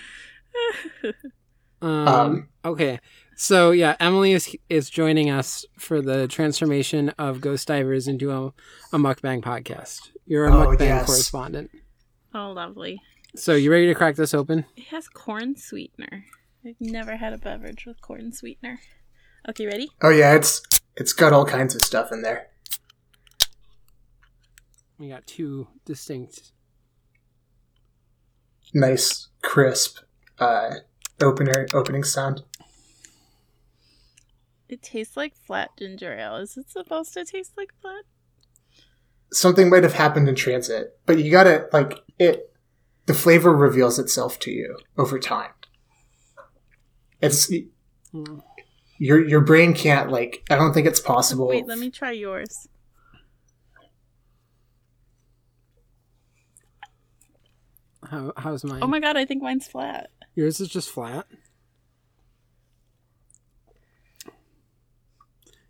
[1.82, 2.98] Um, Um, okay.
[3.38, 8.46] So yeah, Emily is is joining us for the transformation of Ghost Divers into a,
[8.94, 10.10] a mukbang podcast.
[10.26, 11.06] You're a Oh, mukbang yes.
[11.06, 11.70] correspondent.
[12.34, 13.00] Oh, lovely.
[13.34, 14.64] So you ready to crack this open?
[14.76, 16.24] It has corn sweetener.
[16.64, 18.80] I've never had a beverage with corn sweetener.
[19.48, 19.90] Okay, ready?
[20.02, 20.62] Oh yeah, it's
[20.96, 22.48] it's got all kinds of stuff in there.
[24.98, 26.52] We got two distinct.
[28.72, 29.98] Nice, crisp
[30.38, 30.76] uh,
[31.20, 32.42] opener opening sound.
[34.68, 36.36] It tastes like flat ginger ale.
[36.36, 38.04] Is it supposed to taste like flat?
[39.32, 42.52] Something might have happened in transit, but you gotta like it.
[43.06, 45.50] The flavor reveals itself to you over time.
[47.20, 47.50] It's
[48.12, 48.38] Hmm.
[48.98, 50.42] your your brain can't like.
[50.50, 51.48] I don't think it's possible.
[51.48, 52.68] Wait, let me try yours.
[58.04, 58.80] How, how's mine?
[58.82, 60.10] Oh my god, I think mine's flat.
[60.34, 61.26] Yours is just flat.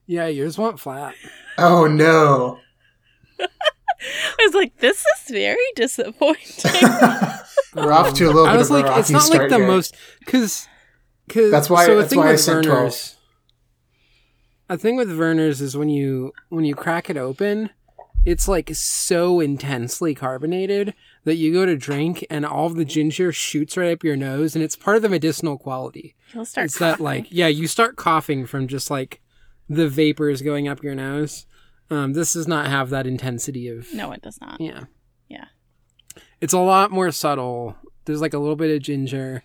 [0.07, 1.15] Yeah, yours went flat.
[1.59, 2.59] Oh no!
[3.41, 6.70] I was like, this is very disappointing.
[7.75, 9.41] We're off to a little I bit was of a like, rocky it's not start
[9.43, 9.67] like the here.
[9.67, 10.68] most because
[11.26, 12.78] because That's why- So a that's thing why I with said 12.
[12.89, 13.17] Vernors,
[14.68, 17.70] a thing with Vernors is when you when you crack it open,
[18.25, 20.94] it's like so intensely carbonated
[21.25, 24.55] that you go to drink and all of the ginger shoots right up your nose,
[24.55, 26.15] and it's part of the medicinal quality.
[26.33, 26.67] You'll start.
[26.67, 29.20] it's that like yeah, you start coughing from just like
[29.68, 31.46] the vapors going up your nose.
[31.90, 34.60] Um, this does not have that intensity of No, it does not.
[34.60, 34.84] yeah.
[35.28, 35.46] Yeah.
[36.40, 37.76] It's a lot more subtle.
[38.04, 39.42] There's like a little bit of ginger.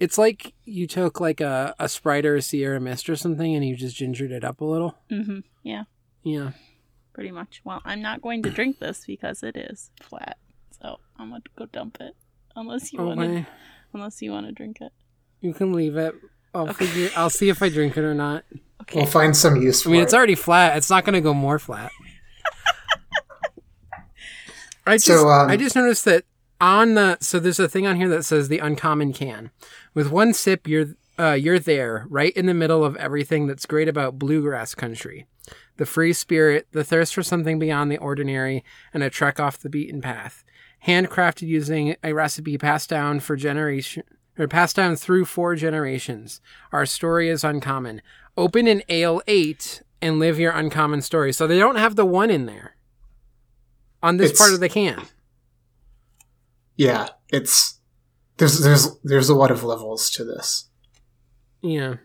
[0.00, 3.64] It's like you took like a, a Sprite or a Sierra Mist or something and
[3.64, 4.96] you just gingered it up a little.
[5.10, 5.40] Mm-hmm.
[5.62, 5.84] Yeah,
[6.22, 6.50] Yeah.
[7.12, 7.60] pretty much.
[7.64, 10.36] Well, I'm not going to drink this because it is flat.
[10.82, 12.14] So I'm gonna go dump it.
[12.56, 13.46] Unless you want to.
[13.94, 14.92] Unless you want to drink it.
[15.40, 16.14] You can leave it.
[16.54, 16.86] I'll Okay.
[16.86, 18.44] figure I'll see if I drink it or not.
[18.82, 18.98] Okay.
[19.00, 19.90] We'll find some use for it.
[19.90, 20.04] I mean it.
[20.04, 20.76] it's already flat.
[20.76, 21.90] It's not gonna go more flat.
[24.86, 26.24] I just So, um, I just noticed that
[26.60, 29.50] on the so there's a thing on here that says the uncommon can.
[29.94, 33.88] With one sip, you're uh, you're there, right in the middle of everything that's great
[33.88, 35.26] about bluegrass country.
[35.76, 39.68] The free spirit, the thirst for something beyond the ordinary, and a trek off the
[39.70, 40.44] beaten path.
[40.86, 44.02] Handcrafted using a recipe passed down for generation
[44.38, 46.40] or passed down through four generations.
[46.72, 48.02] Our story is uncommon.
[48.36, 51.32] Open an ale eight and live your uncommon story.
[51.32, 52.76] So they don't have the one in there
[54.02, 55.02] on this It's- part of the can.
[56.76, 57.78] Yeah, it's
[58.38, 60.68] there's there's there's a lot of levels to this.
[61.62, 61.96] Yeah.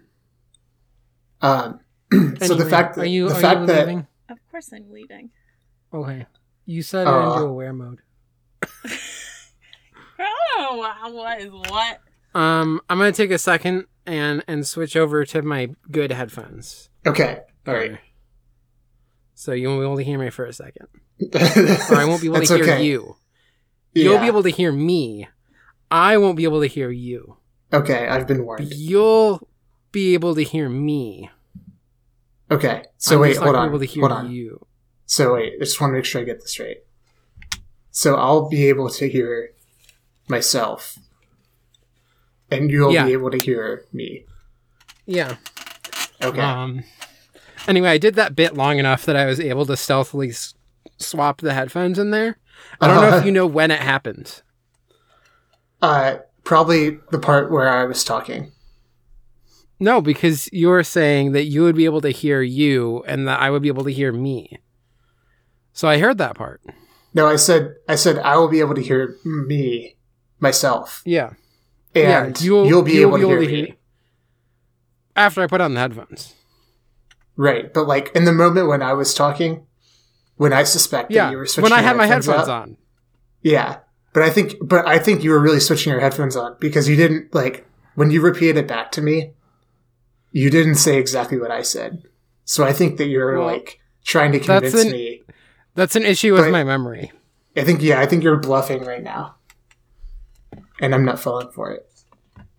[1.41, 1.79] Um,
[2.43, 4.07] so the fact that are you the are fact you that leaving?
[4.29, 5.31] Of course I'm leaving.
[5.91, 6.27] Okay.
[6.67, 8.01] You said it into Uh, aware mode.
[10.61, 11.99] Oh, wow, what is what?
[12.35, 16.89] Um, I'm gonna take a second and and switch over to my good headphones.
[17.05, 17.97] okay, all right,
[19.33, 20.87] So you won't be able to hear me for a second,
[21.89, 22.83] or I won't be able to hear okay.
[22.85, 23.15] you.
[23.93, 24.21] You'll Yeah.
[24.21, 25.27] be able to hear me.
[25.91, 27.37] I won't be able to hear you.
[27.73, 28.73] Okay, I've been warned.
[28.73, 29.47] you'll
[29.91, 31.29] be able to hear me.
[32.51, 34.31] Okay, so I'm wait, hold on, able to hear hold on.
[34.31, 34.65] you.
[35.05, 36.77] So wait, I just want to make sure I get this right.
[37.91, 39.49] So I'll be able to hear
[40.27, 40.97] myself,
[42.51, 43.05] and you'll Yeah.
[43.05, 44.25] be able to hear me.
[45.05, 45.35] Yeah.
[46.23, 46.39] Okay.
[46.41, 46.83] Um.
[47.67, 50.53] Anyway, I did that bit long enough that I was able to stealthily s-
[50.97, 52.37] swap the headphones in there.
[52.81, 53.17] I don't know Uh-huh.
[53.17, 54.41] if you know when it happened.
[55.81, 58.51] Uh, probably the part where I was talking.
[59.79, 63.49] No, because you're saying that you would be able to hear you and that I
[63.49, 64.59] would be able to hear me.
[65.71, 66.61] So I heard that part.
[67.13, 69.95] No, I said I said I will be able to hear me
[70.39, 71.31] myself, Yeah.
[71.95, 73.75] And yeah, you'll, you'll, be you'll able to hear me.
[75.15, 76.33] After I put on the headphones.
[77.35, 79.65] Right, but like in the moment when I was talking,
[80.35, 81.25] when I suspect Yeah.
[81.25, 82.77] that you were switching When I had my headphones out, on.
[83.41, 83.77] Yeah,
[84.13, 86.95] but I think, but I think you were really switching your headphones on because you
[86.95, 89.33] didn't like when you repeated it back to me.
[90.31, 92.03] You didn't say exactly what I said,
[92.45, 95.23] so I think that you're Well, like trying to that's convince an- me.
[95.75, 97.11] That's an issue with But- my memory.
[97.57, 99.35] I think, yeah, I think you're bluffing right now,
[100.79, 101.87] and I'm not falling for it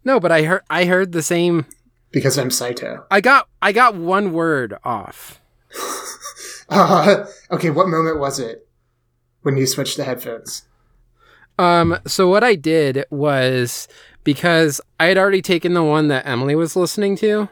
[0.04, 1.66] No, but I heard I heard the same
[2.10, 3.06] because I'm Saito.
[3.10, 5.40] I got I got one word off.
[6.72, 8.68] Uh, okay, what moment was it
[9.42, 10.62] when you switched the headphones?
[11.58, 13.88] Um, so what I did was
[14.22, 17.48] because I had already taken the one that Emily was listening to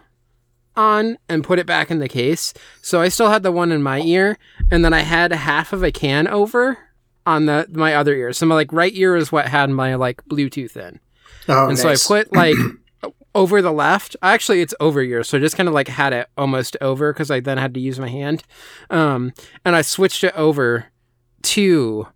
[0.77, 2.55] on and put it back in the case.
[2.81, 4.39] So I still had the one in my ear,
[4.71, 6.79] and then I had half of a can over
[7.29, 8.33] on the my other ear.
[8.33, 10.99] So my like right ear is what had my like Bluetooth in.
[11.47, 12.03] Oh, and nice.
[12.03, 12.57] so I put like
[13.35, 14.17] over the left.
[14.23, 17.31] Actually, it's over ear, so I just kind of like had it almost over because
[17.31, 18.45] I then had to use my hand.
[18.89, 19.35] Um,
[19.65, 20.87] and I switched it over
[21.43, 22.09] to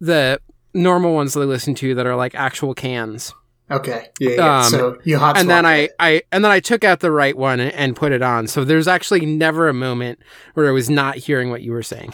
[0.00, 0.38] the
[0.74, 3.32] normal ones that I listen to that are like actual cans.
[3.70, 4.58] Okay, yeah, yeah.
[4.58, 5.88] Um, so you hot and then I.
[5.98, 8.48] I and then I took out the right one and, and put it on.
[8.48, 10.18] So there's actually never a moment
[10.52, 12.12] where I was not hearing what you were saying.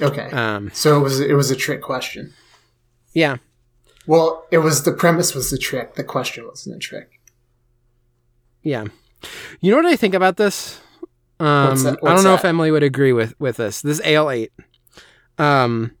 [0.00, 0.30] Okay.
[0.30, 2.32] Um, so it was it was a trick question.
[3.14, 3.36] yeah.
[4.06, 5.94] Well, it was the premise was the trick.
[5.94, 7.20] The question wasn't a trick.
[8.62, 8.86] Yeah.
[9.60, 10.80] You know what I think about this?
[11.38, 12.44] Um, What's that- I don't what's know if?
[12.44, 13.80] Emily would agree with with this.
[13.80, 14.52] This ale eight.
[15.38, 15.92] Um,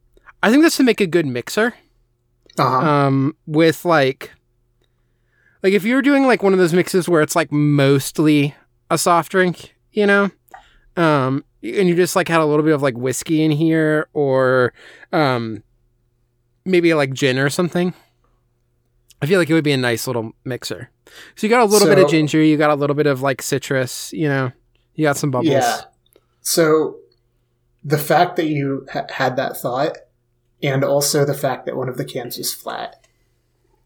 [0.42, 1.74] I think this would make a good mixer.
[2.58, 2.86] Uh huh.
[3.06, 4.32] Um, with like,
[5.62, 8.54] like if you're doing like one of those mixes where it's like mostly
[8.90, 10.30] a soft drink, you know,
[10.96, 14.72] um, and you just like had a little bit of like whiskey in here or,
[15.12, 15.62] um,
[16.64, 17.94] maybe like gin or something.
[19.20, 20.90] I feel like it would be a nice little mixer.
[21.36, 23.40] So you got a little bit of ginger, you got a little bit of like
[23.40, 24.50] citrus, you know,
[24.94, 25.52] you got some bubbles.
[25.52, 25.82] Yeah.
[26.40, 26.96] So
[27.84, 29.96] the fact that you ha- had that thought,
[30.60, 33.06] and also the fact that one of the cans was flat,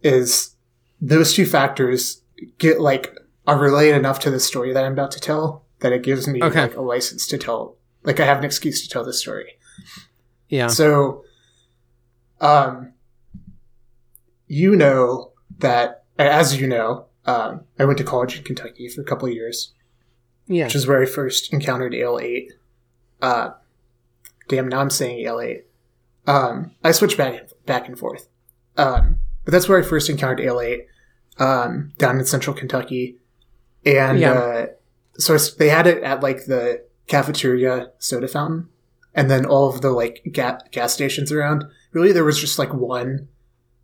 [0.02, 0.56] is
[1.00, 2.22] those two factors
[2.56, 3.14] get like
[3.46, 6.42] are related enough to the story that I'm about to tell that it gives me
[6.42, 6.62] Okay.
[6.62, 7.76] like a license to tell.
[8.02, 9.58] Like I have an excuse to tell this story.
[10.48, 10.68] Yeah.
[10.68, 11.24] So,
[12.40, 12.92] um,
[14.46, 19.04] you know that as you know, um, I went to college in Kentucky for a
[19.04, 19.74] couple of years
[20.46, 20.64] Yeah.
[20.64, 22.52] which is where I first encountered Ale 8.
[23.20, 23.50] Uh,
[24.48, 25.64] damn, now I'm saying Ale 8.
[26.26, 28.28] Um, I switch back back and forth.
[28.76, 30.86] Um, but that's where I first encountered Ale 8,
[31.38, 33.18] um, down in central Kentucky.
[33.84, 34.32] And Yeah.
[34.32, 34.66] uh,
[35.18, 38.68] so they had it at like the cafeteria soda fountain.
[39.14, 41.64] And then all of the like ga- gas stations around.
[41.92, 43.28] Really, there was just like one.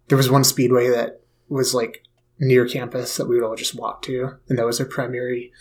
[0.09, 2.03] There was one speedway that was like
[2.39, 5.53] near campus that we would all just walk to, and that was our primary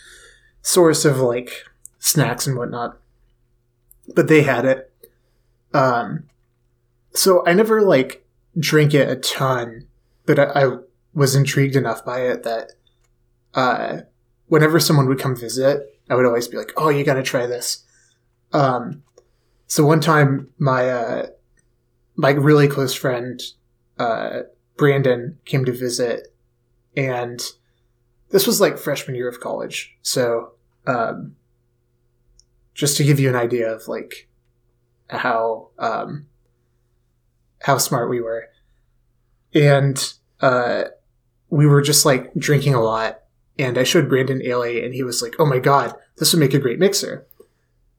[0.60, 1.64] source of like
[1.98, 2.98] snacks and whatnot.
[4.14, 4.92] But they had it.
[5.72, 6.24] Um,
[7.14, 8.26] so I never like
[8.58, 9.86] drink it a ton,
[10.26, 10.76] but I, I
[11.14, 12.72] was intrigued enough by it that
[13.54, 14.00] uh,
[14.52, 17.46] whenever someone would come visit, I would always be like, "Oh, you got to try
[17.46, 17.86] this."
[18.52, 19.02] Um,
[19.66, 21.26] so one time, my uh,
[22.16, 23.40] my really close friend
[23.98, 24.40] uh,
[24.76, 26.34] Brandon came to visit,
[26.94, 27.40] and
[28.28, 29.96] this was like freshman year of college.
[30.02, 30.52] So,
[30.86, 31.34] um,
[32.74, 34.28] just to give you an idea of like
[35.08, 36.26] how um,
[37.62, 38.50] how smart we were,
[39.54, 40.84] and uh,
[41.48, 43.21] we were just like drinking a lot.
[43.58, 46.54] And I showed Brandon Ale, and he was like, "Oh my god, this would make
[46.54, 47.26] a great mixer."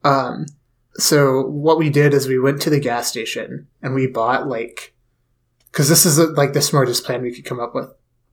[0.02, 0.46] Um,
[0.94, 4.94] so what we did is we went to the gas station and we bought like,
[5.72, 7.90] because this is like the smartest plan we could come up with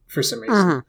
[0.07, 0.83] for some reason.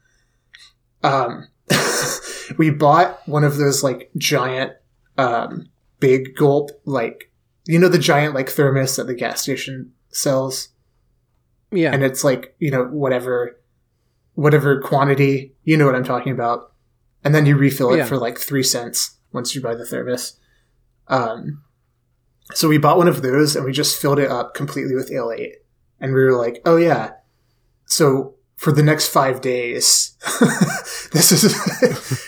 [1.03, 1.07] Mhm.
[1.09, 1.47] Um,
[2.57, 4.73] we bought one of those like giant,
[5.17, 7.31] um, big gulp like
[7.65, 10.69] you know the giant like thermos that the gas station sells
[11.71, 11.93] Yeah.
[11.93, 13.57] and it's like you know whatever
[14.35, 16.71] whatever quantity you know what i'm talking about.
[17.25, 18.05] And then you refill it Yeah.
[18.05, 20.37] for like three cents once you buy the thermos.
[21.07, 21.63] Um
[22.53, 25.31] so we bought one of those and we just filled it up completely with ale
[25.31, 25.53] 8
[26.01, 27.11] and we were like oh yeah.
[27.85, 30.17] So for the next five days
[31.11, 31.43] this is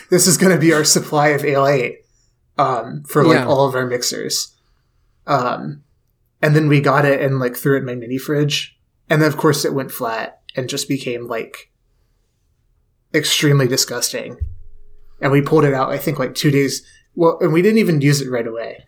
[0.09, 1.97] this is going to be our supply of ale 8
[2.57, 3.47] um for like Yeah.
[3.47, 4.55] all of our mixers.
[5.27, 5.83] Um
[6.41, 8.77] and then we got it and like threw it in my mini fridge.
[9.09, 11.71] And then of course it went flat and just became like
[13.15, 14.37] extremely disgusting.
[15.21, 16.85] And we pulled it out i think like two days
[17.15, 18.85] well and we didn't even use it right away.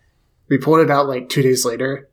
[0.50, 2.10] We pulled it out like two days later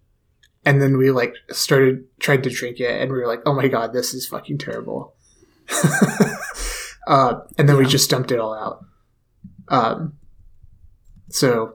[0.64, 3.68] and then we like started trying to drink it and we were like oh my
[3.68, 5.14] god this is fucking terrible.
[7.06, 8.82] Uh, and then we just dumped it all out.
[9.68, 10.14] Um,
[11.28, 11.74] so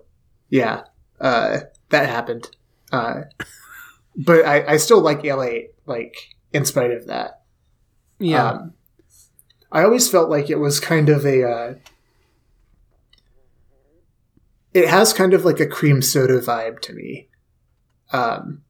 [0.49, 0.85] yeah
[1.19, 1.59] uh,
[1.89, 2.49] that happened.
[2.91, 3.21] Uh,
[4.15, 6.15] but I, I still like LA, like
[6.53, 7.43] in spite of that.
[8.19, 8.51] yeah.
[8.51, 8.73] Um,
[9.71, 11.43] I always felt like it was kind of a.
[11.43, 11.73] Uh,
[14.73, 17.27] it has kind of like a cream soda vibe to me,
[18.11, 18.61] um,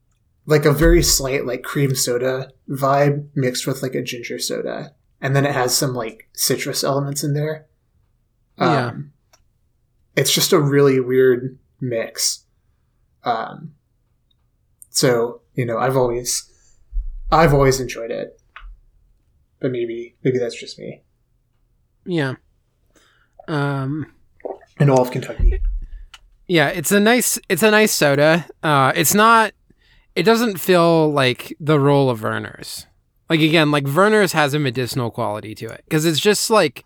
[0.46, 5.36] like a very slight like cream soda vibe mixed with like a ginger soda, and
[5.36, 7.66] then it has some like citrus elements in there.
[8.58, 8.88] Yeah.
[8.88, 9.14] Um,
[10.16, 12.44] it's just a really weird mix.
[13.24, 13.74] Um,
[14.90, 16.50] so you know, I've always,
[17.32, 18.39] I've always enjoyed it
[19.62, 21.02] but maybe maybe that's just me.
[22.06, 22.36] yeah.
[23.48, 24.14] Um.
[24.80, 25.60] In all of Kentucky.
[26.48, 28.46] Yeah, it's a nice it's a nice soda.
[28.64, 29.54] Uh it's not
[30.16, 32.86] it doesn't feel like the role of Vernors.
[33.30, 36.86] Like again, like Vernors has a medicinal quality to it cuz it's just like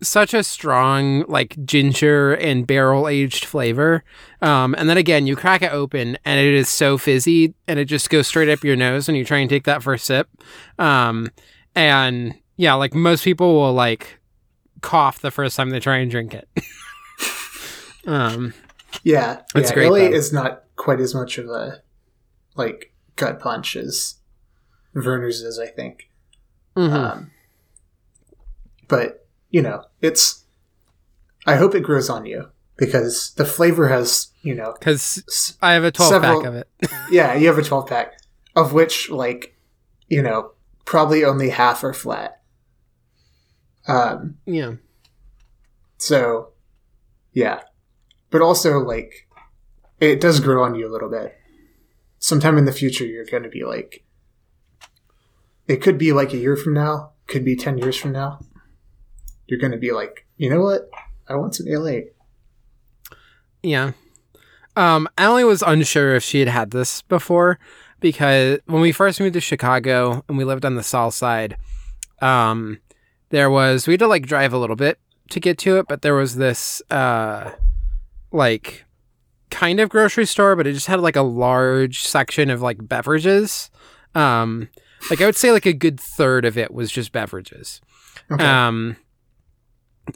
[0.00, 4.04] such a strong like ginger and barrel aged flavor.
[4.40, 7.86] Um and then again, you crack it open and it is so fizzy and it
[7.86, 10.28] just goes straight up your nose when you try and take that first sip.
[10.78, 11.30] Um
[11.74, 14.18] and yeah, like most people will like
[14.82, 16.48] cough the first time they try and drink it.
[18.06, 18.54] um
[19.02, 19.74] Yeah, That's yeah.
[19.74, 20.16] great, though.
[20.16, 21.82] is not quite as much of a
[22.56, 24.16] like gut punch as
[24.94, 26.10] Vernors is, I think.
[26.76, 26.92] mhm.
[26.92, 27.30] Um,
[28.88, 30.44] but you know, it's.
[31.46, 35.84] I hope it grows on you because the flavor has, you know, Because I have
[35.84, 36.68] a 12 Several- pack of it.
[37.10, 38.20] yeah, you have a twelve pack
[38.54, 39.56] of which, like,
[40.08, 40.52] you know,
[40.84, 42.40] probably only half are flat.
[43.86, 44.74] Um, yeah.
[45.96, 46.50] So,
[47.32, 47.60] yeah.
[48.30, 49.26] But also, like,
[50.00, 51.34] it does grow on you a little bit.
[52.18, 54.04] Sometime in the future, you're going to be like,
[55.66, 58.40] it could be like a year from now, could be 10 years from now.
[59.48, 60.88] You're going to be like, you know what?
[61.28, 62.00] I want some LA.
[63.62, 63.92] Yeah.
[64.76, 67.58] Um, Allie was unsure if she had had this before
[68.00, 71.56] because when we first moved to Chicago and we lived on the south side,
[72.20, 72.78] um,
[73.30, 74.98] there was, we had to like drive a little bit
[75.30, 77.50] to get to it, but there was this, uh,
[78.30, 78.84] like
[79.50, 83.70] kind of grocery store, but it just had like a large section of like beverages.
[84.14, 84.68] Um,
[85.10, 87.80] like I would say like a good third of it was just beverages.
[88.30, 88.44] Okay.
[88.44, 88.96] Um,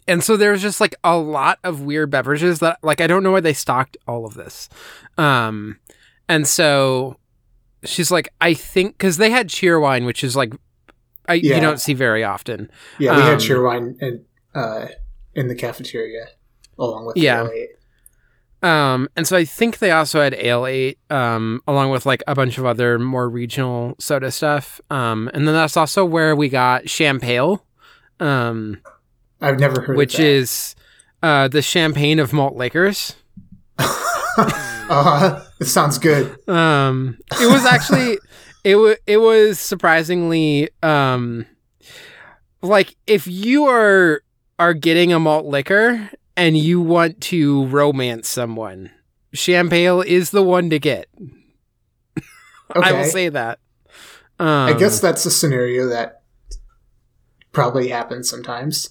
[0.09, 3.33] and so there's just like a lot of weird beverages that like I don't know
[3.33, 4.69] why they stocked all of this.
[5.19, 5.79] Um,
[6.29, 7.17] and so
[7.85, 10.53] she's like, I think because they had Cheerwine, which is like
[11.29, 11.57] I Yeah.
[11.57, 12.71] you don't see very often.
[12.99, 14.87] yeah, we um, had cheerwine in, uh,
[15.35, 16.27] in the cafeteria
[16.79, 17.49] along with Yeah.
[18.62, 22.35] Um, and so I think they also had ale eight, um, along with like a
[22.35, 24.81] bunch of other more regional soda stuff.
[24.89, 27.61] Um, and then that's also where we got Champale.
[28.21, 28.81] Um,
[29.43, 29.99] I've never heard of it.
[29.99, 30.75] which is
[31.23, 33.15] uh, the champagne of malt liquors.
[34.95, 36.37] Uh, it sounds good.
[36.49, 38.19] Um, it was actually
[38.65, 41.47] it was it was surprisingly um
[42.62, 44.23] like if you are
[44.59, 48.91] are getting a malt liquor and you want to romance someone,
[49.35, 51.07] Champale is the one to get.
[51.19, 52.19] Okay.
[52.75, 53.59] I will say that.
[54.39, 56.23] Um, I guess that's a scenario that
[57.53, 58.91] probably happens sometimes.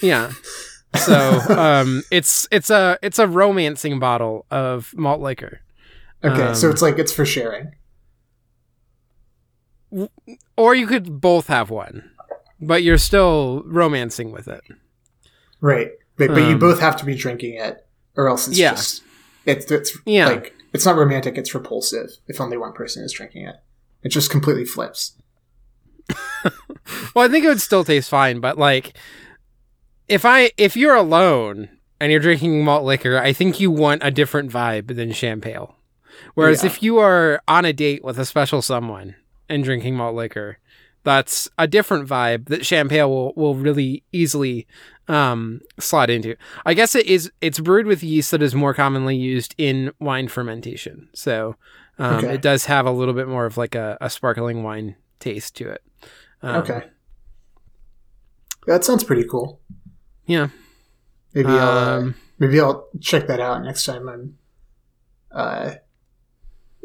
[0.00, 0.32] Yeah.
[0.96, 5.60] So um, it's it's a it's a romancing bottle of malt liquor.
[6.24, 7.72] Okay, so Um, it's like it's for sharing.
[10.56, 12.10] Or you could both have one,
[12.60, 14.62] but you're still romancing with it.
[15.60, 15.90] Right.
[16.16, 18.72] But, but you Um, both have to be drinking it, or else it's Yeah.
[18.72, 19.02] just
[19.44, 20.28] it's it's Yeah.
[20.28, 21.38] like it's not romantic.
[21.38, 23.56] It's repulsive if only one person is drinking it.
[24.02, 25.12] It just completely flips.
[27.16, 28.96] Well, I think it would still taste fine, but like
[30.08, 31.68] if I if you're alone
[32.00, 35.74] and you're drinking malt liquor, I think you want a different vibe than Champale.
[36.34, 36.70] Whereas Yeah.
[36.70, 39.16] if you are on a date with a special someone
[39.48, 40.58] and drinking malt liquor,
[41.04, 44.66] that's a different vibe that Champale will, will really easily
[45.08, 46.34] um, slot into.
[46.64, 50.28] I guess it is it's brewed with yeast that is more commonly used in wine
[50.28, 51.08] fermentation.
[51.14, 51.56] So
[51.98, 52.34] um, Okay.
[52.34, 55.70] it does have a little bit more of like a, a sparkling wine taste to
[55.70, 55.82] it.
[56.42, 56.82] Um, okay.
[58.66, 59.60] That sounds pretty cool.
[60.26, 60.48] Yeah.
[61.34, 64.38] Maybe I'll uh, Um, maybe I'll check that out next time I'm
[65.32, 65.74] uh,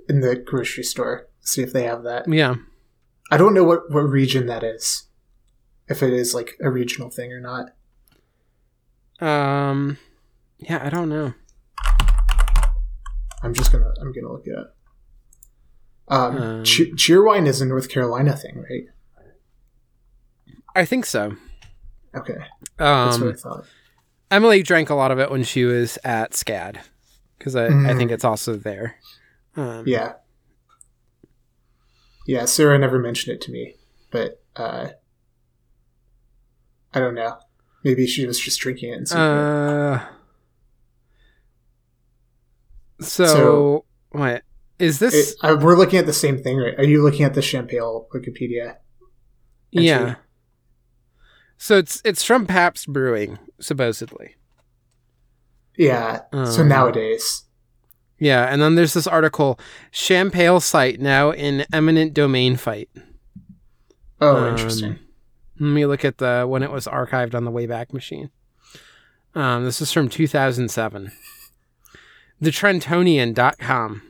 [0.09, 1.27] in the grocery store.
[1.41, 2.27] See if they have that.
[2.27, 2.55] yeah.
[3.31, 5.03] I don't know what what region that is.
[5.87, 7.67] If it is like a regional thing or not.
[9.25, 9.97] Um,
[10.59, 11.33] yeah, I don't know.
[13.43, 14.75] I'm just gonna I'm gonna look it up.
[16.09, 18.85] Um, Um, che- Cheerwine is a North Carolina thing, right?
[20.75, 21.35] I think so.
[22.15, 22.35] Okay,
[22.77, 23.65] that's what I Um, thought.
[24.29, 26.77] Emily drank a lot of it when she was at SCAD
[27.37, 27.97] because I, I Mm.
[27.97, 28.95] think it's also there.
[29.55, 30.13] Um, Yeah,
[32.27, 32.45] yeah.
[32.45, 33.75] Sarah never mentioned it to me,
[34.11, 34.89] but uh,
[36.93, 37.37] I don't know.
[37.83, 39.21] Maybe she was just drinking it in secret.
[39.21, 40.05] Uh,
[42.99, 44.43] so, So- what
[44.79, 45.13] is this?
[45.31, 46.77] It- uh, we're looking at the same thing, right?
[46.77, 48.77] Are you looking at the Champale Wikipedia?
[49.73, 49.85] entry?
[49.87, 50.15] yeah.
[51.63, 54.35] So it's it's from Pabst Brewing supposedly.
[55.77, 56.21] Yeah.
[56.33, 57.43] so Um, nowadays,
[58.17, 59.59] Yeah, and then there's this article:
[59.91, 62.89] Champale site now in eminent domain fight.
[64.19, 64.97] oh, Um, interesting.
[65.59, 68.31] Let me look at the when it was archived on the Wayback Machine.
[69.35, 71.11] Um, this is from 2007.
[72.41, 74.01] TheTrentonian.com.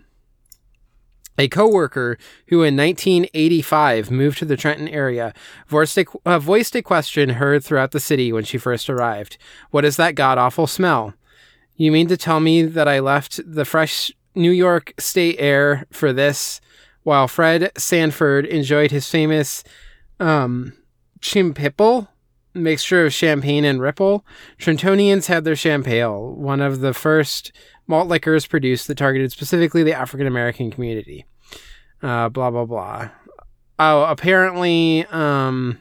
[1.37, 5.33] A coworker who in 1985 moved to the Trenton area
[5.67, 9.37] voiced a, uh, voiced a question heard throughout the city when she first arrived.
[9.71, 11.13] What is that god awful smell?
[11.75, 16.13] You mean to tell me that I left the fresh New York state air for
[16.13, 16.61] this
[17.03, 19.63] while Fred Sanford enjoyed his famous
[20.19, 20.73] um,
[21.19, 22.09] Champipple,
[22.53, 24.25] mixture of champagne and ripple.
[24.59, 27.51] Trentonians had their Champale, one of the first
[27.87, 31.25] malt liquors produced that targeted specifically the African American community.
[32.01, 33.09] Uh, blah blah blah.
[33.79, 35.79] Oh, apparently, um,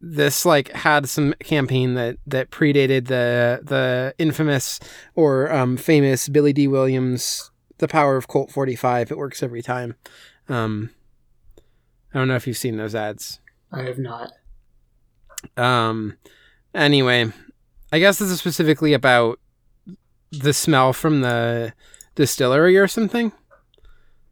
[0.00, 4.80] this like had some campaign that that predated the the infamous
[5.14, 9.94] or um, famous Billy Dee Williams, "The Power of Colt 45." It works every time.
[10.48, 10.90] Um,
[12.12, 13.40] I don't know if you've seen those ads.
[13.72, 14.32] I have not.
[15.56, 16.18] Um,
[16.74, 17.32] anyway,
[17.92, 19.38] I guess this is specifically about
[20.30, 21.74] the smell from the
[22.14, 23.32] distillery or something.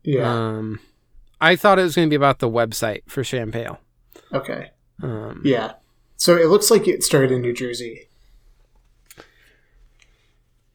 [0.03, 0.33] Yeah.
[0.33, 0.81] Um,
[1.41, 3.79] I thought it was going to be about the website for Champale.
[4.33, 4.71] okay.
[5.03, 5.75] Um, Yeah.
[6.17, 8.09] So it looks like it started in New Jersey,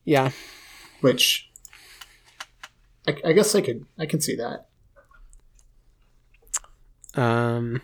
[0.04, 0.32] yeah.
[1.02, 1.52] which
[3.08, 4.66] I, I guess I could I can see that.
[7.14, 7.84] Um.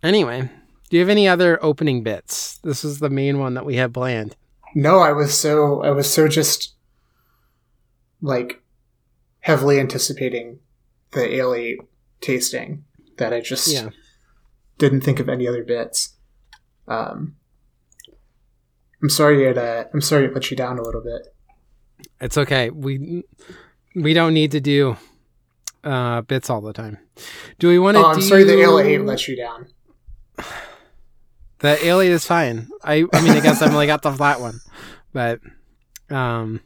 [0.00, 0.48] Anyway,
[0.88, 2.58] do you have any other opening bits?
[2.58, 4.36] This is the main one that we have planned.
[4.74, 6.74] No, I was so I was so just
[8.20, 8.62] like
[9.40, 10.58] heavily anticipating
[11.12, 11.76] the ale
[12.20, 12.84] tasting
[13.18, 13.90] that I just Yeah.
[14.78, 16.14] didn't think of any other bits.
[16.88, 17.36] Um,
[19.02, 21.34] I'm sorry it uh, I'm sorry it let you down a little bit.
[22.20, 22.70] It's okay.
[22.70, 23.24] We
[23.94, 24.96] we don't need to do
[25.84, 26.98] uh bits all the time.
[27.58, 29.68] Do we want to Oh, I'm do sorry the ale let you down.
[31.60, 32.68] The alien is fine.
[32.84, 34.60] I I mean I guess I've only got the flat one.
[35.12, 35.40] But
[36.10, 36.60] um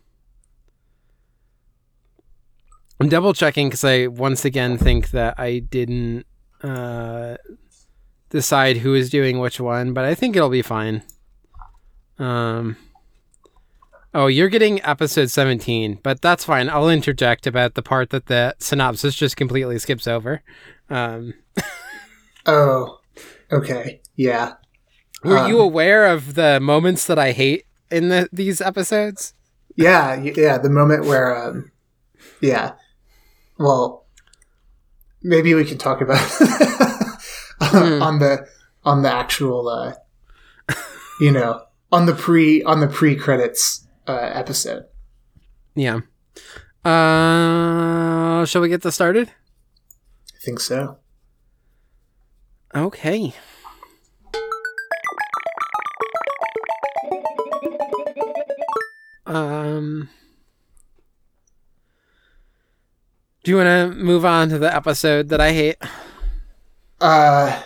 [3.00, 6.26] I'm double checking because I once again think that I didn't
[6.62, 7.36] uh
[8.28, 11.02] decide who is doing which one, but I think it'll be fine.
[12.18, 12.76] Um
[14.12, 16.68] Oh, you're getting episode 17, but that's fine.
[16.68, 20.42] I'll interject about the part that the synopsis just completely skips over.
[20.88, 21.34] Um,
[22.46, 22.98] Oh,
[23.52, 24.00] okay.
[24.16, 24.54] Yeah.
[25.22, 29.34] Were Um, you aware of the moments that I hate in the, these episodes?
[29.76, 31.70] Yeah, yeah, the moment where um
[32.40, 32.72] yeah.
[33.58, 34.06] Well,
[35.22, 36.18] maybe we can talk about
[37.62, 38.02] Hmm.
[38.02, 38.46] on the
[38.84, 39.92] on the actual uh
[41.20, 44.84] you know, on the pre on the pre-credits uh episode.
[45.74, 46.00] Yeah.
[46.84, 49.28] Uh, shall we get this started?
[49.28, 50.96] I think so.
[52.74, 53.34] Okay.
[59.30, 60.08] Um,
[63.44, 65.76] do you want to move on to the episode that I hate?
[67.00, 67.62] Uh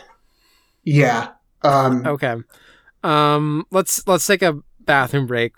[0.84, 1.31] yeah.
[1.62, 2.36] Um Okay.
[3.02, 5.55] Um, let's let's take a bathroom break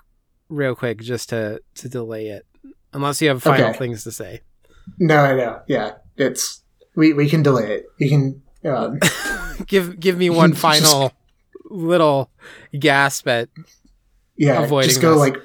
[0.48, 2.46] real quick just to to delay it.
[2.92, 3.78] Unless you have final Okay.
[3.78, 4.40] things to say.
[4.98, 5.60] no, I know.
[5.66, 5.92] Yeah.
[6.16, 6.62] It's
[6.94, 7.86] we we can delay it.
[7.98, 9.00] You can um
[9.66, 11.12] Give give me one Just- final
[11.68, 12.30] little
[12.78, 13.48] gasp at
[14.38, 15.18] yeah, Avoiding just go this.
[15.18, 15.36] like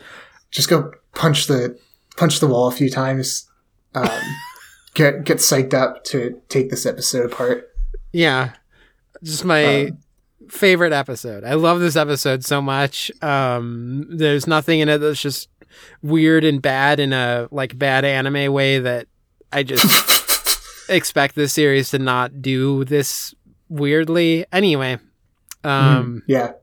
[0.52, 1.78] just go punch the
[2.18, 3.50] punch the wall a few times.
[3.96, 4.08] Um
[4.94, 7.70] get get psyched up to take this episode apart.
[8.12, 8.54] Yeah.
[9.24, 9.98] Just my Um,
[10.50, 11.44] favorite episode.
[11.44, 13.12] I love this episode so much.
[13.22, 15.48] Um there's nothing in it that's just
[16.02, 19.08] weird and bad in a like bad anime way that
[19.54, 19.86] I just
[20.90, 23.34] expect this series to not do this
[23.70, 24.46] weirdly.
[24.52, 25.00] Anyway.
[25.64, 26.54] Um Yeah.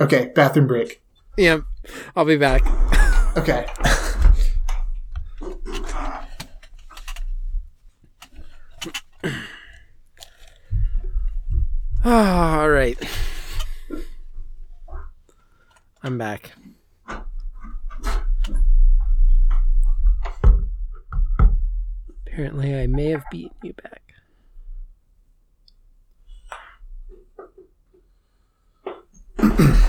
[0.00, 1.00] Okay, bathroom break.
[1.38, 1.60] yeah,
[2.14, 2.62] I'll be back.
[3.36, 3.66] Okay.
[12.08, 12.96] Ah, all right.
[16.04, 16.52] I'm back.
[22.28, 24.02] Apparently, I may have beaten you back.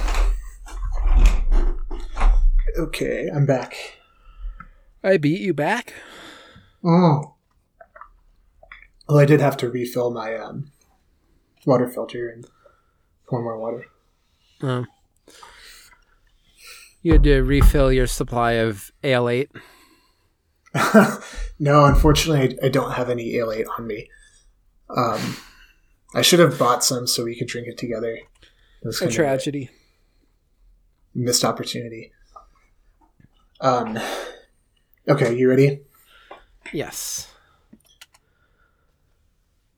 [2.77, 3.75] Okay, I'm back.
[5.03, 5.93] I beat you back?
[6.83, 7.33] Oh.
[9.07, 10.71] Well, I did have to refill my um,
[11.65, 12.45] water filter and
[13.27, 13.85] pour more water.
[14.61, 14.85] Oh.
[17.01, 19.49] You had to refill your supply of ale 8.
[21.59, 24.09] no, unfortunately, I, don't have any ale 8 on me.
[24.95, 25.37] Um,
[26.13, 28.13] I should have bought some so we could drink it together.
[28.13, 28.27] It
[28.83, 29.69] was A kind of tragedy.
[31.15, 32.11] missed opportunity.
[33.59, 33.97] Um,
[35.07, 35.81] okay, you ready?
[36.73, 37.27] Yes.